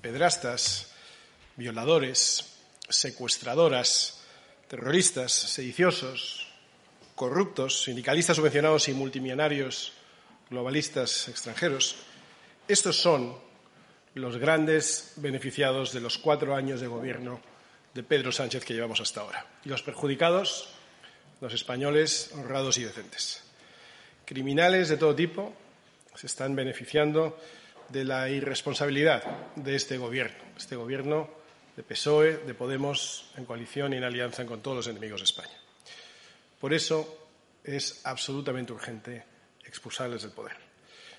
Pedrastas, 0.00 0.92
violadores, 1.56 2.54
secuestradoras, 2.88 4.22
terroristas, 4.68 5.32
sediciosos, 5.32 6.48
corruptos, 7.14 7.82
sindicalistas 7.82 8.36
subvencionados 8.36 8.88
y 8.88 8.94
multimillonarios, 8.94 9.92
globalistas 10.48 11.28
extranjeros 11.28 11.96
estos 12.72 12.96
son 12.96 13.36
los 14.14 14.36
grandes 14.38 15.14
beneficiados 15.16 15.92
de 15.92 16.00
los 16.00 16.18
cuatro 16.18 16.54
años 16.54 16.80
de 16.80 16.86
gobierno 16.86 17.40
de 17.94 18.02
Pedro 18.02 18.30
Sánchez 18.30 18.64
que 18.64 18.74
llevamos 18.74 19.00
hasta 19.00 19.22
ahora. 19.22 19.44
Y 19.64 19.68
los 19.68 19.82
perjudicados, 19.82 20.68
los 21.40 21.52
españoles 21.52 22.30
honrados 22.34 22.78
y 22.78 22.84
decentes. 22.84 23.42
Criminales 24.24 24.88
de 24.88 24.96
todo 24.96 25.14
tipo 25.14 25.52
se 26.14 26.26
están 26.26 26.54
beneficiando 26.54 27.38
de 27.88 28.04
la 28.04 28.28
irresponsabilidad 28.28 29.24
de 29.56 29.74
este 29.74 29.98
gobierno, 29.98 30.38
este 30.56 30.76
gobierno 30.76 31.28
de 31.76 31.82
PSOE, 31.82 32.38
de 32.38 32.54
Podemos, 32.54 33.32
en 33.36 33.44
coalición 33.44 33.92
y 33.92 33.96
en 33.96 34.04
alianza 34.04 34.46
con 34.46 34.60
todos 34.60 34.76
los 34.76 34.86
enemigos 34.86 35.20
de 35.20 35.24
España. 35.24 35.58
Por 36.60 36.72
eso 36.72 37.28
es 37.64 38.02
absolutamente 38.04 38.72
urgente 38.72 39.24
expulsarles 39.64 40.22
del 40.22 40.32
poder. 40.32 40.56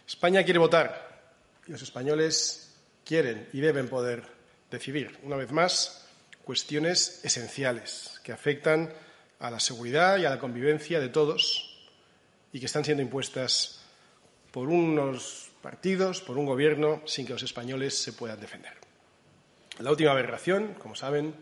España 0.07 0.43
quiere 0.43 0.59
votar 0.59 1.10
los 1.67 1.81
españoles 1.81 2.75
quieren 3.05 3.47
y 3.53 3.61
deben 3.61 3.87
poder 3.87 4.23
decidir, 4.69 5.17
una 5.23 5.35
vez 5.35 5.51
más, 5.51 6.07
cuestiones 6.43 7.23
esenciales 7.23 8.19
que 8.23 8.31
afectan 8.31 8.93
a 9.39 9.51
la 9.51 9.59
seguridad 9.59 10.17
y 10.17 10.25
a 10.25 10.29
la 10.29 10.39
convivencia 10.39 10.99
de 10.99 11.09
todos 11.09 11.89
y 12.53 12.59
que 12.59 12.65
están 12.65 12.85
siendo 12.85 13.03
impuestas 13.03 13.81
por 14.51 14.69
unos 14.69 15.49
partidos, 15.61 16.21
por 16.21 16.37
un 16.37 16.45
gobierno, 16.45 17.01
sin 17.05 17.25
que 17.25 17.33
los 17.33 17.43
españoles 17.43 17.97
se 17.97 18.13
puedan 18.13 18.39
defender. 18.39 18.73
La 19.79 19.91
última 19.91 20.11
aberración, 20.11 20.73
como 20.75 20.95
saben, 20.95 21.35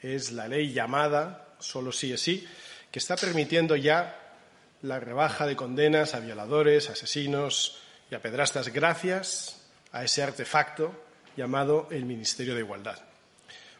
es 0.00 0.32
la 0.32 0.48
ley 0.48 0.72
llamada 0.72 1.54
solo 1.58 1.92
sí 1.92 2.12
es 2.12 2.20
sí, 2.20 2.46
que 2.90 2.98
está 2.98 3.16
permitiendo 3.16 3.76
ya 3.76 4.22
la 4.82 5.00
rebaja 5.00 5.46
de 5.46 5.56
condenas 5.56 6.14
a 6.14 6.20
violadores, 6.20 6.90
asesinos 6.90 7.82
y 8.10 8.14
a 8.14 8.22
pedrastas 8.22 8.68
gracias 8.68 9.60
a 9.92 10.04
ese 10.04 10.22
artefacto 10.22 10.92
llamado 11.36 11.88
el 11.90 12.04
Ministerio 12.04 12.54
de 12.54 12.60
Igualdad. 12.60 12.98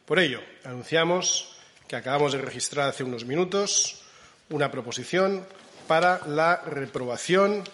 Por 0.05 0.19
ello, 0.19 0.41
anunciamos 0.65 1.57
que 1.89 1.97
acabamos 1.97 2.33
de 2.33 2.41
registrar 2.41 2.89
hace 2.89 3.05
unos 3.05 3.25
minutos 3.25 4.03
una 4.51 4.71
proposición 4.71 5.47
para 5.87 6.27
la 6.27 6.57
reprobación 6.63 7.65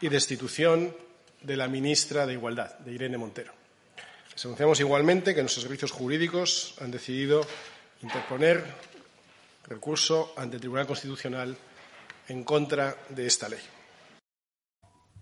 y 0.00 0.08
destitución 0.08 0.94
de 1.42 1.56
la 1.56 1.68
ministra 1.68 2.26
de 2.26 2.34
Igualdad, 2.34 2.78
de 2.80 2.92
Irene 2.92 3.18
Montero. 3.18 3.52
Les 4.32 4.44
anunciamos 4.44 4.78
igualmente 4.80 5.34
que 5.34 5.40
nuestros 5.40 5.62
servicios 5.62 5.90
jurídicos 5.90 6.74
han 6.80 6.90
decidido 6.90 7.46
interponer 8.02 8.64
recurso 9.66 10.34
ante 10.36 10.56
el 10.56 10.60
Tribunal 10.60 10.86
Constitucional 10.86 11.56
en 12.28 12.44
contra 12.44 12.96
de 13.08 13.26
esta 13.26 13.48
ley 13.48 13.60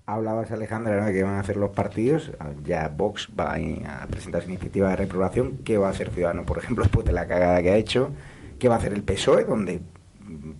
hablabas, 0.08 0.50
Alejandra, 0.50 1.04
de 1.04 1.12
que 1.12 1.22
van 1.22 1.34
a 1.34 1.40
hacer 1.40 1.58
los 1.58 1.70
partidos. 1.70 2.32
Ya 2.64 2.88
Vox 2.88 3.28
va 3.38 3.56
a 3.56 4.06
presentar 4.06 4.42
su 4.42 4.48
iniciativa 4.48 4.88
de 4.88 4.96
reprobación. 4.96 5.58
¿Qué 5.64 5.76
va 5.76 5.88
a 5.88 5.90
hacer 5.90 6.10
Ciudadanos, 6.10 6.46
por 6.46 6.56
ejemplo, 6.56 6.82
después 6.82 7.04
de 7.04 7.12
la 7.12 7.26
cagada 7.26 7.62
que 7.62 7.70
ha 7.70 7.76
hecho? 7.76 8.10
¿Qué 8.58 8.68
va 8.68 8.76
a 8.76 8.78
hacer 8.78 8.94
el 8.94 9.02
PSOE, 9.02 9.44
donde 9.44 9.80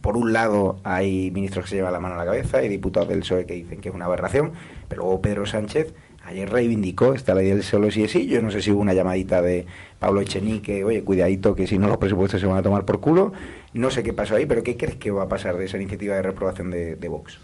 por 0.03 0.19
un 0.19 0.35
lado 0.35 0.81
hay 0.85 1.31
ministros 1.31 1.65
que 1.65 1.71
se 1.71 1.77
llevan 1.77 1.95
la 1.95 2.01
mano 2.01 2.15
a 2.15 2.19
la 2.19 2.27
cabeza 2.27 2.63
y 2.63 2.69
diputados 2.69 3.09
del 3.09 3.21
PSOE 3.21 3.47
que 3.47 3.55
dicen 3.55 3.81
que 3.81 3.89
es 3.89 3.95
una 3.95 4.05
aberración, 4.05 4.53
pero 4.87 5.03
luego 5.03 5.23
Pedro 5.23 5.47
Sánchez 5.47 5.95
ayer 6.25 6.51
reivindicó 6.51 7.15
esta 7.15 7.35
ley 7.35 7.49
del 7.49 7.63
solo 7.63 7.91
sí 7.91 8.05
es 8.05 8.11
sí. 8.11 8.27
Yo 8.27 8.43
no 8.43 8.51
sé 8.51 8.61
si 8.61 8.71
hubo 8.71 8.83
una 8.83 8.93
llamadita 8.93 9.41
de 9.41 9.65
Pablo 9.99 10.21
Echenique, 10.21 10.85
oye, 10.85 11.03
cuidadito 11.05 11.55
que 11.55 11.67
si 11.67 11.79
no 11.79 11.89
los 11.89 11.97
presupuestos 11.97 12.39
se 12.39 12.47
van 12.47 12.59
a 12.59 12.63
tomar 12.63 12.85
por 12.85 13.01
culo. 13.01 13.33
No 13.73 13.91
sé 13.91 14.03
qué 14.03 14.13
pasó 14.13 14.37
ahí, 14.37 14.45
pero 14.45 14.63
¿qué 14.63 14.77
crees 14.77 14.97
que 14.97 15.11
va 15.11 15.23
a 15.23 15.29
pasar 15.29 15.57
de 15.57 15.65
esa 15.65 15.79
iniciativa 15.79 16.17
de 16.17 16.23
reprobación 16.23 16.71
de 16.71 17.09
Vox? 17.09 17.39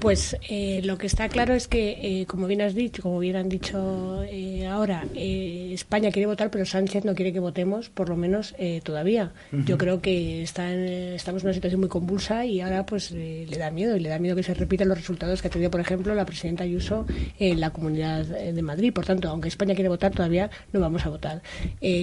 Pues 0.00 0.34
eh, 0.48 0.80
lo 0.82 0.96
que 0.96 1.06
está 1.06 1.28
claro 1.28 1.52
es 1.52 1.68
que, 1.68 1.98
eh, 2.00 2.26
como 2.26 2.46
bien 2.46 2.62
has 2.62 2.74
dicho, 2.74 3.02
como 3.02 3.18
bien 3.18 3.36
han 3.36 3.50
dicho 3.50 4.22
eh, 4.22 4.66
ahora, 4.66 5.04
España 5.14 6.10
quiere 6.10 6.24
votar, 6.26 6.50
pero 6.50 6.64
Sánchez 6.64 7.04
no 7.04 7.14
quiere 7.14 7.34
que 7.34 7.40
votemos, 7.40 7.90
por 7.90 8.08
lo 8.08 8.16
menos 8.16 8.54
todavía. 8.82 9.32
Yo 9.52 9.76
creo 9.76 10.00
que 10.00 10.42
está 10.42 10.72
estamos 10.72 11.42
en 11.42 11.48
una 11.48 11.54
situación 11.54 11.80
muy 11.80 11.90
convulsa 11.90 12.46
y 12.46 12.62
ahora 12.62 12.86
pues 12.86 13.10
le 13.10 13.46
da 13.58 13.70
miedo, 13.70 13.94
y 13.94 14.00
le 14.00 14.08
da 14.08 14.18
miedo 14.18 14.36
que 14.36 14.42
se 14.42 14.54
repitan 14.54 14.88
los 14.88 14.96
resultados 14.96 15.42
que 15.42 15.48
ha 15.48 15.50
tenido, 15.50 15.70
por 15.70 15.80
ejemplo, 15.80 16.14
la 16.14 16.24
presidenta 16.24 16.64
Ayuso 16.64 17.06
en 17.38 17.60
la 17.60 17.70
Comunidad 17.70 18.24
de 18.24 18.62
Madrid. 18.62 18.92
Por 18.94 19.04
tanto, 19.04 19.28
aunque 19.28 19.48
España 19.48 19.74
quiere 19.74 19.90
votar, 19.90 20.12
todavía 20.12 20.50
no 20.72 20.80
vamos 20.80 21.04
a 21.04 21.10
votar. 21.10 21.42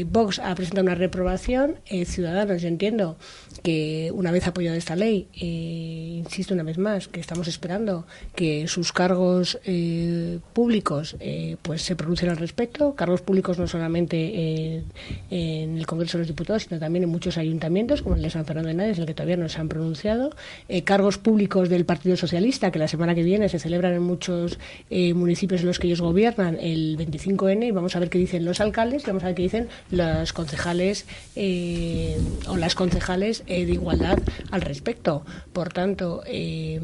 Vox 0.05 0.39
ha 0.39 0.53
presentado 0.53 0.85
una 0.85 0.95
reprobación. 0.95 1.77
Ciudadanos, 2.05 2.61
yo 2.61 2.67
entiendo 2.67 3.17
que 3.63 4.11
una 4.13 4.31
vez 4.31 4.45
apoyado 4.45 4.77
esta 4.77 4.95
ley, 4.95 5.27
insisto 5.33 6.53
una 6.53 6.63
vez 6.63 6.77
más, 6.77 7.07
que 7.07 7.19
estamos 7.19 7.47
esperando 7.47 7.86
que 8.35 8.67
sus 8.67 8.91
cargos 8.91 9.59
eh, 9.65 10.39
públicos 10.53 11.15
eh, 11.19 11.57
pues 11.61 11.81
se 11.81 11.95
pronuncien 11.95 12.29
al 12.31 12.37
respecto, 12.37 12.95
cargos 12.95 13.21
públicos 13.21 13.57
no 13.57 13.67
solamente 13.67 14.83
en 15.29 15.77
el 15.77 15.85
Congreso 15.85 16.17
de 16.17 16.23
los 16.23 16.27
Diputados, 16.27 16.63
sino 16.63 16.79
también 16.79 17.03
en 17.03 17.09
muchos 17.09 17.37
ayuntamientos, 17.37 18.01
como 18.01 18.15
el 18.15 18.21
de 18.21 18.29
San 18.29 18.45
Fernando 18.45 18.69
de 18.69 18.75
Nades, 18.75 18.97
en 18.97 19.03
el 19.03 19.07
que 19.07 19.13
todavía 19.13 19.37
no 19.37 19.49
se 19.49 19.59
han 19.59 19.69
pronunciado, 19.69 20.35
cargos 20.83 21.17
públicos 21.17 21.69
del 21.69 21.85
Partido 21.85 22.17
Socialista, 22.17 22.71
que 22.71 22.79
la 22.79 22.87
semana 22.87 23.15
que 23.15 23.23
viene 23.23 23.49
se 23.49 23.59
celebran 23.59 23.93
en 23.93 24.03
muchos 24.03 24.59
municipios 24.89 25.61
en 25.61 25.67
los 25.67 25.79
que 25.79 25.87
ellos 25.87 26.01
gobiernan 26.01 26.57
el 26.59 26.97
25N, 26.97 27.67
y 27.67 27.71
vamos 27.71 27.95
a 27.95 27.99
ver 27.99 28.09
qué 28.09 28.17
dicen 28.17 28.45
los 28.45 28.59
alcaldes, 28.59 29.03
y 29.03 29.07
vamos 29.07 29.23
a 29.23 29.27
ver 29.27 29.35
qué 29.35 29.43
dicen 29.43 29.67
los 29.91 30.33
concejales 30.33 31.05
o 32.47 32.57
las 32.57 32.75
concejales 32.75 33.45
de 33.45 33.61
igualdad 33.61 34.19
al 34.51 34.61
respecto. 34.61 35.23
Por 35.53 35.73
tanto, 35.73 36.23
eh, 36.25 36.79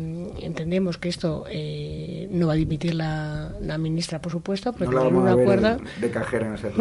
entendemos 0.94 0.98
que 0.98 1.10
esto 1.10 1.46
eh, 1.50 2.28
no 2.32 2.48
va 2.48 2.54
a 2.54 2.56
dimitir 2.56 2.94
la, 2.96 3.78
ministra, 3.78 4.22
por 4.22 4.32
supuesto, 4.32 4.74
pero 4.74 4.92
no 4.92 5.20
una 5.20 5.36
cuerda. 5.36 5.78
De, 6.00 6.10
cajera 6.10 6.48
en 6.48 6.54
ese 6.54 6.72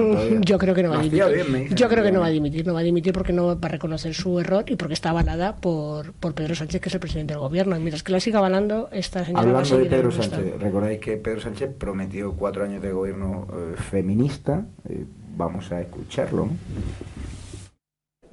Yo 0.41 0.59
creo 0.59 0.75
que 0.75 0.83
no 0.83 0.91
va 0.91 0.99
a 0.99 1.03
dimitir. 1.03 1.75
Yo 1.75 1.89
creo 1.89 2.05
que 2.05 2.13
no 2.13 2.21
va 2.21 2.27
a 2.27 2.31
dimitir, 2.31 2.67
no 2.67 2.75
va 2.75 2.81
a 2.81 2.83
dimitir 2.83 3.13
porque 3.13 3.33
no 3.33 3.47
va 3.47 3.59
a 3.61 3.69
reconocer 3.69 4.15
su 4.15 4.39
error 4.39 4.65
y 4.69 4.77
porque 4.77 4.95
está 4.95 5.11
avalada 5.11 5.57
por, 5.57 6.13
por 6.13 6.35
Pedro 6.35 6.55
Sánchez, 6.55 6.81
que 6.81 6.89
es 6.89 6.95
el 6.95 7.01
presidente 7.01 7.35
del 7.35 7.41
gobierno. 7.41 7.77
Y 7.77 7.81
mientras 7.81 8.03
que 8.03 8.13
la 8.13 8.21
siga 8.21 8.39
avalando, 8.39 8.89
esta 8.93 9.25
señora 9.25 9.43
Hablando 9.43 9.79
de 9.79 9.87
Pedro 9.87 10.11
Sánchez, 10.11 10.61
recordáis 10.61 11.01
que 11.01 11.17
Pedro 11.17 11.41
Sánchez 11.41 11.71
prometió 11.79 12.33
cuatro 12.33 12.65
años 12.65 12.83
de 12.83 12.93
gobierno 12.93 13.47
eh, 13.53 13.77
feminista. 13.77 14.65
vamos 15.37 15.73
a 15.73 15.81
escucharlo 15.81 16.49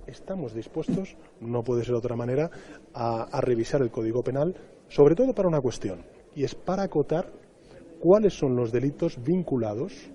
estamos 0.10 0.54
dispuestos, 0.54 1.16
no 1.40 1.64
puede 1.64 1.84
ser 1.84 1.94
de 1.94 2.00
otra 2.00 2.16
manera, 2.16 2.50
a, 2.94 3.42
revisar 3.42 3.82
el 3.82 3.92
Código 3.92 4.24
Penal, 4.24 4.56
sobre 4.90 5.16
todo 5.16 5.34
para 5.34 5.48
una 5.48 5.62
cuestión, 5.62 6.04
y 6.36 6.44
es 6.44 6.56
para 6.56 6.84
acotar 6.84 7.32
cuáles 8.00 8.34
son 8.34 8.56
los 8.56 8.72
delitos 8.72 9.22
vinculados, 9.24 10.10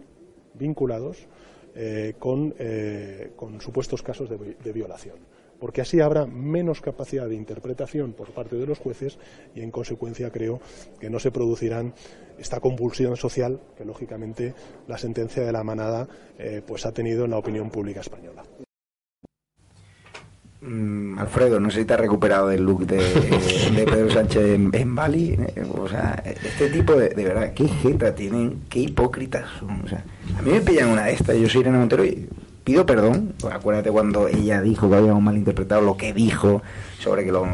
vinculados 0.54 1.28
eh, 1.74 2.14
eh, 2.58 3.32
con, 3.36 3.60
supuestos 3.60 4.02
casos 4.02 4.28
de, 4.28 4.72
violación. 4.72 5.16
Porque 5.58 5.80
así 5.80 6.00
habrá 6.00 6.26
menos 6.26 6.80
capacidad 6.80 7.28
de 7.28 7.36
interpretación 7.36 8.12
por 8.12 8.32
parte 8.32 8.56
de 8.56 8.66
los 8.66 8.78
jueces 8.78 9.18
y, 9.54 9.60
en 9.60 9.70
consecuencia, 9.70 10.30
creo 10.30 10.60
que 11.00 11.10
no 11.10 11.18
se 11.18 11.30
producirán 11.30 11.94
esta 12.38 12.60
convulsión 12.60 13.16
social 13.16 13.60
que, 13.76 13.84
lógicamente, 13.84 14.54
la 14.88 14.98
sentencia 14.98 15.44
de 15.44 15.52
la 15.52 15.64
manada 15.64 16.08
eh, 16.38 16.62
pues 16.66 16.84
ha 16.86 16.92
tenido 16.92 17.24
en 17.24 17.30
la 17.30 17.38
opinión 17.38 17.70
pública 17.70 18.00
española. 18.00 18.42
Mm, 20.66 21.18
Alfredo, 21.18 21.60
no 21.60 21.70
sé 21.70 21.80
si 21.80 21.84
te 21.84 21.92
has 21.92 22.00
recuperado 22.00 22.48
del 22.48 22.62
look 22.62 22.86
de, 22.86 22.98
Pedro 23.84 24.10
Sánchez 24.10 24.58
en, 24.72 24.94
Bali. 24.94 25.38
O 25.76 25.88
sea, 25.88 26.22
este 26.24 26.70
tipo 26.70 26.94
de, 26.94 27.10
de 27.10 27.24
verdad, 27.24 27.52
qué 27.54 27.68
jeta 27.68 28.14
tienen, 28.14 28.62
qué 28.70 28.80
hipócritas 28.80 29.44
son. 29.58 29.82
O 29.84 29.88
sea, 29.88 30.04
a 30.38 30.42
mí 30.42 30.52
me 30.52 30.60
pillan 30.60 30.88
una 30.88 31.04
de 31.04 31.12
estas, 31.12 31.36
yo 31.36 31.48
soy 31.48 31.60
Irene 31.60 31.78
Montero 31.78 32.04
y 32.04 32.28
pido 32.64 32.86
perdón. 32.86 33.34
acuérdate 33.50 33.90
cuando 33.90 34.26
ella 34.26 34.62
dijo 34.62 34.88
que 34.88 34.96
habíamos 34.96 35.22
malinterpretado 35.22 35.82
lo 35.82 35.98
que 35.98 36.14
dijo 36.14 36.62
sobre 36.98 37.24
que 37.24 37.32
los 37.32 37.46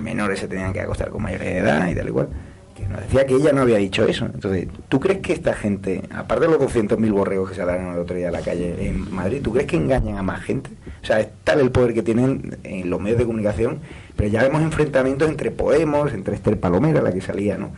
menores 0.00 0.40
se 0.40 0.48
tenían 0.48 0.72
que 0.72 0.80
acostar 0.80 1.10
con 1.10 1.22
mayoría 1.22 1.50
de 1.50 1.58
edad 1.58 1.88
y 1.88 1.94
tal 1.94 2.08
igual 2.08 2.28
que 2.74 2.88
nos 2.88 3.00
decía 3.02 3.24
que 3.24 3.34
ella 3.36 3.52
no 3.52 3.62
había 3.62 3.78
dicho 3.78 4.04
eso. 4.04 4.26
Entonces, 4.26 4.66
¿tú 4.88 4.98
crees 4.98 5.20
que 5.20 5.32
esta 5.32 5.54
gente, 5.54 6.02
aparte 6.10 6.46
de 6.46 6.58
los 6.58 6.60
200.000 6.60 7.12
borregos 7.12 7.50
que 7.50 7.54
se 7.54 7.62
hablaron 7.62 7.94
el 7.94 8.00
otro 8.00 8.16
día 8.16 8.28
a 8.28 8.32
la 8.32 8.40
calle 8.40 8.88
en 8.88 9.14
Madrid, 9.14 9.40
¿tú 9.42 9.52
crees 9.52 9.68
que 9.68 9.76
engañan 9.76 10.18
a 10.18 10.22
más 10.22 10.42
gente? 10.42 10.70
O 11.04 11.06
sea, 11.06 11.20
es 11.20 11.28
tal 11.44 11.60
el 11.60 11.70
poder 11.70 11.92
que 11.92 12.02
tienen 12.02 12.56
en 12.64 12.88
los 12.88 12.98
medios 12.98 13.18
de 13.18 13.26
comunicación, 13.26 13.80
pero 14.16 14.30
ya 14.30 14.42
vemos 14.42 14.62
enfrentamientos 14.62 15.28
entre 15.28 15.50
Podemos, 15.50 16.14
entre 16.14 16.34
Esther 16.34 16.58
Palomera, 16.58 17.02
la 17.02 17.12
que 17.12 17.20
salía, 17.20 17.58
¿no? 17.58 17.72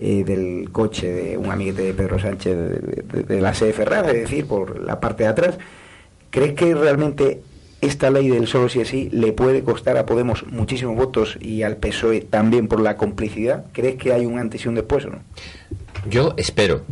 Eh, 0.00 0.22
del 0.24 0.70
coche 0.70 1.10
de 1.10 1.36
un 1.36 1.50
amiguete 1.50 1.82
de 1.82 1.92
Pedro 1.92 2.20
Sánchez 2.20 2.56
de, 2.56 3.40
la 3.40 3.52
sede 3.52 3.72
Ferrara, 3.72 4.12
es 4.12 4.20
decir, 4.20 4.46
por 4.46 4.80
la 4.80 5.00
parte 5.00 5.24
de 5.24 5.28
atrás. 5.28 5.58
¿Crees 6.30 6.52
que 6.52 6.72
realmente 6.72 7.42
esta 7.80 8.12
ley 8.12 8.28
del 8.28 8.46
solo 8.46 8.68
si 8.68 8.80
así 8.80 9.08
le 9.10 9.32
puede 9.32 9.64
costar 9.64 9.96
a 9.96 10.06
Podemos 10.06 10.46
muchísimos 10.46 10.94
votos 10.94 11.36
y 11.40 11.64
al 11.64 11.78
PSOE 11.78 12.20
también 12.20 12.68
por 12.68 12.80
la 12.80 12.96
complicidad? 12.96 13.64
¿Crees 13.72 13.96
que 13.96 14.12
hay 14.12 14.24
un 14.24 14.38
antes 14.38 14.64
y 14.64 14.68
un 14.68 14.76
después 14.76 15.04
o 15.04 15.10
no? 15.10 15.18
Yo 16.08 16.34
espero, 16.36 16.82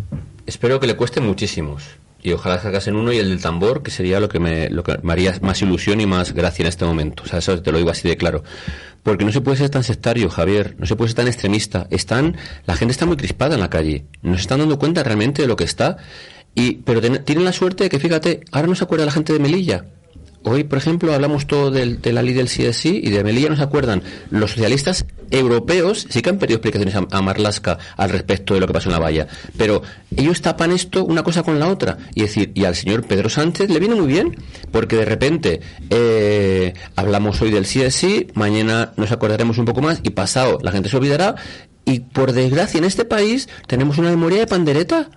espero 0.46 0.80
que 0.80 0.88
le 0.88 0.96
cueste 0.96 1.20
muchísimos. 1.20 1.84
Y 2.26 2.32
ojalá 2.32 2.60
en 2.84 2.96
uno 2.96 3.12
y 3.12 3.18
el 3.18 3.28
del 3.28 3.40
tambor, 3.40 3.84
que 3.84 3.92
sería 3.92 4.18
lo 4.18 4.28
que, 4.28 4.40
me, 4.40 4.68
lo 4.68 4.82
que 4.82 4.98
me 5.00 5.12
haría 5.12 5.38
más 5.42 5.62
ilusión 5.62 6.00
y 6.00 6.06
más 6.06 6.32
gracia 6.32 6.64
en 6.64 6.66
este 6.66 6.84
momento. 6.84 7.22
O 7.22 7.26
sea, 7.26 7.38
eso 7.38 7.62
te 7.62 7.70
lo 7.70 7.78
digo 7.78 7.90
así 7.90 8.08
de 8.08 8.16
claro. 8.16 8.42
Porque 9.04 9.24
no 9.24 9.30
se 9.30 9.40
puede 9.40 9.58
ser 9.58 9.70
tan 9.70 9.84
sectario, 9.84 10.28
Javier, 10.28 10.74
no 10.76 10.86
se 10.86 10.96
puede 10.96 11.10
ser 11.10 11.18
tan 11.18 11.28
extremista. 11.28 11.86
Están, 11.88 12.36
la 12.64 12.74
gente 12.74 12.90
está 12.90 13.06
muy 13.06 13.16
crispada 13.16 13.54
en 13.54 13.60
la 13.60 13.70
calle. 13.70 14.06
No 14.22 14.34
se 14.34 14.40
están 14.40 14.58
dando 14.58 14.76
cuenta 14.76 15.04
realmente 15.04 15.42
de 15.42 15.46
lo 15.46 15.54
que 15.54 15.62
está. 15.62 15.98
Y, 16.52 16.78
pero 16.78 17.00
tienen 17.00 17.44
la 17.44 17.52
suerte 17.52 17.84
de 17.84 17.90
que, 17.90 18.00
fíjate, 18.00 18.40
ahora 18.50 18.66
no 18.66 18.74
se 18.74 18.82
acuerda 18.82 19.04
la 19.04 19.12
gente 19.12 19.32
de 19.32 19.38
Melilla 19.38 19.84
Hoy, 20.48 20.62
por 20.62 20.78
ejemplo, 20.78 21.12
hablamos 21.12 21.48
todo 21.48 21.73
del, 21.73 22.01
de 22.01 22.12
la 22.12 22.23
ley 22.23 22.32
del 22.32 22.47
CSI 22.47 23.01
y 23.02 23.10
de 23.10 23.24
Melilla 23.24 23.48
no 23.48 23.56
se 23.56 23.64
acuerdan. 23.64 24.01
Los 24.31 24.52
socialistas 24.52 25.05
europeos 25.32 26.06
sí 26.09 26.23
que 26.23 26.31
han 26.31 26.39
pedido 26.39 26.59
explicaciones 26.59 26.94
a, 26.94 27.20
Marlasca 27.20 27.78
al 27.97 28.10
respecto 28.10 28.55
de 28.55 28.60
lo 28.60 28.68
que 28.68 28.73
pasó 28.73 28.89
en 28.89 28.93
la 28.93 29.01
valla. 29.01 29.27
Pero 29.56 29.82
ellos 30.16 30.40
tapan 30.43 30.70
esto 30.70 31.05
una 31.05 31.24
cosa 31.24 31.43
con 31.43 31.59
la 31.59 31.66
otra. 31.66 31.98
Y 32.14 32.20
decir, 32.23 32.52
y 32.55 32.64
al 32.64 32.77
señor 32.77 33.05
Pedro 33.09 33.28
Sánchez 33.28 33.70
le 33.70 33.81
viene 33.81 33.97
muy 33.97 34.06
bien, 34.06 34.36
porque 34.70 34.94
de 34.94 35.05
repente 35.05 35.60
eh, 35.90 36.74
hablamos 36.94 37.43
hoy 37.43 37.51
del 37.51 37.64
CSI, 37.64 38.28
mañana 38.35 38.93
nos 38.97 39.10
acordaremos 39.10 39.59
un 39.59 39.64
poco 39.64 39.82
más 39.82 39.98
y 40.05 40.10
pasado 40.10 40.60
la 40.62 40.70
gente 40.70 40.89
se 40.89 40.97
olvidará. 40.97 41.35
Y 41.85 42.01
por 42.01 42.31
desgracia 42.31 42.78
en 42.78 42.85
este 42.85 43.05
país 43.05 43.48
tenemos 43.66 43.98
una 43.98 44.10
memoria 44.10 44.39
de 44.39 44.47
pandereta. 44.47 45.10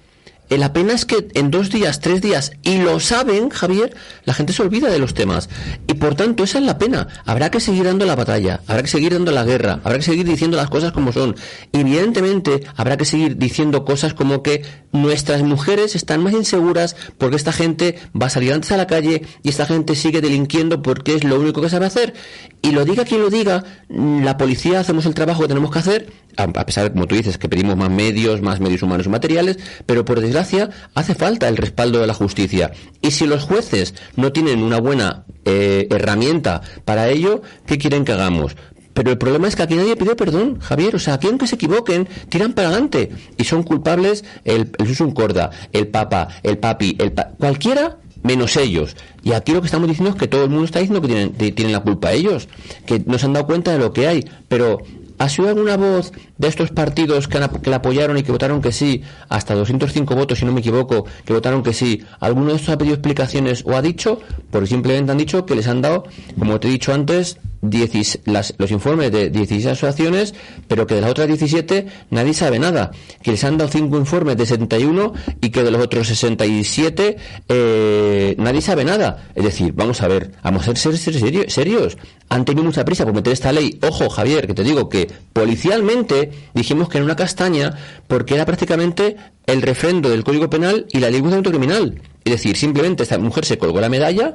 La 0.49 0.73
pena 0.73 0.93
es 0.93 1.05
que 1.05 1.27
en 1.35 1.51
dos 1.51 1.69
días, 1.69 1.99
tres 1.99 2.21
días, 2.21 2.53
y 2.63 2.79
lo 2.79 2.99
saben, 2.99 3.49
Javier, 3.49 3.95
la 4.25 4.33
gente 4.33 4.51
se 4.51 4.63
olvida 4.63 4.89
de 4.89 4.97
los 4.97 5.13
temas. 5.13 5.47
Y 5.87 5.93
por 5.93 6.15
tanto, 6.15 6.43
esa 6.43 6.57
es 6.57 6.65
la 6.65 6.79
pena. 6.79 7.07
Habrá 7.25 7.51
que 7.51 7.59
seguir 7.59 7.83
dando 7.85 8.05
la 8.05 8.15
batalla, 8.15 8.61
habrá 8.65 8.81
que 8.81 8.89
seguir 8.89 9.13
dando 9.13 9.31
la 9.31 9.43
guerra, 9.43 9.79
habrá 9.83 9.99
que 9.99 10.03
seguir 10.03 10.25
diciendo 10.25 10.57
las 10.57 10.69
cosas 10.69 10.91
como 10.91 11.11
son. 11.11 11.35
Y 11.71 11.81
evidentemente, 11.81 12.63
habrá 12.75 12.97
que 12.97 13.05
seguir 13.05 13.37
diciendo 13.37 13.85
cosas 13.85 14.15
como 14.15 14.41
que 14.41 14.63
nuestras 14.91 15.43
mujeres 15.43 15.95
están 15.95 16.23
más 16.23 16.33
inseguras 16.33 16.95
porque 17.19 17.35
esta 17.35 17.51
gente 17.51 17.99
va 18.19 18.25
a 18.25 18.31
salir 18.31 18.51
antes 18.51 18.71
a 18.71 18.77
la 18.77 18.87
calle 18.87 19.21
y 19.43 19.49
esta 19.49 19.67
gente 19.67 19.95
sigue 19.95 20.19
delinquiendo 20.19 20.81
porque 20.81 21.13
es 21.13 21.23
lo 21.23 21.39
único 21.39 21.61
que 21.61 21.69
sabe 21.69 21.85
hacer. 21.85 22.15
Y 22.63 22.71
lo 22.71 22.85
diga 22.85 23.05
quien 23.05 23.21
lo 23.21 23.29
diga, 23.29 23.63
la 23.87 24.37
policía 24.37 24.79
hacemos 24.79 25.05
el 25.05 25.13
trabajo 25.13 25.43
que 25.43 25.47
tenemos 25.47 25.71
que 25.71 25.79
hacer 25.79 26.07
a 26.37 26.65
pesar 26.65 26.93
como 26.93 27.05
tú 27.05 27.15
dices, 27.15 27.37
que 27.37 27.49
pedimos 27.49 27.75
más 27.75 27.89
medios, 27.89 28.41
más 28.41 28.59
medios 28.59 28.81
humanos 28.81 29.05
y 29.05 29.09
materiales, 29.09 29.59
pero 29.85 30.05
por 30.05 30.21
desgracia 30.21 30.38
hace 30.39 31.15
falta 31.15 31.47
el 31.47 31.57
respaldo 31.57 31.99
de 31.99 32.07
la 32.07 32.13
justicia. 32.13 32.71
Y 33.01 33.11
si 33.11 33.25
los 33.25 33.43
jueces 33.43 33.93
no 34.15 34.31
tienen 34.31 34.63
una 34.63 34.79
buena 34.79 35.25
eh, 35.45 35.87
herramienta 35.89 36.61
para 36.85 37.09
ello, 37.09 37.41
¿qué 37.65 37.77
quieren 37.77 38.05
que 38.05 38.13
hagamos? 38.13 38.55
Pero 38.93 39.11
el 39.11 39.17
problema 39.17 39.47
es 39.47 39.55
que 39.55 39.63
aquí 39.63 39.75
nadie 39.75 39.95
pide 39.95 40.15
perdón, 40.15 40.59
Javier. 40.59 40.95
O 40.95 40.99
sea, 40.99 41.13
aquí 41.13 41.27
aunque 41.27 41.47
se 41.47 41.55
equivoquen, 41.55 42.07
tiran 42.27 42.53
para 42.53 42.69
adelante. 42.69 43.11
Y 43.37 43.45
son 43.45 43.63
culpables 43.63 44.25
el, 44.43 44.71
el 44.77 44.87
Susun 44.87 45.11
Corda, 45.11 45.51
el 45.71 45.87
Papa, 45.87 46.27
el 46.43 46.57
Papi, 46.57 46.97
el 46.99 47.13
cualquiera 47.37 47.97
menos 48.23 48.57
ellos. 48.57 48.95
Y 49.23 49.31
aquí 49.33 49.53
lo 49.53 49.61
que 49.61 49.67
estamos 49.67 49.87
diciendo 49.87 50.11
es 50.11 50.19
que 50.19 50.27
todo 50.27 50.43
el 50.43 50.49
mundo 50.49 50.65
está 50.65 50.79
diciendo 50.79 51.01
que 51.01 51.07
tienen, 51.07 51.31
tienen 51.33 51.71
la 51.71 51.79
culpa 51.81 52.11
ellos, 52.11 52.47
que 52.85 53.01
no 53.05 53.17
se 53.17 53.25
han 53.25 53.33
dado 53.33 53.45
cuenta 53.45 53.71
de 53.71 53.79
lo 53.79 53.93
que 53.93 54.07
hay. 54.07 54.25
Pero 54.47 54.79
¿Ha 55.19 55.27
sido 55.27 55.49
alguna 55.49 55.75
voz 55.75 56.13
de 56.37 56.47
estos 56.47 56.71
partidos 56.71 57.27
que, 57.27 57.39
que, 57.61 57.69
la 57.69 57.75
apoyaron 57.75 58.17
y 58.17 58.23
que 58.23 58.31
votaron 58.31 58.61
que 58.61 58.71
sí, 58.71 59.03
hasta 59.27 59.53
205 59.53 60.15
votos, 60.15 60.39
si 60.39 60.45
no 60.45 60.53
me 60.53 60.61
equivoco, 60.61 61.05
que 61.25 61.33
votaron 61.33 61.61
que 61.61 61.73
sí? 61.73 62.03
¿Alguno 62.21 62.51
de 62.51 62.55
estos 62.55 62.69
ha 62.69 62.77
pedido 62.77 62.95
explicaciones 62.95 63.63
o 63.65 63.75
ha 63.75 63.81
dicho? 63.81 64.21
Porque 64.49 64.67
simplemente 64.67 65.11
han 65.11 65.17
dicho 65.17 65.45
que 65.45 65.55
les 65.55 65.67
han 65.67 65.81
dado, 65.81 66.05
como 66.37 66.59
te 66.61 66.69
he 66.69 66.71
dicho 66.71 66.93
antes, 66.93 67.37
los 67.61 68.71
informes 68.71 69.11
de 69.11 69.29
16 69.29 69.65
asociaciones, 69.67 70.33
pero 70.67 70.87
que 70.87 70.95
de 70.95 71.01
las 71.01 71.11
otras 71.11 71.27
17 71.27 71.87
nadie 72.09 72.33
sabe 72.33 72.59
nada. 72.59 72.91
Que 73.21 73.31
les 73.31 73.43
han 73.43 73.57
dado 73.57 73.69
5 73.71 73.97
informes 73.97 74.37
de 74.37 74.45
61 74.45 75.13
y 75.41 75.49
que 75.49 75.63
de 75.63 75.71
los 75.71 75.81
otros 75.81 76.07
67 76.07 77.17
eh, 77.47 78.35
nadie 78.37 78.61
sabe 78.61 78.85
nada. 78.85 79.29
Es 79.35 79.43
decir, 79.43 79.73
vamos 79.73 80.01
a 80.01 80.07
ver, 80.07 80.31
vamos 80.43 80.67
a 80.67 80.75
ser 80.75 80.97
serios. 80.97 81.97
Han 82.29 82.45
tenido 82.45 82.63
mucha 82.63 82.85
prisa 82.85 83.05
por 83.05 83.13
meter 83.13 83.33
esta 83.33 83.51
ley. 83.51 83.79
Ojo, 83.81 84.09
Javier, 84.09 84.47
que 84.47 84.53
te 84.53 84.63
digo 84.63 84.87
que 84.89 85.09
policialmente 85.33 86.31
dijimos 86.53 86.89
que 86.89 86.97
era 86.97 87.05
una 87.05 87.15
castaña 87.15 87.75
porque 88.07 88.35
era 88.35 88.45
prácticamente 88.45 89.17
el 89.51 89.61
refrendo 89.61 90.09
del 90.09 90.23
Código 90.23 90.49
Penal 90.49 90.85
y 90.91 90.99
la 90.99 91.09
ley 91.09 91.21
de 91.21 91.41
criminal. 91.43 92.01
Es 92.25 92.33
decir, 92.33 92.57
simplemente 92.57 93.03
esta 93.03 93.17
mujer 93.17 93.45
se 93.45 93.57
colgó 93.57 93.79
la 93.79 93.89
medalla, 93.89 94.33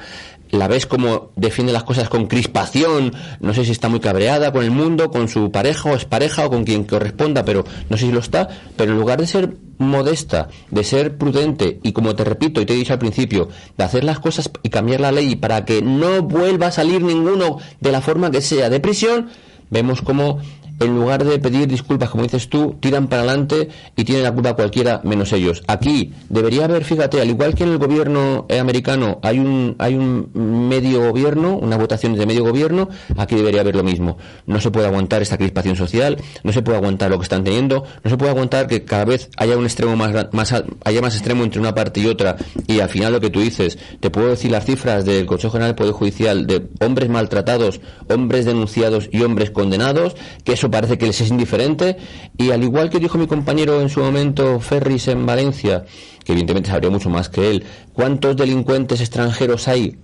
la 0.50 0.68
ves 0.68 0.86
como 0.86 1.30
defiende 1.36 1.72
las 1.72 1.84
cosas 1.84 2.08
con 2.08 2.26
crispación, 2.26 3.12
no 3.40 3.54
sé 3.54 3.64
si 3.64 3.72
está 3.72 3.88
muy 3.88 4.00
cabreada 4.00 4.52
con 4.52 4.64
el 4.64 4.70
mundo, 4.70 5.10
con 5.10 5.28
su 5.28 5.50
pareja 5.52 5.90
o 5.90 5.94
es 5.94 6.04
pareja 6.04 6.46
o 6.46 6.50
con 6.50 6.64
quien 6.64 6.84
corresponda, 6.84 7.44
pero 7.44 7.64
no 7.90 7.96
sé 7.96 8.06
si 8.06 8.12
lo 8.12 8.20
está, 8.20 8.48
pero 8.76 8.92
en 8.92 8.98
lugar 8.98 9.20
de 9.20 9.26
ser 9.26 9.56
modesta, 9.78 10.48
de 10.70 10.82
ser 10.82 11.18
prudente 11.18 11.78
y 11.82 11.92
como 11.92 12.14
te 12.14 12.24
repito 12.24 12.60
y 12.60 12.66
te 12.66 12.72
he 12.72 12.76
dicho 12.76 12.92
al 12.92 12.98
principio, 12.98 13.48
de 13.76 13.84
hacer 13.84 14.04
las 14.04 14.18
cosas 14.18 14.50
y 14.62 14.70
cambiar 14.70 15.00
la 15.00 15.12
ley 15.12 15.36
para 15.36 15.64
que 15.64 15.82
no 15.82 16.22
vuelva 16.22 16.68
a 16.68 16.72
salir 16.72 17.02
ninguno 17.02 17.58
de 17.80 17.92
la 17.92 18.00
forma 18.00 18.30
que 18.30 18.40
sea 18.40 18.70
de 18.70 18.80
prisión, 18.80 19.28
vemos 19.70 20.02
como 20.02 20.40
en 20.80 20.94
lugar 20.94 21.24
de 21.24 21.38
pedir 21.38 21.68
disculpas, 21.68 22.10
como 22.10 22.24
dices 22.24 22.48
tú, 22.48 22.76
tiran 22.80 23.08
para 23.08 23.22
adelante 23.22 23.68
y 23.96 24.04
tienen 24.04 24.24
la 24.24 24.32
culpa 24.32 24.54
cualquiera 24.54 25.00
menos 25.04 25.32
ellos. 25.32 25.62
Aquí 25.66 26.12
debería 26.28 26.64
haber, 26.64 26.84
fíjate, 26.84 27.20
al 27.20 27.28
igual 27.28 27.54
que 27.54 27.64
en 27.64 27.70
el 27.70 27.78
gobierno 27.78 28.46
eh, 28.48 28.58
americano 28.58 29.18
hay 29.22 29.38
un, 29.38 29.76
hay 29.78 29.94
un 29.94 30.30
medio 30.68 31.10
gobierno, 31.10 31.56
una 31.56 31.76
votación 31.76 32.14
de 32.14 32.26
medio 32.26 32.44
gobierno, 32.44 32.88
aquí 33.16 33.36
debería 33.36 33.60
haber 33.60 33.76
lo 33.76 33.84
mismo. 33.84 34.18
No 34.46 34.60
se 34.60 34.70
puede 34.70 34.86
aguantar 34.86 35.22
esta 35.22 35.38
crispación 35.38 35.76
social, 35.76 36.16
no 36.42 36.52
se 36.52 36.62
puede 36.62 36.78
aguantar 36.78 37.10
lo 37.10 37.18
que 37.18 37.24
están 37.24 37.44
teniendo, 37.44 37.84
no 38.02 38.10
se 38.10 38.16
puede 38.16 38.32
aguantar 38.32 38.66
que 38.66 38.84
cada 38.84 39.04
vez 39.04 39.30
haya 39.36 39.56
un 39.56 39.64
extremo 39.64 39.96
más, 39.96 40.32
más 40.32 40.54
haya 40.84 41.00
más 41.00 41.14
extremo 41.14 41.44
entre 41.44 41.60
una 41.60 41.74
parte 41.74 42.00
y 42.00 42.06
otra 42.06 42.36
y 42.66 42.80
al 42.80 42.88
final 42.88 43.12
lo 43.12 43.20
que 43.20 43.30
tú 43.30 43.40
dices, 43.40 43.78
te 44.00 44.10
puedo 44.10 44.28
decir 44.28 44.50
las 44.50 44.64
cifras 44.64 45.04
del 45.04 45.26
Consejo 45.26 45.52
General 45.52 45.70
del 45.70 45.76
Poder 45.76 45.92
Judicial 45.92 46.46
de 46.46 46.66
hombres 46.80 47.08
maltratados, 47.08 47.80
hombres 48.08 48.44
denunciados 48.44 49.08
y 49.12 49.22
hombres 49.22 49.50
condenados, 49.50 50.16
que 50.44 50.56
eso 50.64 50.70
parece 50.70 50.96
que 50.96 51.06
les 51.06 51.20
es 51.20 51.28
indiferente. 51.28 51.96
Y 52.38 52.50
al 52.50 52.62
igual 52.62 52.88
que 52.88 52.98
dijo 52.98 53.18
mi 53.18 53.26
compañero 53.26 53.82
en 53.82 53.90
su 53.90 54.00
momento 54.00 54.60
Ferris 54.60 55.08
en 55.08 55.26
Valencia, 55.26 55.84
que 56.24 56.32
evidentemente 56.32 56.70
sabría 56.70 56.90
mucho 56.90 57.10
más 57.10 57.28
que 57.28 57.50
él, 57.50 57.64
¿cuántos 57.92 58.34
delincuentes 58.34 59.00
extranjeros 59.00 59.68
hay 59.68 59.98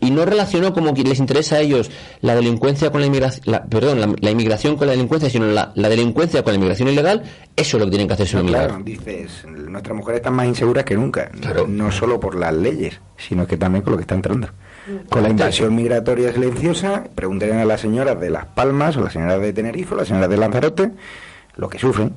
y 0.00 0.10
no 0.10 0.26
relacionó 0.26 0.74
como 0.74 0.92
que 0.92 1.04
les 1.04 1.18
interesa 1.20 1.56
a 1.56 1.60
ellos 1.60 1.90
la 2.20 2.34
delincuencia 2.34 2.90
con 2.90 3.00
la 3.00 3.06
inmigración, 3.06 3.62
perdón, 3.70 4.16
la, 4.20 4.30
inmigración 4.30 4.76
con 4.76 4.88
la 4.88 4.92
delincuencia, 4.94 5.30
sino 5.30 5.46
la, 5.46 5.72
delincuencia 5.74 6.42
con 6.42 6.52
la 6.52 6.56
inmigración 6.56 6.88
ilegal, 6.88 7.22
eso 7.54 7.76
es 7.76 7.80
lo 7.80 7.86
que 7.86 7.90
tienen 7.90 8.08
que 8.08 8.14
hacerse 8.14 8.36
no, 8.36 8.44
Claro, 8.44 8.80
dices, 8.84 9.46
nuestras 9.46 9.96
mujeres 9.96 10.18
están 10.18 10.34
más 10.34 10.46
inseguras 10.46 10.84
que 10.84 10.96
nunca, 10.96 11.30
no 11.68 11.92
solo 11.92 12.18
por 12.18 12.34
las 12.34 12.52
leyes, 12.52 13.00
sino 13.16 13.46
que 13.46 13.56
también 13.56 13.82
con 13.82 13.92
lo 13.92 13.96
que 13.96 14.02
está 14.02 14.16
entrando. 14.16 14.48
Con 15.08 15.22
la 15.22 15.30
invasión 15.30 15.74
migratoria 15.74 16.32
silenciosa, 16.32 17.04
preguntarían 17.14 17.58
a 17.58 17.64
las 17.64 17.80
señoras 17.80 18.18
de 18.20 18.30
Las 18.30 18.46
Palmas, 18.46 18.96
o 18.96 19.00
las 19.02 19.12
señoras 19.12 19.40
de 19.40 19.52
Tenerife, 19.52 19.94
o 19.94 19.96
las 19.96 20.08
señoras 20.08 20.28
de 20.28 20.36
Lanzarote, 20.36 20.90
lo 21.56 21.68
que 21.68 21.78
sufren 21.78 22.14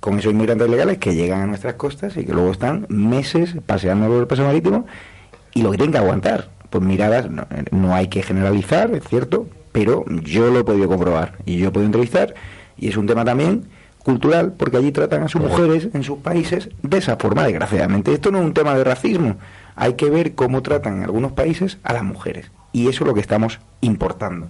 con 0.00 0.18
esos 0.18 0.32
inmigrantes 0.32 0.68
legales 0.68 0.98
que 0.98 1.14
llegan 1.14 1.40
a 1.42 1.46
nuestras 1.46 1.74
costas 1.74 2.16
y 2.16 2.24
que 2.24 2.32
luego 2.32 2.52
están 2.52 2.86
meses 2.88 3.54
paseando 3.66 4.06
por 4.08 4.20
el 4.20 4.26
paso 4.26 4.44
marítimo 4.44 4.86
y 5.54 5.62
lo 5.62 5.70
que 5.70 5.76
tienen 5.76 5.92
que 5.92 5.98
aguantar 5.98 6.48
pues 6.70 6.84
miradas, 6.84 7.28
no, 7.70 7.94
hay 7.94 8.08
que 8.08 8.22
generalizar, 8.22 8.90
es 8.94 9.04
cierto, 9.04 9.48
pero 9.72 10.04
yo 10.22 10.50
lo 10.50 10.60
he 10.60 10.64
podido 10.64 10.86
comprobar 10.86 11.38
y 11.46 11.56
yo 11.56 11.68
he 11.68 11.70
podido 11.70 11.86
entrevistar 11.86 12.34
y 12.76 12.88
es 12.88 12.96
un 12.96 13.06
tema 13.06 13.24
también 13.24 13.64
cultural 14.02 14.52
porque 14.52 14.76
allí 14.76 14.92
tratan 14.92 15.22
a 15.22 15.28
sus 15.28 15.40
mujeres 15.40 15.88
en 15.94 16.02
sus 16.02 16.18
países 16.18 16.68
de 16.82 16.98
esa 16.98 17.16
forma, 17.16 17.44
desgraciadamente. 17.44 18.12
Esto 18.12 18.30
no 18.30 18.38
es 18.38 18.44
un 18.44 18.52
tema 18.52 18.74
de 18.74 18.84
racismo, 18.84 19.36
hay 19.78 19.94
que 19.94 20.10
ver 20.10 20.34
cómo 20.34 20.62
tratan 20.62 20.98
en 20.98 21.04
algunos 21.04 21.32
países 21.32 21.78
a 21.84 21.92
las 21.92 22.02
mujeres 22.02 22.50
y 22.72 22.88
eso 22.88 23.04
es 23.04 23.08
lo 23.08 23.14
que 23.14 23.20
estamos 23.20 23.60
importando. 23.80 24.48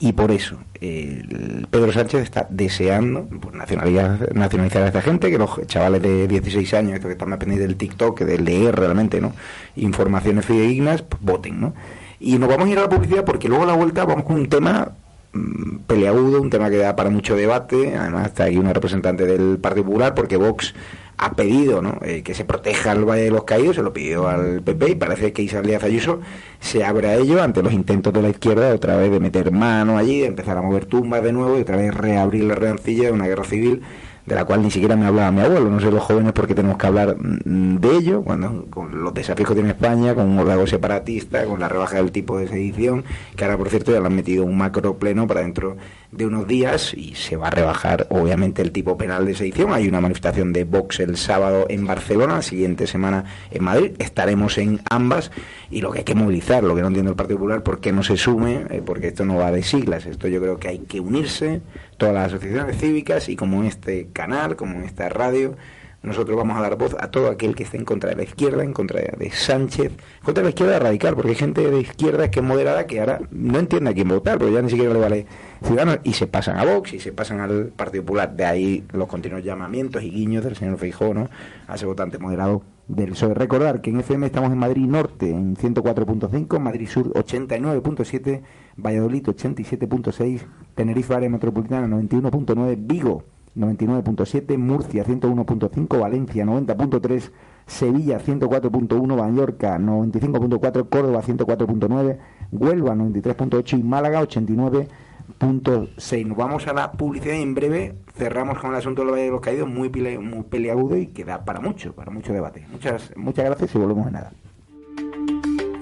Y 0.00 0.12
por 0.12 0.30
eso 0.30 0.58
Pedro 0.78 1.92
Sánchez 1.92 2.22
está 2.22 2.46
deseando 2.50 3.26
pues, 3.40 3.54
nacionalizar, 3.56 4.82
a 4.82 4.86
esta 4.86 5.02
gente, 5.02 5.28
que 5.28 5.38
los 5.38 5.66
chavales 5.66 6.02
de 6.02 6.28
16 6.28 6.72
años, 6.74 6.94
estos 6.94 7.08
que 7.08 7.12
están 7.12 7.30
más 7.30 7.40
del 7.40 7.74
TikTok, 7.74 8.20
de 8.20 8.38
leer 8.38 8.76
realmente 8.76 9.20
no 9.20 9.32
informaciones 9.74 10.44
fidedignas, 10.44 11.02
pues, 11.02 11.20
voten. 11.20 11.60
¿no? 11.60 11.74
Y 12.20 12.38
nos 12.38 12.48
vamos 12.48 12.68
a 12.68 12.70
ir 12.70 12.78
a 12.78 12.82
la 12.82 12.88
publicidad 12.88 13.24
porque 13.24 13.48
luego 13.48 13.64
a 13.64 13.66
la 13.66 13.74
vuelta 13.74 14.04
vamos 14.04 14.24
con 14.24 14.36
un 14.36 14.48
tema 14.48 14.92
mm, 15.32 15.78
peleagudo, 15.88 16.42
un 16.42 16.50
tema 16.50 16.70
que 16.70 16.76
da 16.76 16.94
para 16.94 17.10
mucho 17.10 17.34
debate. 17.34 17.96
Además 17.96 18.26
está 18.26 18.44
aquí 18.44 18.56
una 18.56 18.72
representante 18.72 19.26
del 19.26 19.58
Partido 19.58 19.86
Popular 19.86 20.14
porque 20.14 20.36
Vox 20.36 20.74
ha 21.18 21.32
pedido 21.32 21.82
¿no? 21.82 21.98
Eh, 22.02 22.22
que 22.22 22.34
se 22.34 22.44
proteja 22.44 22.92
el 22.92 23.04
Valle 23.04 23.24
de 23.24 23.30
los 23.30 23.44
Caídos, 23.44 23.76
se 23.76 23.82
lo 23.82 23.92
pidió 23.92 24.28
al 24.28 24.62
PP 24.62 24.90
y 24.90 24.94
parece 24.94 25.32
que 25.32 25.42
Isabel 25.42 25.66
Díaz 25.66 25.82
Ayuso 25.82 26.20
se 26.60 26.84
abre 26.84 27.08
a 27.08 27.16
ello 27.16 27.42
ante 27.42 27.62
los 27.62 27.72
intentos 27.72 28.12
de 28.12 28.22
la 28.22 28.30
izquierda 28.30 28.72
otra 28.72 28.96
vez 28.96 29.10
de 29.10 29.20
meter 29.20 29.50
mano 29.50 29.98
allí, 29.98 30.20
de 30.20 30.26
empezar 30.26 30.56
a 30.56 30.62
mover 30.62 30.86
tumbas 30.86 31.22
de 31.22 31.32
nuevo 31.32 31.58
y 31.58 31.62
otra 31.62 31.76
vez 31.76 31.94
reabrir 31.94 32.44
la 32.44 32.54
reancilla 32.54 33.06
de 33.06 33.12
una 33.12 33.26
guerra 33.26 33.44
civil 33.44 33.82
de 34.28 34.34
la 34.34 34.44
cual 34.44 34.62
ni 34.62 34.70
siquiera 34.70 34.94
me 34.94 35.06
hablaba 35.06 35.32
mi 35.32 35.40
abuelo. 35.40 35.70
No 35.70 35.80
sé 35.80 35.90
los 35.90 36.02
jóvenes 36.02 36.32
porque 36.32 36.54
tenemos 36.54 36.76
que 36.76 36.86
hablar 36.86 37.16
mm, 37.18 37.76
de 37.76 37.96
ello, 37.96 38.22
cuando 38.22 38.66
con 38.70 39.02
los 39.02 39.14
desafíos 39.14 39.48
que 39.48 39.54
tiene 39.54 39.70
España, 39.70 40.14
con 40.14 40.28
un 40.28 40.38
órgano 40.38 40.66
separatista, 40.66 41.44
con 41.46 41.60
la 41.60 41.68
rebaja 41.68 41.96
del 41.96 42.12
tipo 42.12 42.38
de 42.38 42.46
sedición, 42.46 43.04
que 43.34 43.44
ahora 43.44 43.56
por 43.56 43.70
cierto 43.70 43.90
ya 43.90 44.00
lo 44.00 44.06
han 44.06 44.14
metido 44.14 44.44
un 44.44 44.56
macro 44.56 44.98
pleno 44.98 45.26
para 45.26 45.40
dentro 45.40 45.76
de 46.10 46.26
unos 46.26 46.46
días 46.46 46.94
y 46.94 47.14
se 47.14 47.36
va 47.36 47.48
a 47.48 47.50
rebajar 47.50 48.06
obviamente 48.10 48.62
el 48.62 48.72
tipo 48.72 48.96
penal 48.96 49.26
de 49.26 49.34
sedición. 49.34 49.72
Hay 49.72 49.88
una 49.88 50.00
manifestación 50.00 50.52
de 50.52 50.64
Vox 50.64 51.00
el 51.00 51.16
sábado 51.16 51.66
en 51.68 51.86
Barcelona, 51.86 52.36
la 52.36 52.42
siguiente 52.42 52.86
semana 52.86 53.24
en 53.50 53.62
Madrid. 53.62 53.92
Estaremos 53.98 54.56
en 54.58 54.80
ambas 54.90 55.30
y 55.70 55.80
lo 55.80 55.90
que 55.92 55.98
hay 55.98 56.04
que 56.04 56.14
movilizar, 56.14 56.64
lo 56.64 56.74
que 56.74 56.80
no 56.80 56.88
entiendo 56.88 57.10
el 57.10 57.16
Partido 57.16 57.38
Popular, 57.38 57.62
por 57.62 57.80
qué 57.80 57.92
no 57.92 58.02
se 58.02 58.16
sume, 58.16 58.64
eh, 58.70 58.82
porque 58.84 59.08
esto 59.08 59.24
no 59.24 59.36
va 59.36 59.52
de 59.52 59.62
siglas, 59.62 60.06
esto 60.06 60.28
yo 60.28 60.40
creo 60.40 60.58
que 60.58 60.68
hay 60.68 60.78
que 60.78 61.00
unirse 61.00 61.60
todas 61.98 62.14
las 62.14 62.26
asociaciones 62.28 62.78
cívicas 62.78 63.28
y 63.28 63.36
como 63.36 63.60
en 63.60 63.66
este 63.66 64.08
canal, 64.12 64.56
como 64.56 64.76
en 64.76 64.84
esta 64.84 65.08
radio, 65.08 65.56
nosotros 66.02 66.36
vamos 66.36 66.56
a 66.56 66.60
dar 66.60 66.76
voz 66.76 66.96
a 66.98 67.10
todo 67.10 67.28
aquel 67.28 67.54
que 67.54 67.64
esté 67.64 67.76
en 67.76 67.84
contra 67.84 68.10
de 68.10 68.16
la 68.16 68.22
izquierda, 68.22 68.62
en 68.62 68.72
contra 68.72 69.00
de 69.00 69.30
Sánchez, 69.30 69.92
en 69.92 70.24
contra 70.24 70.42
de 70.42 70.44
la 70.44 70.50
izquierda 70.50 70.78
radical, 70.78 71.14
porque 71.14 71.30
hay 71.30 71.36
gente 71.36 71.68
de 71.68 71.80
izquierda 71.80 72.30
que 72.30 72.40
es 72.40 72.46
moderada 72.46 72.86
que 72.86 73.00
ahora 73.00 73.20
no 73.30 73.58
entiende 73.58 73.90
a 73.90 73.94
quién 73.94 74.08
votar, 74.08 74.38
porque 74.38 74.54
ya 74.54 74.62
ni 74.62 74.70
siquiera 74.70 74.92
le 74.92 75.00
vale 75.00 75.26
Ciudadanos, 75.62 75.98
y 76.04 76.12
se 76.12 76.28
pasan 76.28 76.56
a 76.56 76.64
Vox 76.64 76.92
y 76.94 77.00
se 77.00 77.12
pasan 77.12 77.40
al 77.40 77.72
Partido 77.76 78.04
Popular. 78.04 78.34
De 78.36 78.44
ahí 78.44 78.84
los 78.92 79.08
continuos 79.08 79.42
llamamientos 79.42 80.02
y 80.02 80.10
guiños 80.10 80.44
del 80.44 80.54
señor 80.54 80.78
Feijó, 80.78 81.12
¿no? 81.14 81.28
A 81.66 81.74
ese 81.74 81.86
votante 81.86 82.18
moderado 82.18 82.62
del 82.86 83.10
PSOE. 83.10 83.34
Recordar 83.34 83.80
que 83.80 83.90
en 83.90 83.98
FM 83.98 84.26
estamos 84.26 84.52
en 84.52 84.58
Madrid 84.58 84.86
Norte 84.86 85.30
en 85.30 85.56
104.5, 85.56 86.58
Madrid 86.60 86.88
Sur 86.88 87.12
89.7, 87.12 88.42
Valladolid 88.76 89.26
87.6, 89.26 90.42
Tenerife 90.76 91.14
Área 91.14 91.28
Metropolitana 91.28 91.88
91.9, 91.88 92.76
Vigo 92.78 93.24
99.7, 93.58 94.56
Murcia 94.56 95.04
101.5, 95.04 96.00
Valencia 96.00 96.44
90.3, 96.44 97.30
Sevilla 97.66 98.20
104.1, 98.20 99.16
Mallorca 99.16 99.78
95.4, 99.78 100.88
Córdoba 100.88 101.22
104.9, 101.22 102.18
Huelva 102.52 102.94
93.8 102.94 103.78
y 103.78 103.82
Málaga 103.82 104.22
89.6. 104.22 106.26
Nos 106.26 106.36
vamos 106.36 106.66
a 106.66 106.72
la 106.72 106.92
publicidad 106.92 107.34
y 107.34 107.42
en 107.42 107.54
breve 107.54 107.96
cerramos 108.14 108.58
con 108.58 108.70
el 108.70 108.76
asunto 108.76 109.04
de 109.04 109.28
los 109.28 109.40
Caídos, 109.40 109.68
muy, 109.68 109.90
muy 109.90 110.44
peleagudo 110.44 110.96
y 110.96 111.08
que 111.08 111.24
da 111.24 111.44
para 111.44 111.60
mucho, 111.60 111.94
para 111.94 112.10
mucho 112.10 112.32
debate. 112.32 112.66
Muchas, 112.70 113.12
muchas 113.16 113.44
gracias 113.44 113.74
y 113.74 113.78
volvemos 113.78 114.06
a 114.06 114.10
nada. 114.10 114.32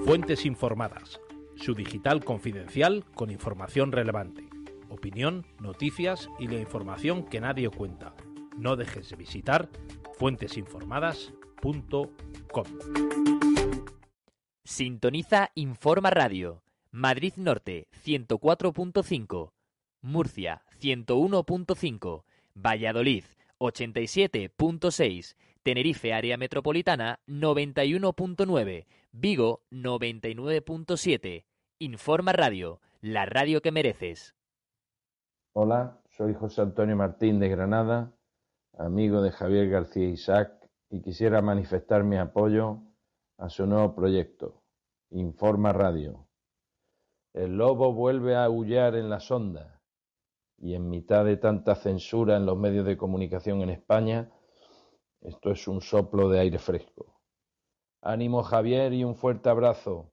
Fuentes 0.04 0.46
informadas. 0.46 1.20
Su 1.56 1.74
digital 1.74 2.24
confidencial 2.24 3.04
con 3.14 3.30
información 3.30 3.92
relevante. 3.92 4.45
Opinión, 4.88 5.46
noticias 5.60 6.28
y 6.38 6.46
la 6.48 6.60
información 6.60 7.24
que 7.24 7.40
nadie 7.40 7.70
cuenta. 7.70 8.14
No 8.56 8.76
dejes 8.76 9.10
de 9.10 9.16
visitar 9.16 9.68
fuentesinformadas.com. 10.18 12.64
Sintoniza 14.64 15.50
Informa 15.54 16.10
Radio. 16.10 16.62
Madrid 16.90 17.34
Norte 17.36 17.88
104.5. 18.04 19.52
Murcia 20.06 20.62
101.5, 20.80 22.22
Valladolid 22.54 23.24
87.6, 23.58 25.34
Tenerife 25.64 26.12
Área 26.12 26.36
Metropolitana 26.36 27.18
91.9, 27.26 28.86
Vigo 29.10 29.62
99.7. 29.72 31.44
Informa 31.80 32.32
Radio, 32.32 32.80
la 33.00 33.26
radio 33.26 33.60
que 33.60 33.72
mereces. 33.72 34.35
Hola, 35.58 36.02
soy 36.10 36.34
José 36.34 36.60
Antonio 36.60 36.96
Martín 36.96 37.40
de 37.40 37.48
Granada, 37.48 38.12
amigo 38.76 39.22
de 39.22 39.30
Javier 39.30 39.70
García 39.70 40.06
Isaac, 40.06 40.52
y 40.90 41.00
quisiera 41.00 41.40
manifestar 41.40 42.04
mi 42.04 42.18
apoyo 42.18 42.82
a 43.38 43.48
su 43.48 43.66
nuevo 43.66 43.94
proyecto, 43.94 44.64
Informa 45.08 45.72
Radio. 45.72 46.28
El 47.32 47.56
lobo 47.56 47.94
vuelve 47.94 48.36
a 48.36 48.44
aullar 48.44 48.96
en 48.96 49.08
las 49.08 49.30
ondas 49.30 49.80
y 50.58 50.74
en 50.74 50.90
mitad 50.90 51.24
de 51.24 51.38
tanta 51.38 51.74
censura 51.74 52.36
en 52.36 52.44
los 52.44 52.58
medios 52.58 52.84
de 52.84 52.98
comunicación 52.98 53.62
en 53.62 53.70
España, 53.70 54.30
esto 55.22 55.52
es 55.52 55.66
un 55.66 55.80
soplo 55.80 56.28
de 56.28 56.38
aire 56.38 56.58
fresco. 56.58 57.18
Ánimo 58.02 58.42
Javier 58.42 58.92
y 58.92 59.04
un 59.04 59.16
fuerte 59.16 59.48
abrazo. 59.48 60.12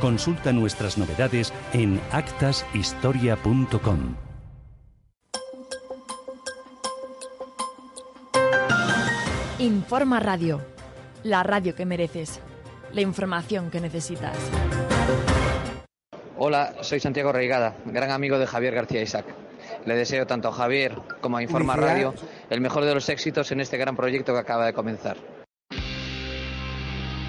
Consulta 0.00 0.52
nuestras 0.52 0.96
novedades 0.96 1.52
en 1.74 2.00
actashistoria.com. 2.10 4.16
Informa 9.58 10.20
Radio, 10.20 10.62
la 11.22 11.42
radio 11.42 11.74
que 11.74 11.84
mereces, 11.84 12.40
la 12.94 13.02
información 13.02 13.70
que 13.70 13.82
necesitas. 13.82 14.38
Hola, 16.38 16.76
soy 16.80 16.98
Santiago 16.98 17.30
Reigada, 17.30 17.76
gran 17.84 18.10
amigo 18.10 18.38
de 18.38 18.46
Javier 18.46 18.74
García 18.74 19.02
Isaac. 19.02 19.26
Le 19.84 19.96
deseo 19.96 20.26
tanto 20.26 20.48
a 20.48 20.52
Javier 20.52 20.94
como 21.20 21.36
a 21.36 21.42
Informa 21.42 21.76
Radio 21.76 22.14
el 22.48 22.62
mejor 22.62 22.86
de 22.86 22.94
los 22.94 23.06
éxitos 23.10 23.52
en 23.52 23.60
este 23.60 23.76
gran 23.76 23.96
proyecto 23.96 24.32
que 24.32 24.38
acaba 24.38 24.64
de 24.64 24.72
comenzar. 24.72 25.18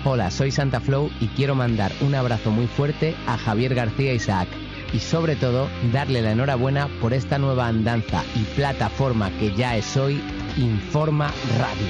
Hola, 0.03 0.31
soy 0.31 0.49
Santa 0.49 0.79
Flow 0.79 1.11
y 1.19 1.27
quiero 1.27 1.53
mandar 1.53 1.91
un 2.01 2.15
abrazo 2.15 2.49
muy 2.49 2.65
fuerte 2.65 3.15
a 3.27 3.37
Javier 3.37 3.75
García 3.75 4.13
Isaac 4.13 4.47
y 4.91 4.97
sobre 4.97 5.35
todo 5.35 5.69
darle 5.93 6.23
la 6.23 6.31
enhorabuena 6.31 6.89
por 6.99 7.13
esta 7.13 7.37
nueva 7.37 7.67
andanza 7.67 8.23
y 8.35 8.43
plataforma 8.55 9.29
que 9.37 9.55
ya 9.55 9.77
es 9.77 9.95
hoy 9.97 10.19
Informa 10.57 11.31
Radio. 11.59 11.87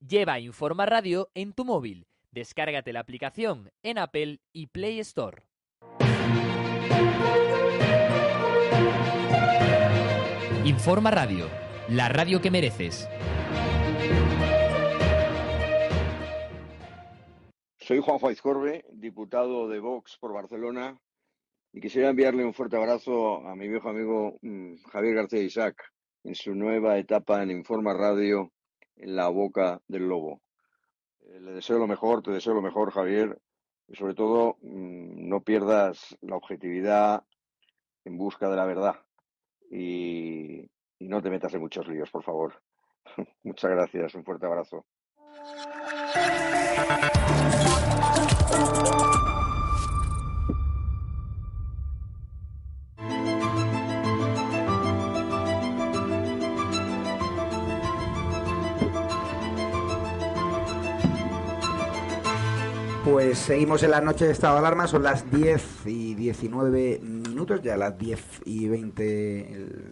Lleva 0.00 0.40
Informa 0.40 0.84
Radio 0.84 1.30
en 1.34 1.52
tu 1.52 1.64
móvil. 1.64 2.08
Descárgate 2.32 2.92
la 2.92 3.00
aplicación 3.00 3.70
en 3.84 3.98
Apple 3.98 4.40
y 4.52 4.66
Play 4.66 4.98
Store. 4.98 5.44
Informa 10.64 11.12
Radio, 11.12 11.48
la 11.88 12.08
radio 12.08 12.40
que 12.40 12.50
mereces. 12.50 13.08
Soy 17.84 18.00
Juan 18.00 18.18
Juárez 18.18 18.40
Corbe, 18.40 18.86
diputado 18.92 19.68
de 19.68 19.78
Vox 19.78 20.16
por 20.18 20.32
Barcelona, 20.32 20.98
y 21.70 21.82
quisiera 21.82 22.08
enviarle 22.08 22.42
un 22.42 22.54
fuerte 22.54 22.78
abrazo 22.78 23.46
a 23.46 23.54
mi 23.54 23.68
viejo 23.68 23.90
amigo 23.90 24.38
mm, 24.40 24.76
Javier 24.90 25.16
García 25.16 25.42
Isaac 25.42 25.92
en 26.22 26.34
su 26.34 26.54
nueva 26.54 26.96
etapa 26.96 27.42
en 27.42 27.50
Informa 27.50 27.92
Radio 27.92 28.50
en 28.96 29.14
la 29.14 29.28
boca 29.28 29.82
del 29.86 30.08
lobo. 30.08 30.40
Eh, 31.26 31.38
le 31.40 31.52
deseo 31.52 31.78
lo 31.78 31.86
mejor, 31.86 32.22
te 32.22 32.30
deseo 32.30 32.54
lo 32.54 32.62
mejor, 32.62 32.90
Javier, 32.90 33.38
y 33.86 33.96
sobre 33.96 34.14
todo 34.14 34.56
mm, 34.62 35.28
no 35.28 35.42
pierdas 35.42 36.16
la 36.22 36.36
objetividad 36.36 37.22
en 38.06 38.16
busca 38.16 38.48
de 38.48 38.56
la 38.56 38.64
verdad 38.64 38.94
y, 39.70 40.60
y 40.98 41.08
no 41.08 41.20
te 41.20 41.28
metas 41.28 41.52
en 41.52 41.60
muchos 41.60 41.86
líos, 41.86 42.10
por 42.10 42.22
favor. 42.22 42.62
Muchas 43.42 43.70
gracias, 43.70 44.14
un 44.14 44.24
fuerte 44.24 44.46
abrazo. 44.46 44.86
Pues 63.14 63.38
seguimos 63.38 63.80
en 63.84 63.92
la 63.92 64.00
noche 64.00 64.26
de 64.26 64.32
estado 64.32 64.54
de 64.54 64.58
alarma, 64.58 64.88
son 64.88 65.04
las 65.04 65.30
10 65.30 65.86
y 65.86 66.16
19 66.16 66.98
minutos, 67.00 67.62
ya 67.62 67.76
las 67.76 67.96
10 67.96 68.42
y 68.44 68.66
20 68.66 69.22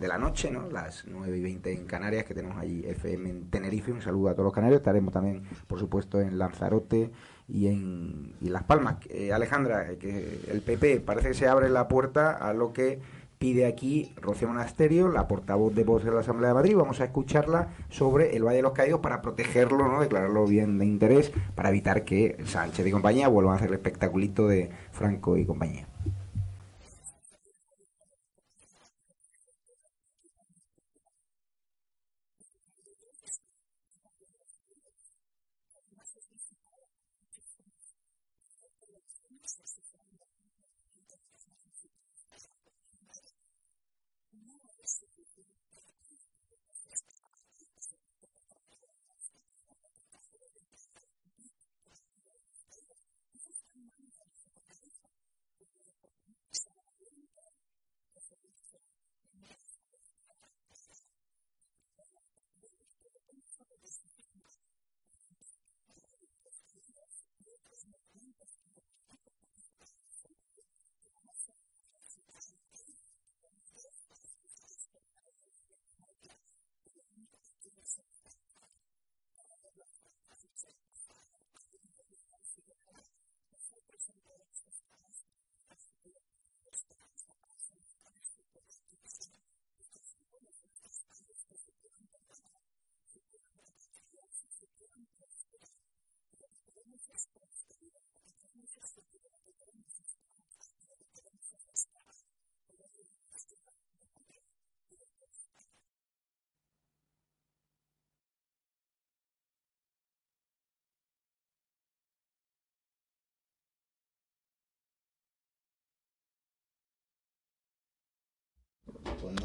de 0.00 0.08
la 0.08 0.18
noche, 0.18 0.50
¿no? 0.50 0.68
Las 0.68 1.04
9 1.06 1.38
y 1.38 1.40
20 1.40 1.72
en 1.72 1.86
Canarias, 1.86 2.24
que 2.24 2.34
tenemos 2.34 2.58
allí 2.58 2.84
FM 2.84 3.30
en 3.30 3.48
Tenerife. 3.48 3.92
Un 3.92 4.02
saludo 4.02 4.30
a 4.30 4.32
todos 4.32 4.46
los 4.46 4.52
canarios. 4.52 4.80
Estaremos 4.80 5.14
también, 5.14 5.44
por 5.68 5.78
supuesto, 5.78 6.20
en 6.20 6.36
Lanzarote 6.36 7.12
y 7.46 7.68
en 7.68 8.34
Las 8.40 8.64
Palmas. 8.64 8.96
Eh, 9.08 9.32
Alejandra, 9.32 9.92
eh, 9.92 9.98
que 9.98 10.40
el 10.50 10.60
PP 10.60 10.98
parece 10.98 11.28
que 11.28 11.34
se 11.34 11.46
abre 11.46 11.68
la 11.68 11.86
puerta 11.86 12.32
a 12.32 12.52
lo 12.52 12.72
que 12.72 12.98
pide 13.43 13.66
aquí 13.66 14.14
Rocío 14.20 14.47
Monasterio, 14.47 15.09
la 15.09 15.27
portavoz 15.27 15.74
de 15.74 15.82
voz 15.82 16.05
de 16.05 16.12
la 16.12 16.20
Asamblea 16.20 16.51
de 16.51 16.55
Madrid. 16.55 16.77
Vamos 16.77 17.01
a 17.01 17.06
escucharla 17.06 17.70
sobre 17.89 18.36
el 18.36 18.44
Valle 18.44 18.59
de 18.59 18.62
los 18.62 18.70
Caídos 18.70 19.01
para 19.01 19.20
protegerlo, 19.20 19.89
¿no? 19.89 20.01
declararlo 20.01 20.47
bien 20.47 20.78
de 20.78 20.86
interés, 20.86 21.32
para 21.56 21.70
evitar 21.70 22.05
que 22.05 22.36
Sánchez 22.44 22.86
y 22.86 22.93
compañía 22.93 23.27
vuelvan 23.27 23.55
a 23.55 23.56
hacer 23.56 23.70
el 23.70 23.74
espectaculito 23.74 24.47
de 24.47 24.70
Franco 24.93 25.36
y 25.36 25.44
compañía. 25.44 25.89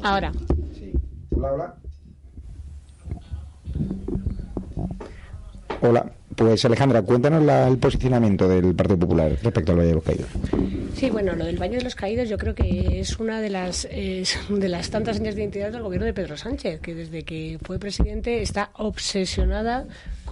Ahora. 0.02 0.32
Sí. 0.74 0.92
Hola, 1.36 1.52
hola. 1.52 1.74
Hola. 5.80 6.12
Pues 6.36 6.64
Alejandra, 6.64 7.02
cuéntanos 7.02 7.42
la- 7.42 7.66
el 7.66 7.78
posicionamiento 7.78 8.48
del 8.48 8.72
Partido 8.74 8.98
Popular 9.00 9.32
respecto 9.42 9.72
al 9.72 9.78
Valle 9.78 9.88
de 9.88 9.94
los 9.94 10.04
Caídos. 10.04 10.28
Sí, 10.94 11.10
bueno, 11.10 11.34
lo 11.34 11.44
del 11.44 11.60
Valle 11.60 11.78
de 11.78 11.82
los 11.82 11.96
Caídos 11.96 12.28
yo 12.28 12.38
creo 12.38 12.54
que 12.54 13.00
es 13.00 13.18
una 13.18 13.40
de 13.40 13.50
las 13.50 13.88
es 13.90 14.38
de 14.48 14.68
las 14.68 14.88
tantas 14.90 15.16
señas 15.16 15.34
de 15.34 15.42
identidad 15.42 15.72
del 15.72 15.82
gobierno 15.82 16.06
de 16.06 16.12
Pedro 16.12 16.36
Sánchez, 16.36 16.80
que 16.80 16.94
desde 16.94 17.24
que 17.24 17.58
fue 17.64 17.80
presidente 17.80 18.40
está 18.40 18.70
obsesionada 18.74 19.86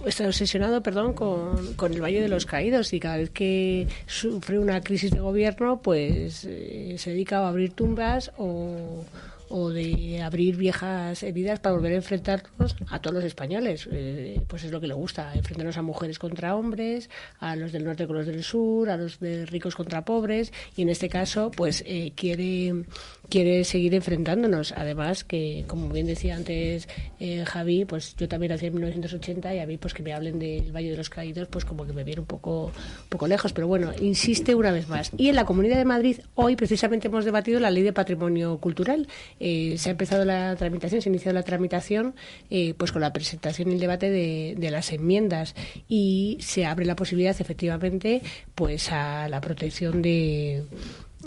está 0.05 0.25
obsesionado, 0.27 0.81
perdón, 0.81 1.11
con, 1.13 1.73
con 1.73 1.91
el 1.93 2.01
Valle 2.01 2.21
de 2.21 2.29
los 2.29 2.45
Caídos 2.45 2.93
y 2.93 2.99
cada 3.01 3.17
vez 3.17 3.29
que 3.31 3.87
sufre 4.05 4.59
una 4.59 4.79
crisis 4.81 5.11
de 5.11 5.19
gobierno, 5.19 5.81
pues 5.81 6.45
eh, 6.47 6.95
se 6.97 7.09
dedica 7.09 7.39
a 7.39 7.49
abrir 7.49 7.73
tumbas 7.73 8.31
o 8.37 9.03
o 9.49 9.69
de 9.69 10.21
abrir 10.21 10.55
viejas 10.57 11.23
heridas 11.23 11.59
para 11.59 11.75
volver 11.75 11.93
a 11.93 11.95
enfrentarnos 11.95 12.75
a 12.89 12.99
todos 12.99 13.15
los 13.15 13.23
españoles. 13.23 13.87
Eh, 13.91 14.41
pues 14.47 14.63
es 14.63 14.71
lo 14.71 14.79
que 14.79 14.87
le 14.87 14.93
gusta, 14.93 15.33
enfrentarnos 15.33 15.77
a 15.77 15.81
mujeres 15.81 16.19
contra 16.19 16.55
hombres, 16.55 17.09
a 17.39 17.55
los 17.55 17.71
del 17.71 17.85
norte 17.85 18.07
con 18.07 18.17
los 18.17 18.25
del 18.25 18.43
sur, 18.43 18.89
a 18.89 18.97
los 18.97 19.19
de 19.19 19.45
ricos 19.45 19.75
contra 19.75 20.05
pobres, 20.05 20.51
y 20.75 20.81
en 20.81 20.89
este 20.89 21.09
caso, 21.09 21.51
pues 21.51 21.83
eh, 21.85 22.13
quiere, 22.15 22.85
quiere 23.29 23.63
seguir 23.63 23.93
enfrentándonos. 23.93 24.71
Además, 24.73 25.23
que 25.23 25.65
como 25.67 25.89
bien 25.89 26.07
decía 26.07 26.35
antes 26.35 26.87
eh, 27.19 27.43
Javi, 27.45 27.85
pues 27.85 28.15
yo 28.15 28.27
también 28.27 28.51
nací 28.51 28.67
en 28.67 28.73
1980 28.73 29.55
y 29.55 29.59
a 29.59 29.65
mí, 29.65 29.77
pues 29.77 29.93
que 29.93 30.03
me 30.03 30.13
hablen 30.13 30.39
del 30.39 30.71
Valle 30.71 30.91
de 30.91 30.97
los 30.97 31.09
Caídos, 31.09 31.47
pues 31.47 31.65
como 31.65 31.85
que 31.85 31.93
me 31.93 32.03
viene 32.03 32.21
un 32.21 32.27
poco, 32.27 32.65
un 32.65 33.09
poco 33.09 33.27
lejos. 33.27 33.53
Pero 33.53 33.67
bueno, 33.67 33.91
insiste 34.01 34.55
una 34.55 34.71
vez 34.71 34.87
más. 34.87 35.11
Y 35.17 35.29
en 35.29 35.35
la 35.35 35.45
Comunidad 35.45 35.77
de 35.77 35.85
Madrid, 35.85 36.19
hoy 36.35 36.55
precisamente 36.55 37.07
hemos 37.07 37.25
debatido 37.25 37.59
la 37.59 37.71
ley 37.71 37.83
de 37.83 37.93
patrimonio 37.93 38.57
cultural. 38.59 39.07
Eh, 39.39 39.75
se 39.77 39.89
ha 39.89 39.91
empezado 39.91 40.25
la 40.25 40.55
tramitación, 40.55 41.01
se 41.01 41.09
ha 41.09 41.11
iniciado 41.11 41.35
la 41.35 41.43
tramitación 41.43 42.15
eh, 42.49 42.73
pues 42.77 42.91
con 42.91 43.01
la 43.01 43.13
presentación 43.13 43.71
y 43.71 43.73
el 43.73 43.79
debate 43.79 44.09
de, 44.09 44.55
de, 44.57 44.71
las 44.71 44.91
enmiendas 44.91 45.55
y 45.87 46.37
se 46.41 46.65
abre 46.65 46.85
la 46.85 46.95
posibilidad 46.95 47.35
efectivamente 47.39 48.21
pues 48.55 48.91
a 48.91 49.27
la 49.29 49.41
protección 49.41 50.01
de 50.01 50.63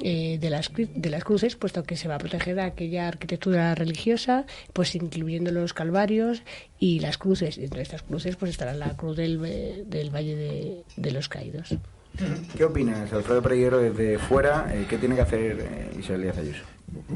eh, 0.03 0.39
de, 0.41 0.51
las, 0.51 0.71
de 0.75 1.11
las 1.11 1.25
cruces, 1.25 1.57
puesto 1.57 1.83
que 1.83 1.97
se 1.97 2.07
va 2.07 2.15
a 2.15 2.19
proteger 2.19 2.61
aquella 2.61 3.09
arquitectura 3.09 3.75
religiosa, 3.75 4.47
pues 4.73 4.95
incluyendo 4.95 5.51
los 5.51 5.75
calvarios 5.75 6.43
y 6.79 7.01
las 7.01 7.19
cruces. 7.19 7.59
Entre 7.59 7.83
estas 7.83 8.03
cruces 8.03 8.37
pues 8.37 8.53
estará 8.53 8.73
la 8.75 8.97
cruz 8.97 9.17
del, 9.17 9.41
del 9.89 10.15
Valle 10.15 10.85
de, 10.97 11.11
los 11.11 11.29
Caídos. 11.29 11.77
¿Qué 12.57 12.65
opinas, 12.65 13.13
Alfredo 13.13 13.43
Preguero, 13.43 13.79
desde 13.79 14.19
fuera? 14.19 14.73
Eh, 14.73 14.87
¿Qué 14.89 14.97
tiene 14.97 15.17
que 15.17 15.23
hacer 15.23 15.59
eh, 15.61 15.91
Isabel 15.99 16.23
Díaz 16.23 16.39
Ayuso? 16.39 16.63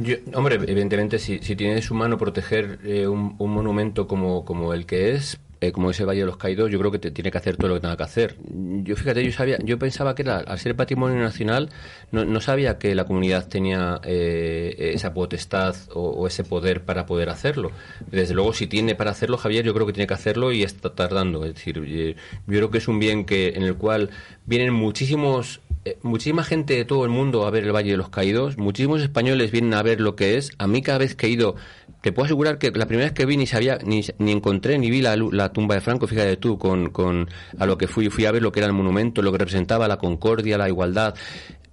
Yo, 0.01 0.17
hombre, 0.35 0.57
evidentemente, 0.57 1.19
si, 1.19 1.39
si 1.39 1.57
tiene 1.57 1.77
en 1.77 1.83
su 1.83 1.95
mano 1.95 2.19
proteger 2.19 2.79
un, 3.09 3.35
un, 3.39 3.51
monumento 3.51 4.07
como, 4.07 4.45
como 4.45 4.73
el 4.73 4.87
que 4.87 5.13
es, 5.13 5.41
eh, 5.65 5.73
como 5.73 5.91
es 5.91 6.01
el 6.01 6.07
Valle 6.07 6.20
de 6.20 6.27
los 6.27 6.36
Caídos, 6.36 6.70
yo 6.70 6.78
creo 6.78 6.91
que 6.91 6.99
tiene 6.99 7.31
que 7.31 7.39
hacer 7.39 7.57
todo 7.57 7.69
lo 7.69 7.74
que 7.74 7.81
tenga 7.81 7.97
que 7.97 8.03
hacer. 8.03 8.36
Yo 8.82 8.97
fíjate, 8.97 9.24
yo 9.24 9.32
sabía, 9.32 9.59
yo 9.65 9.78
pensaba 9.78 10.15
que 10.15 10.23
era, 10.23 10.39
al 10.39 10.59
ser 10.59 10.77
patrimonio 10.77 11.19
nacional, 11.19 11.70
no, 12.12 12.41
sabía 12.41 12.78
que 12.78 12.95
la 12.95 13.05
comunidad 13.05 13.49
tenía 13.49 14.01
eh, 14.05 14.93
esa 14.95 15.15
potestad 15.15 15.74
o, 15.95 16.27
ese 16.27 16.45
poder 16.45 16.82
para 16.85 17.07
poder 17.07 17.31
hacerlo. 17.31 17.70
Desde 18.11 18.35
luego, 18.35 18.53
si 18.53 18.66
tiene 18.66 18.95
para 18.95 19.12
hacerlo, 19.12 19.39
Javier, 19.39 19.65
yo 19.65 19.73
creo 19.74 19.86
que 19.86 19.93
tiene 19.93 20.07
que 20.07 20.15
hacerlo 20.15 20.53
y 20.53 20.62
está 20.62 20.95
tardando. 20.95 21.45
Es 21.45 21.55
decir, 21.55 21.82
yo 21.82 22.15
creo 22.47 22.70
que 22.70 22.78
es 22.78 22.89
un 22.89 22.99
bien 22.99 23.24
que 23.24 23.49
en 23.49 23.62
el 23.62 23.77
cual 23.77 24.11
vienen 24.47 24.74
muchísimos 24.74 25.61
eh, 25.86 25.99
muchísima 26.01 26.45
gente 26.45 26.74
de 26.74 26.86
todo 26.86 27.05
el 27.05 27.11
mundo 27.11 27.47
a 27.47 27.51
ver 27.51 27.65
el 27.65 27.73
Valle 27.73 27.91
de 27.91 27.99
los 27.99 28.09
Caídos, 28.09 28.57
muchísimos 28.57 29.03
españoles 29.03 29.51
vienen 29.51 29.74
a 29.74 29.82
ver 29.82 30.01
lo 30.01 30.16
que 30.16 30.39
es. 30.39 30.53
A 30.57 30.66
mí 30.66 30.81
cada 30.81 30.97
vez 30.97 31.15
que 31.15 31.27
he 31.27 31.31
ido, 31.31 31.57
te 32.05 32.12
puedo 32.12 32.26
asegurar 32.26 32.59
que 32.59 32.70
la 32.70 32.85
primera 32.85 33.06
vez 33.06 33.14
que 33.14 33.24
vi 33.24 33.39
ni 33.39 33.47
sabía, 33.47 33.78
ni, 33.82 34.05
ni 34.18 34.32
encontré 34.32 34.78
ni 34.78 34.90
vi 34.90 35.01
la, 35.01 35.16
la, 35.16 35.55
tumba 35.55 35.74
de 35.74 35.81
Franco, 35.81 36.06
fíjate 36.06 36.36
tú, 36.36 36.59
con, 36.59 36.90
con 36.90 37.31
a 37.59 37.64
lo 37.64 37.78
que 37.78 37.89
fui, 37.89 38.10
fui 38.10 38.26
a 38.26 38.31
ver 38.31 38.43
lo 38.43 38.52
que 38.52 38.60
era 38.60 38.66
el 38.66 38.74
monumento, 38.74 39.22
lo 39.22 39.32
que 39.32 39.39
representaba 39.39 39.89
la 39.89 39.97
concordia, 39.97 40.59
la 40.59 40.68
igualdad 40.68 41.14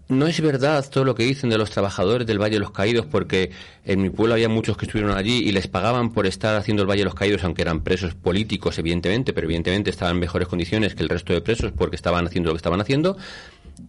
no 0.07 0.27
es 0.27 0.39
verdad 0.41 0.85
todo 0.89 1.05
lo 1.05 1.15
que 1.15 1.23
dicen 1.23 1.49
de 1.49 1.57
los 1.57 1.71
trabajadores 1.71 2.27
del 2.27 2.39
Valle 2.39 2.55
de 2.55 2.59
los 2.59 2.71
Caídos, 2.71 3.05
porque 3.05 3.51
en 3.85 4.01
mi 4.01 4.09
pueblo 4.09 4.33
había 4.33 4.49
muchos 4.49 4.77
que 4.77 4.85
estuvieron 4.85 5.17
allí 5.17 5.39
y 5.39 5.51
les 5.51 5.67
pagaban 5.67 6.13
por 6.13 6.27
estar 6.27 6.55
haciendo 6.55 6.83
el 6.83 6.89
Valle 6.89 7.01
de 7.01 7.05
los 7.05 7.15
Caídos, 7.15 7.43
aunque 7.43 7.61
eran 7.61 7.81
presos 7.81 8.13
políticos, 8.13 8.77
evidentemente, 8.77 9.33
pero 9.33 9.47
evidentemente 9.47 9.89
estaban 9.89 10.15
en 10.15 10.19
mejores 10.19 10.47
condiciones 10.47 10.95
que 10.95 11.03
el 11.03 11.09
resto 11.09 11.33
de 11.33 11.41
presos 11.41 11.71
porque 11.71 11.95
estaban 11.95 12.27
haciendo 12.27 12.49
lo 12.49 12.53
que 12.53 12.57
estaban 12.57 12.81
haciendo. 12.81 13.17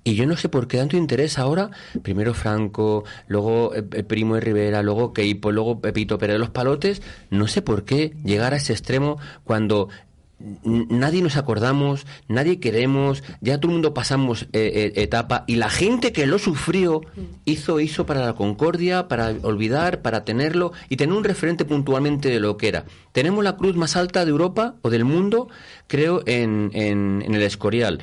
Y 0.05 0.15
yo 0.15 0.27
no 0.27 0.37
sé 0.37 0.49
por 0.49 0.67
qué 0.67 0.79
tanto 0.79 0.97
interés 0.97 1.39
ahora, 1.39 1.71
primero 2.03 2.35
Franco, 2.35 3.05
luego 3.29 3.75
eh, 3.75 3.85
eh, 3.93 4.03
Primo 4.03 4.35
de 4.35 4.41
Rivera, 4.41 4.83
luego 4.83 5.13
Keipo, 5.13 5.53
luego 5.53 5.81
Pepito 5.81 6.19
Pérez 6.19 6.35
de 6.35 6.39
los 6.41 6.51
Palotes, 6.51 7.03
no 7.31 7.47
sé 7.47 7.63
por 7.63 7.85
qué 7.85 8.13
llegar 8.25 8.53
a 8.53 8.57
ese 8.57 8.73
extremo 8.73 9.19
cuando 9.45 9.89
nadie 10.65 11.23
nos 11.23 11.37
acordamos, 11.37 12.05
nadie 12.27 12.59
queremos, 12.59 13.23
ya 13.41 13.59
todo 13.59 13.71
el 13.71 13.75
mundo 13.75 13.95
pasamos 13.95 14.49
eh, 14.53 14.93
etapa 14.97 15.45
y 15.47 15.55
la 15.55 15.71
gente 15.71 16.13
que 16.13 16.27
lo 16.27 16.41
sufrió 16.41 17.03
hizo, 17.45 17.79
hizo 17.79 18.07
para 18.07 18.27
la 18.27 18.33
concordia, 18.33 19.07
para 19.07 19.29
olvidar, 19.43 20.03
para 20.03 20.25
tenerlo 20.25 20.73
y 20.89 20.97
tener 20.97 21.15
un 21.17 21.23
referente 21.23 21.65
puntualmente 21.65 22.29
de 22.29 22.41
lo 22.41 22.57
que 22.57 22.67
era. 22.67 22.87
Tenemos 23.13 23.45
la 23.45 23.57
cruz 23.57 23.77
más 23.77 23.95
alta 23.95 24.25
de 24.25 24.33
Europa 24.33 24.75
o 24.83 24.91
del 24.91 25.05
mundo, 25.05 25.47
creo, 25.87 26.25
en, 26.27 26.73
en, 26.75 27.23
en 27.25 27.35
el 27.37 27.43
Escorial. 27.43 28.01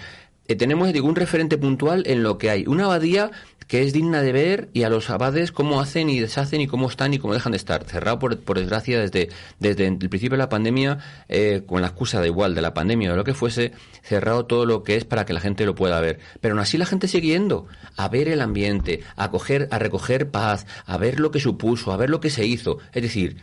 Eh, 0.50 0.56
tenemos 0.56 0.92
digo, 0.92 1.08
un 1.08 1.16
referente 1.16 1.60
puntual 1.60 2.04
en 2.08 2.24
lo 2.24 2.40
que 2.40 2.50
hay. 2.50 2.66
Una 2.66 2.86
abadía 2.86 3.30
que 3.68 3.84
es 3.84 3.94
digna 3.94 4.24
de 4.24 4.32
ver 4.32 4.70
y 4.74 4.82
a 4.82 4.90
los 4.90 5.12
abades 5.12 5.52
cómo 5.52 5.80
hacen 5.80 6.10
y 6.10 6.20
deshacen 6.20 6.60
y 6.60 6.66
cómo 6.66 6.90
están 6.90 7.14
y 7.14 7.20
cómo 7.20 7.36
dejan 7.36 7.52
de 7.52 7.58
estar. 7.58 7.84
Cerrado, 7.84 8.18
por, 8.18 8.40
por 8.40 8.58
desgracia, 8.58 9.00
desde, 9.00 9.30
desde 9.60 9.86
el 9.86 9.98
principio 10.00 10.32
de 10.32 10.38
la 10.38 10.50
pandemia, 10.50 10.98
eh, 11.28 11.62
con 11.68 11.82
la 11.82 11.90
excusa 11.90 12.20
de 12.20 12.30
igual, 12.30 12.56
de 12.56 12.64
la 12.64 12.74
pandemia 12.74 13.14
o 13.14 13.16
lo 13.16 13.24
que 13.24 13.36
fuese, 13.36 13.74
cerrado 14.02 14.48
todo 14.48 14.66
lo 14.66 14.82
que 14.82 14.96
es 14.96 15.06
para 15.06 15.24
que 15.24 15.34
la 15.34 15.40
gente 15.40 15.68
lo 15.68 15.76
pueda 15.76 16.02
ver. 16.02 16.18
Pero 16.42 16.56
aún 16.56 16.62
así 16.62 16.80
la 16.80 16.88
gente 16.88 17.08
sigue 17.08 17.28
yendo 17.28 17.68
a 17.96 18.10
ver 18.10 18.28
el 18.28 18.42
ambiente, 18.42 19.02
a, 19.18 19.30
coger, 19.30 19.68
a 19.70 19.78
recoger 19.78 20.32
paz, 20.32 20.66
a 20.88 20.98
ver 20.98 21.20
lo 21.20 21.30
que 21.30 21.40
supuso, 21.40 21.92
a 21.92 21.98
ver 21.98 22.10
lo 22.10 22.22
que 22.22 22.32
se 22.32 22.48
hizo. 22.48 22.80
Es 22.92 23.04
decir, 23.04 23.38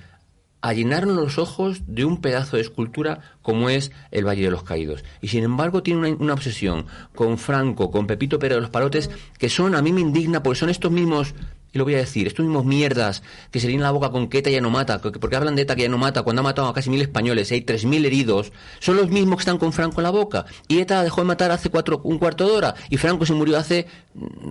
a 0.61 0.73
llenarnos 0.73 1.17
los 1.17 1.39
ojos 1.39 1.83
de 1.87 2.05
un 2.05 2.21
pedazo 2.21 2.57
de 2.57 2.63
escultura 2.63 3.21
como 3.43 3.69
es 3.71 3.93
el 4.11 4.27
Valle 4.27 4.43
de 4.43 4.51
los 4.51 4.63
Caídos. 4.63 5.05
Y 5.21 5.29
sin 5.29 5.45
embargo 5.45 5.83
tiene 5.83 6.13
una, 6.13 6.35
obsesión 6.35 6.87
con 7.15 7.39
Franco, 7.39 7.91
con 7.91 8.07
Pepito 8.07 8.39
Pérez 8.39 8.57
de 8.57 8.63
los 8.63 8.71
Palotes, 8.71 9.11
que 9.39 9.49
son, 9.49 9.75
a 9.75 9.83
mí 9.83 9.93
me 9.93 10.01
indigna, 10.01 10.43
porque 10.43 10.59
son 10.59 10.71
estos 10.71 10.91
mismos, 10.91 11.35
y 11.73 11.79
lo 11.79 11.85
voy 11.85 11.95
a 11.95 11.99
decir, 11.99 12.27
estos 12.27 12.45
mismos 12.45 12.65
mierdas 12.65 13.23
que 13.51 13.61
se 13.61 13.69
llenan 13.69 13.85
la 13.85 13.91
boca 13.91 14.11
con 14.11 14.29
que 14.29 14.39
ETA 14.39 14.51
ya 14.51 14.61
no 14.61 14.71
mata, 14.71 15.01
porque 15.01 15.37
hablan 15.37 15.55
de 15.57 15.63
ETA 15.63 15.77
que 15.77 15.83
ya 15.83 15.89
no 15.89 15.99
mata, 15.99 16.23
cuando 16.23 16.41
ha 16.41 16.43
matado 16.43 16.69
a 16.69 16.75
casi 16.75 16.91
mil 16.91 17.01
españoles, 17.01 17.53
hay 17.53 17.61
tres 17.61 17.85
mil 17.85 18.05
heridos, 18.05 18.53
son 18.81 18.97
los 18.97 19.09
mismos 19.09 19.37
que 19.37 19.43
están 19.43 19.59
con 19.59 19.73
Franco 19.73 20.01
en 20.01 20.05
la 20.05 20.11
boca. 20.11 20.47
Y 20.69 20.81
ETA 20.81 21.05
dejó 21.05 21.21
de 21.21 21.29
matar 21.29 21.51
hace 21.53 21.71
cuatro, 21.71 22.01
un 22.03 22.19
cuarto 22.19 22.47
de 22.47 22.53
hora, 22.53 22.75
y 22.91 22.97
Franco 22.97 23.25
se 23.25 23.35
murió 23.35 23.59
hace 23.59 23.87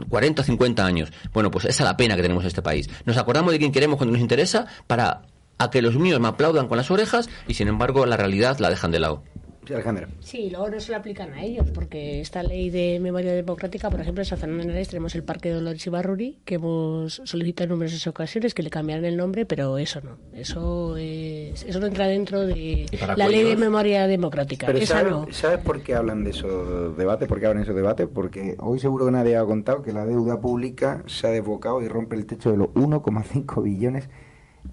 40 0.07 0.41
o 0.41 0.45
50 0.45 0.85
años. 0.85 1.11
Bueno, 1.33 1.51
pues 1.51 1.65
esa 1.65 1.83
es 1.83 1.89
la 1.89 1.97
pena 1.97 2.15
que 2.15 2.21
tenemos 2.21 2.43
en 2.43 2.47
este 2.47 2.61
país. 2.61 2.89
Nos 3.05 3.17
acordamos 3.17 3.51
de 3.51 3.59
quien 3.59 3.71
queremos 3.71 3.97
cuando 3.97 4.13
nos 4.13 4.21
interesa 4.21 4.67
para 4.87 5.23
a 5.57 5.69
que 5.69 5.81
los 5.81 5.97
míos 5.97 6.19
me 6.19 6.27
aplaudan 6.27 6.67
con 6.67 6.77
las 6.77 6.91
orejas 6.91 7.29
y 7.47 7.53
sin 7.53 7.67
embargo 7.67 8.05
la 8.05 8.17
realidad 8.17 8.59
la 8.59 8.69
dejan 8.69 8.91
de 8.91 8.99
lado. 8.99 9.23
Sí, 9.65 9.73
Alejandra. 9.73 10.07
Sí, 10.19 10.49
luego 10.51 10.69
no 10.69 10.79
se 10.79 10.91
lo 10.91 10.97
aplican 10.97 11.33
a 11.33 11.41
ellos, 11.41 11.71
porque 11.71 12.21
esta 12.21 12.43
ley 12.43 12.69
de 12.69 12.99
memoria 12.99 13.33
democrática, 13.33 13.89
por 13.89 13.99
ejemplo, 13.99 14.21
en 14.21 14.25
San 14.25 14.37
Fernando 14.37 14.63
de 14.63 14.69
Henares 14.69 14.89
tenemos 14.89 15.15
el 15.15 15.23
Parque 15.23 15.49
de 15.49 15.55
Dolores 15.55 15.89
Barruri, 15.89 16.37
que 16.45 16.55
hemos 16.55 17.21
solicitado 17.23 17.65
en 17.65 17.69
numerosas 17.71 18.05
ocasiones 18.05 18.53
que 18.53 18.61
le 18.61 18.69
cambiaran 18.69 19.05
el 19.05 19.17
nombre, 19.17 19.45
pero 19.45 19.77
eso 19.79 20.01
no. 20.01 20.17
Eso 20.33 20.97
eso 20.97 21.79
no 21.79 21.87
entra 21.87 22.07
dentro 22.07 22.41
de 22.41 22.85
la 23.15 23.27
ley 23.27 23.43
de 23.43 23.55
memoria 23.55 24.05
democrática. 24.07 24.67
Pero 24.67 25.27
¿sabes, 25.31 25.59
por 25.63 25.81
qué 25.81 25.95
hablan 25.95 26.23
de 26.23 26.29
esos 26.29 26.95
debates? 26.95 27.27
¿Por 27.27 27.39
qué 27.39 27.47
hablan 27.47 27.63
de 27.63 27.63
esos 27.63 27.75
debates? 27.75 28.07
Porque 28.13 28.55
hoy 28.59 28.79
seguro 28.79 29.05
que 29.05 29.11
nadie 29.11 29.35
ha 29.35 29.45
contado 29.45 29.81
que 29.81 29.93
la 29.93 30.05
deuda 30.05 30.39
pública 30.39 31.03
se 31.07 31.27
ha 31.27 31.31
desbocado 31.31 31.81
y 31.81 31.87
rompe 31.87 32.15
el 32.15 32.27
techo 32.27 32.51
de 32.51 32.57
los 32.57 32.67
1,5 32.69 33.63
billones 33.63 34.09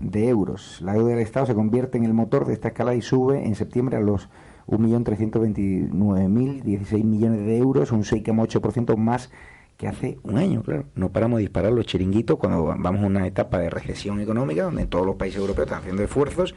de 0.01 0.29
euros. 0.29 0.81
La 0.83 0.95
deuda 0.95 1.11
del 1.11 1.21
Estado 1.21 1.47
se 1.47 1.55
convierte 1.55 1.99
en 1.99 2.05
el 2.05 2.15
motor 2.15 2.47
de 2.47 2.55
esta 2.55 2.69
escala 2.69 2.95
y 2.95 3.03
sube 3.03 3.47
en 3.47 3.55
septiembre 3.55 3.97
a 3.97 4.01
los 4.01 4.29
1.329.016 4.67 7.05
millones 7.05 7.47
de 7.47 7.59
euros, 7.59 7.93
un 7.93 8.05
6,8% 8.05 8.97
más 8.97 9.31
que 9.77 9.89
hace 9.89 10.19
un 10.23 10.39
año, 10.39 10.63
claro. 10.63 10.85
No 10.95 11.11
paramos 11.11 11.39
de 11.39 11.43
disparar 11.43 11.73
los 11.73 11.87
chiringuitos 11.87 12.39
cuando 12.39 12.65
vamos 12.65 13.03
a 13.03 13.07
una 13.07 13.27
etapa 13.27 13.59
de 13.59 13.69
recesión 13.71 14.21
económica 14.21 14.63
donde 14.65 14.87
todos 14.87 15.07
los 15.07 15.17
países 15.17 15.41
europeos 15.41 15.67
están 15.67 15.81
haciendo 15.81 16.03
esfuerzos 16.03 16.55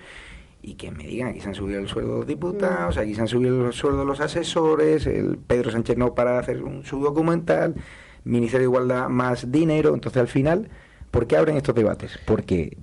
y 0.61 0.75
que 0.75 0.91
me 0.91 1.05
digan 1.05 1.29
aquí 1.29 1.41
se 1.41 1.49
han 1.49 1.55
subido 1.55 1.79
el 1.79 1.87
sueldo 1.87 2.13
de 2.13 2.17
los 2.17 2.27
diputados, 2.27 2.97
aquí 2.97 3.13
se 3.13 3.21
han 3.21 3.27
subido 3.27 3.67
el 3.67 3.73
sueldo 3.73 3.99
de 3.99 4.05
los 4.05 4.19
asesores, 4.19 5.05
el 5.05 5.37
Pedro 5.37 5.69
Sánchez 5.71 5.97
no 5.97 6.15
para 6.15 6.33
de 6.33 6.39
hacer 6.39 6.63
un, 6.63 6.83
su 6.83 6.99
documental, 6.99 7.75
Ministerio 8.23 8.67
de 8.67 8.71
Igualdad 8.71 9.09
más 9.09 9.51
dinero, 9.51 9.93
entonces 9.93 10.19
al 10.19 10.27
final, 10.27 10.69
¿por 11.11 11.27
qué 11.27 11.37
abren 11.37 11.57
estos 11.57 11.75
debates? 11.75 12.19
Porque 12.25 12.77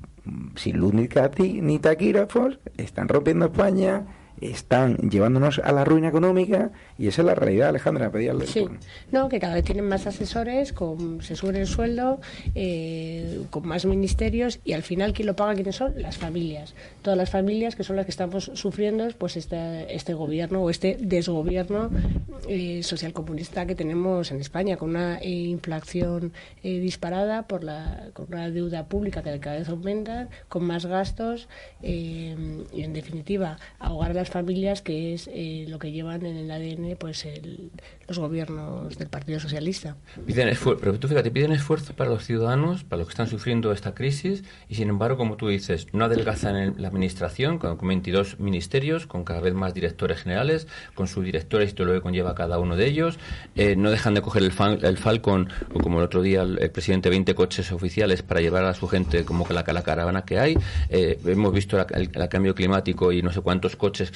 sin 0.57 0.77
luz 0.79 0.95
ni, 0.95 1.09
ni 1.61 1.79
taquígrafos, 1.79 2.59
están 2.77 3.09
rompiendo 3.09 3.47
España, 3.47 4.07
están 4.41 4.97
llevándonos 4.97 5.59
a 5.59 5.73
la 5.73 5.85
ruina 5.85 6.09
económica 6.09 6.71
y 6.99 7.09
esa 7.09 7.23
es 7.23 7.27
la 7.27 7.35
realidad, 7.35 7.69
Alejandra, 7.69 8.11
pedíale. 8.11 8.47
Sí, 8.47 8.67
no, 9.11 9.29
que 9.29 9.39
cada 9.41 9.55
vez 9.55 9.65
tienen 9.65 9.87
más 9.89 10.07
asesores, 10.07 10.73
con, 10.73 11.23
se 11.23 11.37
suben 11.37 11.57
el 11.57 11.67
sueldo, 11.67 12.21
eh, 12.55 13.43
con 13.51 13.67
más 13.67 13.85
ministerios 13.85 14.61
y 14.65 14.73
al 14.73 14.83
final, 14.83 15.13
¿quién 15.13 15.27
lo 15.27 15.37
paga? 15.37 15.55
¿Quiénes 15.55 15.77
son? 15.77 15.95
Las 16.01 16.19
familias. 16.19 16.75
Todas 17.03 17.17
las 17.17 17.31
familias 17.31 17.77
que 17.77 17.85
son 17.85 17.97
las 17.97 18.05
que 18.05 18.11
estamos 18.11 18.51
sufriendo 18.55 19.09
pues 19.19 19.37
este, 19.37 19.95
este 19.95 20.15
gobierno 20.15 20.63
o 20.63 20.71
este 20.71 20.97
desgobierno 21.01 21.91
eh, 22.49 22.83
social 22.83 23.13
comunista 23.13 23.67
que 23.67 23.75
tenemos 23.75 24.31
en 24.31 24.41
España, 24.41 24.77
con 24.77 24.91
una 24.91 25.19
eh, 25.19 25.29
inflación 25.29 26.33
disparada, 26.63 27.43
por 27.43 27.65
la, 27.65 28.09
con 28.13 28.27
una 28.29 28.51
deuda 28.51 28.87
pública 28.87 29.23
que 29.23 29.39
cada 29.41 29.59
vez 29.59 29.69
aumenta, 29.69 30.29
con 30.49 30.65
más 30.65 30.87
gastos 30.87 31.49
y, 31.83 32.29
en 32.73 32.93
definitiva, 32.93 33.59
ahogar 33.79 34.15
las 34.15 34.31
familias, 34.33 34.83
que 34.83 35.15
es 35.15 35.29
eh, 35.33 35.67
lo 35.69 35.79
que 35.79 35.93
llevan 35.93 36.25
en 36.27 36.37
el 36.37 36.51
ADN 36.51 36.97
pues 36.99 37.25
el, 37.25 37.71
los 38.09 38.19
gobiernos 38.19 38.99
del 38.99 39.09
Partido 39.09 39.39
Socialista. 39.39 39.97
Piden 40.27 40.49
esfuerzo, 40.49 40.81
pero 40.81 40.99
tú 40.99 41.09
fíjate, 41.09 41.31
piden 41.31 41.53
esfuerzo 41.53 41.95
para 41.95 42.11
los 42.11 42.25
ciudadanos, 42.25 42.85
para 42.85 42.99
los 42.99 43.09
que 43.09 43.13
están 43.13 43.29
sufriendo 43.29 43.73
esta 43.73 43.95
crisis, 43.95 44.45
y 44.69 44.75
sin 44.75 44.89
embargo, 44.89 45.17
como 45.17 45.37
tú 45.37 45.49
dices, 45.49 45.87
no 45.93 46.05
adelgazan 46.05 46.57
en 46.57 46.83
la 46.83 46.89
administración, 46.89 47.59
con, 47.59 47.77
22 47.83 48.41
ministerios, 48.41 49.07
con 49.07 49.25
cada 49.25 49.41
vez 49.41 49.55
más 49.55 49.75
directores 49.75 50.21
generales, 50.23 50.67
con 50.95 51.09
subdirectores 51.09 51.71
y 51.71 51.75
todo 51.75 51.89
lo 51.89 51.93
que 51.95 52.01
conlleva 52.01 52.35
cada 52.35 52.59
uno 52.59 52.77
de 52.77 52.87
ellos, 52.87 53.19
eh, 53.55 53.77
no 53.77 53.91
dejan 53.91 54.15
de 54.15 54.23
coger 54.23 54.43
el, 54.43 54.53
el 54.85 54.99
Falcon, 54.99 55.49
o 55.75 55.79
como 55.81 55.99
el 55.99 56.05
otro 56.05 56.23
día 56.23 56.43
el, 56.43 56.71
presidente, 56.71 57.11
20 57.11 57.35
coches 57.35 57.71
oficiales 57.73 58.23
para 58.23 58.41
llevar 58.41 58.65
a 58.65 58.75
su 58.75 58.89
gente 58.89 59.25
como 59.25 59.47
que 59.47 59.53
la, 59.53 59.65
la 59.67 59.83
caravana 59.83 60.25
que 60.25 60.39
hay, 60.39 60.57
eh, 60.89 61.19
hemos 61.27 61.53
visto 61.53 61.79
el, 61.91 62.11
cambio 62.29 62.55
climático 62.55 63.13
y 63.13 63.21
no 63.21 63.33
sé 63.33 63.41
cuántos 63.41 63.77
coches 63.77 64.12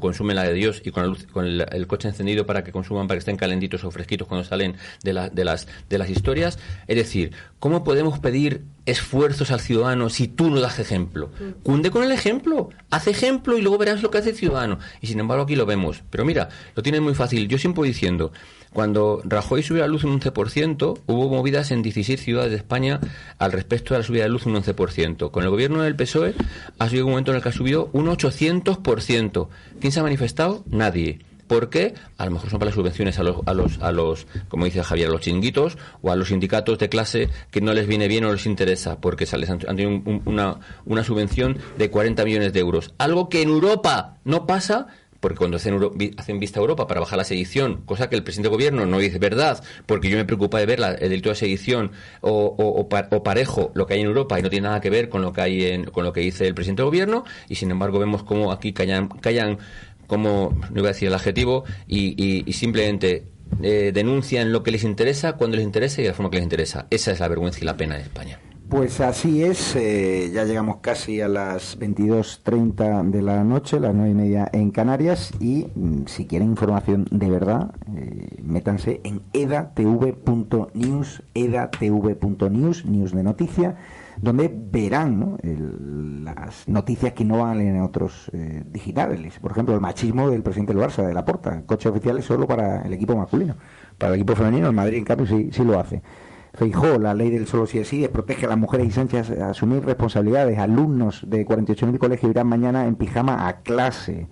consumen 0.00 0.36
la 0.36 0.44
de 0.44 0.54
Dios 0.54 0.82
y 0.84 0.90
con, 0.90 1.02
la 1.02 1.08
luz, 1.08 1.26
con 1.32 1.44
el, 1.46 1.66
el 1.72 1.86
coche 1.86 2.08
encendido 2.08 2.46
para 2.46 2.64
que 2.64 2.72
consuman, 2.72 3.06
para 3.08 3.16
que 3.16 3.20
estén 3.20 3.36
calentitos 3.36 3.84
o 3.84 3.90
fresquitos 3.90 4.26
cuando 4.28 4.44
salen 4.46 4.76
de, 5.02 5.12
la- 5.12 5.28
de, 5.28 5.44
las, 5.44 5.66
de 5.88 5.98
las 5.98 6.08
historias. 6.10 6.58
Es 6.86 6.96
decir, 6.96 7.32
¿cómo 7.58 7.84
podemos 7.84 8.18
pedir 8.18 8.64
esfuerzos 8.86 9.50
al 9.50 9.60
ciudadano 9.60 10.08
si 10.10 10.28
tú 10.28 10.50
no 10.50 10.60
das 10.60 10.78
ejemplo? 10.78 11.30
Cunde 11.62 11.90
con 11.90 12.02
el 12.02 12.12
ejemplo, 12.12 12.70
haz 12.90 13.06
ejemplo 13.06 13.56
y 13.58 13.62
luego 13.62 13.78
verás 13.78 14.02
lo 14.02 14.10
que 14.10 14.18
hace 14.18 14.30
el 14.30 14.36
ciudadano. 14.36 14.78
Y 15.00 15.06
sin 15.06 15.20
embargo 15.20 15.44
aquí 15.44 15.56
lo 15.56 15.66
vemos. 15.66 16.02
Pero 16.10 16.24
mira, 16.24 16.48
lo 16.74 16.82
tienen 16.82 17.02
muy 17.02 17.14
fácil. 17.14 17.48
Yo 17.48 17.58
siempre 17.58 17.80
voy 17.80 17.88
diciendo, 17.88 18.32
cuando 18.72 19.20
Rajoy 19.24 19.62
subió 19.62 19.82
la 19.82 19.88
luz 19.88 20.04
un 20.04 20.20
11%, 20.20 20.98
hubo 21.06 21.28
movidas 21.28 21.70
en 21.70 21.82
16 21.82 22.20
ciudades 22.20 22.50
de 22.50 22.56
España 22.56 23.00
al 23.38 23.52
respecto 23.52 23.94
de 23.94 24.00
la 24.00 24.06
subida 24.06 24.22
de 24.24 24.28
luz 24.28 24.46
un 24.46 24.54
11%. 24.54 25.30
Con 25.30 25.42
el 25.44 25.50
gobierno 25.50 25.82
del 25.82 25.96
PSOE 25.96 26.34
ha 26.78 26.88
subido 26.88 27.06
un 27.06 27.12
momento 27.12 27.32
en 27.32 27.36
el 27.38 27.42
que 27.42 27.48
ha 27.48 27.52
subido 27.52 27.90
un 27.92 28.06
800%. 28.06 29.48
¿Quién 29.80 29.92
se 29.92 30.00
ha 30.00 30.02
manifestado? 30.02 30.64
Nadie. 30.70 31.20
¿Por 31.46 31.68
qué? 31.68 31.94
A 32.16 32.26
lo 32.26 32.30
mejor 32.30 32.48
son 32.48 32.60
para 32.60 32.68
las 32.68 32.76
subvenciones 32.76 33.18
a 33.18 33.24
los, 33.24 33.38
a 33.44 33.54
los, 33.54 33.78
a 33.80 33.90
los, 33.90 34.28
como 34.48 34.66
dice 34.66 34.84
Javier, 34.84 35.08
a 35.08 35.10
los 35.10 35.20
chinguitos 35.20 35.78
o 36.00 36.12
a 36.12 36.16
los 36.16 36.28
sindicatos 36.28 36.78
de 36.78 36.88
clase 36.88 37.28
que 37.50 37.60
no 37.60 37.74
les 37.74 37.88
viene 37.88 38.06
bien 38.06 38.24
o 38.24 38.30
les 38.32 38.46
interesa, 38.46 39.00
porque 39.00 39.26
se 39.26 39.36
les 39.36 39.50
han, 39.50 39.58
tenido 39.58 39.88
un- 39.90 40.22
una, 40.26 40.60
una 40.86 41.02
subvención 41.02 41.58
de 41.76 41.90
40 41.90 42.24
millones 42.24 42.52
de 42.52 42.60
euros. 42.60 42.94
Algo 42.98 43.28
que 43.28 43.42
en 43.42 43.48
Europa 43.48 44.18
no 44.24 44.46
pasa, 44.46 44.86
porque 45.20 45.36
cuando 45.38 45.58
hacen, 45.58 45.78
hacen 46.16 46.40
vista 46.40 46.58
a 46.58 46.62
Europa 46.62 46.86
para 46.86 47.00
bajar 47.00 47.18
la 47.18 47.24
sedición, 47.24 47.82
cosa 47.84 48.08
que 48.08 48.16
el 48.16 48.22
presidente 48.24 48.48
de 48.48 48.54
gobierno 48.54 48.86
no 48.86 48.98
dice 48.98 49.18
verdad, 49.18 49.62
porque 49.86 50.08
yo 50.08 50.16
me 50.16 50.24
preocupa 50.24 50.58
de 50.58 50.66
ver 50.66 50.80
la- 50.80 50.92
el 50.94 51.10
delito 51.10 51.28
de 51.28 51.34
sedición 51.34 51.92
o, 52.22 52.30
o- 52.30 52.80
o 52.80 52.88
pa- 52.88 53.08
o 53.10 53.22
parejo 53.22 53.70
lo 53.74 53.86
que 53.86 53.94
hay 53.94 54.00
en 54.00 54.06
Europa 54.06 54.38
y 54.38 54.42
no 54.42 54.50
tiene 54.50 54.68
nada 54.68 54.80
que 54.80 54.90
ver 54.90 55.08
con 55.10 55.22
lo 55.22 55.32
que 55.32 55.40
hay 55.42 55.64
en, 55.66 55.84
con 55.84 56.04
lo 56.04 56.12
que 56.12 56.20
dice 56.20 56.46
el 56.46 56.54
presidente 56.54 56.82
de 56.82 56.86
gobierno, 56.86 57.24
y 57.48 57.54
sin 57.56 57.70
embargo 57.70 57.98
vemos 57.98 58.22
cómo 58.22 58.50
aquí 58.52 58.72
callan, 58.72 59.08
callan 59.08 59.58
como, 60.06 60.58
no 60.70 60.80
iba 60.80 60.88
a 60.88 60.92
decir 60.92 61.08
el 61.08 61.14
adjetivo, 61.14 61.64
y 61.86 62.50
simplemente 62.52 63.24
eh, 63.62 63.90
denuncian 63.92 64.52
lo 64.52 64.62
que 64.62 64.70
les 64.70 64.84
interesa, 64.84 65.32
cuando 65.34 65.56
les 65.56 65.64
interesa 65.66 66.00
y 66.00 66.04
de 66.04 66.10
la 66.10 66.14
forma 66.14 66.30
que 66.30 66.36
les 66.36 66.44
interesa. 66.44 66.86
Esa 66.90 67.12
es 67.12 67.20
la 67.20 67.28
vergüenza 67.28 67.58
y 67.60 67.64
la 67.64 67.76
pena 67.76 67.96
de 67.96 68.02
España. 68.02 68.38
Pues 68.70 69.00
así 69.00 69.42
es, 69.42 69.74
eh, 69.74 70.30
ya 70.32 70.44
llegamos 70.44 70.76
casi 70.76 71.20
a 71.20 71.26
las 71.26 71.76
22.30 71.76 73.10
de 73.10 73.20
la 73.20 73.42
noche, 73.42 73.80
las 73.80 73.92
9 73.92 74.10
y 74.12 74.14
media 74.14 74.48
en 74.52 74.70
Canarias, 74.70 75.32
y 75.40 75.66
mm, 75.74 76.06
si 76.06 76.28
quieren 76.28 76.50
información 76.50 77.08
de 77.10 77.28
verdad, 77.28 77.74
eh, 77.96 78.40
métanse 78.44 79.00
en 79.02 79.22
edatv.news, 79.32 81.22
edatv.news, 81.34 82.84
news 82.86 83.12
de 83.12 83.22
noticia, 83.24 83.76
donde 84.22 84.48
verán 84.48 85.36
las 86.22 86.68
noticias 86.68 87.12
que 87.12 87.24
no 87.24 87.38
van 87.38 87.60
en 87.60 87.82
otros 87.82 88.30
eh, 88.32 88.62
digitales. 88.70 89.40
Por 89.40 89.50
ejemplo, 89.50 89.74
el 89.74 89.80
machismo 89.80 90.30
del 90.30 90.44
presidente 90.44 90.74
del 90.74 90.82
Barça, 90.84 91.04
de 91.04 91.12
la 91.12 91.24
Porta, 91.24 91.62
coche 91.66 91.88
oficial 91.88 92.18
es 92.18 92.24
solo 92.24 92.46
para 92.46 92.82
el 92.82 92.92
equipo 92.92 93.16
masculino, 93.16 93.56
para 93.98 94.14
el 94.14 94.20
equipo 94.20 94.36
femenino, 94.36 94.68
el 94.68 94.76
Madrid 94.76 94.98
en 94.98 95.04
cambio 95.04 95.26
sí, 95.26 95.50
sí 95.50 95.64
lo 95.64 95.76
hace. 95.76 96.02
Feijó, 96.54 96.98
la 96.98 97.14
ley 97.14 97.30
del 97.30 97.46
solo 97.46 97.64
es 97.64 97.88
sí, 97.88 98.06
protege 98.08 98.46
a 98.46 98.50
las 98.50 98.58
mujeres 98.58 98.88
y 98.88 98.90
Sánchez 98.90 99.30
a 99.40 99.50
asumir 99.50 99.84
responsabilidades. 99.84 100.58
Alumnos 100.58 101.24
de 101.26 101.46
48.000 101.46 101.98
colegios 101.98 102.30
irán 102.30 102.48
mañana 102.48 102.86
en 102.86 102.96
pijama 102.96 103.46
a 103.46 103.60
clase. 103.60 104.28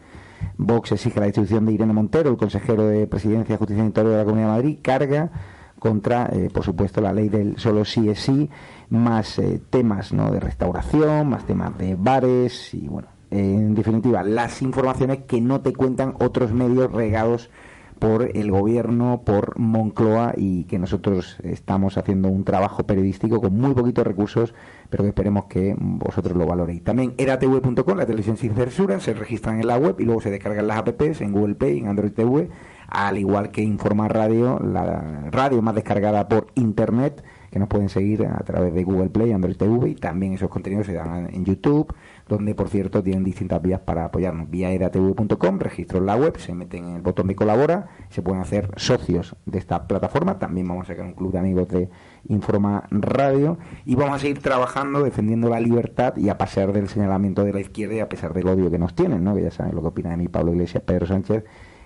Vox 0.57 0.93
exige 0.93 1.20
la 1.20 1.27
destitución 1.27 1.66
de 1.66 1.73
Irene 1.73 1.93
Montero, 1.93 2.31
el 2.31 2.36
consejero 2.36 2.86
de 2.86 3.07
Presidencia, 3.07 3.57
Justicia 3.57 3.82
y 3.82 3.86
Interior 3.86 4.12
de 4.12 4.19
la 4.19 4.24
Comunidad 4.24 4.49
de 4.49 4.53
Madrid, 4.55 4.78
carga 4.82 5.31
contra, 5.78 6.28
eh, 6.32 6.51
por 6.53 6.65
supuesto, 6.65 7.01
la 7.01 7.12
ley 7.12 7.28
del 7.28 7.57
solo 7.59 7.85
sí 7.85 8.09
es 8.09 8.20
sí, 8.20 8.51
más 8.90 9.39
eh, 9.39 9.61
temas 9.70 10.12
¿no? 10.12 10.31
de 10.31 10.40
restauración, 10.40 11.28
más 11.28 11.45
temas 11.45 11.77
de 11.78 11.95
bares 11.95 12.74
y, 12.74 12.89
bueno, 12.89 13.09
en 13.31 13.74
definitiva, 13.74 14.23
las 14.23 14.62
informaciones 14.62 15.24
que 15.27 15.40
no 15.40 15.61
te 15.61 15.73
cuentan 15.73 16.15
otros 16.19 16.53
medios 16.53 16.90
regados 16.90 17.51
por 17.99 18.37
el 18.37 18.51
gobierno, 18.51 19.23
por 19.25 19.59
Moncloa 19.59 20.35
y 20.37 20.65
que 20.65 20.79
nosotros 20.79 21.39
estamos 21.43 21.99
haciendo 21.99 22.29
un 22.29 22.45
trabajo 22.45 22.87
periodístico 22.87 23.41
con 23.41 23.57
muy 23.57 23.75
poquitos 23.75 24.07
recursos, 24.07 24.55
pero 24.91 25.05
que 25.05 25.09
esperemos 25.09 25.47
que 25.47 25.75
vosotros 25.79 26.37
lo 26.37 26.47
valoréis. 26.47 26.85
También 26.85 27.15
eratv.com, 27.19 27.97
la 27.97 28.07
televisión 28.07 28.37
sin 28.37 28.55
censura, 28.55 29.01
se 29.01 29.15
registran 29.15 29.61
en 29.61 29.66
la 29.66 29.79
web 29.79 29.97
y 29.99 30.05
luego 30.05 30.20
se 30.20 30.31
descargan 30.31 30.66
las 30.66 30.79
apps 30.79 31.20
en 31.20 31.33
Google 31.33 31.55
Play, 31.55 31.79
en 31.79 31.89
Android 31.89 32.12
TV, 32.12 32.49
al 32.89 33.19
igual 33.19 33.51
que 33.51 33.62
Informa 33.62 34.09
Radio, 34.09 34.59
la 34.61 35.29
radio 35.31 35.61
más 35.61 35.75
descargada 35.75 36.29
por 36.29 36.47
Internet, 36.55 37.23
que 37.51 37.59
nos 37.59 37.69
pueden 37.69 37.89
seguir 37.89 38.27
a 38.27 38.39
través 38.45 38.75
de 38.75 38.85
Google 38.85 39.11
Play, 39.11 39.33
Android 39.33 39.57
TV 39.57 39.91
y 39.91 39.95
también 39.95 40.35
esos 40.35 40.51
contenidos 40.51 40.87
se 40.87 40.95
dan 40.95 41.29
en 41.33 41.45
YouTube, 41.45 41.93
donde 42.29 42.55
por 42.55 42.69
cierto 42.69 43.03
tienen 43.03 43.25
distintas 43.25 43.63
vías 43.63 43.81
para 43.81 44.05
apoyarnos. 44.05 44.51
Vía 44.51 44.71
edatv.com, 44.73 45.59
registro 45.59 45.99
en 45.99 46.07
la 46.07 46.17
web, 46.17 46.37
se 46.39 46.55
meten 46.55 46.85
en 46.85 46.97
el 46.97 47.03
botón 47.03 47.27
de 47.27 47.35
colabora, 47.35 47.89
se 48.11 48.23
pueden 48.23 48.43
hacer 48.43 48.71
socios 48.77 49.37
de 49.47 49.59
esta 49.59 49.87
plataforma, 49.87 50.39
también 50.39 50.69
vamos 50.69 50.85
a 50.85 50.89
sacar 50.89 51.07
un 51.07 51.15
club 51.15 51.33
de 51.33 51.39
amigos 51.39 51.69
de 51.69 51.89
Informa 52.29 52.85
Radio 52.91 53.59
y 53.85 53.95
vamos 53.95 54.17
a 54.17 54.19
seguir 54.19 54.41
trabajando 54.41 55.03
defendiendo 55.03 55.49
la 55.49 55.61
libertad 55.61 56.17
y 56.17 56.29
a 56.29 56.39
pesar 56.39 56.73
del 56.73 56.89
señalamiento 56.89 57.45
de 57.45 57.53
la 57.53 57.61
izquierda 57.61 57.95
y 57.95 58.01
a 58.01 58.09
pesar 58.09 58.35
del 58.35 58.49
odio 58.49 58.71
que 58.71 58.79
nos 58.79 58.95
tienen, 58.95 59.25
¿no? 59.25 59.35
que 59.35 59.43
ya 59.43 59.51
saben 59.51 59.75
lo 59.75 59.81
que 59.81 59.89
opina 59.89 60.11
de 60.11 60.17
mí 60.17 60.29
Pablo 60.29 60.53
Iglesias, 60.53 60.83
Pedro 60.85 61.07
Sánchez 61.07 61.45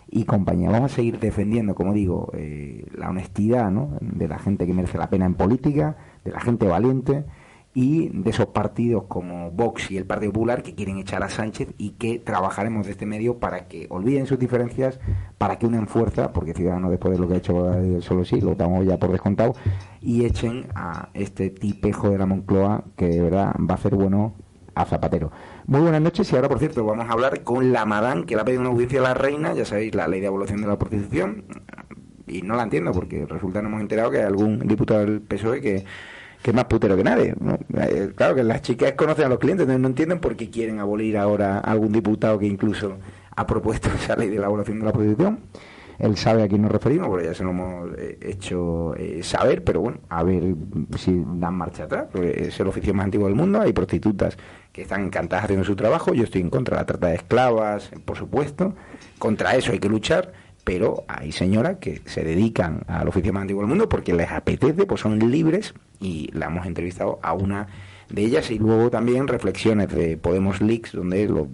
y 0.09 0.25
compañía. 0.25 0.71
Vamos 0.71 0.93
a 0.93 0.97
seguir 0.97 1.19
defendiendo, 1.19 1.75
como 1.75 1.93
digo, 1.93 2.31
eh, 2.35 2.87
la 2.95 3.11
honestidad 3.11 3.71
¿no? 3.71 3.97
de 4.01 4.29
la 4.29 4.39
gente 4.39 4.67
que 4.67 4.75
merece 4.75 4.99
la 4.99 5.09
pena 5.09 5.27
en 5.27 5.35
política, 5.35 5.97
de 6.25 6.33
la 6.33 6.41
gente 6.41 6.67
valiente 6.67 7.25
y 7.75 8.09
de 8.09 8.31
esos 8.31 8.47
partidos 8.47 9.05
como 9.09 9.51
Vox 9.51 9.91
y 9.91 9.97
el 9.97 10.05
Partido 10.05 10.33
Popular 10.33 10.63
que 10.63 10.75
quieren 10.75 10.99
echar 10.99 11.23
a 11.23 11.31
Sánchez 11.31 11.69
y 11.79 11.91
que 11.91 12.19
trabajaremos 12.19 12.87
de 12.87 12.93
este 12.93 13.07
medio 13.07 13.39
para 13.39 13.67
que 13.67 13.87
olviden 13.89 14.27
sus 14.27 14.39
diferencias, 14.39 15.01
para 15.39 15.59
que 15.59 15.67
unen 15.67 15.87
fuerza, 15.87 16.33
porque 16.33 16.53
Ciudadanos 16.53 16.91
después 16.91 17.15
de 17.15 17.19
lo 17.19 17.29
que 17.29 17.35
ha 17.35 17.39
hecho 17.39 17.73
solo 18.03 18.25
sí, 18.25 18.41
lo 18.41 18.55
damos 18.55 18.85
ya 18.85 18.99
por 18.99 19.11
descontado, 19.11 19.55
y 20.01 20.25
echen 20.25 20.67
a 20.75 21.09
este 21.15 21.51
tipejo 21.51 22.11
de 22.11 22.19
la 22.19 22.27
Moncloa 22.27 22.85
que 22.97 23.09
de 23.09 23.23
verdad 23.23 23.55
va 23.59 23.75
a 23.75 23.79
hacer 23.79 23.95
bueno 23.95 24.35
a 24.75 24.85
Zapatero. 24.85 25.31
Muy 25.67 25.81
buenas 25.81 26.01
noches 26.01 26.31
y 26.33 26.37
ahora, 26.37 26.49
por 26.49 26.59
cierto, 26.59 26.85
vamos 26.85 27.09
a 27.09 27.13
hablar 27.13 27.43
con 27.43 27.73
la 27.73 27.85
Madame 27.85 28.25
que 28.25 28.35
le 28.35 28.43
ha 28.43 28.45
pedido 28.45 28.61
una 28.63 28.71
audiencia 28.71 29.01
a 29.01 29.03
la 29.03 29.15
reina, 29.15 29.55
ya 29.55 29.65
sabéis, 29.65 29.95
la 29.95 30.09
ley 30.09 30.21
de 30.21 30.27
evaluación 30.27 30.61
de 30.61 30.67
la 30.67 30.79
prostitución, 30.79 31.45
y 32.27 32.43
no 32.43 32.55
la 32.55 32.63
entiendo 32.65 32.93
porque 32.93 33.27
resulta 33.27 33.59
que 33.59 33.65
nos 33.65 33.71
hemos 33.71 33.81
enterado 33.81 34.11
que 34.11 34.19
hay 34.19 34.25
algún 34.25 34.59
diputado 34.61 35.01
del 35.01 35.21
PSOE 35.21 35.61
que, 35.61 35.85
que 36.43 36.51
es 36.51 36.55
más 36.55 36.65
putero 36.65 36.97
que 36.97 37.05
nadie. 37.05 37.35
¿no? 37.41 37.59
Eh, 37.81 38.13
Claro 38.15 38.35
que 38.35 38.43
las 38.43 38.63
chicas 38.63 38.93
conocen 38.93 39.27
a 39.27 39.29
los 39.29 39.39
clientes, 39.39 39.63
entonces 39.65 39.81
no 39.81 39.89
entienden 39.89 40.19
por 40.21 40.37
qué 40.37 40.51
quieren 40.51 40.81
abolir 40.81 41.17
ahora 41.17 41.59
a 41.59 41.71
algún 41.71 41.93
diputado 41.93 42.39
que 42.39 42.47
incluso 42.47 42.97
ha 43.35 43.47
propuesto 43.47 43.89
esa 43.95 44.17
ley 44.17 44.29
de 44.29 44.39
la 44.39 44.47
evaluación 44.47 44.81
de 44.81 44.85
la 44.85 44.93
prostitución. 44.93 45.41
Él 45.99 46.17
sabe 46.17 46.43
a 46.43 46.49
quién 46.49 46.63
nos 46.63 46.73
referimos, 46.73 47.09
porque 47.09 47.27
ya 47.27 47.35
se 47.35 47.45
lo 47.45 47.51
hemos 47.51 47.91
eh, 47.97 48.19
hecho 48.23 48.95
eh, 48.97 49.23
saber, 49.23 49.63
pero 49.63 49.83
bueno, 49.83 49.99
a 50.09 50.25
ver 50.25 50.43
si 50.99 51.23
dan 51.37 51.55
marcha 51.55 51.85
atrás, 51.85 52.07
porque 52.11 52.49
es 52.49 52.59
el 52.59 52.67
oficio 52.67 52.93
más 52.93 53.05
antiguo 53.05 53.29
del 53.29 53.37
mundo, 53.37 53.61
hay 53.61 53.73
prostitutas 53.73 54.37
que 54.73 54.83
están 54.83 55.05
encantadas 55.05 55.45
haciendo 55.45 55.65
su 55.65 55.77
trabajo, 55.77 56.13
yo 56.13 56.25
estoy 56.25 56.41
en 56.41 56.51
contra 56.51 56.77
de 56.77 56.83
la 56.83 56.87
trata 56.87 57.07
de 57.09 57.15
esclavas, 57.17 57.91
por 58.05 58.17
supuesto, 58.17 58.75
contra 59.19 59.55
eso 59.55 59.71
hay 59.71 59.79
que 59.79 59.89
luchar, 59.89 60.33
pero 60.65 61.05
hay 61.09 61.33
señoras 61.33 61.79
que 61.79 62.03
se 62.07 62.23
dedican 62.23 62.83
al 62.87 63.09
oficio 63.09 63.33
más 63.33 63.43
antiguo 63.43 63.63
del 63.63 63.69
mundo 63.69 63.89
porque 63.89 64.13
les 64.13 64.31
apetece, 64.31 64.87
pues 64.87 65.01
son 65.01 65.19
libres 65.19 65.75
y 66.01 66.31
la 66.33 66.47
hemos 66.47 66.67
entrevistado 66.67 67.19
a 67.23 67.33
una 67.33 67.67
de 68.09 68.23
ellas 68.23 68.51
y 68.51 68.59
luego 68.59 68.91
también 68.91 69.27
reflexiones 69.27 69.89
de 69.89 70.17
Podemos 70.17 70.61
Leaks 70.61 70.93
donde 70.93 71.27
los 71.27 71.47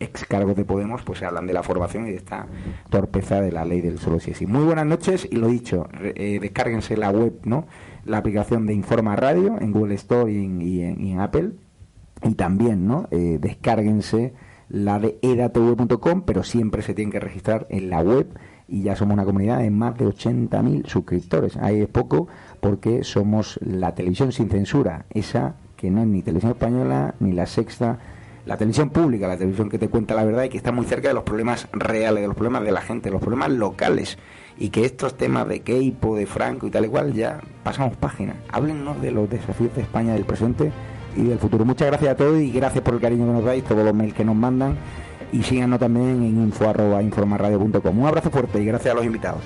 ex 0.00 0.24
cargos 0.24 0.56
de 0.56 0.64
Podemos 0.64 1.02
pues 1.02 1.22
hablan 1.22 1.46
de 1.46 1.52
la 1.52 1.62
formación 1.62 2.06
y 2.06 2.10
de 2.10 2.16
esta 2.16 2.46
torpeza 2.88 3.40
de 3.40 3.52
la 3.52 3.64
ley 3.64 3.82
del 3.82 3.98
solo 3.98 4.16
es 4.16 4.24
sí. 4.24 4.46
Muy 4.46 4.64
buenas 4.64 4.86
noches 4.86 5.28
y 5.30 5.36
lo 5.36 5.48
dicho, 5.48 5.88
eh, 6.02 6.38
descárguense 6.40 6.96
la 6.96 7.10
web, 7.10 7.34
¿no? 7.44 7.66
La 8.04 8.18
aplicación 8.18 8.66
de 8.66 8.72
Informa 8.72 9.16
Radio 9.16 9.58
en 9.60 9.72
Google 9.72 9.94
Store 9.94 10.32
y 10.32 10.82
en 10.82 11.20
Apple 11.20 11.52
y 12.22 12.34
también, 12.34 12.86
¿no? 12.86 13.08
Eh, 13.10 13.38
descárguense 13.40 14.32
la 14.68 14.98
de 14.98 15.18
edatv.com, 15.22 16.22
pero 16.22 16.42
siempre 16.42 16.82
se 16.82 16.94
tienen 16.94 17.12
que 17.12 17.20
registrar 17.20 17.66
en 17.70 17.90
la 17.90 18.00
web 18.00 18.26
y 18.68 18.82
ya 18.82 18.96
somos 18.96 19.14
una 19.14 19.24
comunidad 19.24 19.58
de 19.58 19.70
más 19.70 19.96
de 19.96 20.06
80.000 20.06 20.86
suscriptores. 20.86 21.56
Ahí 21.56 21.80
es 21.80 21.88
poco 21.88 22.28
porque 22.60 23.04
somos 23.04 23.58
la 23.62 23.94
televisión 23.94 24.32
sin 24.32 24.50
censura, 24.50 25.06
esa 25.10 25.54
que 25.76 25.90
no 25.90 26.00
es 26.00 26.06
ni 26.06 26.22
televisión 26.22 26.52
española 26.52 27.14
ni 27.20 27.32
la 27.32 27.46
sexta, 27.46 27.98
la 28.46 28.56
televisión 28.56 28.90
pública, 28.90 29.28
la 29.28 29.36
televisión 29.36 29.68
que 29.68 29.78
te 29.78 29.88
cuenta 29.88 30.14
la 30.14 30.24
verdad 30.24 30.44
y 30.44 30.48
que 30.48 30.56
está 30.56 30.72
muy 30.72 30.86
cerca 30.86 31.08
de 31.08 31.14
los 31.14 31.24
problemas 31.24 31.68
reales, 31.72 32.22
de 32.22 32.28
los 32.28 32.36
problemas 32.36 32.62
de 32.62 32.72
la 32.72 32.80
gente, 32.80 33.10
los 33.10 33.20
problemas 33.20 33.50
locales 33.50 34.18
y 34.58 34.70
que 34.70 34.84
estos 34.84 35.16
temas 35.16 35.46
de 35.48 35.60
Keipo, 35.60 36.16
de 36.16 36.26
Franco 36.26 36.66
y 36.66 36.70
tal 36.70 36.86
y 36.86 36.88
cual 36.88 37.12
ya 37.12 37.40
pasamos 37.62 37.96
página. 37.96 38.36
Háblennos 38.50 39.00
de 39.02 39.10
los 39.10 39.28
desafíos 39.28 39.74
de 39.74 39.82
España 39.82 40.14
del 40.14 40.24
presente 40.24 40.72
y 41.16 41.24
del 41.24 41.38
futuro. 41.38 41.64
Muchas 41.64 41.88
gracias 41.88 42.12
a 42.12 42.16
todos 42.16 42.40
y 42.40 42.50
gracias 42.50 42.82
por 42.82 42.94
el 42.94 43.00
cariño 43.00 43.26
que 43.26 43.32
nos 43.32 43.44
dais, 43.44 43.64
todos 43.64 43.84
los 43.84 43.94
mails 43.94 44.14
que 44.14 44.24
nos 44.24 44.36
mandan 44.36 44.76
y 45.32 45.42
síganos 45.42 45.78
también 45.78 46.22
en 46.22 46.42
info 46.42 46.68
arroba 46.68 47.02
informaradio.com. 47.02 47.98
Un 47.98 48.06
abrazo 48.06 48.30
fuerte 48.30 48.60
y 48.60 48.66
gracias 48.66 48.92
a 48.92 48.96
los 48.96 49.04
invitados. 49.04 49.42